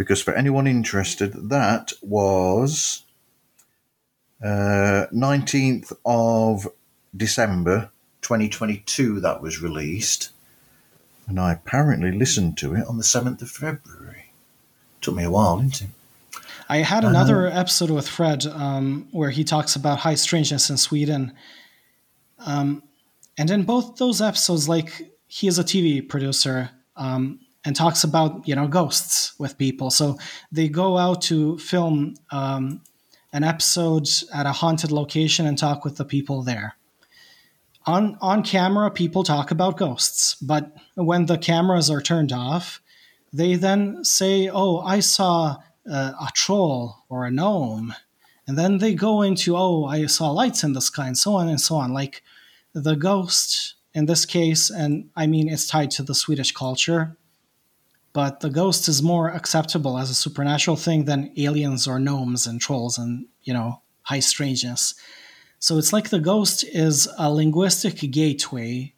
Because 0.00 0.22
for 0.22 0.32
anyone 0.32 0.66
interested, 0.66 1.50
that 1.50 1.92
was 2.00 3.02
uh, 4.42 5.04
19th 5.12 5.92
of 6.06 6.66
December 7.14 7.90
2022 8.22 9.20
that 9.20 9.42
was 9.42 9.60
released. 9.60 10.30
And 11.26 11.38
I 11.38 11.52
apparently 11.52 12.12
listened 12.12 12.56
to 12.56 12.74
it 12.74 12.86
on 12.86 12.96
the 12.96 13.02
7th 13.02 13.42
of 13.42 13.50
February. 13.50 14.32
Took 15.02 15.16
me 15.16 15.24
a 15.24 15.30
while, 15.30 15.58
didn't 15.58 15.82
it? 15.82 15.88
I 16.66 16.78
had 16.78 17.04
another 17.04 17.48
uh, 17.48 17.50
episode 17.50 17.90
with 17.90 18.08
Fred 18.08 18.46
um, 18.46 19.06
where 19.10 19.28
he 19.28 19.44
talks 19.44 19.76
about 19.76 19.98
high 19.98 20.14
strangeness 20.14 20.70
in 20.70 20.78
Sweden. 20.78 21.34
Um, 22.38 22.84
and 23.36 23.50
in 23.50 23.64
both 23.64 23.96
those 23.96 24.22
episodes, 24.22 24.66
like 24.66 25.12
he 25.26 25.46
is 25.46 25.58
a 25.58 25.62
TV 25.62 26.08
producer 26.08 26.70
um, 26.96 27.40
and 27.64 27.76
talks 27.76 28.04
about 28.04 28.46
you 28.46 28.54
know 28.54 28.68
ghosts 28.68 29.38
with 29.38 29.58
people. 29.58 29.90
So 29.90 30.18
they 30.50 30.68
go 30.68 30.98
out 30.98 31.22
to 31.22 31.58
film 31.58 32.14
um, 32.30 32.82
an 33.32 33.44
episode 33.44 34.08
at 34.34 34.46
a 34.46 34.52
haunted 34.52 34.90
location 34.90 35.46
and 35.46 35.56
talk 35.56 35.84
with 35.84 35.96
the 35.96 36.04
people 36.04 36.42
there. 36.42 36.76
On 37.86 38.16
on 38.20 38.42
camera, 38.42 38.90
people 38.90 39.24
talk 39.24 39.50
about 39.50 39.76
ghosts, 39.76 40.34
but 40.34 40.72
when 40.94 41.26
the 41.26 41.38
cameras 41.38 41.90
are 41.90 42.02
turned 42.02 42.32
off, 42.32 42.80
they 43.32 43.54
then 43.54 44.04
say, 44.04 44.48
"Oh, 44.52 44.80
I 44.80 45.00
saw 45.00 45.56
uh, 45.90 46.12
a 46.20 46.28
troll 46.34 47.04
or 47.08 47.24
a 47.24 47.30
gnome," 47.30 47.94
and 48.46 48.58
then 48.58 48.78
they 48.78 48.94
go 48.94 49.22
into, 49.22 49.56
"Oh, 49.56 49.84
I 49.84 50.06
saw 50.06 50.30
lights 50.30 50.62
in 50.62 50.74
the 50.74 50.80
sky," 50.80 51.06
and 51.06 51.16
so 51.16 51.34
on 51.34 51.48
and 51.48 51.60
so 51.60 51.76
on. 51.76 51.92
Like 51.92 52.22
the 52.74 52.96
ghost 52.96 53.74
in 53.94 54.06
this 54.06 54.24
case, 54.26 54.70
and 54.70 55.10
I 55.16 55.26
mean 55.26 55.48
it's 55.48 55.66
tied 55.66 55.90
to 55.92 56.02
the 56.02 56.14
Swedish 56.14 56.52
culture, 56.52 57.16
but 58.12 58.40
the 58.40 58.50
ghost 58.50 58.88
is 58.88 59.02
more 59.02 59.28
acceptable 59.28 59.98
as 59.98 60.10
a 60.10 60.14
supernatural 60.14 60.76
thing 60.76 61.04
than 61.04 61.32
aliens 61.36 61.86
or 61.86 61.98
gnomes 61.98 62.46
and 62.46 62.60
trolls 62.60 62.98
and, 62.98 63.26
you 63.42 63.54
know, 63.54 63.82
high 64.02 64.20
strangeness. 64.20 64.94
So 65.58 65.78
it's 65.78 65.92
like 65.92 66.08
the 66.08 66.18
ghost 66.18 66.64
is 66.64 67.08
a 67.18 67.32
linguistic 67.32 67.98
gateway 68.10 68.94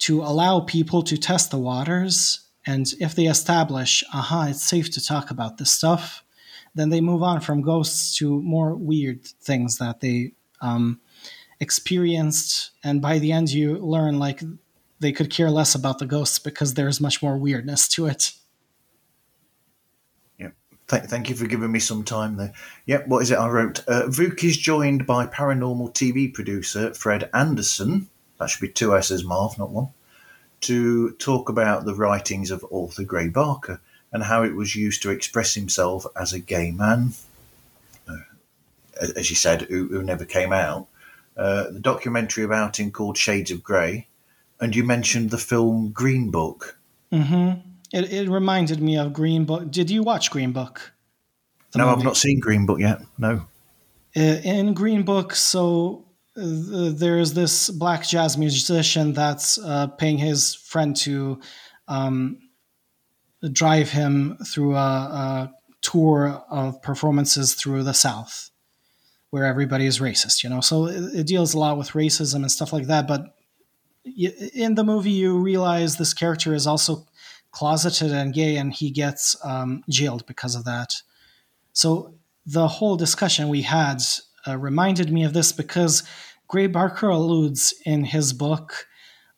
to 0.00 0.22
allow 0.22 0.60
people 0.60 1.02
to 1.04 1.16
test 1.16 1.50
the 1.50 1.58
waters. 1.58 2.40
And 2.66 2.92
if 3.00 3.14
they 3.14 3.26
establish, 3.26 4.04
aha, 4.12 4.48
it's 4.50 4.62
safe 4.62 4.90
to 4.92 5.04
talk 5.04 5.30
about 5.30 5.56
this 5.56 5.70
stuff, 5.70 6.24
then 6.74 6.90
they 6.90 7.00
move 7.00 7.22
on 7.22 7.40
from 7.40 7.62
ghosts 7.62 8.16
to 8.18 8.42
more 8.42 8.74
weird 8.74 9.24
things 9.24 9.78
that 9.78 10.00
they 10.00 10.32
um, 10.60 11.00
experienced 11.60 12.72
and 12.82 13.00
by 13.00 13.18
the 13.18 13.32
end 13.32 13.50
you 13.50 13.78
learn 13.78 14.18
like 14.18 14.42
they 15.04 15.12
could 15.12 15.28
care 15.28 15.50
less 15.50 15.74
about 15.74 15.98
the 15.98 16.06
ghosts 16.06 16.38
because 16.38 16.72
there's 16.72 16.98
much 16.98 17.22
more 17.22 17.36
weirdness 17.36 17.86
to 17.88 18.06
it. 18.06 18.32
Yeah. 20.38 20.48
Th- 20.88 21.02
thank 21.02 21.28
you 21.28 21.34
for 21.34 21.46
giving 21.46 21.70
me 21.70 21.78
some 21.78 22.04
time 22.04 22.38
there. 22.38 22.54
Yep 22.86 23.08
what 23.08 23.22
is 23.22 23.30
it 23.30 23.36
i 23.38 23.46
wrote? 23.46 23.86
Uh, 23.86 24.06
vuk 24.06 24.42
is 24.42 24.56
joined 24.56 25.06
by 25.06 25.26
paranormal 25.26 25.92
tv 25.92 26.32
producer 26.32 26.94
fred 26.94 27.28
andersson 27.34 28.08
that 28.38 28.48
should 28.48 28.62
be 28.62 28.68
two 28.68 28.96
s's 28.96 29.24
marv 29.24 29.58
not 29.58 29.70
one 29.70 29.88
to 30.62 31.10
talk 31.12 31.50
about 31.50 31.84
the 31.84 31.94
writings 31.94 32.50
of 32.50 32.64
Arthur 32.72 33.04
Gray 33.04 33.28
Barker 33.28 33.82
and 34.10 34.22
how 34.22 34.42
it 34.42 34.54
was 34.54 34.74
used 34.74 35.02
to 35.02 35.10
express 35.10 35.52
himself 35.52 36.06
as 36.18 36.32
a 36.32 36.38
gay 36.38 36.70
man, 36.70 37.12
uh, 38.08 38.16
as 39.14 39.28
you 39.28 39.36
said, 39.36 39.62
who, 39.62 39.88
who 39.88 40.02
never 40.02 40.24
came 40.24 40.54
out. 40.54 40.86
Uh, 41.36 41.64
the 41.64 41.80
documentary 41.80 42.44
about 42.44 42.80
him 42.80 42.90
called 42.90 43.18
Shades 43.18 43.50
of 43.50 43.62
Grey, 43.62 44.06
and 44.64 44.74
you 44.74 44.82
mentioned 44.82 45.28
the 45.30 45.36
film 45.36 45.90
Green 45.90 46.30
Book. 46.30 46.78
Mm-hmm. 47.12 47.60
It, 47.92 48.12
it 48.12 48.30
reminded 48.30 48.80
me 48.80 48.96
of 48.96 49.12
Green 49.12 49.44
Book. 49.44 49.70
Did 49.70 49.90
you 49.90 50.02
watch 50.02 50.30
Green 50.30 50.52
Book? 50.52 50.94
No, 51.76 51.84
movie? 51.84 51.98
I've 51.98 52.04
not 52.04 52.16
seen 52.16 52.40
Green 52.40 52.64
Book 52.64 52.80
yet. 52.80 53.02
No. 53.18 53.46
Uh, 54.16 54.20
in 54.20 54.72
Green 54.72 55.02
Book, 55.02 55.34
so 55.34 56.06
uh, 56.36 56.92
there's 56.94 57.34
this 57.34 57.68
black 57.68 58.06
jazz 58.06 58.38
musician 58.38 59.12
that's 59.12 59.58
uh, 59.58 59.88
paying 59.88 60.16
his 60.16 60.54
friend 60.54 60.96
to 60.96 61.40
um, 61.86 62.38
drive 63.52 63.90
him 63.90 64.38
through 64.46 64.76
a, 64.76 64.78
a, 64.78 65.54
tour 65.82 66.42
of 66.48 66.80
performances 66.80 67.52
through 67.52 67.82
the 67.82 67.92
South, 67.92 68.50
where 69.28 69.44
everybody 69.44 69.84
is 69.84 69.98
racist. 69.98 70.42
You 70.42 70.48
know, 70.48 70.62
so 70.62 70.86
it, 70.86 71.14
it 71.14 71.26
deals 71.26 71.52
a 71.52 71.58
lot 71.58 71.76
with 71.76 71.90
racism 71.90 72.36
and 72.36 72.50
stuff 72.50 72.72
like 72.72 72.86
that. 72.86 73.06
But 73.06 73.34
in 74.04 74.74
the 74.74 74.84
movie, 74.84 75.10
you 75.10 75.38
realize 75.38 75.96
this 75.96 76.14
character 76.14 76.54
is 76.54 76.66
also 76.66 77.06
closeted 77.50 78.12
and 78.12 78.34
gay, 78.34 78.56
and 78.56 78.72
he 78.72 78.90
gets 78.90 79.36
um, 79.44 79.82
jailed 79.88 80.26
because 80.26 80.54
of 80.54 80.64
that. 80.64 81.02
So 81.72 82.14
the 82.46 82.68
whole 82.68 82.96
discussion 82.96 83.48
we 83.48 83.62
had 83.62 84.02
uh, 84.46 84.58
reminded 84.58 85.12
me 85.12 85.24
of 85.24 85.32
this 85.32 85.52
because 85.52 86.02
Gray 86.48 86.66
Barker 86.66 87.08
alludes 87.08 87.72
in 87.84 88.04
his 88.04 88.32
book 88.32 88.86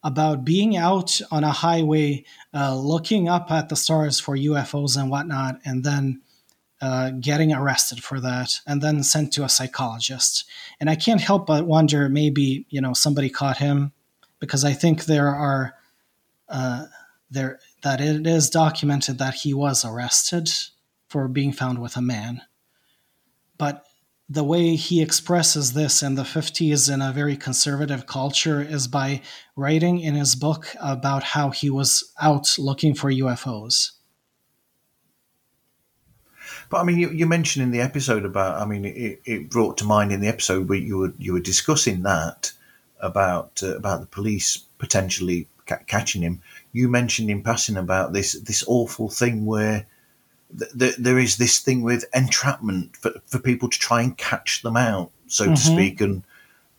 about 0.02 0.44
being 0.44 0.76
out 0.76 1.20
on 1.30 1.44
a 1.44 1.51
highway, 1.51 2.24
uh, 2.55 2.76
looking 2.76 3.28
up 3.28 3.51
at 3.51 3.68
the 3.68 3.76
stars 3.76 4.20
for 4.20 4.36
UFOs 4.36 5.01
and 5.01 5.10
whatnot, 5.10 5.60
and 5.64 5.84
then 5.84 6.22
uh, 6.80 7.10
getting 7.20 7.52
arrested 7.52 8.02
for 8.02 8.20
that, 8.20 8.60
and 8.66 8.82
then 8.82 9.02
sent 9.02 9.32
to 9.32 9.44
a 9.44 9.48
psychologist. 9.48 10.44
And 10.78 10.90
I 10.90 10.94
can't 10.94 11.20
help 11.20 11.47
but 11.47 11.66
wonder 11.66 12.09
maybe 12.09 12.66
you 12.68 12.80
know 12.80 12.93
somebody 12.93 13.30
caught 13.30 13.59
him 13.59 13.93
because 14.38 14.64
I 14.64 14.72
think 14.72 15.04
there 15.04 15.28
are 15.28 15.74
uh, 16.48 16.86
there 17.30 17.58
that 17.82 18.00
it 18.00 18.26
is 18.26 18.50
documented 18.50 19.18
that 19.18 19.34
he 19.34 19.54
was 19.54 19.84
arrested 19.84 20.50
for 21.08 21.28
being 21.28 21.52
found 21.52 21.80
with 21.80 21.96
a 21.96 22.02
man. 22.02 22.42
But 23.58 23.84
the 24.28 24.44
way 24.44 24.74
he 24.74 25.00
expresses 25.00 25.72
this 25.72 26.02
in 26.02 26.16
the 26.16 26.24
50s 26.24 26.92
in 26.92 27.00
a 27.00 27.12
very 27.12 27.36
conservative 27.36 28.06
culture 28.06 28.60
is 28.60 28.88
by 28.88 29.22
writing 29.54 30.00
in 30.00 30.14
his 30.14 30.34
book 30.34 30.74
about 30.80 31.22
how 31.22 31.50
he 31.50 31.70
was 31.70 32.12
out 32.20 32.56
looking 32.58 32.94
for 32.94 33.10
UFOs. 33.10 33.92
But 36.68 36.78
I 36.78 36.82
mean, 36.82 36.98
you, 36.98 37.10
you 37.10 37.26
mentioned 37.26 37.62
in 37.62 37.70
the 37.70 37.80
episode 37.80 38.24
about, 38.24 38.60
I 38.60 38.64
mean, 38.64 38.84
it, 38.84 39.20
it, 39.24 39.50
brought 39.50 39.78
to 39.78 39.84
mind 39.84 40.10
in 40.10 40.20
the 40.20 40.26
episode 40.26 40.68
where 40.68 40.78
you 40.78 40.98
were 40.98 41.12
you 41.18 41.32
were 41.32 41.40
discussing 41.40 42.02
that 42.02 42.52
about 43.01 43.60
uh, 43.62 43.77
about 43.77 44.01
the 44.01 44.06
police 44.06 44.59
potentially 44.78 45.48
ca- 45.66 45.85
catching 45.86 46.23
him. 46.23 46.43
You 46.73 46.89
mentioned 46.89 47.31
in 47.31 47.43
passing 47.43 47.77
about 47.77 48.12
this 48.12 48.32
this 48.32 48.64
awful 48.66 49.09
thing 49.09 49.44
where 49.47 49.86
there 50.51 51.18
is 51.18 51.36
this 51.36 51.59
thing 51.59 51.82
with 51.82 52.05
entrapment 52.14 52.97
for, 52.97 53.12
for 53.27 53.39
people 53.39 53.68
to 53.68 53.78
try 53.78 54.02
and 54.02 54.16
catch 54.16 54.62
them 54.62 54.77
out, 54.77 55.10
so 55.27 55.44
mm-hmm. 55.44 55.55
to 55.55 55.60
speak. 55.60 56.01
And 56.01 56.23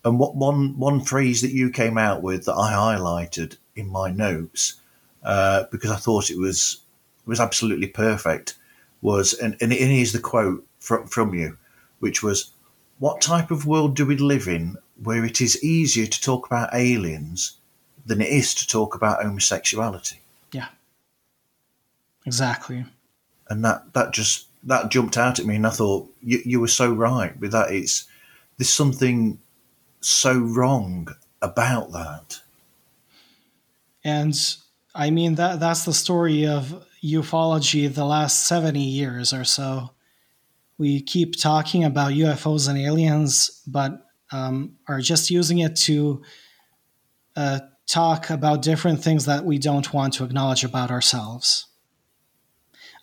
and 0.03 0.19
what 0.19 0.35
one 0.35 0.77
one 0.80 1.02
phrase 1.02 1.41
that 1.41 1.52
you 1.52 1.69
came 1.69 1.98
out 1.98 2.22
with 2.22 2.45
that 2.45 2.56
I 2.56 2.73
highlighted 2.73 3.57
in 3.76 3.89
my 3.89 4.10
notes 4.10 4.76
uh, 5.23 5.65
because 5.72 5.91
I 5.91 5.98
thought 5.98 6.30
it 6.30 6.38
was 6.38 6.80
was 7.26 7.39
absolutely 7.39 7.88
perfect 7.88 8.56
was 9.02 9.34
and 9.34 9.56
and 9.61 9.73
is 9.73 10.14
the 10.14 10.19
quote 10.19 10.65
from 10.80 11.07
from 11.07 11.34
you, 11.34 11.57
which 11.99 12.23
was, 12.23 12.52
"What 12.99 13.22
type 13.22 13.52
of 13.52 13.65
world 13.65 13.95
do 13.95 14.06
we 14.06 14.18
live 14.18 14.48
in 14.48 14.77
where 15.03 15.26
it 15.26 15.41
is 15.41 15.64
easier 15.64 16.06
to 16.06 16.22
talk 16.22 16.45
about 16.45 16.74
aliens 16.74 17.57
than 18.06 18.22
it 18.22 18.30
is 18.30 18.53
to 18.56 18.68
talk 18.68 18.95
about 18.95 19.24
homosexuality?" 19.24 20.22
Yeah, 20.52 20.69
exactly 22.26 22.86
and 23.49 23.64
that 23.64 23.94
that 23.94 24.11
just 24.11 24.48
that 24.64 24.90
jumped 24.90 25.18
out 25.18 25.40
at 25.40 25.45
me, 25.45 25.56
and 25.56 25.68
I 25.68 25.69
thought 25.69 26.11
you, 26.22 26.41
you 26.44 26.60
were 26.60 26.68
so 26.68 26.91
right 26.91 27.38
with 27.40 27.52
that. 27.52 27.72
It's 27.72 28.06
there's 28.57 28.69
something 28.69 29.40
so 30.02 30.34
wrong 30.34 31.10
about 31.41 31.91
that, 31.91 32.41
and 34.03 34.36
I 34.94 35.10
mean 35.10 35.36
that 35.36 35.60
that's 35.60 35.86
the 35.86 35.94
story 35.94 36.45
of 36.45 36.86
ufology 37.03 37.94
the 37.94 38.06
last 38.06 38.45
70 38.45 38.82
years 38.82 39.32
or 39.34 39.44
so. 39.44 39.91
We 40.78 41.02
keep 41.02 41.36
talking 41.36 41.84
about 41.84 42.14
UFOs 42.14 42.68
and 42.68 42.78
aliens, 42.78 43.61
but 43.65 44.06
um, 44.31 44.73
are 44.87 44.99
just 44.99 45.29
using 45.31 45.59
it 45.59 45.75
to 45.75 46.21
uh, 47.35 47.59
talk 47.87 48.29
about 48.29 48.61
different 48.61 49.03
things 49.03 49.25
that 49.25 49.45
we 49.45 49.57
don't 49.57 49.93
want 49.93 50.13
to 50.15 50.23
acknowledge 50.23 50.63
about 50.63 50.91
ourselves. 50.91 51.67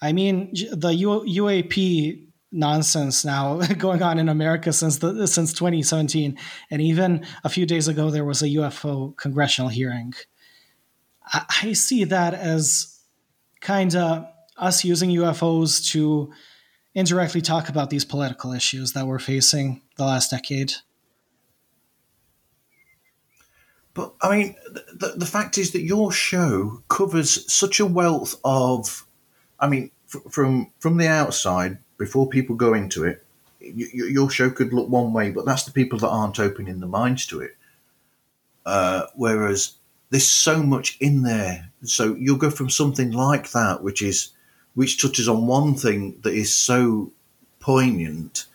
I 0.03 0.13
mean, 0.13 0.53
the 0.73 0.95
U- 0.95 1.25
UAP 1.43 2.27
nonsense 2.53 3.25
now 3.25 3.59
going 3.79 4.03
on 4.03 4.19
in 4.19 4.29
America 4.29 4.73
since 4.73 4.99
the 4.99 5.27
since 5.27 5.53
2017, 5.53 6.39
and 6.71 6.83
even 6.83 7.27
a 7.43 7.49
few 7.49 7.67
days 7.67 7.89
ago 7.89 8.11
there 8.11 8.25
was 8.25 8.43
a 8.43 8.49
UFO 8.49 9.17
congressional 9.17 9.69
hearing. 9.71 10.15
I, 11.27 11.45
I 11.63 11.73
see 11.73 12.05
that 12.05 12.35
as 12.35 13.01
kind 13.61 13.95
of 13.97 14.27
us 14.57 14.85
using 14.85 15.11
UFOs 15.11 15.91
to 15.93 16.33
indirectly 16.95 17.41
talk 17.41 17.69
about 17.69 17.91
these 17.91 18.05
political 18.05 18.53
issues 18.53 18.93
that 18.93 19.07
we're 19.07 19.19
facing 19.19 19.83
the 19.97 20.05
last 20.05 20.31
decade. 20.31 20.75
But 23.95 24.13
I 24.21 24.37
mean, 24.37 24.57
the, 24.93 25.15
the 25.17 25.27
fact 25.27 25.57
is 25.57 25.71
that 25.71 25.83
your 25.83 26.11
show 26.11 26.83
covers 26.89 27.51
such 27.53 27.79
a 27.79 27.87
wealth 27.87 28.35
of, 28.45 29.07
I 29.61 29.69
mean, 29.69 29.93
from 30.31 30.71
from 30.81 30.97
the 30.97 31.09
outside, 31.09 31.79
before 31.97 32.29
people 32.29 32.57
go 32.57 32.75
into 32.75 33.05
it, 33.05 33.25
your 33.61 34.29
show 34.31 34.51
could 34.51 34.73
look 34.73 34.89
one 34.89 35.13
way, 35.13 35.31
but 35.31 35.47
that's 35.47 35.65
the 35.65 35.73
people 35.73 35.99
that 36.01 36.09
aren't 36.09 36.41
opening 36.41 36.81
their 36.81 36.89
minds 36.89 37.27
to 37.27 37.41
it. 37.41 37.57
Uh, 38.67 39.07
whereas 39.15 39.75
there's 40.11 40.27
so 40.29 40.63
much 40.63 40.97
in 41.01 41.23
there, 41.23 41.71
so 41.85 42.15
you'll 42.15 42.37
go 42.37 42.51
from 42.51 42.71
something 42.71 43.13
like 43.13 43.53
that, 43.53 43.83
which 43.83 44.03
is 44.03 44.31
which 44.75 45.01
touches 45.01 45.29
on 45.29 45.47
one 45.47 45.75
thing 45.75 46.19
that 46.23 46.35
is 46.35 46.57
so 46.57 47.13
poignant, 47.61 48.47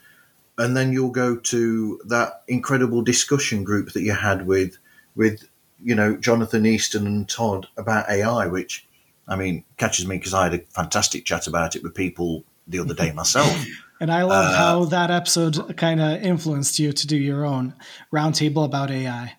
and 0.57 0.76
then 0.76 0.91
you'll 0.91 1.11
go 1.11 1.38
to 1.38 2.02
that 2.06 2.44
incredible 2.48 3.02
discussion 3.02 3.64
group 3.64 3.94
that 3.94 4.02
you 4.02 4.11
had 4.14 4.45
with 4.45 4.78
with 5.15 5.48
you 5.81 5.95
know 5.95 6.15
Jonathan 6.18 6.65
Easton 6.65 7.07
and 7.07 7.27
Todd 7.27 7.68
about 7.77 8.10
AI, 8.10 8.48
which 8.48 8.86
I 9.30 9.36
mean, 9.36 9.64
catches 9.77 10.07
me 10.07 10.18
because 10.18 10.34
I 10.34 10.45
had 10.45 10.56
a 10.56 10.60
fantastic 10.72 11.23
chat 11.23 11.45
about 11.45 11.76
it 11.76 11.84
with 11.84 11.94
people 11.94 12.44
the 12.68 12.80
other 12.80 12.95
day 12.95 13.11
myself. 13.11 13.64
and 14.02 14.11
I 14.11 14.23
love 14.23 14.53
uh, 14.53 14.57
how 14.57 14.86
that 14.86 15.11
episode 15.11 15.77
kind 15.77 16.02
of 16.02 16.23
influenced 16.23 16.80
you 16.80 16.91
to 16.91 17.07
do 17.07 17.15
your 17.15 17.45
own 17.45 17.76
roundtable 18.11 18.65
about 18.65 18.90
AI. 18.90 19.38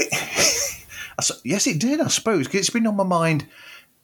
yes, 1.44 1.66
it 1.66 1.78
did, 1.78 2.00
I 2.00 2.08
suppose, 2.08 2.46
because 2.46 2.60
it's 2.60 2.70
been 2.70 2.86
on 2.86 2.96
my 2.96 3.04
mind 3.04 3.46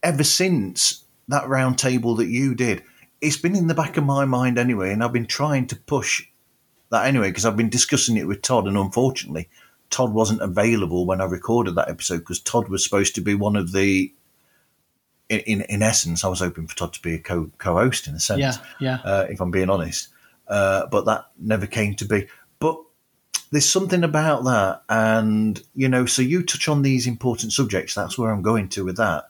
ever 0.02 0.24
since 0.24 1.04
that 1.28 1.44
roundtable 1.44 2.18
that 2.18 2.28
you 2.28 2.54
did. 2.54 2.82
It's 3.22 3.38
been 3.38 3.56
in 3.56 3.68
the 3.68 3.74
back 3.74 3.96
of 3.96 4.04
my 4.04 4.26
mind 4.26 4.58
anyway, 4.58 4.92
and 4.92 5.02
I've 5.02 5.14
been 5.14 5.24
trying 5.24 5.66
to 5.68 5.76
push 5.76 6.26
that 6.90 7.06
anyway 7.06 7.30
because 7.30 7.46
I've 7.46 7.56
been 7.56 7.70
discussing 7.70 8.18
it 8.18 8.26
with 8.26 8.42
Todd, 8.42 8.66
and 8.66 8.76
unfortunately, 8.76 9.48
Todd 9.94 10.12
wasn't 10.12 10.42
available 10.42 11.06
when 11.06 11.20
I 11.20 11.24
recorded 11.24 11.76
that 11.76 11.88
episode 11.88 12.18
because 12.18 12.40
Todd 12.40 12.68
was 12.68 12.82
supposed 12.82 13.14
to 13.14 13.20
be 13.20 13.36
one 13.36 13.54
of 13.54 13.70
the. 13.70 14.12
In, 15.28 15.38
in, 15.40 15.60
in 15.62 15.82
essence, 15.84 16.24
I 16.24 16.28
was 16.28 16.40
hoping 16.40 16.66
for 16.66 16.76
Todd 16.76 16.94
to 16.94 17.00
be 17.00 17.14
a 17.14 17.18
co 17.20 17.48
host 17.58 18.08
in 18.08 18.16
a 18.16 18.20
sense. 18.20 18.40
Yeah, 18.40 18.56
yeah. 18.80 18.98
Uh, 19.04 19.26
if 19.30 19.40
I'm 19.40 19.52
being 19.52 19.70
honest, 19.70 20.08
uh, 20.48 20.86
but 20.88 21.04
that 21.04 21.26
never 21.38 21.68
came 21.68 21.94
to 21.94 22.04
be. 22.04 22.26
But 22.58 22.76
there's 23.52 23.70
something 23.70 24.02
about 24.02 24.42
that, 24.44 24.82
and 24.88 25.62
you 25.76 25.88
know, 25.88 26.06
so 26.06 26.22
you 26.22 26.42
touch 26.42 26.68
on 26.68 26.82
these 26.82 27.06
important 27.06 27.52
subjects. 27.52 27.94
That's 27.94 28.18
where 28.18 28.32
I'm 28.32 28.42
going 28.42 28.70
to 28.70 28.84
with 28.84 28.96
that. 28.96 29.26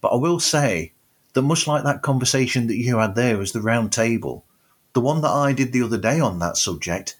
But 0.00 0.08
I 0.08 0.16
will 0.16 0.40
say 0.40 0.94
that 1.34 1.42
much 1.42 1.66
like 1.66 1.84
that 1.84 2.00
conversation 2.00 2.68
that 2.68 2.78
you 2.78 2.96
had 2.96 3.16
there 3.16 3.36
was 3.36 3.52
the 3.52 3.60
round 3.60 3.92
table, 3.92 4.46
the 4.94 5.02
one 5.02 5.20
that 5.20 5.28
I 5.28 5.52
did 5.52 5.72
the 5.72 5.82
other 5.82 5.98
day 5.98 6.20
on 6.20 6.38
that 6.38 6.56
subject 6.56 7.16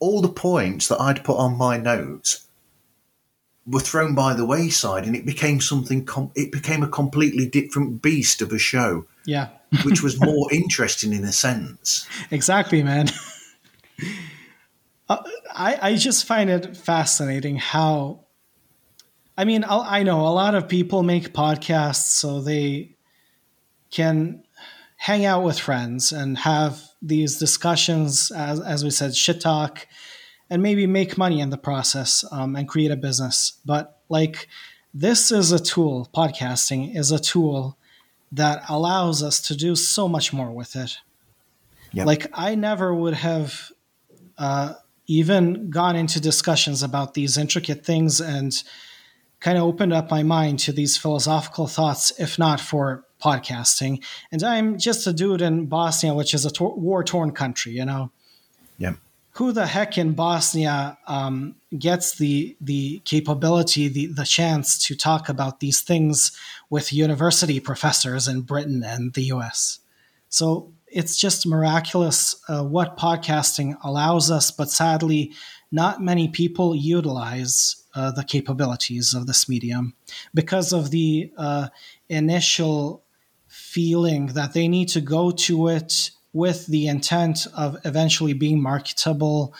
all 0.00 0.20
the 0.20 0.28
points 0.28 0.88
that 0.88 1.00
I'd 1.00 1.24
put 1.24 1.36
on 1.36 1.56
my 1.56 1.76
notes 1.76 2.46
were 3.66 3.80
thrown 3.80 4.14
by 4.14 4.34
the 4.34 4.46
wayside, 4.46 5.04
and 5.04 5.14
it 5.14 5.26
became 5.26 5.60
something. 5.60 6.04
Com- 6.04 6.32
it 6.34 6.52
became 6.52 6.82
a 6.82 6.88
completely 6.88 7.46
different 7.46 8.00
beast 8.00 8.40
of 8.40 8.52
a 8.52 8.58
show. 8.58 9.06
Yeah, 9.24 9.48
which 9.84 10.02
was 10.02 10.20
more 10.20 10.48
interesting 10.52 11.12
in 11.12 11.24
a 11.24 11.32
sense. 11.32 12.06
Exactly, 12.30 12.82
man. 12.82 13.08
uh, 15.08 15.22
I 15.54 15.78
I 15.80 15.96
just 15.96 16.24
find 16.24 16.48
it 16.50 16.76
fascinating 16.76 17.56
how 17.56 18.24
I 19.38 19.44
mean, 19.44 19.64
I 19.68 20.02
know 20.02 20.22
a 20.22 20.34
lot 20.34 20.56
of 20.56 20.66
people 20.66 21.04
make 21.04 21.32
podcasts 21.32 22.08
so 22.08 22.40
they 22.40 22.96
can 23.92 24.42
hang 24.96 25.24
out 25.24 25.44
with 25.44 25.60
friends 25.60 26.10
and 26.10 26.36
have 26.38 26.87
these 27.00 27.38
discussions, 27.38 28.30
as, 28.30 28.60
as 28.60 28.84
we 28.84 28.90
said, 28.90 29.14
shit 29.14 29.40
talk, 29.40 29.86
and 30.50 30.62
maybe 30.62 30.86
make 30.86 31.18
money 31.18 31.40
in 31.40 31.50
the 31.50 31.58
process 31.58 32.24
um, 32.32 32.56
and 32.56 32.68
create 32.68 32.90
a 32.90 32.96
business. 32.96 33.60
But 33.64 34.00
like, 34.08 34.48
this 34.94 35.30
is 35.30 35.52
a 35.52 35.58
tool, 35.58 36.08
podcasting 36.14 36.96
is 36.96 37.12
a 37.12 37.18
tool 37.18 37.78
that 38.32 38.62
allows 38.68 39.22
us 39.22 39.40
to 39.42 39.56
do 39.56 39.76
so 39.76 40.08
much 40.08 40.32
more 40.32 40.50
with 40.50 40.74
it. 40.76 40.98
Yep. 41.92 42.06
Like, 42.06 42.26
I 42.32 42.54
never 42.54 42.94
would 42.94 43.14
have 43.14 43.70
uh, 44.36 44.74
even 45.06 45.70
gone 45.70 45.96
into 45.96 46.20
discussions 46.20 46.82
about 46.82 47.14
these 47.14 47.38
intricate 47.38 47.84
things 47.84 48.20
and 48.20 48.52
kind 49.40 49.56
of 49.56 49.64
opened 49.64 49.92
up 49.92 50.10
my 50.10 50.22
mind 50.22 50.58
to 50.58 50.72
these 50.72 50.96
philosophical 50.96 51.66
thoughts, 51.66 52.12
if 52.18 52.38
not 52.38 52.60
for 52.60 53.04
podcasting. 53.22 54.02
And 54.30 54.42
I'm 54.42 54.78
just 54.78 55.06
a 55.06 55.12
dude 55.12 55.42
in 55.42 55.66
Bosnia, 55.66 56.14
which 56.14 56.34
is 56.34 56.44
a 56.44 56.64
war 56.64 57.04
torn 57.04 57.32
country, 57.32 57.72
you 57.72 57.84
know? 57.84 58.10
Yeah. 58.78 58.94
Who 59.32 59.52
the 59.52 59.66
heck 59.66 59.96
in 59.98 60.14
Bosnia 60.14 60.98
um, 61.06 61.54
gets 61.78 62.18
the 62.18 62.56
the 62.60 63.00
capability, 63.04 63.86
the 63.86 64.06
the 64.06 64.24
chance 64.24 64.84
to 64.86 64.96
talk 64.96 65.28
about 65.28 65.60
these 65.60 65.80
things 65.80 66.32
with 66.70 66.92
university 66.92 67.60
professors 67.60 68.26
in 68.26 68.40
Britain 68.40 68.82
and 68.84 69.14
the 69.14 69.22
U.S. 69.24 69.78
So 70.28 70.72
it's 70.90 71.16
just 71.16 71.46
miraculous 71.46 72.34
uh, 72.48 72.64
what 72.64 72.96
podcasting 72.96 73.76
allows 73.84 74.30
us, 74.30 74.50
but 74.50 74.70
sadly, 74.70 75.32
not 75.70 76.02
many 76.02 76.28
people 76.28 76.74
utilize 76.74 77.84
uh, 77.94 78.10
the 78.10 78.24
capabilities 78.24 79.14
of 79.14 79.26
this 79.26 79.48
medium 79.48 79.94
because 80.34 80.72
of 80.72 80.90
the 80.90 81.30
uh, 81.36 81.68
initial 82.08 83.02
feeling 83.78 84.26
that 84.26 84.54
they 84.54 84.66
need 84.66 84.88
to 84.88 85.00
go 85.00 85.30
to 85.30 85.68
it 85.68 86.10
with 86.32 86.66
the 86.66 86.88
intent 86.88 87.46
of 87.56 87.76
eventually 87.84 88.32
being 88.32 88.60
marketable 88.60 89.54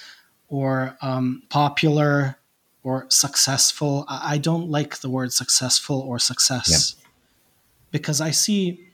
or 0.49 0.97
um, 1.01 1.41
popular 1.51 2.37
or 2.83 3.07
successful. 3.11 4.05
I 4.09 4.39
don't 4.39 4.69
like 4.69 4.99
the 4.99 5.09
word 5.09 5.33
successful 5.33 6.01
or 6.01 6.19
success 6.19 6.97
yep. 6.97 7.07
because 7.93 8.21
I 8.21 8.33
see 8.33 8.89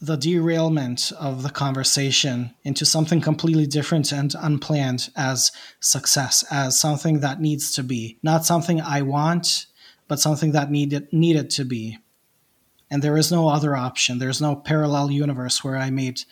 the 0.00 0.16
derailment 0.16 1.12
of 1.20 1.42
the 1.42 1.50
conversation 1.50 2.54
into 2.64 2.86
something 2.86 3.20
completely 3.20 3.66
different 3.66 4.12
and 4.12 4.34
unplanned 4.40 5.10
as 5.14 5.52
success, 5.80 6.42
as 6.50 6.80
something 6.80 7.20
that 7.20 7.38
needs 7.38 7.74
to 7.74 7.82
be, 7.82 8.16
not 8.22 8.46
something 8.46 8.80
I 8.80 9.02
want, 9.02 9.66
but 10.08 10.20
something 10.20 10.52
that 10.52 10.70
needed 10.70 11.12
needed 11.12 11.50
to 11.50 11.66
be. 11.66 11.98
And 12.90 13.02
there 13.02 13.16
is 13.16 13.32
no 13.32 13.48
other 13.48 13.76
option. 13.76 14.18
There's 14.18 14.40
no 14.40 14.54
parallel 14.54 15.10
universe 15.10 15.64
where 15.64 15.76
I 15.76 15.90
made 15.90 16.22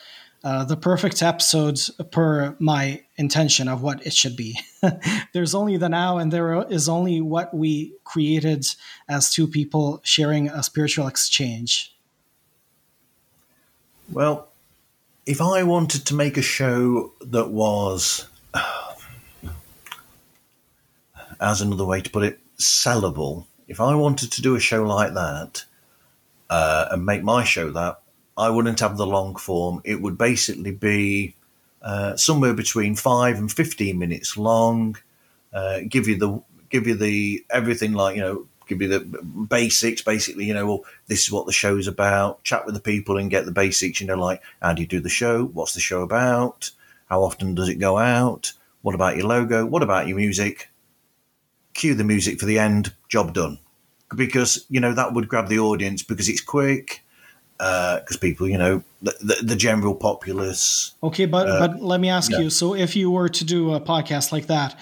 uh, 0.45 0.65
the 0.65 0.77
perfect 0.77 1.23
episode 1.23 1.79
per 2.11 2.57
my 2.59 3.03
intention 3.17 3.69
of 3.69 3.81
what 3.81 4.05
it 4.05 4.13
should 4.13 4.37
be. 4.37 4.59
There's 5.33 5.55
only 5.55 5.77
the 5.77 5.89
now, 5.89 6.19
and 6.19 6.33
there 6.33 6.67
is 6.69 6.89
only 6.89 7.21
what 7.21 7.55
we 7.55 7.95
created 8.03 8.67
as 9.09 9.33
two 9.33 9.47
people 9.47 10.01
sharing 10.03 10.49
a 10.49 10.65
spiritual 10.65 11.07
exchange. 11.07 11.95
Well, 14.11 14.49
if 15.27 15.41
I 15.41 15.63
wanted 15.63 16.07
to 16.07 16.15
make 16.15 16.37
a 16.37 16.43
show 16.43 17.13
that 17.21 17.51
was, 17.51 18.27
as 21.41 21.61
another 21.61 21.85
way 21.85 22.01
to 22.01 22.11
put 22.11 22.25
it, 22.25 22.41
sellable, 22.59 23.47
if 23.69 23.81
I 23.81 23.95
wanted 23.95 24.33
to 24.33 24.43
do 24.43 24.57
a 24.57 24.61
show 24.61 24.83
like 24.83 25.15
that 25.15 25.65
uh, 26.53 26.89
and 26.91 27.07
make 27.07 27.23
my 27.23 27.43
show 27.45 27.71
that, 27.71 28.03
I 28.37 28.51
wouldn't 28.51 28.81
have 28.81 28.99
the 28.99 29.07
long 29.07 29.37
form. 29.37 29.81
It 29.85 30.03
would 30.03 30.19
basically 30.19 30.73
be 30.73 31.35
uh, 31.81 32.15
somewhere 32.17 32.53
between 32.53 32.95
five 32.95 33.39
and 33.39 33.51
fifteen 33.51 33.99
minutes 33.99 34.37
long. 34.37 34.99
Uh, 35.51 35.81
give 35.89 36.07
you 36.09 36.19
the 36.19 36.43
give 36.69 36.87
you 36.87 36.95
the 36.95 37.43
everything 37.51 37.95
like 37.95 38.17
you 38.17 38.23
know 38.23 38.47
give 38.67 38.83
you 38.83 38.89
the 38.89 39.01
basics 39.49 40.01
basically 40.03 40.47
you 40.47 40.55
know 40.55 40.67
well 40.67 40.85
this 41.07 41.21
is 41.23 41.33
what 41.33 41.45
the 41.45 41.53
show's 41.53 41.87
about 41.87 42.43
chat 42.45 42.65
with 42.65 42.75
the 42.75 42.81
people 42.81 43.19
and 43.19 43.31
get 43.31 43.45
the 43.45 43.53
basics 43.53 44.01
you 44.01 44.07
know 44.07 44.17
like 44.17 44.41
how 44.63 44.73
do 44.73 44.83
you 44.83 44.89
do 44.89 45.01
the 45.01 45.09
show? 45.09 45.47
What's 45.47 45.75
the 45.75 45.81
show 45.81 46.03
about? 46.03 46.71
How 47.07 47.23
often 47.23 47.55
does 47.55 47.71
it 47.71 47.77
go 47.77 47.97
out? 47.97 48.53
What 48.83 48.95
about 48.95 49.17
your 49.17 49.27
logo? 49.27 49.65
What 49.65 49.83
about 49.83 50.07
your 50.07 50.19
music? 50.19 50.69
Cue 51.73 51.95
the 51.95 52.05
music 52.05 52.39
for 52.39 52.47
the 52.47 52.59
end. 52.59 52.93
Job 53.09 53.33
done 53.33 53.59
because 54.17 54.65
you 54.69 54.81
know 54.81 54.95
that 54.95 55.15
would 55.15 55.29
grab 55.29 55.49
the 55.49 55.59
audience 55.59 56.03
because 56.03 56.29
it's 56.29 56.41
quick 56.41 57.03
because 57.59 58.17
uh, 58.17 58.21
people, 58.21 58.49
you 58.49 58.59
know, 58.59 58.83
the, 59.03 59.15
the, 59.21 59.47
the, 59.47 59.57
general 59.57 59.95
populace. 59.95 60.95
Okay, 61.01 61.27
but 61.27 61.49
uh, 61.49 61.69
but 61.69 61.81
let 61.81 62.01
me 62.01 62.09
ask 62.09 62.33
yeah. 62.33 62.41
you. 62.41 62.51
So, 62.51 62.75
if 62.75 62.97
you 62.97 63.09
were 63.09 63.29
to 63.29 63.45
do 63.45 63.73
a 63.75 63.81
podcast 63.81 64.33
like 64.33 64.47
that, 64.49 64.77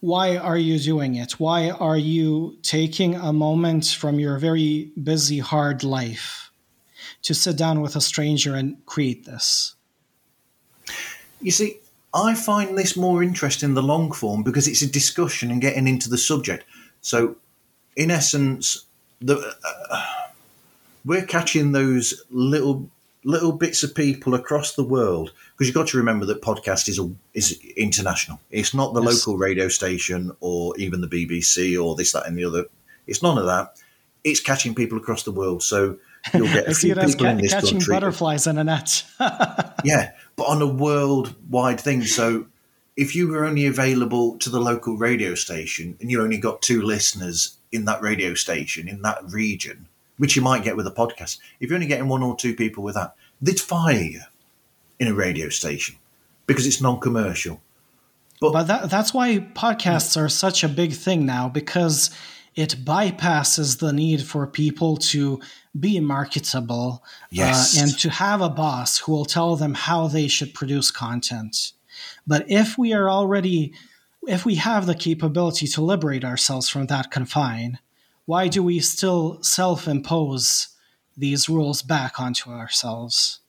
why 0.00 0.38
are 0.38 0.56
you 0.56 0.78
doing 0.78 1.16
it? 1.16 1.32
Why 1.32 1.70
are 1.70 1.96
you 1.98 2.56
taking 2.62 3.16
a 3.16 3.34
moment 3.34 3.86
from 3.88 4.18
your 4.18 4.38
very 4.38 4.92
busy, 5.02 5.40
hard 5.40 5.84
life 5.84 6.50
to 7.22 7.34
sit 7.34 7.58
down 7.58 7.82
with 7.82 7.96
a 7.96 8.00
stranger 8.00 8.54
and 8.54 8.84
create 8.86 9.26
this? 9.26 9.74
You 11.42 11.50
see, 11.50 11.80
I 12.14 12.34
find 12.34 12.78
this 12.78 12.96
more 12.96 13.22
interesting 13.22 13.74
the 13.74 13.82
long 13.82 14.10
form 14.10 14.42
because 14.42 14.66
it's 14.66 14.80
a 14.80 14.90
discussion 14.90 15.50
and 15.50 15.60
getting 15.60 15.86
into 15.86 16.08
the 16.08 16.18
subject. 16.18 16.64
So, 17.02 17.36
in 17.96 18.10
essence, 18.10 18.86
the. 19.20 19.54
Uh, 19.90 20.06
we're 21.04 21.24
catching 21.24 21.72
those 21.72 22.22
little 22.30 22.90
little 23.24 23.52
bits 23.52 23.82
of 23.82 23.92
people 23.94 24.34
across 24.34 24.74
the 24.74 24.84
world 24.84 25.32
because 25.52 25.66
you've 25.66 25.74
got 25.74 25.88
to 25.88 25.96
remember 25.96 26.24
that 26.26 26.40
podcast 26.42 26.88
is 26.88 26.98
a, 26.98 27.10
is 27.34 27.60
international. 27.76 28.38
It's 28.50 28.72
not 28.72 28.94
the 28.94 29.02
yes. 29.02 29.26
local 29.26 29.36
radio 29.36 29.68
station 29.68 30.30
or 30.40 30.76
even 30.78 31.00
the 31.00 31.08
BBC 31.08 31.82
or 31.82 31.96
this, 31.96 32.12
that, 32.12 32.26
and 32.26 32.38
the 32.38 32.44
other. 32.44 32.66
It's 33.06 33.22
none 33.22 33.36
of 33.36 33.46
that. 33.46 33.76
It's 34.22 34.40
catching 34.40 34.74
people 34.74 34.98
across 34.98 35.24
the 35.24 35.32
world. 35.32 35.62
So 35.62 35.98
you'll 36.34 36.46
get 36.46 36.68
a 36.68 36.74
few 36.74 36.94
people 36.94 37.14
ca- 37.14 37.30
in 37.30 37.38
this 37.38 37.52
catching 37.52 37.78
country. 37.78 37.94
butterflies 37.94 38.46
in 38.46 38.58
a 38.58 38.64
net. 38.64 39.04
yeah, 39.84 40.12
but 40.36 40.44
on 40.44 40.62
a 40.62 40.66
worldwide 40.66 41.80
thing. 41.80 42.02
So 42.02 42.46
if 42.96 43.16
you 43.16 43.28
were 43.28 43.44
only 43.44 43.66
available 43.66 44.38
to 44.38 44.50
the 44.50 44.60
local 44.60 44.96
radio 44.96 45.34
station 45.34 45.96
and 46.00 46.10
you 46.10 46.22
only 46.22 46.38
got 46.38 46.62
two 46.62 46.82
listeners 46.82 47.56
in 47.72 47.84
that 47.84 48.02
radio 48.02 48.34
station 48.34 48.88
in 48.88 49.02
that 49.02 49.18
region, 49.24 49.86
which 50.18 50.36
you 50.36 50.42
might 50.42 50.64
get 50.64 50.76
with 50.76 50.86
a 50.86 50.90
podcast. 50.90 51.38
If 51.60 51.68
you're 51.70 51.76
only 51.76 51.86
getting 51.86 52.08
one 52.08 52.22
or 52.22 52.36
two 52.36 52.54
people 52.54 52.82
with 52.82 52.94
that, 52.94 53.14
they'd 53.40 53.60
fire 53.60 53.94
you 53.94 54.20
in 54.98 55.08
a 55.08 55.14
radio 55.14 55.48
station 55.48 55.96
because 56.46 56.66
it's 56.66 56.80
non-commercial. 56.80 57.60
But, 58.40 58.52
but 58.52 58.62
that, 58.64 58.90
that's 58.90 59.14
why 59.14 59.38
podcasts 59.38 60.16
are 60.20 60.28
such 60.28 60.62
a 60.62 60.68
big 60.68 60.92
thing 60.92 61.26
now 61.26 61.48
because 61.48 62.10
it 62.54 62.76
bypasses 62.84 63.78
the 63.78 63.92
need 63.92 64.22
for 64.22 64.46
people 64.46 64.96
to 64.96 65.40
be 65.78 66.00
marketable 66.00 67.02
uh, 67.04 67.08
yes. 67.30 67.76
uh, 67.76 67.82
and 67.82 67.98
to 67.98 68.10
have 68.10 68.40
a 68.40 68.48
boss 68.48 68.98
who 68.98 69.12
will 69.12 69.24
tell 69.26 69.56
them 69.56 69.74
how 69.74 70.08
they 70.08 70.28
should 70.28 70.54
produce 70.54 70.90
content. 70.90 71.72
But 72.26 72.50
if 72.50 72.78
we 72.78 72.92
are 72.92 73.10
already, 73.10 73.74
if 74.26 74.44
we 74.44 74.56
have 74.56 74.86
the 74.86 74.94
capability 74.94 75.66
to 75.68 75.80
liberate 75.80 76.24
ourselves 76.24 76.68
from 76.68 76.86
that 76.86 77.10
confine, 77.10 77.78
why 78.24 78.48
do 78.48 78.62
we 78.62 78.80
still 78.80 79.42
self 79.42 79.86
impose 79.86 80.68
these 81.16 81.48
rules 81.48 81.82
back 81.82 82.20
onto 82.20 82.50
ourselves? 82.50 83.40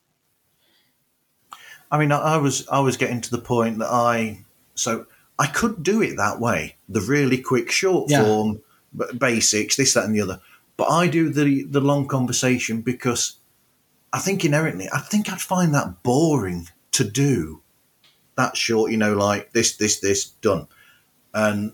I 1.91 1.97
mean, 1.97 2.11
I 2.11 2.37
was 2.37 2.67
I 2.67 2.79
was 2.79 2.97
getting 2.97 3.21
to 3.21 3.31
the 3.31 3.37
point 3.37 3.79
that 3.79 3.91
I 3.91 4.45
so 4.75 5.05
I 5.39 5.47
could 5.47 5.83
do 5.83 6.01
it 6.01 6.17
that 6.17 6.39
way, 6.39 6.75
the 6.87 7.01
really 7.01 7.37
quick 7.37 7.71
short 7.71 8.09
yeah. 8.09 8.23
form 8.23 8.61
basics, 9.17 9.75
this, 9.75 9.93
that, 9.93 10.05
and 10.05 10.15
the 10.15 10.21
other. 10.21 10.41
But 10.75 10.89
I 10.89 11.07
do 11.07 11.29
the 11.29 11.63
the 11.63 11.81
long 11.81 12.07
conversation 12.07 12.81
because 12.81 13.37
I 14.13 14.19
think 14.19 14.45
inherently, 14.45 14.87
I 14.93 14.99
think 14.99 15.31
I'd 15.31 15.41
find 15.41 15.73
that 15.73 16.03
boring 16.03 16.69
to 16.91 17.03
do. 17.03 17.61
That 18.37 18.55
short, 18.55 18.91
you 18.91 18.97
know, 18.97 19.13
like 19.13 19.51
this, 19.51 19.77
this, 19.77 19.99
this, 19.99 20.29
done, 20.29 20.67
and 21.33 21.73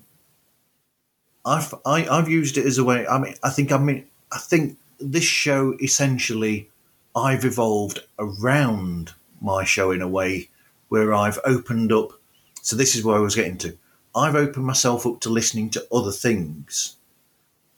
I've 1.45 1.73
I, 1.85 1.99
have 1.99 2.09
i 2.09 2.15
have 2.15 2.29
used 2.29 2.57
it 2.57 2.65
as 2.65 2.77
a 2.77 2.83
way. 2.83 3.05
I 3.07 3.19
mean, 3.19 3.35
I 3.43 3.49
think 3.49 3.71
I 3.71 3.77
mean 3.77 4.07
I 4.31 4.37
think 4.37 4.77
this 4.99 5.25
show 5.25 5.75
essentially 5.81 6.69
I've 7.15 7.45
evolved 7.45 7.99
around 8.17 9.13
my 9.41 9.63
show 9.65 9.91
in 9.91 10.01
a 10.01 10.07
way 10.07 10.49
where 10.87 11.13
I've 11.13 11.39
opened 11.45 11.91
up. 11.91 12.13
So 12.61 12.75
this 12.75 12.95
is 12.95 13.03
where 13.03 13.17
I 13.17 13.19
was 13.21 13.35
getting 13.35 13.57
to. 13.59 13.77
I've 14.15 14.35
opened 14.35 14.65
myself 14.65 15.05
up 15.05 15.19
to 15.21 15.29
listening 15.29 15.69
to 15.71 15.87
other 15.91 16.11
things 16.11 16.95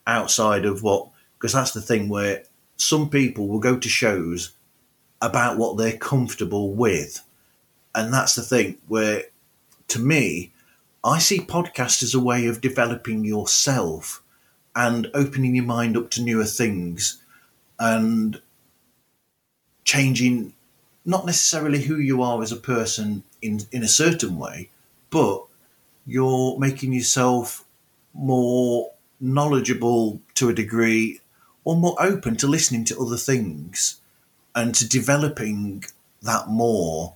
outside 0.05 0.65
of 0.65 0.83
what 0.83 1.09
because 1.37 1.53
that's 1.53 1.71
the 1.71 1.81
thing 1.81 2.07
where 2.07 2.43
some 2.77 3.09
people 3.09 3.47
will 3.47 3.59
go 3.59 3.77
to 3.77 3.89
shows 3.89 4.51
about 5.21 5.57
what 5.57 5.77
they're 5.77 5.97
comfortable 5.97 6.73
with. 6.73 7.21
And 7.95 8.13
that's 8.13 8.35
the 8.35 8.43
thing 8.43 8.77
where 8.87 9.23
to 9.87 9.99
me 9.99 10.51
I 11.03 11.19
see 11.19 11.39
podcast 11.39 12.01
as 12.01 12.13
a 12.13 12.19
way 12.19 12.47
of 12.47 12.61
developing 12.61 13.25
yourself 13.25 14.23
and 14.75 15.09
opening 15.13 15.55
your 15.55 15.65
mind 15.65 15.95
up 15.95 16.09
to 16.11 16.21
newer 16.21 16.45
things 16.45 17.21
and 17.79 18.41
changing 19.83 20.53
not 21.05 21.25
necessarily 21.25 21.83
who 21.83 21.97
you 21.97 22.23
are 22.23 22.41
as 22.41 22.51
a 22.51 22.57
person 22.57 23.23
in, 23.41 23.61
in 23.71 23.83
a 23.83 23.87
certain 23.87 24.39
way, 24.39 24.71
but 25.11 25.45
you're 26.07 26.57
making 26.57 26.91
yourself 26.91 27.63
more 28.13 28.91
knowledgeable 29.19 30.19
to 30.33 30.49
a 30.49 30.53
degree 30.53 31.19
or 31.63 31.75
more 31.75 31.95
open 31.99 32.35
to 32.37 32.47
listening 32.47 32.83
to 32.85 32.99
other 32.99 33.17
things 33.17 34.01
and 34.55 34.73
to 34.73 34.87
developing 34.87 35.83
that 36.23 36.47
more, 36.47 37.15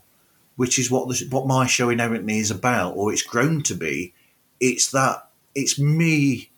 which 0.59 0.77
is 0.77 0.91
what 0.91 1.07
what 1.29 1.47
my 1.47 1.65
show 1.65 1.89
inherently 1.89 2.37
is 2.37 2.51
about, 2.51 2.93
or 2.97 3.13
it's 3.13 3.21
grown 3.21 3.63
to 3.63 3.73
be. 3.73 4.13
It's 4.59 4.91
that 4.91 5.29
it's 5.55 5.79
me, 5.79 6.49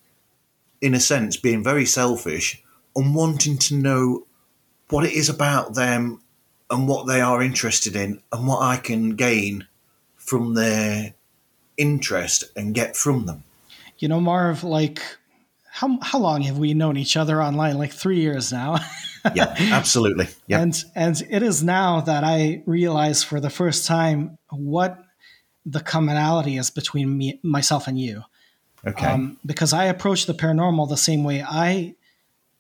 in 0.81 0.95
a 0.95 0.99
sense, 0.99 1.37
being 1.37 1.63
very 1.63 1.85
selfish 1.85 2.63
and 2.95 3.13
wanting 3.13 3.59
to 3.59 3.75
know 3.75 4.25
what 4.89 5.05
it 5.05 5.13
is 5.13 5.29
about 5.29 5.75
them 5.75 6.19
and 6.71 6.87
what 6.87 7.05
they 7.05 7.21
are 7.21 7.43
interested 7.43 7.95
in 7.95 8.19
and 8.31 8.47
what 8.47 8.63
I 8.63 8.77
can 8.77 9.11
gain 9.15 9.67
from 10.15 10.55
their 10.55 11.13
interest 11.77 12.45
and 12.55 12.73
get 12.73 12.97
from 12.97 13.27
them. 13.27 13.43
You 13.99 14.07
know, 14.07 14.19
Marv, 14.19 14.63
like 14.63 14.99
how 15.69 15.99
how 16.01 16.17
long 16.17 16.41
have 16.41 16.57
we 16.57 16.73
known 16.73 16.97
each 16.97 17.15
other 17.15 17.39
online? 17.39 17.77
Like 17.77 17.93
three 17.93 18.21
years 18.21 18.51
now. 18.51 18.79
yeah, 19.35 19.55
absolutely. 19.59 20.27
Yeah. 20.47 20.61
And 20.61 20.83
and 20.95 21.21
it 21.29 21.43
is 21.43 21.63
now 21.63 22.01
that 22.01 22.23
I 22.23 22.63
realize 22.65 23.23
for 23.23 23.39
the 23.39 23.49
first 23.49 23.85
time 23.85 24.37
what 24.49 24.97
the 25.65 25.79
commonality 25.79 26.57
is 26.57 26.69
between 26.69 27.17
me 27.17 27.39
myself 27.43 27.87
and 27.87 27.99
you. 27.99 28.23
Okay. 28.85 29.05
Um, 29.05 29.37
because 29.45 29.73
I 29.73 29.85
approach 29.85 30.25
the 30.25 30.33
paranormal 30.33 30.89
the 30.89 30.97
same 30.97 31.23
way. 31.23 31.43
I 31.47 31.95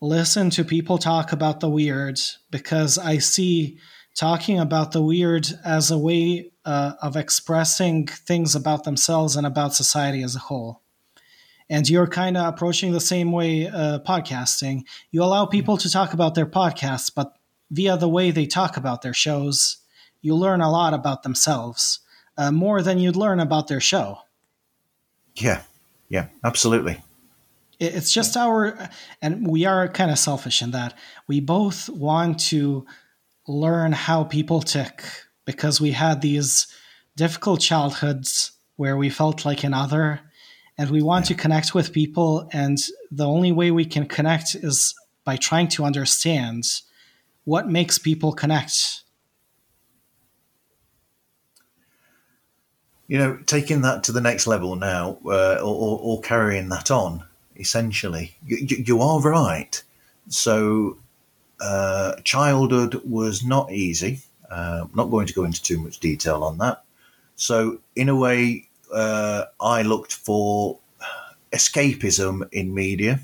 listen 0.01 0.49
to 0.51 0.63
people 0.63 0.97
talk 0.97 1.31
about 1.31 1.59
the 1.59 1.69
weird 1.69 2.19
because 2.51 2.97
I 2.97 3.17
see 3.17 3.79
talking 4.15 4.59
about 4.59 4.91
the 4.91 5.01
weird 5.01 5.47
as 5.63 5.89
a 5.89 5.97
way 5.97 6.51
uh, 6.65 6.93
of 7.01 7.15
expressing 7.15 8.07
things 8.07 8.55
about 8.55 8.83
themselves 8.83 9.35
and 9.35 9.47
about 9.47 9.73
society 9.73 10.21
as 10.21 10.35
a 10.35 10.39
whole. 10.39 10.80
And 11.71 11.89
you're 11.89 12.05
kind 12.05 12.35
of 12.35 12.53
approaching 12.53 12.91
the 12.91 12.99
same 12.99 13.31
way 13.31 13.65
uh, 13.65 13.99
podcasting. 14.05 14.83
You 15.09 15.23
allow 15.23 15.45
people 15.45 15.77
to 15.77 15.89
talk 15.89 16.13
about 16.13 16.35
their 16.35 16.45
podcasts, 16.45 17.09
but 17.13 17.33
via 17.71 17.95
the 17.95 18.09
way 18.09 18.29
they 18.29 18.45
talk 18.45 18.75
about 18.75 19.01
their 19.01 19.13
shows, 19.13 19.77
you 20.21 20.35
learn 20.35 20.59
a 20.59 20.69
lot 20.69 20.93
about 20.93 21.23
themselves, 21.23 22.01
uh, 22.37 22.51
more 22.51 22.81
than 22.81 22.99
you'd 22.99 23.15
learn 23.15 23.39
about 23.39 23.69
their 23.69 23.79
show. 23.79 24.19
Yeah, 25.35 25.61
yeah, 26.09 26.27
absolutely. 26.43 27.01
It's 27.79 28.11
just 28.11 28.35
our, 28.35 28.89
and 29.21 29.47
we 29.47 29.65
are 29.65 29.87
kind 29.87 30.11
of 30.11 30.19
selfish 30.19 30.61
in 30.61 30.71
that 30.71 30.93
we 31.25 31.39
both 31.39 31.87
want 31.89 32.39
to 32.51 32.85
learn 33.47 33.93
how 33.93 34.25
people 34.25 34.61
tick 34.61 35.03
because 35.45 35.79
we 35.79 35.91
had 35.91 36.21
these 36.21 36.67
difficult 37.15 37.61
childhoods 37.61 38.51
where 38.75 38.97
we 38.97 39.09
felt 39.09 39.45
like 39.45 39.63
another 39.63 40.19
and 40.81 40.89
we 40.89 41.01
want 41.01 41.25
to 41.25 41.35
connect 41.35 41.75
with 41.75 41.93
people 41.93 42.49
and 42.51 42.77
the 43.11 43.27
only 43.27 43.51
way 43.51 43.71
we 43.71 43.85
can 43.85 44.05
connect 44.05 44.55
is 44.55 44.95
by 45.23 45.35
trying 45.35 45.67
to 45.67 45.83
understand 45.83 46.63
what 47.45 47.69
makes 47.69 47.97
people 47.97 48.31
connect 48.33 49.03
you 53.07 53.17
know 53.17 53.37
taking 53.45 53.81
that 53.81 54.03
to 54.03 54.11
the 54.11 54.21
next 54.21 54.47
level 54.47 54.75
now 54.75 55.17
uh, 55.25 55.59
or, 55.61 55.99
or, 56.01 56.21
carrying 56.21 56.69
that 56.69 56.89
on 56.89 57.23
essentially 57.57 58.35
you, 58.45 58.57
you 58.85 59.01
are 59.01 59.19
right 59.21 59.83
so 60.29 60.97
uh, 61.61 62.15
childhood 62.23 62.95
was 63.05 63.45
not 63.45 63.71
easy. 63.71 64.19
Uh, 64.49 64.81
I'm 64.83 64.91
not 64.95 65.11
going 65.11 65.27
to 65.27 65.33
go 65.33 65.43
into 65.43 65.61
too 65.61 65.79
much 65.79 65.99
detail 65.99 66.43
on 66.43 66.57
that. 66.57 66.83
So, 67.35 67.79
in 67.95 68.09
a 68.09 68.15
way, 68.15 68.67
uh, 68.93 69.45
I 69.59 69.81
looked 69.81 70.13
for 70.13 70.79
escapism 71.51 72.47
in 72.51 72.73
media. 72.73 73.19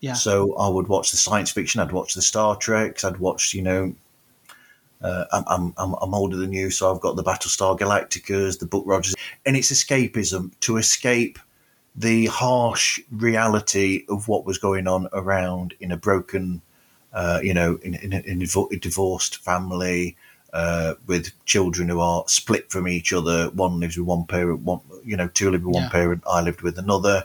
Yeah. 0.00 0.14
So 0.14 0.54
I 0.56 0.68
would 0.68 0.88
watch 0.88 1.10
the 1.10 1.16
science 1.16 1.50
fiction. 1.50 1.80
I'd 1.80 1.92
watch 1.92 2.14
the 2.14 2.22
Star 2.22 2.56
Treks. 2.56 3.04
I'd 3.04 3.18
watch, 3.18 3.54
you 3.54 3.62
know, 3.62 3.94
uh, 5.02 5.24
I'm, 5.32 5.72
I'm, 5.76 5.94
I'm 6.00 6.14
older 6.14 6.36
than 6.36 6.52
you, 6.52 6.70
so 6.70 6.92
I've 6.92 7.00
got 7.00 7.16
the 7.16 7.24
Battlestar 7.24 7.78
Galacticas, 7.78 8.58
the 8.58 8.66
Buck 8.66 8.82
Rogers, 8.84 9.14
and 9.46 9.56
it's 9.56 9.72
escapism 9.72 10.52
to 10.60 10.76
escape 10.76 11.38
the 11.96 12.26
harsh 12.26 13.00
reality 13.10 14.04
of 14.08 14.28
what 14.28 14.44
was 14.44 14.58
going 14.58 14.86
on 14.86 15.08
around 15.12 15.74
in 15.80 15.90
a 15.90 15.96
broken 15.96 16.62
uh, 17.12 17.40
you 17.42 17.52
know, 17.52 17.76
in, 17.82 17.94
in, 17.94 18.12
in, 18.12 18.42
a 18.42 18.76
divorced 18.76 19.38
family 19.38 20.16
uh, 20.52 20.94
with 21.06 21.32
children 21.44 21.88
who 21.88 22.00
are 22.00 22.24
split 22.26 22.70
from 22.70 22.88
each 22.88 23.12
other. 23.12 23.50
One 23.50 23.80
lives 23.80 23.96
with 23.96 24.06
one 24.06 24.24
parent, 24.24 24.60
one 24.60 24.80
you 25.04 25.16
know, 25.16 25.28
two 25.28 25.50
live 25.50 25.64
with 25.64 25.74
one 25.74 25.84
yeah. 25.84 25.90
parent. 25.90 26.22
I 26.28 26.40
lived 26.40 26.62
with 26.62 26.78
another, 26.78 27.24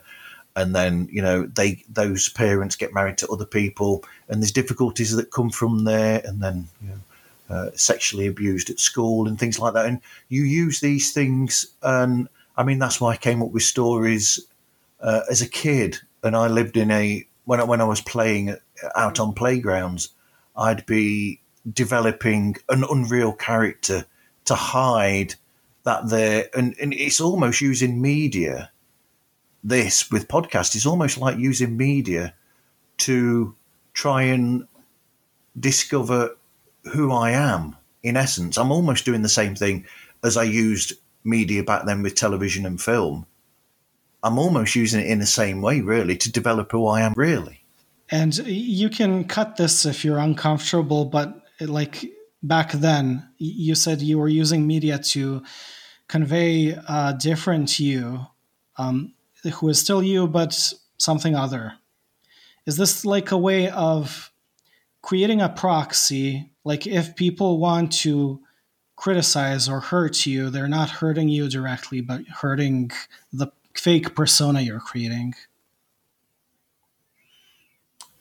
and 0.56 0.76
then 0.76 1.08
you 1.12 1.22
know 1.22 1.46
they 1.46 1.84
those 1.90 2.30
parents 2.30 2.76
get 2.76 2.94
married 2.94 3.18
to 3.20 3.28
other 3.28 3.46
people, 3.46 4.04
and 4.30 4.42
there's 4.42 4.52
difficulties 4.52 5.16
that 5.16 5.32
come 5.32 5.50
from 5.50 5.84
there, 5.84 6.22
and 6.26 6.42
then 6.42 6.68
you 6.82 6.90
know. 6.90 7.00
Uh, 7.48 7.70
sexually 7.76 8.26
abused 8.26 8.72
at 8.72 8.80
school 8.80 9.28
and 9.28 9.38
things 9.38 9.60
like 9.60 9.76
that, 9.76 9.86
and 9.86 10.02
you 10.30 10.42
use 10.42 10.80
these 10.80 11.14
things, 11.14 11.68
and 11.84 12.28
I 12.58 12.64
mean 12.64 12.80
that's 12.80 13.00
why 13.00 13.12
I 13.12 13.18
came 13.18 13.44
up 13.44 13.52
with 13.52 13.62
stories 13.62 14.40
uh, 15.00 15.22
as 15.30 15.44
a 15.44 15.48
kid, 15.48 16.00
and 16.24 16.36
I 16.36 16.48
lived 16.48 16.76
in 16.76 16.90
a 16.90 17.28
when 17.44 17.60
I, 17.60 17.64
when 17.64 17.82
I 17.82 17.86
was 17.86 18.02
playing 18.02 18.58
out 18.96 19.20
on 19.20 19.34
playgrounds, 19.34 20.10
I'd 20.58 20.88
be 20.88 21.40
developing 21.72 22.58
an 22.70 22.84
unreal 22.90 23.34
character 23.34 24.06
to 24.46 24.56
hide 24.56 25.36
that 25.84 26.10
there, 26.10 26.50
and, 26.56 26.76
and 26.82 26.94
it's 26.94 27.22
almost 27.22 27.62
using 27.62 28.02
media. 28.02 28.72
This 29.64 30.12
with 30.12 30.28
podcast 30.28 30.76
is 30.76 30.86
almost 30.86 31.18
like 31.18 31.38
using 31.38 31.78
media 31.78 32.34
to 32.98 33.56
try 33.94 34.24
and 34.24 34.68
discover 35.60 36.38
who 36.92 37.12
I 37.12 37.32
am. 37.32 37.76
In 38.04 38.18
essence, 38.18 38.58
I'm 38.58 38.72
almost 38.72 39.06
doing 39.06 39.24
the 39.24 39.30
same 39.30 39.56
thing 39.56 39.86
as 40.24 40.38
I 40.38 40.44
used 40.44 40.94
media 41.24 41.64
back 41.64 41.86
then 41.86 42.04
with 42.04 42.16
television 42.16 42.66
and 42.66 42.80
film. 42.80 43.26
I'm 44.22 44.38
almost 44.38 44.76
using 44.76 45.02
it 45.02 45.08
in 45.08 45.20
the 45.20 45.26
same 45.26 45.62
way, 45.62 45.82
really, 45.82 46.18
to 46.18 46.32
develop 46.32 46.72
who 46.72 46.88
I 46.88 47.02
am, 47.02 47.14
really. 47.16 47.64
And 48.10 48.36
you 48.38 48.90
can 48.90 49.24
cut 49.24 49.58
this 49.58 49.86
if 49.86 50.06
you're 50.06 50.20
uncomfortable, 50.20 51.06
but 51.06 51.45
like 51.60 52.06
back 52.42 52.72
then, 52.72 53.28
you 53.38 53.76
said 53.76 54.02
you 54.02 54.20
were 54.20 54.28
using 54.28 54.68
media 54.68 55.00
to 55.00 55.44
convey 56.08 56.70
a 56.70 57.16
different 57.20 57.80
you, 57.80 58.26
um, 58.78 59.14
who 59.56 59.70
is 59.70 59.80
still 59.80 60.04
you, 60.04 60.28
but 60.28 60.74
something 60.98 61.36
other. 61.36 61.74
Is 62.66 62.78
this 62.78 63.06
like 63.06 63.32
a 63.32 63.38
way 63.38 63.70
of 63.70 64.32
creating 65.02 65.42
a 65.42 65.50
proxy? 65.50 66.52
Like 66.64 66.88
if 66.88 67.16
people 67.16 67.60
want 67.60 67.92
to 68.04 68.42
criticize 68.96 69.68
or 69.70 69.80
hurt 69.80 70.26
you, 70.26 70.50
they're 70.50 70.68
not 70.68 70.90
hurting 70.90 71.30
you 71.30 71.50
directly, 71.50 72.02
but 72.02 72.26
hurting 72.28 72.92
the 73.32 73.48
fake 73.74 74.16
persona 74.16 74.62
you're 74.62 74.80
creating. 74.80 75.36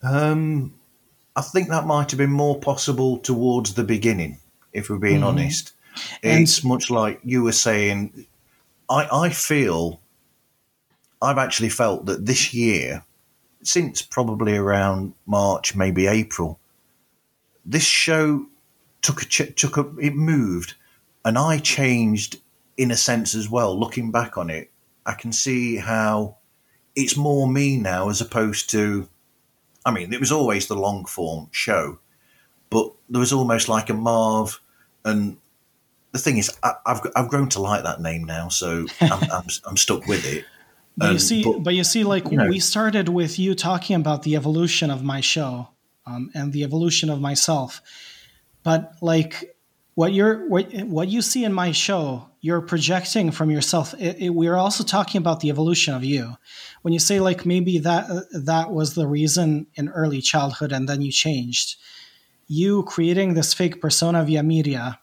Um, 0.03 0.75
I 1.35 1.41
think 1.41 1.69
that 1.69 1.85
might 1.85 2.11
have 2.11 2.17
been 2.17 2.31
more 2.31 2.59
possible 2.59 3.17
towards 3.17 3.73
the 3.73 3.83
beginning, 3.83 4.39
if 4.73 4.89
we're 4.89 4.97
being 4.97 5.21
mm. 5.21 5.25
honest. 5.25 5.73
It's 6.21 6.59
and, 6.59 6.69
much 6.69 6.89
like 6.89 7.19
you 7.23 7.43
were 7.43 7.51
saying. 7.51 8.25
I, 8.89 9.07
I 9.11 9.29
feel 9.29 10.01
I've 11.21 11.37
actually 11.37 11.69
felt 11.69 12.05
that 12.05 12.25
this 12.25 12.53
year, 12.53 13.03
since 13.63 14.01
probably 14.01 14.55
around 14.55 15.13
March, 15.25 15.75
maybe 15.75 16.07
April, 16.07 16.59
this 17.65 17.83
show 17.83 18.45
took 19.01 19.21
a 19.21 19.25
took 19.25 19.77
a 19.77 19.91
it 19.99 20.15
moved, 20.15 20.75
and 21.23 21.37
I 21.37 21.59
changed 21.59 22.37
in 22.77 22.91
a 22.91 22.97
sense 22.97 23.35
as 23.35 23.49
well. 23.49 23.77
Looking 23.77 24.11
back 24.11 24.37
on 24.37 24.49
it, 24.49 24.71
I 25.05 25.13
can 25.13 25.31
see 25.31 25.77
how 25.77 26.37
it's 26.95 27.17
more 27.17 27.47
me 27.47 27.77
now 27.77 28.09
as 28.09 28.21
opposed 28.21 28.69
to 28.71 29.09
I 29.85 29.91
mean, 29.91 30.11
it 30.13 30.19
was 30.19 30.31
always 30.31 30.67
the 30.67 30.75
long 30.75 31.05
form 31.05 31.47
show, 31.51 31.99
but 32.69 32.91
there 33.09 33.19
was 33.19 33.31
almost 33.31 33.69
like 33.69 33.89
a 33.89 33.93
Marv. 33.93 34.59
And 35.03 35.37
the 36.11 36.19
thing 36.19 36.37
is, 36.37 36.51
I, 36.63 36.73
have 36.87 37.05
I've 37.15 37.29
grown 37.29 37.49
to 37.49 37.61
like 37.61 37.83
that 37.83 38.01
name 38.01 38.23
now, 38.23 38.49
so 38.49 38.87
I'm, 39.01 39.23
I'm, 39.31 39.47
I'm 39.65 39.77
stuck 39.77 40.07
with 40.07 40.25
it. 40.25 40.45
But 40.97 41.13
you 41.13 41.19
see, 41.19 41.43
but, 41.43 41.63
but, 41.63 41.73
you 41.75 41.83
see, 41.83 42.03
like 42.03 42.31
you 42.31 42.37
know, 42.37 42.47
we 42.47 42.59
started 42.59 43.09
with 43.09 43.37
you 43.37 43.53
talking 43.53 43.97
about 43.97 44.23
the 44.23 44.35
evolution 44.35 44.89
of 44.89 45.03
my 45.03 45.19
show 45.19 45.69
um, 46.05 46.31
and 46.33 46.53
the 46.53 46.63
evolution 46.63 47.09
of 47.09 47.19
myself, 47.19 47.81
but 48.63 48.93
like 49.01 49.54
what 49.95 50.13
you're 50.13 50.47
what, 50.47 50.71
what 50.85 51.07
you 51.07 51.21
see 51.21 51.43
in 51.43 51.53
my 51.53 51.71
show 51.71 52.29
you're 52.45 52.61
projecting 52.61 53.31
from 53.31 53.49
yourself. 53.49 53.95
It, 53.97 54.17
it, 54.19 54.29
we're 54.29 54.55
also 54.55 54.83
talking 54.83 55.17
about 55.17 55.39
the 55.39 55.49
evolution 55.49 55.95
of 55.95 56.03
you. 56.03 56.35
When 56.83 56.93
you 56.93 56.99
say 56.99 57.19
like 57.19 57.43
maybe 57.43 57.79
that 57.79 58.07
uh, 58.07 58.21
that 58.43 58.71
was 58.71 58.93
the 58.93 59.07
reason 59.07 59.65
in 59.73 59.89
early 59.89 60.21
childhood 60.21 60.71
and 60.71 60.87
then 60.87 61.01
you 61.01 61.11
changed. 61.11 61.77
You 62.45 62.83
creating 62.83 63.33
this 63.33 63.55
fake 63.55 63.81
persona 63.81 64.23
via 64.23 64.43
media 64.43 64.99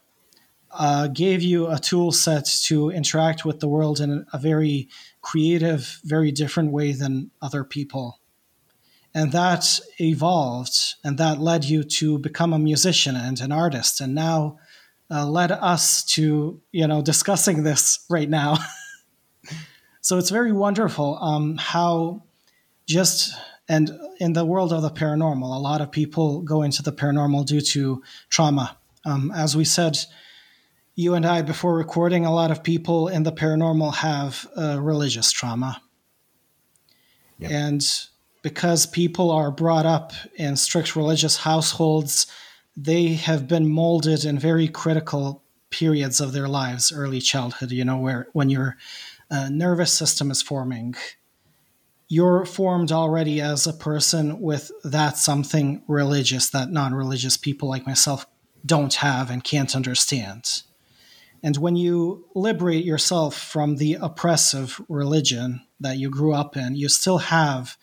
uh, 0.71 1.09
gave 1.09 1.43
you 1.43 1.67
a 1.67 1.81
tool 1.81 2.13
set 2.13 2.47
to 2.67 2.91
interact 2.91 3.45
with 3.45 3.59
the 3.59 3.67
world 3.67 3.99
in 3.99 4.25
a 4.33 4.39
very 4.39 4.89
creative 5.21 5.99
very 6.05 6.31
different 6.31 6.71
way 6.71 6.93
than 6.93 7.33
other 7.41 7.65
people. 7.65 8.21
And 9.13 9.33
that 9.33 9.81
evolved 9.99 10.95
and 11.03 11.19
that 11.19 11.41
led 11.41 11.65
you 11.65 11.83
to 11.99 12.21
become 12.21 12.53
a 12.53 12.59
musician 12.61 13.17
and 13.17 13.41
an 13.41 13.51
artist. 13.51 14.01
And 14.01 14.15
now 14.15 14.59
uh, 15.13 15.27
led 15.27 15.53
us 15.53 16.05
to 16.05 16.61
you 16.73 16.87
know 16.87 17.03
discussing 17.03 17.63
this 17.63 18.05
right 18.09 18.29
now. 18.29 18.57
so 20.01 20.19
it's 20.19 20.31
very 20.31 20.53
wonderful 20.53 21.19
um, 21.19 21.57
how 21.59 22.23
just 22.87 23.35
and 23.69 23.91
in 24.19 24.33
the 24.33 24.45
world 24.45 24.73
of 24.73 24.83
the 24.83 24.91
paranormal, 24.91 25.57
a 25.57 25.61
lot 25.61 25.81
of 25.81 25.91
people 25.91 26.43
go 26.43 26.63
into 26.63 26.83
the 26.83 26.93
paranormal 26.93 27.47
due 27.47 27.61
to 27.61 28.03
trauma. 28.29 28.77
Um, 29.05 29.33
as 29.35 29.57
we 29.57 29.65
said, 29.65 29.99
you 30.95 31.15
and 31.15 31.25
I 31.25 31.43
before 31.43 31.75
recording, 31.77 32.25
a 32.25 32.33
lot 32.33 32.51
of 32.51 32.63
people 32.63 33.09
in 33.09 33.23
the 33.23 33.33
paranormal 33.33 33.95
have 33.97 34.47
uh, 34.57 34.81
religious 34.81 35.33
trauma, 35.33 35.81
yep. 37.39 37.51
and 37.51 37.87
because 38.43 38.87
people 38.87 39.31
are 39.31 39.51
brought 39.51 39.87
up 39.87 40.13
in 40.37 40.57
strict 40.57 40.97
religious 40.97 41.37
households 41.37 42.27
they 42.77 43.15
have 43.15 43.47
been 43.49 43.69
molded 43.69 44.25
in 44.25 44.39
very 44.39 44.69
critical 44.69 45.43
periods 45.71 46.21
of 46.21 46.33
their 46.33 46.49
lives, 46.49 46.93
early 46.93 47.21
childhood, 47.21 47.71
you 47.71 47.85
know, 47.85 47.99
where 47.99 48.29
when 48.33 48.51
your 48.51 48.77
uh, 49.31 49.49
nervous 49.51 49.93
system 49.93 50.31
is 50.31 50.43
forming, 50.43 50.95
you're 52.09 52.45
formed 52.45 52.93
already 52.93 53.41
as 53.41 53.67
a 53.67 53.73
person 53.73 54.41
with 54.41 54.71
that 54.85 55.17
something 55.17 55.83
religious 55.89 56.51
that 56.51 56.71
non 56.71 56.95
religious 56.95 57.37
people 57.37 57.69
like 57.69 57.87
myself 57.87 58.27
don't 58.65 58.95
have 58.95 59.31
and 59.31 59.43
can't 59.43 59.75
understand. 59.75 60.63
And 61.43 61.57
when 61.57 61.75
you 61.75 62.27
liberate 62.35 62.85
yourself 62.85 63.37
from 63.37 63.77
the 63.77 63.95
oppressive 64.01 64.81
religion 64.89 65.63
that 65.81 65.99
you 65.99 66.09
grew 66.09 66.33
up 66.33 66.57
in, 66.57 66.77
you 66.77 66.89
still 66.89 67.19
have 67.19 67.77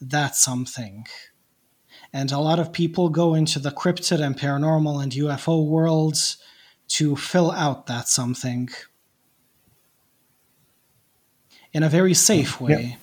that 0.00 0.36
something 0.36 1.06
and 2.14 2.30
a 2.30 2.38
lot 2.38 2.60
of 2.60 2.72
people 2.72 3.08
go 3.08 3.34
into 3.34 3.58
the 3.58 3.72
cryptid 3.72 4.24
and 4.24 4.38
paranormal 4.38 5.02
and 5.02 5.10
UFO 5.12 5.66
worlds 5.66 6.36
to 6.86 7.16
fill 7.16 7.50
out 7.50 7.86
that 7.88 8.06
something 8.06 8.68
in 11.72 11.82
a 11.82 11.88
very 11.88 12.14
safe 12.14 12.60
way. 12.60 12.82
Yeah. 12.82 12.96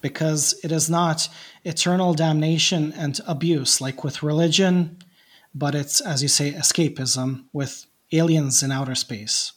Because 0.00 0.58
it 0.64 0.72
is 0.72 0.90
not 0.90 1.28
eternal 1.64 2.12
damnation 2.12 2.92
and 2.92 3.20
abuse 3.26 3.80
like 3.80 4.02
with 4.02 4.22
religion, 4.22 4.98
but 5.54 5.76
it's, 5.76 6.00
as 6.00 6.22
you 6.22 6.28
say, 6.28 6.50
escapism 6.50 7.44
with 7.52 7.86
aliens 8.12 8.64
in 8.64 8.72
outer 8.72 8.96
space. 8.96 9.52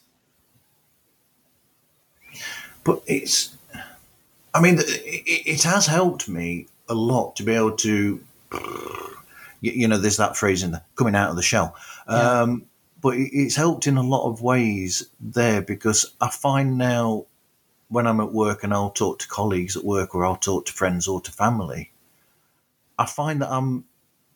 But 2.83 3.01
it's, 3.07 3.57
I 4.53 4.61
mean, 4.61 4.77
it, 4.79 5.63
has 5.63 5.87
helped 5.87 6.29
me 6.29 6.67
a 6.87 6.93
lot 6.93 7.35
to 7.37 7.43
be 7.43 7.53
able 7.53 7.75
to 7.77 8.23
you, 8.51 9.71
you 9.71 9.87
know, 9.87 9.97
there's 9.97 10.17
that 10.17 10.37
phrase 10.37 10.63
in 10.63 10.71
the 10.71 10.81
coming 10.95 11.15
out 11.15 11.29
of 11.29 11.35
the 11.35 11.41
shell. 11.41 11.75
Yeah. 12.09 12.41
Um, 12.41 12.65
but 13.01 13.15
it's 13.17 13.55
helped 13.55 13.87
in 13.87 13.97
a 13.97 14.03
lot 14.03 14.29
of 14.29 14.41
ways 14.41 15.09
there 15.21 15.61
because 15.61 16.05
I 16.19 16.29
find 16.29 16.77
now 16.77 17.27
when 17.87 18.05
I'm 18.05 18.19
at 18.19 18.33
work 18.33 18.63
and 18.63 18.73
I'll 18.73 18.89
talk 18.91 19.19
to 19.19 19.27
colleagues 19.27 19.77
at 19.77 19.85
work 19.85 20.13
or 20.13 20.25
I'll 20.25 20.35
talk 20.35 20.65
to 20.65 20.73
friends 20.73 21.07
or 21.07 21.21
to 21.21 21.31
family, 21.31 21.91
I 22.97 23.05
find 23.05 23.41
that 23.41 23.51
I'm 23.51 23.85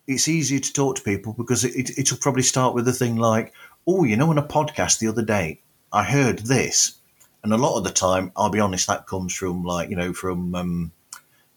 it's 0.06 0.28
easier 0.28 0.58
to 0.58 0.72
talk 0.72 0.96
to 0.96 1.02
people 1.02 1.32
because 1.32 1.64
it, 1.64 1.74
it, 1.74 1.98
it'll 1.98 2.18
probably 2.18 2.42
start 2.42 2.74
with 2.74 2.86
a 2.88 2.92
thing 2.92 3.16
like, 3.16 3.54
oh, 3.86 4.04
you 4.04 4.16
know, 4.16 4.30
on 4.30 4.38
a 4.38 4.42
podcast 4.42 4.98
the 4.98 5.08
other 5.08 5.24
day, 5.24 5.60
I 5.92 6.04
heard 6.04 6.40
this. 6.40 6.96
And 7.42 7.52
a 7.52 7.58
lot 7.58 7.76
of 7.76 7.84
the 7.84 7.90
time, 7.90 8.32
I'll 8.36 8.50
be 8.50 8.60
honest, 8.60 8.86
that 8.86 9.06
comes 9.06 9.34
from 9.34 9.64
like, 9.64 9.90
you 9.90 9.96
know, 9.96 10.12
from 10.12 10.54
um, 10.54 10.92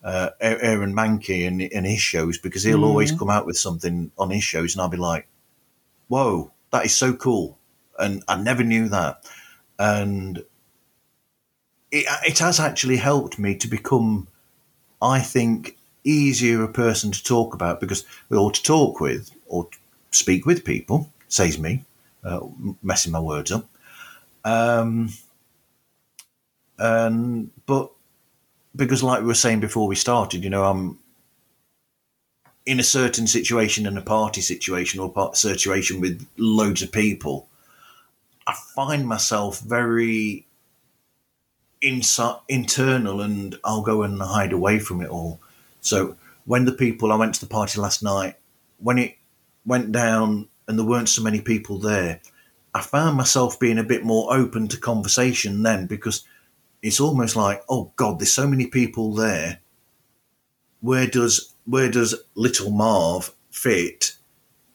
uh, 0.04 0.30
Aaron 0.40 0.94
Mahnke 0.94 1.48
and, 1.48 1.62
and 1.62 1.86
his 1.86 2.00
shows 2.00 2.38
because 2.38 2.64
he'll 2.64 2.80
mm. 2.80 2.88
always 2.88 3.12
come 3.12 3.30
out 3.30 3.46
with 3.46 3.58
something 3.58 4.12
on 4.18 4.30
his 4.30 4.44
shows, 4.44 4.74
and 4.74 4.82
I'll 4.82 4.90
be 4.90 4.98
like, 4.98 5.28
"Whoa, 6.08 6.52
that 6.72 6.86
is 6.86 6.96
so 6.96 7.14
cool!" 7.14 7.58
And 8.00 8.24
I 8.28 8.42
never 8.42 8.64
knew 8.64 8.90
that, 8.90 9.26
and 9.80 10.44
it, 11.92 12.06
it 12.26 12.40
has 12.40 12.60
actually 12.60 12.98
helped 12.98 13.40
me 13.40 13.56
to 13.56 13.68
become, 13.68 14.28
I 15.02 15.20
think, 15.20 15.78
easier 16.04 16.64
a 16.64 16.72
person 16.72 17.12
to 17.12 17.24
talk 17.24 17.54
about 17.54 17.80
because 17.80 18.06
or 18.30 18.52
to 18.52 18.64
talk 18.64 19.00
with 19.00 19.32
or 19.48 19.68
speak 20.12 20.46
with 20.46 20.66
people. 20.66 21.12
Says 21.30 21.60
me, 21.60 21.84
uh, 22.24 22.40
messing 22.82 23.12
my 23.12 23.20
words 23.20 23.52
up. 23.52 23.68
Um, 24.46 25.10
and 26.80 27.52
but 27.66 27.92
because, 28.76 29.04
like 29.04 29.22
we 29.22 29.28
were 29.28 29.34
saying 29.34 29.60
before 29.60 29.88
we 29.88 29.96
started, 29.96 30.44
you 30.44 30.50
know, 30.50 30.66
I'm 30.66 31.00
in 32.66 32.80
a 32.80 32.84
certain 32.84 33.28
situation, 33.28 33.86
in 33.86 33.98
a 33.98 34.02
party 34.02 34.42
situation 34.42 35.00
or 35.00 35.12
part 35.12 35.38
situation 35.38 36.02
with 36.02 36.28
loads 36.38 36.82
of 36.82 36.92
people. 36.92 37.48
I 38.46 38.54
find 38.76 39.08
myself 39.08 39.60
very 39.62 40.46
inside, 41.82 42.40
internal, 42.50 43.22
and 43.22 43.58
I'll 43.64 43.82
go 43.82 44.04
and 44.04 44.22
hide 44.22 44.52
away 44.52 44.80
from 44.80 45.02
it 45.02 45.10
all. 45.10 45.40
So 45.82 46.18
when 46.46 46.66
the 46.66 46.72
people 46.74 47.12
I 47.12 47.16
went 47.16 47.36
to 47.36 47.40
the 47.40 47.48
party 47.48 47.80
last 47.80 48.04
night, 48.04 48.36
when 48.80 48.98
it 48.98 49.18
went 49.66 49.92
down 49.92 50.50
and 50.68 50.78
there 50.78 50.86
weren't 50.86 51.10
so 51.10 51.24
many 51.24 51.42
people 51.42 51.78
there, 51.78 52.20
I 52.74 52.82
found 52.82 53.18
myself 53.18 53.60
being 53.60 53.78
a 53.78 53.84
bit 53.84 54.04
more 54.04 54.34
open 54.34 54.68
to 54.68 54.78
conversation 54.78 55.64
then 55.64 55.88
because 55.88 56.26
it's 56.82 57.00
almost 57.00 57.36
like, 57.36 57.64
oh 57.70 57.92
God, 57.96 58.20
there's 58.20 58.34
so 58.34 58.48
many 58.48 58.68
people 58.68 59.14
there. 59.14 59.60
Where 60.82 61.08
does 61.08 61.54
where 61.66 61.90
does 61.90 62.16
little 62.36 62.72
Marv 62.72 63.34
fit 63.52 64.14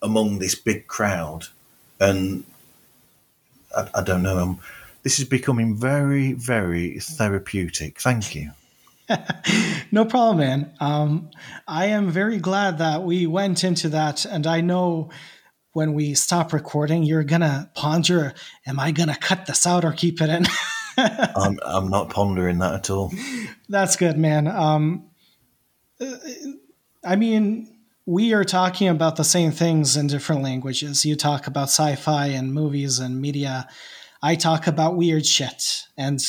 among 0.03 0.39
this 0.39 0.55
big 0.55 0.87
crowd? 0.87 1.47
And 2.01 2.45
I, 3.77 3.89
I 3.95 4.03
don't 4.03 4.23
know. 4.23 4.39
Um, 4.39 4.61
this 5.03 5.19
is 5.19 5.25
becoming 5.25 5.77
very, 5.77 6.33
very 6.33 6.99
therapeutic. 7.01 8.01
Thank 8.01 8.35
you. 8.35 8.53
no 9.93 10.05
problem, 10.05 10.39
man. 10.39 10.73
Um, 10.81 11.31
I 11.67 11.87
am 11.87 12.11
very 12.11 12.39
glad 12.39 12.79
that 12.79 13.03
we 13.03 13.27
went 13.27 13.65
into 13.65 13.89
that, 13.91 14.25
and 14.25 14.47
I 14.47 14.61
know 14.61 15.11
when 15.73 15.95
we 15.95 16.15
stop 16.15 16.53
recording, 16.53 17.03
you're 17.03 17.25
gonna 17.25 17.71
ponder: 17.75 18.35
Am 18.67 18.79
I 18.79 18.93
gonna 18.93 19.17
cut 19.17 19.47
this 19.47 19.67
out 19.67 19.85
or 19.85 19.93
keep 19.93 20.21
it 20.21 20.31
in? 20.31 20.47
I'm 20.97 21.59
I'm 21.65 21.89
not 21.89 22.11
pondering 22.11 22.59
that 22.59 22.75
at 22.75 22.91
all. 22.91 23.13
That's 23.69 23.97
good, 23.97 24.19
man. 24.19 24.47
Um, 24.47 25.07
I 27.05 27.17
mean, 27.17 27.77
we 28.07 28.33
are 28.33 28.45
talking 28.45 28.89
about 28.89 29.17
the 29.17 29.25
same 29.25 29.53
things 29.53 29.97
in 29.97 30.07
different 30.07 30.43
languages. 30.43 31.05
You 31.05 31.17
talk 31.17 31.47
about 31.47 31.69
sci-fi 31.69 32.27
and 32.27 32.53
movies 32.53 32.99
and 32.99 33.21
media. 33.21 33.69
I 34.23 34.35
talk 34.35 34.67
about 34.67 34.97
weird 34.97 35.27
shit 35.27 35.85
and 35.97 36.21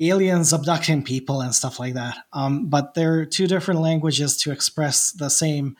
aliens 0.00 0.52
abducting 0.52 1.02
people 1.02 1.40
and 1.40 1.54
stuff 1.54 1.78
like 1.78 1.94
that. 1.94 2.18
Um, 2.32 2.66
but 2.68 2.94
they're 2.94 3.26
two 3.26 3.46
different 3.46 3.80
languages 3.80 4.36
to 4.38 4.50
express 4.50 5.12
the 5.12 5.28
same 5.28 5.76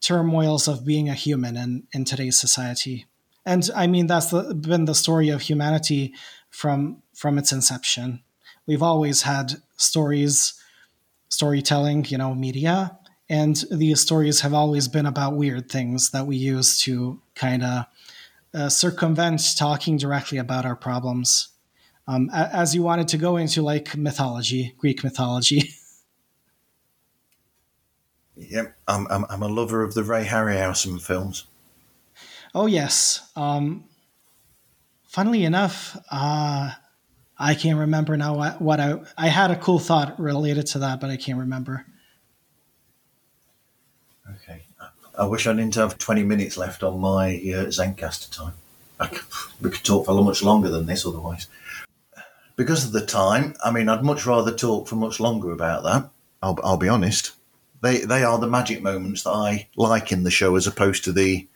turmoils 0.00 0.68
of 0.68 0.84
being 0.84 1.08
a 1.08 1.14
human 1.14 1.56
in, 1.56 1.86
in 1.92 2.04
today's 2.04 2.38
society. 2.38 3.06
And 3.44 3.68
I 3.74 3.86
mean, 3.86 4.06
that's 4.06 4.26
the, 4.26 4.54
been 4.54 4.84
the 4.84 4.94
story 4.94 5.30
of 5.30 5.40
humanity 5.40 6.14
from 6.50 7.02
from 7.18 7.36
its 7.36 7.50
inception. 7.50 8.22
We've 8.64 8.82
always 8.82 9.22
had 9.22 9.60
stories, 9.76 10.54
storytelling, 11.28 12.06
you 12.08 12.16
know, 12.16 12.32
media, 12.32 12.96
and 13.28 13.56
these 13.72 14.00
stories 14.00 14.42
have 14.42 14.54
always 14.54 14.86
been 14.86 15.04
about 15.04 15.34
weird 15.34 15.68
things 15.68 16.10
that 16.10 16.28
we 16.28 16.36
use 16.36 16.80
to 16.82 17.20
kind 17.34 17.64
of 17.64 17.86
uh, 18.54 18.68
circumvent 18.68 19.42
talking 19.58 19.96
directly 19.96 20.38
about 20.38 20.64
our 20.64 20.76
problems. 20.76 21.48
Um, 22.06 22.30
as 22.32 22.72
you 22.72 22.84
wanted 22.84 23.08
to 23.08 23.18
go 23.18 23.36
into 23.36 23.62
like 23.62 23.96
mythology, 23.96 24.74
Greek 24.78 25.02
mythology. 25.02 25.74
Yep, 28.40 28.76
I'm, 28.86 29.08
I'm, 29.10 29.26
I'm, 29.28 29.42
a 29.42 29.48
lover 29.48 29.82
of 29.82 29.94
the 29.94 30.04
Ray 30.04 30.24
Harryhausen 30.24 31.02
films. 31.02 31.46
Oh 32.54 32.66
yes. 32.66 33.28
Um, 33.34 33.82
funnily 35.08 35.42
enough, 35.42 35.98
uh, 36.08 36.70
I 37.38 37.54
can't 37.54 37.78
remember 37.78 38.16
now 38.16 38.34
what, 38.34 38.60
what 38.60 38.80
I 38.80 39.00
I 39.16 39.28
had 39.28 39.50
a 39.50 39.56
cool 39.56 39.78
thought 39.78 40.18
related 40.18 40.66
to 40.68 40.80
that, 40.80 41.00
but 41.00 41.10
I 41.10 41.16
can't 41.16 41.38
remember. 41.38 41.86
Okay, 44.28 44.62
I 45.16 45.26
wish 45.26 45.46
I 45.46 45.52
didn't 45.52 45.76
have 45.76 45.98
twenty 45.98 46.24
minutes 46.24 46.56
left 46.56 46.82
on 46.82 47.00
my 47.00 47.34
uh, 47.34 47.70
Zencastr 47.70 48.30
time. 48.30 48.54
I, 49.00 49.08
we 49.60 49.70
could 49.70 49.84
talk 49.84 50.06
for 50.06 50.24
much 50.24 50.42
longer 50.42 50.68
than 50.68 50.86
this 50.86 51.06
otherwise. 51.06 51.46
Because 52.56 52.84
of 52.84 52.90
the 52.90 53.06
time, 53.06 53.54
I 53.64 53.70
mean, 53.70 53.88
I'd 53.88 54.02
much 54.02 54.26
rather 54.26 54.52
talk 54.52 54.88
for 54.88 54.96
much 54.96 55.20
longer 55.20 55.52
about 55.52 55.84
that. 55.84 56.10
I'll, 56.42 56.58
I'll 56.64 56.76
be 56.76 56.88
honest. 56.88 57.32
They 57.80 57.98
they 57.98 58.24
are 58.24 58.38
the 58.38 58.48
magic 58.48 58.82
moments 58.82 59.22
that 59.22 59.30
I 59.30 59.68
like 59.76 60.10
in 60.10 60.24
the 60.24 60.32
show, 60.32 60.56
as 60.56 60.66
opposed 60.66 61.04
to 61.04 61.12
the 61.12 61.46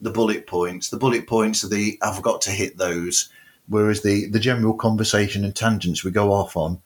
the 0.00 0.12
bullet 0.12 0.46
points. 0.46 0.90
The 0.90 0.98
bullet 0.98 1.26
points 1.26 1.64
are 1.64 1.68
the 1.68 1.98
I've 2.00 2.22
got 2.22 2.42
to 2.42 2.52
hit 2.52 2.78
those, 2.78 3.28
whereas 3.68 4.02
the 4.02 4.28
the 4.30 4.40
general 4.40 4.74
conversation 4.74 5.44
and 5.44 5.54
tangents 5.54 6.04
we 6.04 6.10
go 6.10 6.32
off 6.32 6.56
on 6.56 6.80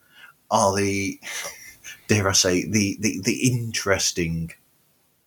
are 0.49 0.75
the 0.75 1.19
dare 2.07 2.29
I 2.29 2.33
say 2.33 2.65
the 2.65 2.97
the, 2.99 3.21
the 3.23 3.49
interesting 3.51 4.53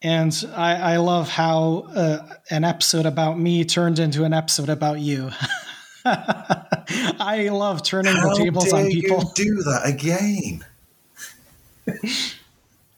and 0.05 0.44
I, 0.55 0.74
I 0.74 0.97
love 0.98 1.31
how 1.31 1.86
uh, 1.94 2.28
an 2.51 2.62
episode 2.62 3.06
about 3.06 3.39
me 3.39 3.64
turned 3.64 3.98
into 3.98 4.24
an 4.24 4.35
episode 4.35 4.68
about 4.68 5.01
you. 5.01 5.31
I 6.05 7.48
love 7.51 7.82
turning 7.82 8.14
how 8.14 8.28
the 8.28 8.44
tables 8.44 8.70
on 8.70 8.90
people. 8.90 9.32
do 9.35 9.62
that 9.62 9.81
again. 9.86 10.62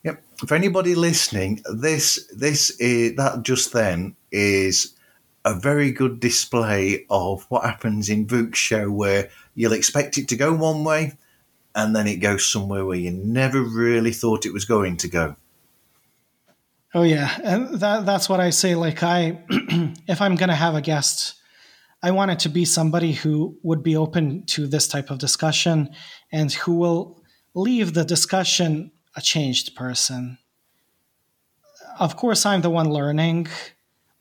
yep. 0.02 0.20
For 0.36 0.56
anybody 0.56 0.96
listening, 0.96 1.62
this 1.72 2.28
this 2.34 2.70
is 2.80 3.14
that 3.14 3.44
just 3.44 3.72
then 3.72 4.16
is 4.32 4.95
a 5.46 5.54
very 5.54 5.92
good 5.92 6.18
display 6.18 7.06
of 7.08 7.44
what 7.48 7.64
happens 7.64 8.10
in 8.10 8.26
Vuk's 8.26 8.58
show, 8.58 8.90
where 8.90 9.30
you'll 9.54 9.72
expect 9.72 10.18
it 10.18 10.26
to 10.28 10.36
go 10.36 10.52
one 10.52 10.82
way, 10.82 11.16
and 11.72 11.94
then 11.94 12.08
it 12.08 12.16
goes 12.16 12.44
somewhere 12.44 12.84
where 12.84 12.98
you 12.98 13.12
never 13.12 13.62
really 13.62 14.12
thought 14.12 14.44
it 14.44 14.52
was 14.52 14.64
going 14.64 14.96
to 14.98 15.08
go. 15.08 15.36
Oh 16.94 17.04
yeah, 17.04 17.38
and 17.44 17.78
that 17.80 18.04
that's 18.04 18.28
what 18.28 18.40
I 18.40 18.50
say. 18.50 18.74
Like 18.74 19.04
I, 19.04 19.38
if 20.08 20.20
I'm 20.20 20.34
gonna 20.34 20.54
have 20.54 20.74
a 20.74 20.80
guest, 20.80 21.34
I 22.02 22.10
want 22.10 22.32
it 22.32 22.40
to 22.40 22.48
be 22.48 22.64
somebody 22.64 23.12
who 23.12 23.56
would 23.62 23.84
be 23.84 23.96
open 23.96 24.46
to 24.46 24.66
this 24.66 24.88
type 24.88 25.10
of 25.10 25.18
discussion 25.18 25.90
and 26.32 26.52
who 26.52 26.74
will 26.74 27.22
leave 27.54 27.94
the 27.94 28.04
discussion 28.04 28.90
a 29.14 29.20
changed 29.20 29.76
person. 29.76 30.38
Of 32.00 32.16
course, 32.16 32.44
I'm 32.44 32.62
the 32.62 32.70
one 32.70 32.90
learning, 32.90 33.46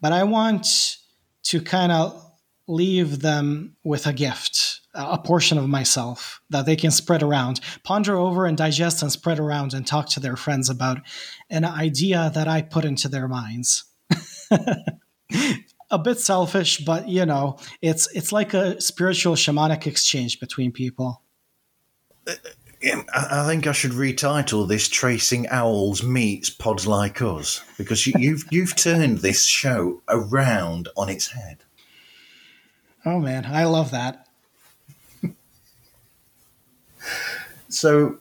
but 0.01 0.11
I 0.11 0.23
want 0.23 0.97
to 1.45 1.61
kind 1.61 1.91
of 1.91 2.21
leave 2.67 3.21
them 3.21 3.75
with 3.83 4.07
a 4.07 4.13
gift, 4.13 4.81
a 4.93 5.17
portion 5.17 5.57
of 5.57 5.69
myself 5.69 6.41
that 6.49 6.65
they 6.65 6.75
can 6.75 6.91
spread 6.91 7.21
around, 7.21 7.59
ponder 7.83 8.17
over 8.17 8.45
and 8.45 8.57
digest 8.57 9.01
and 9.01 9.11
spread 9.11 9.39
around 9.39 9.73
and 9.73 9.85
talk 9.85 10.09
to 10.09 10.19
their 10.19 10.35
friends 10.35 10.69
about 10.69 10.99
an 11.49 11.63
idea 11.63 12.31
that 12.33 12.47
I 12.47 12.61
put 12.61 12.85
into 12.85 13.07
their 13.07 13.27
minds. 13.27 13.83
a 15.91 15.99
bit 15.99 16.19
selfish, 16.19 16.79
but 16.79 17.07
you 17.07 17.25
know, 17.25 17.57
it's 17.81 18.07
it's 18.15 18.31
like 18.31 18.53
a 18.53 18.79
spiritual 18.81 19.35
shamanic 19.35 19.85
exchange 19.85 20.39
between 20.39 20.71
people. 20.71 21.21
Uh, 22.27 22.33
I 23.13 23.45
think 23.47 23.67
I 23.67 23.71
should 23.71 23.91
retitle 23.91 24.67
this 24.67 24.87
"Tracing 24.87 25.47
Owls 25.49 26.03
Meets 26.03 26.49
Pods 26.49 26.85
Like 26.85 27.21
Us" 27.21 27.61
because 27.77 28.05
you, 28.05 28.13
you've 28.17 28.45
you've 28.51 28.75
turned 28.75 29.19
this 29.19 29.45
show 29.45 30.01
around 30.07 30.89
on 30.95 31.09
its 31.09 31.27
head. 31.31 31.57
Oh 33.05 33.19
man, 33.19 33.45
I 33.45 33.65
love 33.65 33.91
that. 33.91 34.27
so, 37.69 38.17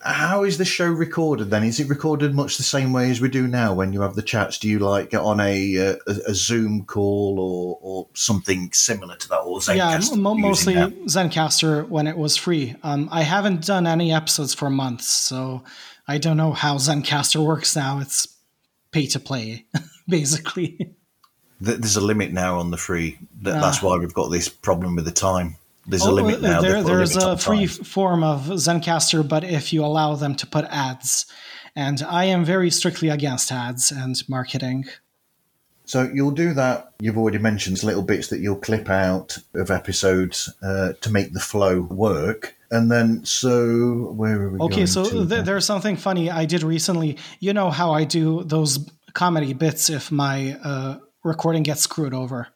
how 0.00 0.44
is 0.44 0.58
the 0.58 0.64
show 0.64 0.86
recorded 0.86 1.50
then? 1.50 1.62
Is 1.62 1.78
it 1.78 1.88
recorded 1.88 2.34
much 2.34 2.56
the 2.56 2.62
same 2.62 2.92
way 2.92 3.10
as 3.10 3.20
we 3.20 3.28
do 3.28 3.46
now 3.46 3.74
when 3.74 3.92
you 3.92 4.00
have 4.00 4.14
the 4.14 4.22
chats? 4.22 4.58
Do 4.58 4.68
you 4.68 4.78
like 4.78 5.10
get 5.10 5.20
on 5.20 5.40
a 5.40 5.74
a, 5.76 5.96
a 6.06 6.34
Zoom 6.34 6.84
call 6.84 7.38
or, 7.38 7.78
or 7.80 8.08
something 8.14 8.70
similar 8.72 9.16
to 9.16 9.28
that? 9.28 9.40
Or 9.40 9.58
Zencastr 9.58 10.16
yeah, 10.16 10.16
mostly 10.16 10.74
Zencastr 10.74 11.88
when 11.88 12.06
it 12.06 12.16
was 12.16 12.36
free. 12.36 12.76
Um, 12.82 13.08
I 13.12 13.22
haven't 13.22 13.66
done 13.66 13.86
any 13.86 14.12
episodes 14.12 14.54
for 14.54 14.70
months, 14.70 15.06
so 15.06 15.62
I 16.08 16.18
don't 16.18 16.36
know 16.36 16.52
how 16.52 16.76
Zencastr 16.76 17.44
works 17.44 17.76
now. 17.76 18.00
It's 18.00 18.28
pay 18.92 19.06
to 19.06 19.20
play, 19.20 19.66
basically 20.08 20.94
there's 21.60 21.96
a 21.96 22.00
limit 22.00 22.32
now 22.32 22.58
on 22.58 22.70
the 22.70 22.76
free. 22.76 23.18
That's 23.42 23.82
why 23.82 23.98
we've 23.98 24.14
got 24.14 24.30
this 24.30 24.48
problem 24.48 24.96
with 24.96 25.04
the 25.04 25.10
time. 25.10 25.56
There's 25.90 26.06
oh, 26.06 26.12
a 26.12 26.12
limit 26.12 26.40
now. 26.40 26.60
There, 26.60 26.82
there's 26.82 27.16
a, 27.16 27.30
a 27.32 27.36
free 27.36 27.66
time. 27.66 27.84
form 27.84 28.22
of 28.22 28.42
Zencastr, 28.46 29.26
but 29.26 29.42
if 29.42 29.72
you 29.72 29.84
allow 29.84 30.14
them 30.14 30.36
to 30.36 30.46
put 30.46 30.64
ads, 30.66 31.26
and 31.74 32.00
I 32.02 32.26
am 32.26 32.44
very 32.44 32.70
strictly 32.70 33.08
against 33.08 33.50
ads 33.50 33.90
and 33.90 34.16
marketing. 34.28 34.84
So 35.84 36.08
you'll 36.14 36.30
do 36.30 36.54
that. 36.54 36.92
You've 37.00 37.18
already 37.18 37.38
mentioned 37.38 37.82
little 37.82 38.02
bits 38.04 38.28
that 38.28 38.38
you'll 38.38 38.54
clip 38.54 38.88
out 38.88 39.36
of 39.54 39.72
episodes 39.72 40.48
uh, 40.62 40.92
to 41.00 41.10
make 41.10 41.32
the 41.32 41.40
flow 41.40 41.80
work. 41.80 42.56
And 42.70 42.88
then, 42.88 43.24
so 43.24 44.12
where 44.14 44.42
are 44.42 44.50
we? 44.50 44.60
Okay, 44.60 44.86
so 44.86 45.26
th- 45.26 45.44
there's 45.44 45.64
something 45.64 45.96
funny 45.96 46.30
I 46.30 46.44
did 46.44 46.62
recently. 46.62 47.18
You 47.40 47.52
know 47.52 47.70
how 47.70 47.90
I 47.90 48.04
do 48.04 48.44
those 48.44 48.88
comedy 49.14 49.54
bits 49.54 49.90
if 49.90 50.12
my 50.12 50.56
uh, 50.62 50.98
recording 51.24 51.64
gets 51.64 51.80
screwed 51.80 52.14
over. 52.14 52.46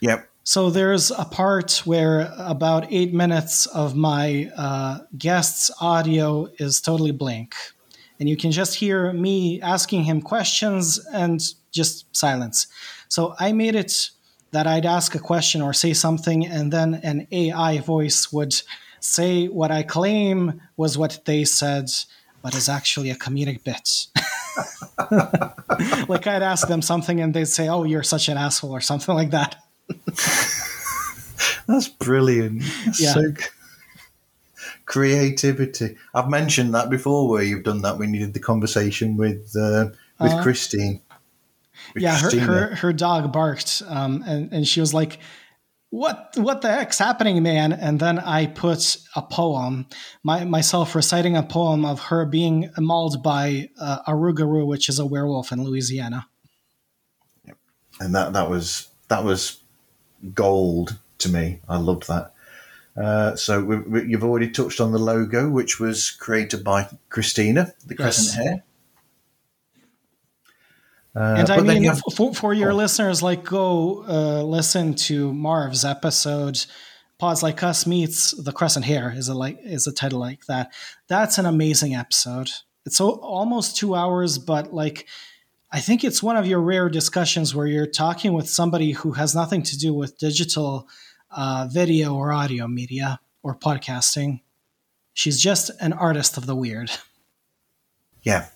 Yep. 0.00 0.27
So 0.48 0.70
there's 0.70 1.10
a 1.10 1.26
part 1.26 1.82
where 1.84 2.32
about 2.38 2.90
eight 2.90 3.12
minutes 3.12 3.66
of 3.66 3.94
my 3.94 4.50
uh, 4.56 5.00
guest's 5.18 5.70
audio 5.78 6.48
is 6.58 6.80
totally 6.80 7.10
blank. 7.12 7.54
And 8.18 8.30
you 8.30 8.36
can 8.38 8.50
just 8.50 8.74
hear 8.74 9.12
me 9.12 9.60
asking 9.60 10.04
him 10.04 10.22
questions 10.22 10.98
and 11.12 11.38
just 11.70 12.16
silence. 12.16 12.66
So 13.08 13.34
I 13.38 13.52
made 13.52 13.74
it 13.74 14.08
that 14.52 14.66
I'd 14.66 14.86
ask 14.86 15.14
a 15.14 15.18
question 15.18 15.60
or 15.60 15.74
say 15.74 15.92
something, 15.92 16.46
and 16.46 16.72
then 16.72 16.94
an 16.94 17.26
AI 17.30 17.80
voice 17.80 18.32
would 18.32 18.54
say 19.00 19.48
what 19.48 19.70
I 19.70 19.82
claim 19.82 20.62
was 20.78 20.96
what 20.96 21.26
they 21.26 21.44
said, 21.44 21.90
but 22.40 22.54
is 22.54 22.70
actually 22.70 23.10
a 23.10 23.16
comedic 23.16 23.64
bit. 23.64 24.06
like 26.08 26.26
I'd 26.26 26.42
ask 26.42 26.68
them 26.68 26.80
something 26.80 27.20
and 27.20 27.34
they'd 27.34 27.44
say, 27.44 27.68
"Oh, 27.68 27.84
you're 27.84 28.02
such 28.02 28.30
an 28.30 28.38
asshole" 28.38 28.72
or 28.72 28.80
something 28.80 29.14
like 29.14 29.32
that. 29.32 29.67
That's 31.66 31.88
brilliant. 31.88 32.62
That's 32.84 33.00
yeah. 33.00 33.12
So 33.12 33.32
creativity. 34.86 35.96
I've 36.14 36.30
mentioned 36.30 36.74
that 36.74 36.90
before, 36.90 37.28
where 37.28 37.42
you've 37.42 37.64
done 37.64 37.82
that 37.82 37.98
when 37.98 38.14
you 38.14 38.20
did 38.20 38.34
the 38.34 38.40
conversation 38.40 39.16
with 39.16 39.54
uh, 39.56 39.90
with 40.18 40.32
uh, 40.32 40.42
Christine. 40.42 41.02
With 41.94 42.02
yeah, 42.02 42.18
her, 42.18 42.40
her, 42.40 42.74
her 42.74 42.92
dog 42.92 43.32
barked, 43.32 43.82
um, 43.86 44.24
and 44.26 44.52
and 44.52 44.66
she 44.66 44.80
was 44.80 44.92
like, 44.92 45.18
what 45.90 46.34
what 46.36 46.60
the 46.60 46.68
heck's 46.70 46.98
happening 46.98 47.42
man 47.42 47.72
and 47.72 47.98
then 47.98 48.18
i 48.18 48.44
put 48.44 48.98
a 49.16 49.22
poem 49.22 49.86
my, 50.22 50.44
myself 50.44 50.94
reciting 50.94 51.34
a 51.34 51.42
poem 51.42 51.84
of 51.84 51.98
her 52.00 52.26
being 52.26 52.70
mauled 52.76 53.22
by 53.22 53.68
uh, 53.80 54.00
a 54.06 54.12
rougarou 54.12 54.66
which 54.66 54.90
is 54.90 54.98
a 54.98 55.06
werewolf 55.06 55.50
in 55.50 55.64
louisiana 55.64 56.26
yep. 57.46 57.56
and 58.00 58.14
that 58.14 58.34
that 58.34 58.50
was 58.50 58.88
that 59.08 59.24
was 59.24 59.62
gold 60.34 60.98
to 61.18 61.28
me 61.28 61.60
i 61.68 61.76
loved 61.76 62.06
that 62.08 62.32
uh, 62.96 63.36
so 63.36 63.62
we, 63.62 63.78
we, 63.78 64.04
you've 64.06 64.24
already 64.24 64.50
touched 64.50 64.80
on 64.80 64.90
the 64.90 64.98
logo 64.98 65.48
which 65.48 65.78
was 65.78 66.10
created 66.10 66.64
by 66.64 66.88
christina 67.08 67.72
the 67.86 67.94
crescent 67.94 68.44
hair 68.44 68.64
uh, 71.18 71.34
and 71.38 71.50
I 71.50 71.60
mean, 71.62 71.82
have, 71.84 72.00
for, 72.14 72.32
for 72.32 72.54
your 72.54 72.70
oh. 72.70 72.76
listeners, 72.76 73.24
like 73.24 73.42
go 73.42 74.04
uh, 74.06 74.42
listen 74.44 74.94
to 74.94 75.32
Marv's 75.32 75.84
episode. 75.84 76.64
Pods 77.18 77.42
like 77.42 77.60
us 77.64 77.88
meets 77.88 78.30
the 78.40 78.52
Crescent 78.52 78.84
Hair 78.84 79.12
is 79.16 79.26
a 79.26 79.34
like 79.34 79.58
is 79.64 79.88
a 79.88 79.92
title 79.92 80.20
like 80.20 80.46
that. 80.46 80.72
That's 81.08 81.38
an 81.38 81.46
amazing 81.46 81.96
episode. 81.96 82.50
It's 82.86 82.98
so, 82.98 83.10
almost 83.20 83.76
two 83.76 83.96
hours, 83.96 84.38
but 84.38 84.72
like 84.72 85.08
I 85.70 85.80
think 85.80 86.02
it's 86.02 86.22
one 86.22 86.36
of 86.36 86.46
your 86.46 86.60
rare 86.60 86.88
discussions 86.88 87.54
where 87.54 87.66
you're 87.66 87.86
talking 87.86 88.32
with 88.32 88.48
somebody 88.48 88.92
who 88.92 89.12
has 89.12 89.34
nothing 89.34 89.62
to 89.64 89.76
do 89.76 89.92
with 89.92 90.18
digital 90.18 90.88
uh, 91.30 91.68
video 91.70 92.14
or 92.14 92.32
audio 92.32 92.66
media 92.66 93.20
or 93.42 93.54
podcasting. 93.54 94.40
She's 95.12 95.40
just 95.40 95.70
an 95.80 95.92
artist 95.92 96.38
of 96.38 96.46
the 96.46 96.54
weird. 96.54 96.90
Yeah, 98.22 98.46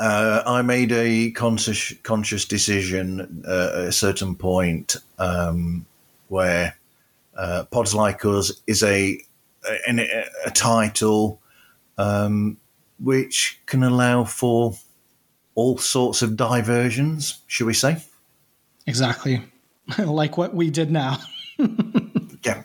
uh, 0.00 0.42
I 0.46 0.62
made 0.62 0.90
a 0.90 1.30
conscious 1.32 1.92
conscious 2.02 2.44
decision 2.46 3.44
uh, 3.46 3.70
at 3.74 3.84
a 3.84 3.92
certain 3.92 4.34
point 4.34 4.96
um, 5.18 5.86
where 6.28 6.76
uh, 7.36 7.64
Pods 7.70 7.94
Like 7.94 8.24
Us 8.24 8.52
is 8.66 8.82
a 8.82 9.20
a, 9.88 10.24
a 10.46 10.50
title 10.50 11.40
um, 11.98 12.58
which 12.98 13.60
can 13.66 13.82
allow 13.82 14.24
for 14.24 14.74
all 15.54 15.78
sorts 15.78 16.22
of 16.22 16.36
diversions, 16.36 17.40
should 17.46 17.66
we 17.66 17.74
say? 17.74 18.02
Exactly, 18.86 19.42
like 19.98 20.36
what 20.36 20.54
we 20.54 20.70
did 20.70 20.90
now. 20.90 21.18
Yeah, 22.46 22.62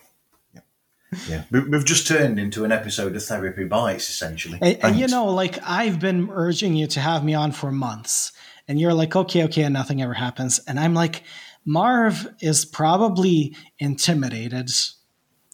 Yeah. 1.30 1.44
we've 1.52 1.86
just 1.86 2.06
turned 2.07 2.38
into 2.38 2.66
an 2.66 2.72
episode 2.74 3.16
of 3.16 3.24
Therapy 3.24 3.64
Bites, 3.64 4.10
essentially. 4.10 4.60
And, 4.61 4.78
and, 4.84 4.95
you 4.98 5.07
know, 5.07 5.28
like 5.28 5.57
I've 5.66 5.99
been 5.99 6.30
urging 6.30 6.76
you 6.76 6.86
to 6.88 6.99
have 6.99 7.24
me 7.24 7.34
on 7.34 7.52
for 7.53 7.72
months, 7.72 8.34
and 8.68 8.78
you're 8.80 8.94
like, 8.94 9.16
okay, 9.16 9.44
okay, 9.45 9.64
and 9.64 9.74
nothing 9.74 10.02
ever 10.02 10.14
happens. 10.14 10.60
And 10.68 10.78
I'm 10.80 10.94
like, 10.94 11.24
Marv 11.66 12.28
is 12.41 12.66
probably 12.66 13.56
intimidated 13.80 14.70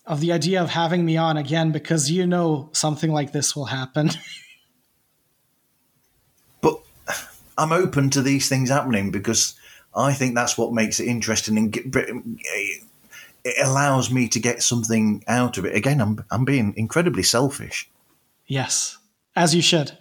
of 0.07 0.21
the 0.21 0.31
idea 0.31 0.61
of 0.61 0.69
having 0.71 1.05
me 1.05 1.17
on 1.17 1.37
again 1.37 1.71
because 1.71 2.09
you 2.11 2.25
know 2.25 2.69
something 2.73 3.11
like 3.11 3.31
this 3.31 3.55
will 3.55 3.65
happen. 3.65 4.09
but 6.61 6.79
I'm 7.57 7.71
open 7.71 8.09
to 8.11 8.21
these 8.21 8.49
things 8.49 8.69
happening 8.69 9.11
because 9.11 9.55
I 9.95 10.13
think 10.13 10.35
that's 10.35 10.57
what 10.57 10.73
makes 10.73 10.99
it 10.99 11.07
interesting 11.07 11.57
and 11.57 11.71
get, 11.71 11.85
it 13.45 13.65
allows 13.65 14.11
me 14.11 14.27
to 14.29 14.39
get 14.39 14.63
something 14.63 15.23
out 15.27 15.57
of 15.57 15.65
it. 15.65 15.75
Again, 15.75 16.01
I'm 16.01 16.25
I'm 16.31 16.45
being 16.45 16.73
incredibly 16.75 17.23
selfish. 17.23 17.89
Yes, 18.47 18.97
as 19.35 19.55
you 19.55 19.61
should. 19.61 19.97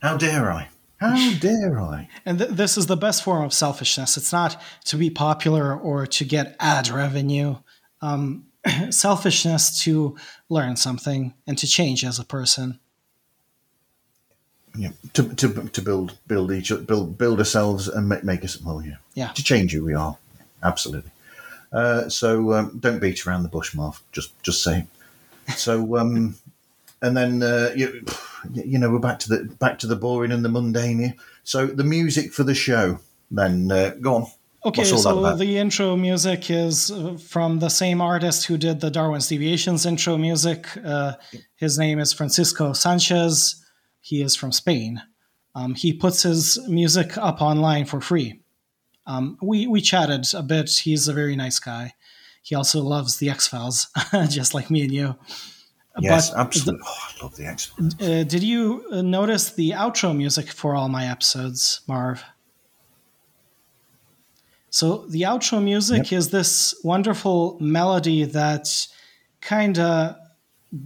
How 0.00 0.16
dare 0.16 0.50
I? 0.50 0.68
How 0.98 1.32
dare 1.40 1.80
I? 1.80 2.08
And 2.24 2.38
th- 2.38 2.50
this 2.50 2.78
is 2.78 2.86
the 2.86 2.96
best 2.96 3.24
form 3.24 3.44
of 3.44 3.52
selfishness. 3.52 4.16
It's 4.16 4.32
not 4.32 4.62
to 4.86 4.96
be 4.96 5.10
popular 5.10 5.76
or 5.76 6.06
to 6.06 6.24
get 6.24 6.56
ad 6.60 6.88
revenue. 6.88 7.56
Um, 8.00 8.46
selfishness 8.90 9.82
to 9.82 10.16
learn 10.48 10.76
something 10.76 11.34
and 11.46 11.58
to 11.58 11.66
change 11.66 12.04
as 12.04 12.18
a 12.18 12.24
person. 12.24 12.78
Yeah, 14.78 14.90
to, 15.14 15.34
to, 15.34 15.68
to 15.68 15.82
build 15.82 16.16
build 16.28 16.52
each 16.52 16.72
build 16.86 17.18
build 17.18 17.40
ourselves 17.40 17.88
and 17.88 18.08
make, 18.08 18.22
make 18.22 18.44
us 18.44 18.62
well, 18.62 18.80
yeah, 18.80 18.98
yeah, 19.14 19.32
to 19.32 19.42
change 19.42 19.72
who 19.72 19.84
we 19.84 19.92
are, 19.92 20.16
absolutely. 20.62 21.10
Uh, 21.72 22.08
so 22.08 22.52
um, 22.52 22.78
don't 22.78 23.00
beat 23.00 23.26
around 23.26 23.42
the 23.42 23.48
bush, 23.48 23.74
Marv. 23.74 24.00
Just 24.12 24.40
just 24.42 24.62
say. 24.62 24.86
So 25.56 25.96
um, 25.96 26.34
and 27.00 27.16
then 27.16 27.42
uh, 27.42 27.72
you, 27.74 28.04
you 28.52 28.78
know 28.78 28.90
we're 28.90 28.98
back 28.98 29.18
to 29.20 29.28
the 29.30 29.44
back 29.54 29.78
to 29.78 29.86
the 29.86 29.96
boring 29.96 30.30
and 30.30 30.44
the 30.44 30.50
mundane 30.50 30.98
here. 30.98 31.14
So 31.42 31.66
the 31.66 31.84
music 31.84 32.32
for 32.32 32.44
the 32.44 32.54
show. 32.54 33.00
Then 33.30 33.72
uh, 33.72 33.94
go 34.00 34.14
on. 34.16 34.26
Okay, 34.64 34.84
so 34.84 35.36
the 35.36 35.56
intro 35.56 35.96
music 35.96 36.50
is 36.50 36.90
uh, 36.90 37.16
from 37.16 37.60
the 37.60 37.68
same 37.70 38.00
artist 38.00 38.46
who 38.46 38.58
did 38.58 38.80
the 38.80 38.90
Darwin's 38.90 39.28
Deviations 39.28 39.86
intro 39.86 40.18
music. 40.18 40.66
Uh, 40.84 41.14
his 41.56 41.78
name 41.78 41.98
is 41.98 42.12
Francisco 42.12 42.72
Sanchez. 42.72 43.64
He 44.00 44.22
is 44.22 44.34
from 44.34 44.52
Spain. 44.52 45.02
Um, 45.54 45.74
he 45.74 45.92
puts 45.92 46.22
his 46.22 46.58
music 46.68 47.18
up 47.18 47.42
online 47.42 47.84
for 47.84 48.00
free. 48.00 48.40
Um, 49.06 49.38
we 49.42 49.66
we 49.66 49.80
chatted 49.80 50.26
a 50.34 50.42
bit. 50.42 50.70
He's 50.70 51.08
a 51.08 51.12
very 51.12 51.34
nice 51.34 51.58
guy. 51.58 51.94
He 52.42 52.54
also 52.54 52.80
loves 52.82 53.16
the 53.16 53.30
X 53.30 53.48
Files, 53.48 53.88
just 54.28 54.54
like 54.54 54.70
me 54.70 54.82
and 54.82 54.92
you. 54.92 55.16
Yes, 56.00 56.30
but 56.30 56.38
absolutely. 56.38 56.78
The, 56.78 56.84
oh, 56.86 57.08
I 57.20 57.22
love 57.24 57.36
the 57.36 57.46
X 57.46 57.66
Files. 57.66 57.94
Uh, 58.00 58.24
did 58.24 58.42
you 58.42 58.84
uh, 58.92 59.02
notice 59.02 59.50
the 59.50 59.70
outro 59.70 60.16
music 60.16 60.48
for 60.48 60.74
all 60.74 60.88
my 60.88 61.06
episodes, 61.06 61.80
Marv? 61.88 62.22
So 64.70 65.06
the 65.08 65.22
outro 65.22 65.62
music 65.62 66.10
yep. 66.10 66.18
is 66.18 66.30
this 66.30 66.74
wonderful 66.84 67.56
melody 67.60 68.24
that 68.24 68.86
kind 69.40 69.78
of 69.78 70.16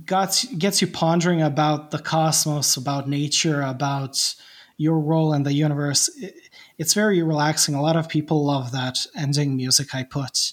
gets 0.04 0.44
gets 0.44 0.80
you 0.80 0.86
pondering 0.86 1.42
about 1.42 1.90
the 1.90 1.98
cosmos, 1.98 2.76
about 2.76 3.08
nature, 3.08 3.62
about 3.62 4.34
your 4.76 4.98
role 4.98 5.32
in 5.32 5.42
the 5.42 5.52
universe. 5.52 6.10
It's 6.78 6.94
very 6.94 7.22
relaxing. 7.22 7.74
A 7.74 7.82
lot 7.82 7.96
of 7.96 8.08
people 8.08 8.44
love 8.44 8.72
that 8.72 9.06
ending 9.16 9.56
music 9.56 9.94
I 9.94 10.02
put. 10.02 10.52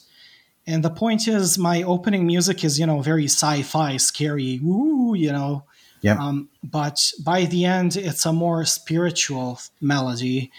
And 0.67 0.83
the 0.83 0.89
point 0.89 1.27
is, 1.27 1.57
my 1.57 1.81
opening 1.81 2.27
music 2.27 2.63
is, 2.63 2.79
you 2.79 2.85
know, 2.85 3.01
very 3.01 3.25
sci 3.25 3.63
fi, 3.63 3.97
scary, 3.97 4.59
woo, 4.61 5.15
you 5.15 5.31
know. 5.31 5.63
Yeah. 6.01 6.13
Um, 6.13 6.49
but 6.63 7.11
by 7.23 7.45
the 7.45 7.65
end, 7.65 7.95
it's 7.95 8.25
a 8.25 8.31
more 8.31 8.65
spiritual 8.65 9.59
melody. 9.81 10.51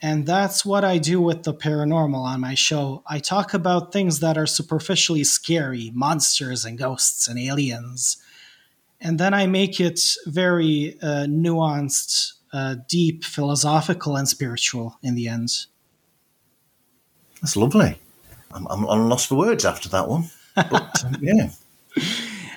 And 0.00 0.26
that's 0.26 0.64
what 0.64 0.84
I 0.84 0.98
do 0.98 1.20
with 1.20 1.42
the 1.42 1.52
paranormal 1.52 2.22
on 2.22 2.40
my 2.40 2.54
show. 2.54 3.02
I 3.06 3.18
talk 3.18 3.52
about 3.52 3.92
things 3.92 4.20
that 4.20 4.38
are 4.38 4.46
superficially 4.46 5.24
scary 5.24 5.90
monsters 5.92 6.64
and 6.64 6.78
ghosts 6.78 7.26
and 7.26 7.38
aliens. 7.38 8.16
And 9.00 9.18
then 9.18 9.34
I 9.34 9.46
make 9.46 9.80
it 9.80 10.00
very 10.26 10.96
uh, 11.02 11.26
nuanced 11.26 12.34
uh, 12.52 12.76
deep, 12.88 13.24
philosophical, 13.24 14.16
and 14.16 14.28
spiritual 14.28 14.98
in 15.02 15.14
the 15.14 15.28
end. 15.28 15.66
That's 17.42 17.56
lovely. 17.56 17.98
I'm, 18.52 18.66
I'm, 18.68 18.84
I'm 18.84 19.08
lost 19.08 19.28
for 19.28 19.36
words 19.36 19.64
after 19.64 19.88
that 19.90 20.08
one. 20.08 20.30
But 20.54 21.04
um, 21.04 21.16
yeah. 21.20 21.50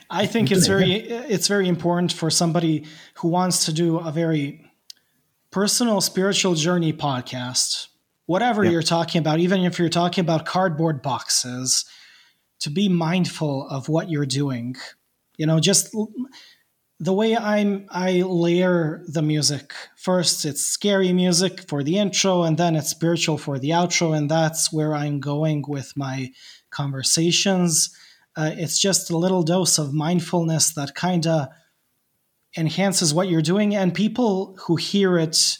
I 0.09 0.25
think 0.25 0.51
it's 0.51 0.67
very 0.67 0.91
it's 0.93 1.47
very 1.47 1.69
important 1.69 2.11
for 2.11 2.29
somebody 2.29 2.85
who 3.15 3.29
wants 3.29 3.65
to 3.65 3.73
do 3.73 3.97
a 3.97 4.11
very 4.11 4.70
personal 5.51 6.01
spiritual 6.01 6.55
journey 6.55 6.93
podcast, 6.93 7.87
whatever 8.25 8.63
yeah. 8.63 8.71
you're 8.71 8.81
talking 8.81 9.19
about, 9.19 9.39
even 9.39 9.61
if 9.61 9.77
you're 9.77 9.89
talking 9.89 10.23
about 10.23 10.45
cardboard 10.45 11.01
boxes, 11.01 11.85
to 12.61 12.69
be 12.69 12.87
mindful 12.87 13.67
of 13.69 13.89
what 13.89 14.09
you're 14.09 14.25
doing. 14.25 14.75
You 15.37 15.45
know, 15.45 15.59
just 15.59 15.93
the 16.99 17.13
way 17.13 17.35
I'm 17.35 17.87
I 17.89 18.21
layer 18.21 19.03
the 19.07 19.23
music. 19.23 19.73
First, 19.97 20.45
it's 20.45 20.61
scary 20.61 21.11
music 21.11 21.67
for 21.67 21.83
the 21.83 21.97
intro, 21.97 22.43
and 22.43 22.57
then 22.57 22.75
it's 22.75 22.89
spiritual 22.89 23.37
for 23.37 23.57
the 23.59 23.71
outro, 23.71 24.15
and 24.15 24.29
that's 24.29 24.71
where 24.71 24.93
I'm 24.93 25.19
going 25.19 25.65
with 25.67 25.97
my 25.97 26.31
conversations. 26.69 27.95
Uh, 28.37 28.51
it's 28.53 28.79
just 28.79 29.09
a 29.09 29.17
little 29.17 29.43
dose 29.43 29.77
of 29.77 29.93
mindfulness 29.93 30.73
that 30.75 30.95
kind 30.95 31.27
of 31.27 31.49
enhances 32.57 33.13
what 33.13 33.29
you're 33.29 33.41
doing, 33.41 33.75
and 33.75 33.93
people 33.93 34.55
who 34.65 34.75
hear 34.75 35.17
it 35.17 35.57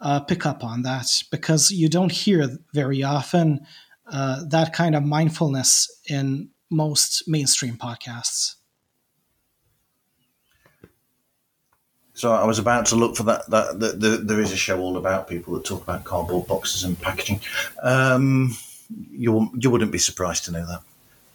uh, 0.00 0.20
pick 0.20 0.44
up 0.44 0.62
on 0.62 0.82
that 0.82 1.06
because 1.30 1.70
you 1.70 1.88
don't 1.88 2.12
hear 2.12 2.48
very 2.72 3.02
often 3.02 3.66
uh, 4.12 4.44
that 4.48 4.72
kind 4.72 4.94
of 4.94 5.02
mindfulness 5.02 5.88
in 6.08 6.50
most 6.70 7.24
mainstream 7.26 7.76
podcasts. 7.76 8.56
So 12.14 12.32
I 12.32 12.44
was 12.44 12.60
about 12.60 12.86
to 12.86 12.96
look 12.96 13.16
for 13.16 13.24
that. 13.24 13.50
That, 13.50 13.80
that, 13.80 14.28
there 14.28 14.40
is 14.40 14.52
a 14.52 14.56
show 14.56 14.80
all 14.80 14.96
about 14.96 15.26
people 15.26 15.54
that 15.54 15.64
talk 15.64 15.82
about 15.82 16.04
cardboard 16.04 16.46
boxes 16.46 16.84
and 16.84 17.00
packaging. 17.00 17.40
Um, 17.82 18.56
you 19.10 19.50
you 19.54 19.70
wouldn't 19.70 19.90
be 19.90 19.98
surprised 19.98 20.44
to 20.44 20.52
know 20.52 20.64
that. 20.64 20.80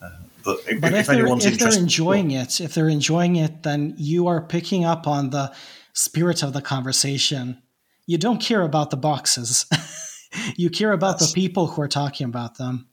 Uh, 0.01 0.09
but, 0.43 0.59
if, 0.67 0.81
but 0.81 0.93
if, 0.93 0.99
if 0.99 1.07
they're, 1.07 1.27
if 1.27 1.59
they're 1.59 1.79
enjoying 1.79 2.29
well, 2.29 2.41
it, 2.43 2.61
if 2.61 2.73
they're 2.73 2.89
enjoying 2.89 3.35
it, 3.35 3.63
then 3.63 3.93
you 3.97 4.27
are 4.27 4.41
picking 4.41 4.85
up 4.85 5.07
on 5.07 5.29
the 5.29 5.53
spirit 5.93 6.43
of 6.43 6.53
the 6.53 6.61
conversation. 6.61 7.61
You 8.05 8.17
don't 8.17 8.41
care 8.41 8.61
about 8.61 8.89
the 8.89 8.97
boxes. 8.97 9.65
you 10.55 10.69
care 10.69 10.91
about 10.91 11.19
the 11.19 11.31
people 11.33 11.67
who 11.67 11.81
are 11.81 11.87
talking 11.87 12.25
about 12.25 12.57
them. 12.57 12.87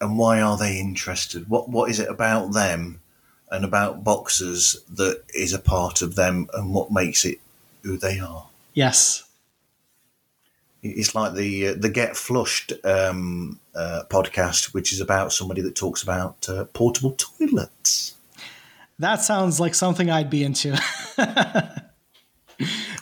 And 0.00 0.16
why 0.16 0.40
are 0.40 0.56
they 0.56 0.78
interested? 0.78 1.48
What 1.48 1.68
what 1.68 1.90
is 1.90 1.98
it 1.98 2.08
about 2.08 2.52
them 2.52 3.00
and 3.50 3.64
about 3.64 4.04
boxers 4.04 4.76
that 4.90 5.22
is 5.34 5.52
a 5.52 5.58
part 5.58 6.02
of 6.02 6.14
them 6.14 6.48
and 6.54 6.72
what 6.72 6.92
makes 6.92 7.24
it 7.24 7.40
who 7.82 7.96
they 7.96 8.18
are. 8.18 8.46
Yes. 8.74 9.24
It's 10.82 11.14
like 11.14 11.34
the 11.34 11.68
uh, 11.68 11.74
the 11.76 11.88
Get 11.88 12.16
Flushed 12.16 12.72
um, 12.84 13.60
uh, 13.74 14.02
podcast, 14.08 14.74
which 14.74 14.92
is 14.92 15.00
about 15.00 15.32
somebody 15.32 15.60
that 15.62 15.74
talks 15.74 16.02
about 16.02 16.48
uh, 16.48 16.66
portable 16.66 17.12
toilets. 17.12 18.14
That 18.98 19.22
sounds 19.22 19.60
like 19.60 19.74
something 19.74 20.10
I'd 20.10 20.30
be 20.30 20.42
into. 20.44 20.80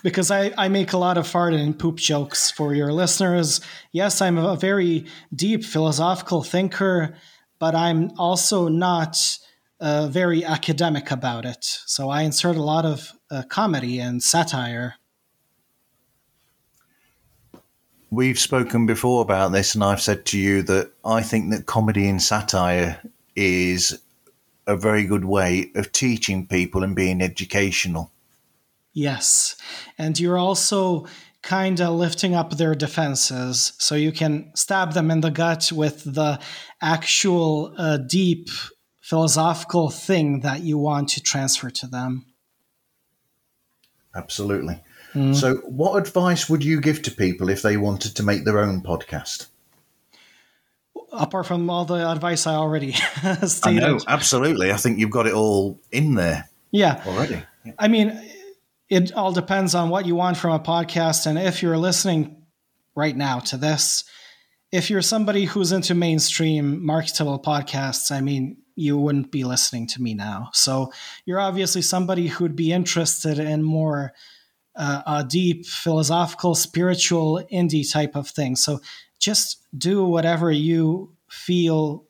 because 0.03 0.31
I, 0.31 0.53
I 0.59 0.69
make 0.69 0.93
a 0.93 0.99
lot 0.99 1.19
of 1.19 1.27
fart 1.27 1.55
and 1.55 1.79
poop 1.79 1.97
jokes 1.97 2.51
for 2.51 2.75
your 2.75 2.93
listeners. 2.93 3.61
Yes, 3.93 4.21
I'm 4.21 4.39
a 4.39 4.57
very 4.57 5.07
deep 5.35 5.65
philosophical 5.65 6.43
thinker, 6.43 7.17
but 7.59 7.75
I'm 7.75 8.11
also 8.19 8.69
not 8.69 9.19
uh, 9.81 10.09
very 10.09 10.45
academic 10.45 11.11
about 11.11 11.45
it. 11.45 11.65
So 11.87 12.11
I 12.11 12.23
insert 12.23 12.57
a 12.57 12.63
lot 12.63 12.85
of 12.85 13.13
uh, 13.31 13.43
comedy 13.49 13.99
and 13.99 14.23
satire. 14.23 14.95
We've 18.11 18.39
spoken 18.39 18.87
before 18.87 19.23
about 19.23 19.53
this, 19.53 19.75
and 19.75 19.83
I've 19.83 20.01
said 20.01 20.25
to 20.27 20.39
you 20.39 20.63
that 20.63 20.93
I 21.05 21.23
think 21.23 21.51
that 21.51 21.67
comedy 21.67 22.09
and 22.09 22.23
satire 22.23 23.01
is 23.35 24.01
a 24.67 24.77
very 24.77 25.05
good 25.05 25.25
way 25.25 25.71
of 25.75 25.93
teaching 25.93 26.47
people 26.47 26.83
and 26.83 26.95
being 26.95 27.21
educational. 27.21 28.13
Yes. 28.93 29.57
And 29.99 30.19
you're 30.19 30.39
also 30.39 31.07
kind 31.43 31.81
of 31.81 31.95
lifting 31.95 32.35
up 32.35 32.57
their 32.57 32.75
defenses 32.75 33.73
so 33.79 33.95
you 33.95 34.11
can 34.11 34.51
stab 34.57 34.95
them 34.95 35.11
in 35.11 35.21
the 35.21 35.31
gut 35.31 35.71
with 35.71 36.03
the 36.15 36.41
actual 36.81 37.73
uh, 37.77 37.99
deep 37.99 38.49
philosophical 39.01 39.91
thing 39.91 40.41
that 40.41 40.63
you 40.63 40.79
want 40.79 41.09
to 41.11 41.23
transfer 41.23 41.71
to 41.71 41.87
them. 41.87 42.27
Absolutely. 44.15 44.83
Mm. 45.17 45.35
So, 45.35 45.57
what 45.65 45.97
advice 45.97 46.49
would 46.49 46.63
you 46.63 46.81
give 46.81 47.03
to 47.03 47.11
people 47.11 47.49
if 47.49 47.63
they 47.63 47.77
wanted 47.77 48.17
to 48.17 48.23
make 48.23 48.45
their 48.45 48.59
own 48.59 48.83
podcast? 48.83 49.47
Apart 51.11 51.47
from 51.47 51.71
all 51.71 51.87
the 51.87 52.11
advice 52.11 52.47
I 52.47 52.55
already 52.55 52.93
stated. 52.93 53.63
I 53.65 53.73
know, 53.73 53.99
absolutely. 54.07 54.71
I 54.71 54.77
think 54.77 54.99
you've 54.99 55.11
got 55.11 55.27
it 55.27 55.33
all 55.33 55.81
in 55.91 56.15
there. 56.17 56.51
Yeah. 56.71 57.03
Already. 57.07 57.43
Yeah. 57.65 57.73
I 57.79 57.89
mean, 57.89 58.21
it 58.91 59.13
all 59.13 59.33
depends 59.33 59.75
on 59.75 59.89
what 59.89 60.05
you 60.05 60.15
want 60.15 60.37
from 60.37 60.53
a 60.53 60.61
podcast. 60.61 61.27
And 61.27 61.39
if 61.39 61.63
you're 61.63 61.79
listening 61.79 62.43
right 62.95 63.17
now 63.17 63.39
to 63.41 63.57
this, 63.57 64.05
if 64.71 64.91
you're 64.91 65.01
somebody 65.01 65.47
who's 65.47 65.73
into 65.73 65.95
mainstream 65.95 66.85
marketable 66.85 67.39
podcasts, 67.39 68.11
I 68.11 68.21
mean, 68.21 68.59
you 68.75 68.99
wouldn't 68.99 69.33
be 69.33 69.45
listening 69.45 69.87
to 69.87 70.03
me 70.03 70.13
now. 70.13 70.51
So 70.53 70.93
you're 71.25 71.41
obviously 71.41 71.81
somebody 71.81 72.27
who'd 72.27 72.57
be 72.57 72.73
interested 72.73 73.39
in 73.39 73.63
more 73.63 74.13
uh, 74.77 75.03
a 75.07 75.25
deep 75.25 75.67
philosophical, 75.67 76.55
spiritual, 76.55 77.43
indie 77.53 77.91
type 77.91 78.17
of 78.17 78.29
thing. 78.29 78.57
So 78.57 78.81
just 79.19 79.65
do 79.77 80.05
whatever 80.05 80.51
you 80.51 81.15
feel 81.31 82.05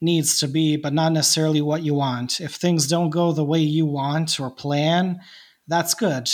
needs 0.00 0.40
to 0.40 0.48
be, 0.48 0.76
but 0.76 0.92
not 0.92 1.12
necessarily 1.12 1.60
what 1.60 1.82
you 1.82 1.94
want. 1.94 2.40
If 2.40 2.54
things 2.54 2.86
don't 2.86 3.10
go 3.10 3.32
the 3.32 3.44
way 3.44 3.60
you 3.60 3.86
want 3.86 4.40
or 4.40 4.50
plan, 4.50 5.20
that's 5.66 5.94
good. 5.94 6.28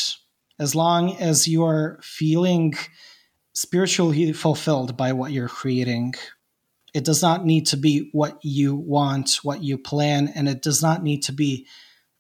As 0.59 0.75
long 0.75 1.17
as 1.17 1.47
you're 1.47 1.99
feeling 2.03 2.75
spiritually 3.57 4.35
fulfilled 4.35 4.99
by 4.99 5.15
what 5.15 5.33
you're 5.33 5.49
creating. 5.49 6.13
It 6.93 7.05
does 7.05 7.23
not 7.23 7.47
need 7.47 7.67
to 7.69 7.79
be 7.79 8.11
what 8.13 8.39
you 8.43 8.77
want, 8.77 9.39
what 9.43 9.63
you 9.63 9.79
plan, 9.79 10.31
and 10.35 10.47
it 10.47 10.61
does 10.61 10.83
not 10.83 11.03
need 11.03 11.23
to 11.23 11.33
be 11.33 11.67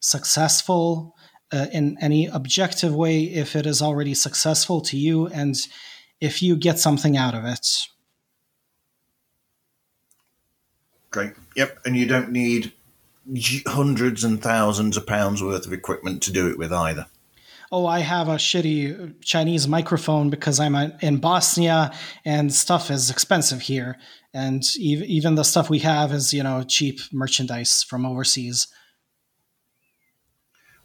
successful 0.00 1.14
uh, 1.52 1.66
in 1.72 1.96
any 2.00 2.26
objective 2.26 2.94
way 2.94 3.22
if 3.22 3.54
it 3.56 3.66
is 3.66 3.80
already 3.80 4.14
successful 4.14 4.80
to 4.80 4.96
you 4.96 5.26
and 5.28 5.54
if 6.20 6.42
you 6.42 6.56
get 6.56 6.78
something 6.78 7.16
out 7.16 7.34
of 7.34 7.44
it. 7.44 7.66
Great. 11.10 11.32
Yep. 11.54 11.78
And 11.84 11.96
you 11.96 12.06
don't 12.06 12.30
need 12.30 12.72
hundreds 13.66 14.24
and 14.24 14.42
thousands 14.42 14.96
of 14.96 15.06
pounds 15.06 15.42
worth 15.42 15.66
of 15.66 15.72
equipment 15.72 16.22
to 16.22 16.32
do 16.32 16.48
it 16.48 16.58
with 16.58 16.72
either. 16.72 17.06
Oh, 17.72 17.86
I 17.86 17.98
have 18.00 18.28
a 18.28 18.36
shitty 18.36 19.20
Chinese 19.22 19.66
microphone 19.66 20.30
because 20.30 20.60
I'm 20.60 20.76
in 21.00 21.16
Bosnia 21.16 21.92
and 22.24 22.52
stuff 22.52 22.90
is 22.90 23.10
expensive 23.10 23.62
here. 23.62 23.96
And 24.32 24.62
even 24.76 25.34
the 25.34 25.42
stuff 25.42 25.68
we 25.68 25.80
have 25.80 26.12
is, 26.12 26.32
you 26.32 26.44
know, 26.44 26.62
cheap 26.62 27.00
merchandise 27.12 27.82
from 27.82 28.06
overseas. 28.06 28.68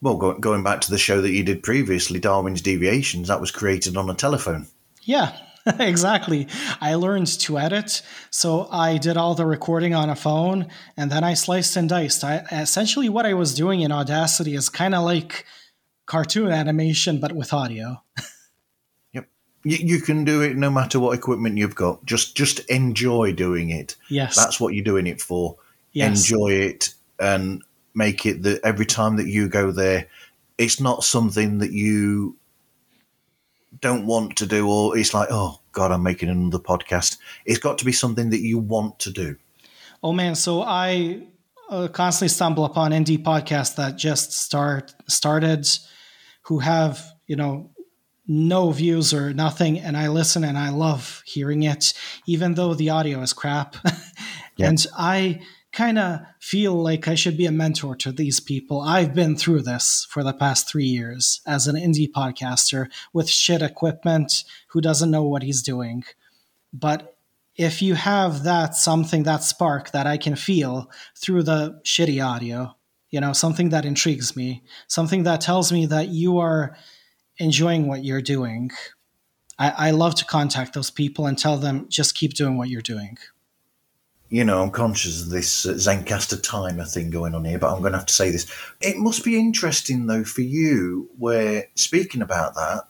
Well, 0.02 0.18
going 0.18 0.64
back 0.64 0.82
to 0.82 0.92
the 0.92 0.98
show 0.98 1.22
that 1.22 1.30
you 1.30 1.44
did 1.44 1.62
previously, 1.62 2.20
Darwin's 2.20 2.62
Deviations, 2.62 3.28
that 3.28 3.40
was 3.40 3.52
created 3.52 3.96
on 3.96 4.10
a 4.10 4.16
telephone. 4.16 4.66
Yeah, 5.04 5.38
exactly. 5.80 6.48
I 6.80 6.96
learned 6.96 7.28
to 7.42 7.60
edit, 7.60 8.02
so 8.32 8.68
I 8.72 8.98
did 8.98 9.16
all 9.16 9.36
the 9.36 9.46
recording 9.46 9.94
on 9.94 10.10
a 10.10 10.16
phone, 10.16 10.68
and 10.98 11.12
then 11.12 11.24
I 11.24 11.36
sliced 11.36 11.76
and 11.76 11.88
diced. 11.88 12.24
I, 12.24 12.38
essentially, 12.52 13.10
what 13.10 13.28
I 13.28 13.36
was 13.36 13.54
doing 13.54 13.82
in 13.82 13.92
Audacity 13.92 14.56
is 14.56 14.70
kind 14.70 14.96
of 14.96 15.04
like 15.04 15.46
cartoon 16.08 16.52
animation, 16.52 17.20
but 17.20 17.34
with 17.34 17.54
audio. 17.54 18.02
yep, 19.14 19.28
you, 19.64 19.78
you, 19.78 20.02
can 20.02 20.26
do 20.26 20.42
it 20.42 20.58
no 20.58 20.72
matter 20.72 21.00
what 21.00 21.16
equipment 21.16 21.60
you've 21.60 21.76
got. 21.76 22.04
Just 22.06 22.36
just 22.36 22.60
enjoy 22.72 23.34
doing 23.34 23.70
it. 23.70 23.96
Yes, 24.10 24.36
that's 24.36 24.60
what 24.60 24.74
you're 24.74 24.84
doing 24.84 25.06
it 25.06 25.22
for. 25.22 25.58
Yes. 25.94 26.30
Enjoy 26.30 26.54
it 26.54 26.96
and 27.20 27.62
make 27.94 28.26
it 28.26 28.44
that 28.44 28.62
every 28.64 28.86
time 28.86 29.18
that 29.18 29.28
you 29.28 29.50
go 29.50 29.72
there, 29.72 30.08
it's 30.58 30.80
not 30.80 31.04
something 31.04 31.60
that 31.60 31.72
you 31.72 32.38
don't 33.80 34.06
want 34.06 34.38
to 34.38 34.46
do, 34.46 34.70
or 34.70 34.98
it's 34.98 35.14
like, 35.14 35.30
oh 35.32 35.60
God, 35.72 35.92
I'm 35.92 36.04
making 36.04 36.30
another 36.30 36.60
podcast. 36.60 37.18
It's 37.46 37.60
got 37.60 37.78
to 37.80 37.86
be 37.86 37.92
something 37.92 38.30
that 38.30 38.42
you 38.42 38.58
want 38.58 39.00
to 39.00 39.12
do. 39.12 39.38
Oh 40.04 40.14
man, 40.14 40.36
so 40.36 40.62
I 40.62 41.24
uh, 41.70 41.88
constantly 41.88 42.30
stumble 42.30 42.66
upon 42.66 42.92
indie 42.92 43.22
podcasts 43.22 43.76
that 43.76 43.98
just 43.98 44.34
start 44.34 44.94
started, 45.08 45.68
who 46.44 46.60
have 46.60 47.04
you 47.28 47.36
know 47.36 47.72
no 48.28 48.72
views 48.72 49.14
or 49.14 49.34
nothing, 49.34 49.80
and 49.80 49.98
I 49.98 50.10
listen 50.10 50.44
and 50.44 50.58
I 50.58 50.70
love 50.70 51.24
hearing 51.26 51.64
it, 51.64 51.94
even 52.28 52.56
though 52.56 52.74
the 52.74 52.90
audio 52.90 53.22
is 53.22 53.34
crap. 53.34 53.76
yeah. 54.58 54.70
And 54.70 54.86
I 54.98 55.42
kind 55.72 55.98
of 55.98 56.20
feel 56.40 56.74
like 56.74 57.08
I 57.08 57.16
should 57.16 57.38
be 57.38 57.46
a 57.46 57.52
mentor 57.52 57.96
to 57.98 58.12
these 58.12 58.40
people. 58.40 58.82
I've 58.82 59.14
been 59.14 59.38
through 59.38 59.62
this 59.62 60.06
for 60.10 60.24
the 60.24 60.34
past 60.34 60.68
three 60.68 60.86
years 60.86 61.42
as 61.48 61.68
an 61.68 61.76
indie 61.76 62.12
podcaster 62.12 62.88
with 63.14 63.30
shit 63.30 63.62
equipment 63.62 64.44
who 64.70 64.82
doesn't 64.82 65.12
know 65.12 65.24
what 65.24 65.44
he's 65.44 65.62
doing. 65.62 66.04
But 66.74 67.16
if 67.56 67.82
you 67.82 67.96
have 67.96 68.44
that 68.44 68.76
something, 68.76 69.24
that 69.24 69.44
spark 69.44 69.92
that 69.92 70.08
I 70.08 70.18
can 70.18 70.36
feel 70.36 70.90
through 71.16 71.44
the 71.44 71.80
shitty 71.86 72.26
audio, 72.26 72.76
you 73.10 73.22
know, 73.22 73.34
something 73.34 73.70
that 73.70 73.86
intrigues 73.86 74.36
me, 74.36 74.64
something 74.88 75.24
that 75.24 75.42
tells 75.42 75.72
me 75.72 75.86
that 75.86 76.10
you 76.10 76.40
are 76.40 76.76
enjoying 77.38 77.88
what 77.88 78.04
you're 78.04 78.22
doing, 78.22 78.72
I, 79.58 79.88
I 79.88 79.92
love 79.92 80.16
to 80.16 80.26
contact 80.26 80.74
those 80.74 80.92
people 80.92 81.28
and 81.28 81.38
tell 81.38 81.58
them 81.58 81.88
just 81.90 82.16
keep 82.16 82.34
doing 82.34 82.58
what 82.58 82.70
you're 82.70 82.82
doing 82.82 83.18
you 84.32 84.46
know, 84.46 84.64
I'm 84.64 84.72
conscious 84.72 85.22
of 85.22 85.30
this 85.30 85.66
uh, 85.66 85.74
Zencastr 85.74 86.42
timer 86.42 86.86
thing 86.86 87.10
going 87.10 87.36
on 87.36 87.44
here, 87.44 87.60
but 87.60 87.74
I'm 87.74 87.82
going 87.82 87.92
to 87.92 87.98
have 87.98 88.08
to 88.08 88.14
say 88.14 88.32
this. 88.32 88.50
It 88.80 88.98
must 88.98 89.26
be 89.26 89.38
interesting, 89.38 90.08
though, 90.08 90.24
for 90.24 90.42
you, 90.42 91.10
where 91.20 91.68
speaking 91.76 92.22
about 92.22 92.56
that, 92.56 92.88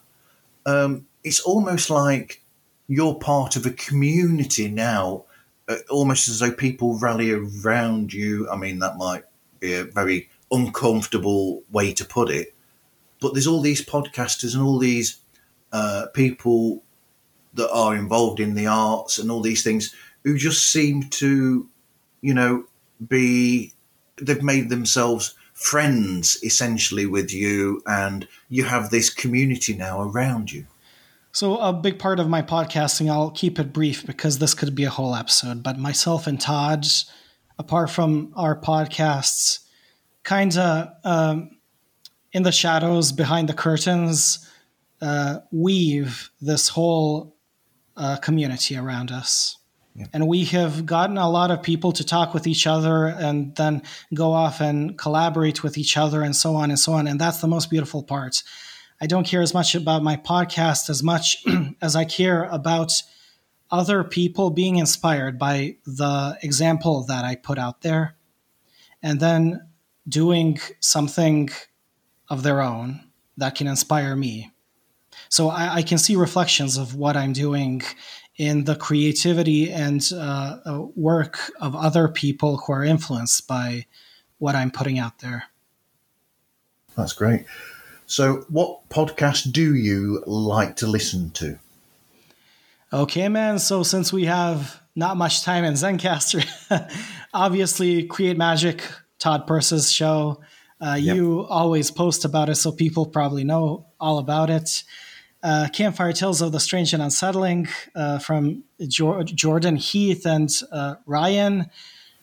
um, 0.68 1.08
it's 1.24 1.40
almost 1.40 1.90
like 1.90 2.44
you're 2.88 3.16
part 3.16 3.56
of 3.56 3.66
a 3.66 3.72
community 3.72 4.70
now, 4.70 5.26
uh, 5.68 5.78
almost 5.90 6.30
as 6.30 6.40
though 6.40 6.52
people 6.52 7.00
rally 7.00 7.32
around 7.32 8.14
you. 8.14 8.48
I 8.48 8.56
mean, 8.56 8.78
that 8.80 8.98
might 8.98 9.24
be 9.60 9.74
a 9.74 9.84
very 9.84 10.30
uncomfortable 10.52 11.64
way 11.72 11.92
to 11.94 12.06
put 12.06 12.30
it, 12.30 12.54
but 13.20 13.34
there's 13.34 13.48
all 13.48 13.62
these 13.62 13.84
podcasters 13.84 14.54
and 14.54 14.64
all 14.64 14.78
these 14.78 15.18
uh, 15.72 16.06
people 16.14 16.84
that 17.56 17.72
are 17.72 17.96
involved 17.96 18.40
in 18.40 18.54
the 18.54 18.68
arts 18.68 19.18
and 19.18 19.32
all 19.32 19.42
these 19.42 19.64
things 19.64 19.96
who 20.24 20.38
just 20.38 20.72
seem 20.72 21.04
to, 21.10 21.68
you 22.22 22.34
know, 22.34 22.66
be 23.08 23.74
they've 24.22 24.44
made 24.44 24.70
themselves 24.70 25.36
friends 25.54 26.38
essentially 26.44 27.06
with 27.06 27.34
you, 27.34 27.82
and 27.86 28.28
you 28.50 28.64
have 28.64 28.90
this 28.90 29.10
community 29.10 29.74
now 29.74 30.02
around 30.02 30.52
you. 30.52 30.66
So, 31.34 31.58
a 31.58 31.72
big 31.72 31.98
part 31.98 32.20
of 32.20 32.28
my 32.28 32.42
podcasting, 32.42 33.10
I'll 33.10 33.32
keep 33.32 33.58
it 33.58 33.72
brief 33.72 34.06
because 34.06 34.40
this 34.40 34.54
could 34.54 34.76
be 34.76 34.84
a 34.84 34.90
whole 34.90 35.16
episode, 35.16 35.64
but 35.64 35.80
myself 35.80 36.28
and 36.28 36.40
Todd, 36.40 36.86
apart 37.58 37.90
from 37.90 38.34
our 38.36 38.60
podcasts, 38.60 39.60
kind 40.24 40.58
of 40.58 40.90
um, 41.04 41.52
in 42.34 42.44
the 42.44 42.52
shadows 42.52 43.12
behind 43.12 43.48
the 43.48 43.54
curtains, 43.54 44.50
uh, 45.02 45.40
weave 45.52 46.30
this 46.42 46.70
whole 46.70 47.36
uh, 47.96 48.18
community 48.18 48.76
around 48.76 49.12
us. 49.12 49.58
Yeah. 49.96 50.06
And 50.14 50.28
we 50.28 50.46
have 50.46 50.86
gotten 50.86 51.18
a 51.18 51.30
lot 51.30 51.52
of 51.52 51.62
people 51.62 51.92
to 51.94 52.04
talk 52.06 52.34
with 52.34 52.48
each 52.48 52.66
other 52.66 53.08
and 53.08 53.56
then 53.56 53.82
go 54.14 54.32
off 54.32 54.62
and 54.62 54.98
collaborate 54.98 55.64
with 55.64 55.78
each 55.78 55.98
other 55.98 56.22
and 56.22 56.36
so 56.36 56.56
on 56.56 56.70
and 56.70 56.80
so 56.80 56.94
on. 56.94 57.08
And 57.08 57.20
that's 57.20 57.42
the 57.42 57.48
most 57.48 57.70
beautiful 57.70 58.02
part. 58.02 58.42
I 59.02 59.08
don't 59.08 59.26
care 59.26 59.42
as 59.42 59.54
much 59.54 59.76
about 59.76 60.04
my 60.04 60.16
podcast 60.16 60.90
as 60.90 61.04
much 61.04 61.44
as 61.82 61.96
I 61.96 62.06
care 62.06 62.44
about 62.46 62.94
other 63.70 64.04
people 64.04 64.50
being 64.50 64.78
inspired 64.78 65.40
by 65.40 65.78
the 65.86 66.38
example 66.42 67.04
that 67.06 67.26
I 67.26 67.36
put 67.36 67.58
out 67.58 67.82
there 67.82 68.16
and 69.02 69.20
then 69.20 69.68
doing 70.08 70.60
something 70.80 71.50
of 72.30 72.44
their 72.44 72.62
own 72.62 73.10
that 73.38 73.56
can 73.56 73.68
inspire 73.68 74.16
me. 74.16 74.52
So 75.30 75.50
I, 75.50 75.76
I 75.76 75.82
can 75.82 75.98
see 75.98 76.16
reflections 76.16 76.78
of 76.78 76.96
what 76.96 77.18
I'm 77.18 77.34
doing 77.34 77.82
in 78.42 78.64
the 78.64 78.76
creativity 78.76 79.72
and 79.72 80.10
uh, 80.16 80.58
uh, 80.66 80.82
work 80.96 81.52
of 81.62 81.76
other 81.76 82.08
people 82.08 82.58
who 82.58 82.74
are 82.74 82.84
influenced 82.84 83.48
by 83.48 83.86
what 84.40 84.56
I'm 84.56 84.72
putting 84.72 84.98
out 84.98 85.20
there. 85.20 85.44
That's 86.98 87.14
great. 87.14 87.46
So, 88.08 88.44
what 88.50 88.90
podcast 88.90 89.52
do 89.52 89.76
you 89.76 90.24
like 90.26 90.78
to 90.78 90.88
listen 90.88 91.30
to? 91.36 91.60
Okay, 92.92 93.30
man. 93.30 93.60
So, 93.60 93.84
since 93.84 94.12
we 94.12 94.26
have 94.26 94.82
not 94.96 95.18
much 95.18 95.44
time 95.44 95.64
in 95.64 95.76
Zencastr, 95.76 96.44
obviously, 97.36 98.08
Create 98.08 98.38
Magic, 98.38 98.82
Todd 99.20 99.46
Purse's 99.46 99.92
show. 99.92 100.42
Uh, 100.82 100.98
yep. 101.00 101.16
You 101.16 101.46
always 101.46 101.92
post 101.92 102.26
about 102.26 102.50
it, 102.50 102.56
so 102.56 102.72
people 102.72 103.06
probably 103.06 103.44
know 103.44 103.86
all 104.00 104.18
about 104.18 104.50
it 104.50 104.84
uh, 105.44 105.68
Campfire 105.74 106.14
Tales 106.14 106.42
of 106.42 106.52
the 106.52 106.60
Strange 106.60 106.94
and 106.94 107.02
Unsettling 107.02 107.68
uh, 107.96 108.20
from 108.20 108.64
jo- 108.88 109.24
Jordan 109.24 109.76
Heath 109.76 110.26
and 110.26 110.50
uh, 110.72 110.96
Ryan. 111.06 111.70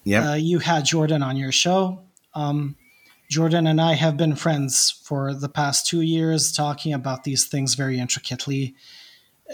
Yeah, 0.05 0.31
uh, 0.31 0.35
you 0.35 0.61
had 0.61 0.85
Jordan 0.85 1.23
on 1.23 1.37
your 1.37 1.53
show. 1.53 2.05
Um, 2.35 2.77
Jordan 3.31 3.67
and 3.67 3.81
I 3.81 3.93
have 3.95 4.17
been 4.17 4.37
friends 4.37 5.03
for 5.05 5.35
the 5.35 5.49
past 5.49 5.87
two 5.87 6.01
years, 6.01 6.51
talking 6.51 6.95
about 6.95 7.25
these 7.25 7.47
things 7.47 7.75
very 7.75 7.99
intricately. 7.99 8.75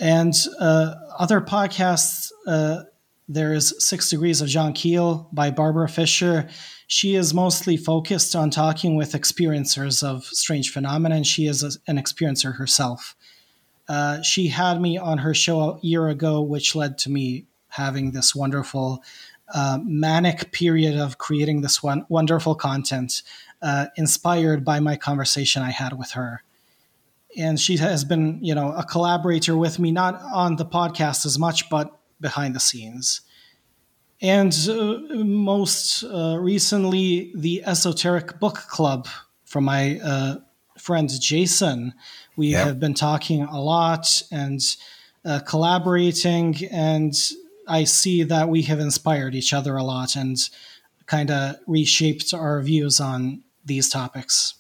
And 0.01 0.35
uh, 0.61 0.95
other 1.19 1.41
podcasts, 1.41 2.31
uh, 2.47 2.82
there 3.28 3.53
is 3.53 3.74
Six 3.78 4.11
Degrees 4.11 4.41
of 4.41 4.49
John 4.49 4.74
Keel 4.74 5.28
by 5.32 5.51
Barbara 5.51 5.89
Fisher. 5.89 6.49
She 6.86 7.15
is 7.15 7.32
mostly 7.32 7.77
focused 7.77 8.36
on 8.36 8.51
talking 8.51 8.97
with 8.97 9.12
experiencers 9.12 10.03
of 10.03 10.24
strange 10.24 10.70
phenomena, 10.70 11.16
and 11.16 11.27
she 11.27 11.47
is 11.47 11.62
a, 11.65 11.70
an 11.89 11.97
experiencer 11.97 12.57
herself. 12.57 13.16
Uh, 13.89 14.23
she 14.23 14.48
had 14.48 14.81
me 14.81 14.97
on 14.97 15.19
her 15.19 15.35
show 15.35 15.61
a 15.61 15.78
year 15.82 16.09
ago, 16.09 16.40
which 16.40 16.74
led 16.74 16.98
to 16.98 17.11
me 17.11 17.47
having 17.69 18.12
this 18.12 18.35
wonderful 18.35 19.02
uh, 19.52 19.78
manic 19.85 20.52
period 20.52 20.97
of 20.97 21.19
creating 21.19 21.61
this 21.61 21.82
one 21.82 22.06
wonderful 22.09 22.55
content, 22.55 23.23
uh, 23.61 23.86
inspired 23.97 24.65
by 24.65 24.81
my 24.81 24.97
conversation 24.97 25.62
I 25.62 25.70
had 25.70 25.98
with 25.98 26.12
her. 26.12 26.43
And 27.36 27.61
she 27.61 27.77
has 27.78 28.05
been, 28.05 28.39
you 28.43 28.55
know, 28.55 28.73
a 28.73 28.85
collaborator 28.85 29.56
with 29.56 29.78
me, 29.78 29.93
not 29.93 30.20
on 30.32 30.56
the 30.56 30.65
podcast 30.65 31.27
as 31.27 31.39
much, 31.39 31.69
but 31.69 31.98
behind 32.20 32.55
the 32.55 32.61
scenes. 32.61 33.20
And 34.23 34.56
uh, 34.70 34.98
most 35.24 36.05
uh, 36.05 36.39
recently, 36.40 37.32
the 37.35 37.65
Esoteric 37.66 38.39
Book 38.39 38.55
Club 38.55 39.09
from 39.44 39.65
my 39.65 40.39
friend 40.78 41.11
Jason. 41.20 41.94
We 42.36 42.48
yeah. 42.48 42.65
have 42.65 42.81
been 42.81 42.94
talking 42.94 43.43
a 43.43 43.61
lot 43.61 44.06
and 44.31 44.61
uh, 45.24 45.40
collaborating, 45.40 46.56
and 46.70 47.15
I 47.66 47.85
see 47.85 48.23
that 48.24 48.48
we 48.48 48.62
have 48.62 48.81
inspired 48.81 49.35
each 49.35 49.52
other 49.52 49.77
a 49.77 49.82
lot 49.82 50.16
and 50.16 50.39
kind 51.06 51.31
of 51.31 51.56
reshaped 51.66 52.35
our 52.35 52.61
views 52.62 53.01
on 53.01 53.43
these 53.65 53.89
topics. 53.89 54.55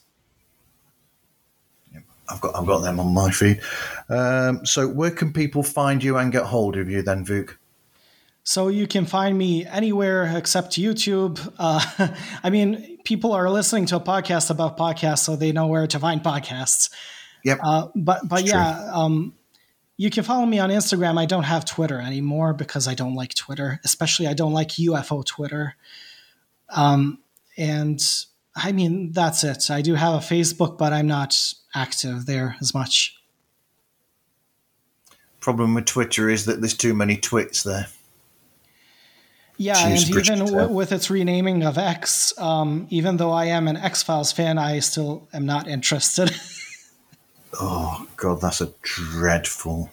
I've 2.28 2.40
got 2.40 2.56
I've 2.56 2.66
got 2.66 2.78
them 2.78 3.00
on 3.00 3.12
my 3.12 3.30
feed. 3.30 3.60
Um, 4.08 4.64
so 4.64 4.88
where 4.88 5.10
can 5.10 5.32
people 5.32 5.62
find 5.62 6.02
you 6.02 6.16
and 6.16 6.32
get 6.32 6.44
hold 6.44 6.76
of 6.76 6.88
you 6.88 7.02
then, 7.02 7.24
Vuk? 7.24 7.56
So 8.44 8.68
you 8.68 8.86
can 8.86 9.06
find 9.06 9.38
me 9.38 9.66
anywhere 9.66 10.30
except 10.36 10.72
YouTube. 10.72 11.52
Uh, 11.58 12.14
I 12.42 12.50
mean, 12.50 12.98
people 13.04 13.32
are 13.32 13.48
listening 13.50 13.86
to 13.86 13.96
a 13.96 14.00
podcast 14.00 14.50
about 14.50 14.76
podcasts, 14.76 15.20
so 15.20 15.36
they 15.36 15.52
know 15.52 15.66
where 15.66 15.86
to 15.86 15.98
find 15.98 16.22
podcasts. 16.22 16.90
Yep. 17.44 17.58
Uh, 17.62 17.88
but 17.94 18.28
but 18.28 18.40
it's 18.40 18.50
yeah, 18.50 18.90
um, 18.92 19.34
you 19.96 20.10
can 20.10 20.24
follow 20.24 20.44
me 20.46 20.58
on 20.58 20.70
Instagram. 20.70 21.18
I 21.18 21.26
don't 21.26 21.44
have 21.44 21.64
Twitter 21.64 22.00
anymore 22.00 22.52
because 22.52 22.88
I 22.88 22.94
don't 22.94 23.14
like 23.14 23.34
Twitter, 23.34 23.80
especially 23.84 24.26
I 24.26 24.34
don't 24.34 24.52
like 24.52 24.70
UFO 24.70 25.24
Twitter. 25.24 25.76
Um, 26.70 27.18
and 27.56 28.02
I 28.56 28.72
mean, 28.72 29.12
that's 29.12 29.44
it. 29.44 29.70
I 29.70 29.82
do 29.82 29.94
have 29.94 30.14
a 30.14 30.18
Facebook, 30.18 30.78
but 30.78 30.92
I'm 30.92 31.06
not 31.06 31.36
active 31.74 32.26
there 32.26 32.56
as 32.60 32.74
much. 32.74 33.16
Problem 35.40 35.74
with 35.74 35.84
Twitter 35.84 36.28
is 36.28 36.46
that 36.46 36.60
there's 36.60 36.76
too 36.76 36.94
many 36.94 37.16
twits 37.16 37.62
there. 37.62 37.86
Yeah, 39.56 39.86
and 39.86 40.00
even 40.08 40.38
w- 40.46 40.68
with 40.68 40.90
its 40.90 41.10
renaming 41.10 41.62
of 41.62 41.78
X, 41.78 42.36
um, 42.38 42.88
even 42.90 43.18
though 43.18 43.30
I 43.30 43.46
am 43.46 43.68
an 43.68 43.76
X 43.76 44.02
Files 44.02 44.32
fan, 44.32 44.58
I 44.58 44.80
still 44.80 45.28
am 45.32 45.46
not 45.46 45.68
interested. 45.68 46.34
oh 47.60 48.06
God, 48.16 48.40
that's 48.40 48.60
a 48.60 48.72
dreadful, 48.82 49.90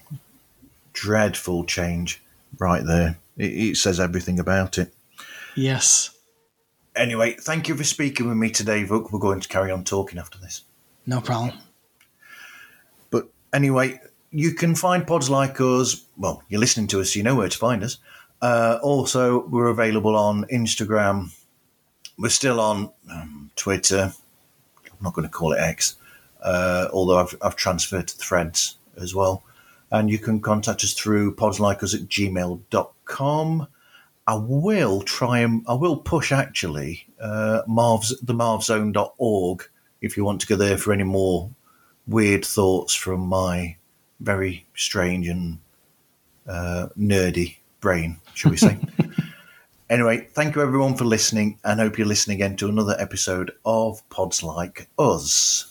dreadful 0.93 1.65
change 1.65 2.21
right 2.57 2.83
there. 2.85 3.17
It, 3.37 3.51
it 3.51 3.77
says 3.77 3.99
everything 3.99 4.39
about 4.39 4.77
it. 4.77 4.93
Yes. 5.55 6.11
Anyway, 6.95 7.33
thank 7.39 7.67
you 7.67 7.75
for 7.75 7.83
speaking 7.83 8.27
with 8.27 8.37
me 8.37 8.49
today, 8.49 8.83
Vuk. 8.83 9.11
We're 9.11 9.19
going 9.19 9.39
to 9.39 9.47
carry 9.47 9.71
on 9.71 9.83
talking 9.83 10.19
after 10.19 10.37
this. 10.37 10.63
No 11.05 11.21
problem. 11.21 11.57
But 13.09 13.29
anyway, 13.53 13.99
you 14.31 14.53
can 14.53 14.75
find 14.75 15.05
pods 15.05 15.29
like 15.29 15.59
us. 15.61 16.03
Well, 16.17 16.43
you're 16.49 16.59
listening 16.59 16.87
to 16.87 17.01
us, 17.01 17.13
so 17.13 17.17
you 17.17 17.23
know 17.23 17.35
where 17.35 17.49
to 17.49 17.57
find 17.57 17.83
us. 17.83 17.97
Uh, 18.41 18.79
also, 18.81 19.45
we're 19.47 19.67
available 19.67 20.15
on 20.15 20.45
Instagram. 20.45 21.31
We're 22.17 22.29
still 22.29 22.59
on 22.59 22.91
um, 23.09 23.51
Twitter. 23.55 24.13
I'm 24.85 25.03
not 25.03 25.13
going 25.13 25.27
to 25.27 25.31
call 25.31 25.53
it 25.53 25.59
X, 25.59 25.95
uh, 26.41 26.87
although 26.91 27.17
I've, 27.17 27.35
I've 27.41 27.55
transferred 27.55 28.07
to 28.07 28.17
Threads 28.17 28.77
as 28.97 29.13
well. 29.15 29.43
And 29.91 30.09
you 30.09 30.19
can 30.19 30.39
contact 30.39 30.83
us 30.83 30.93
through 30.93 31.35
podslikeus 31.35 31.93
at 31.93 32.07
gmail.com. 32.07 33.67
I 34.27 34.35
will 34.35 35.01
try 35.01 35.39
and 35.39 35.65
I 35.67 35.73
will 35.73 35.97
push 35.97 36.31
actually 36.31 37.07
uh, 37.19 37.63
Marv's 37.67 38.17
the 38.21 38.33
marvzone.org 38.33 39.63
if 40.01 40.15
you 40.15 40.23
want 40.23 40.41
to 40.41 40.47
go 40.47 40.55
there 40.55 40.77
for 40.77 40.93
any 40.93 41.03
more 41.03 41.49
weird 42.07 42.45
thoughts 42.45 42.93
from 42.93 43.21
my 43.21 43.75
very 44.19 44.65
strange 44.75 45.27
and 45.27 45.57
uh, 46.47 46.87
nerdy 46.97 47.57
brain, 47.79 48.17
shall 48.33 48.51
we 48.51 48.57
say. 48.57 48.77
anyway, 49.89 50.27
thank 50.31 50.55
you 50.55 50.61
everyone 50.61 50.95
for 50.95 51.05
listening 51.05 51.59
and 51.63 51.79
hope 51.79 51.97
you're 51.97 52.07
listening 52.07 52.35
again 52.35 52.55
to 52.57 52.69
another 52.69 52.95
episode 52.99 53.51
of 53.65 54.07
Pods 54.09 54.43
Like 54.43 54.87
Us. 54.97 55.70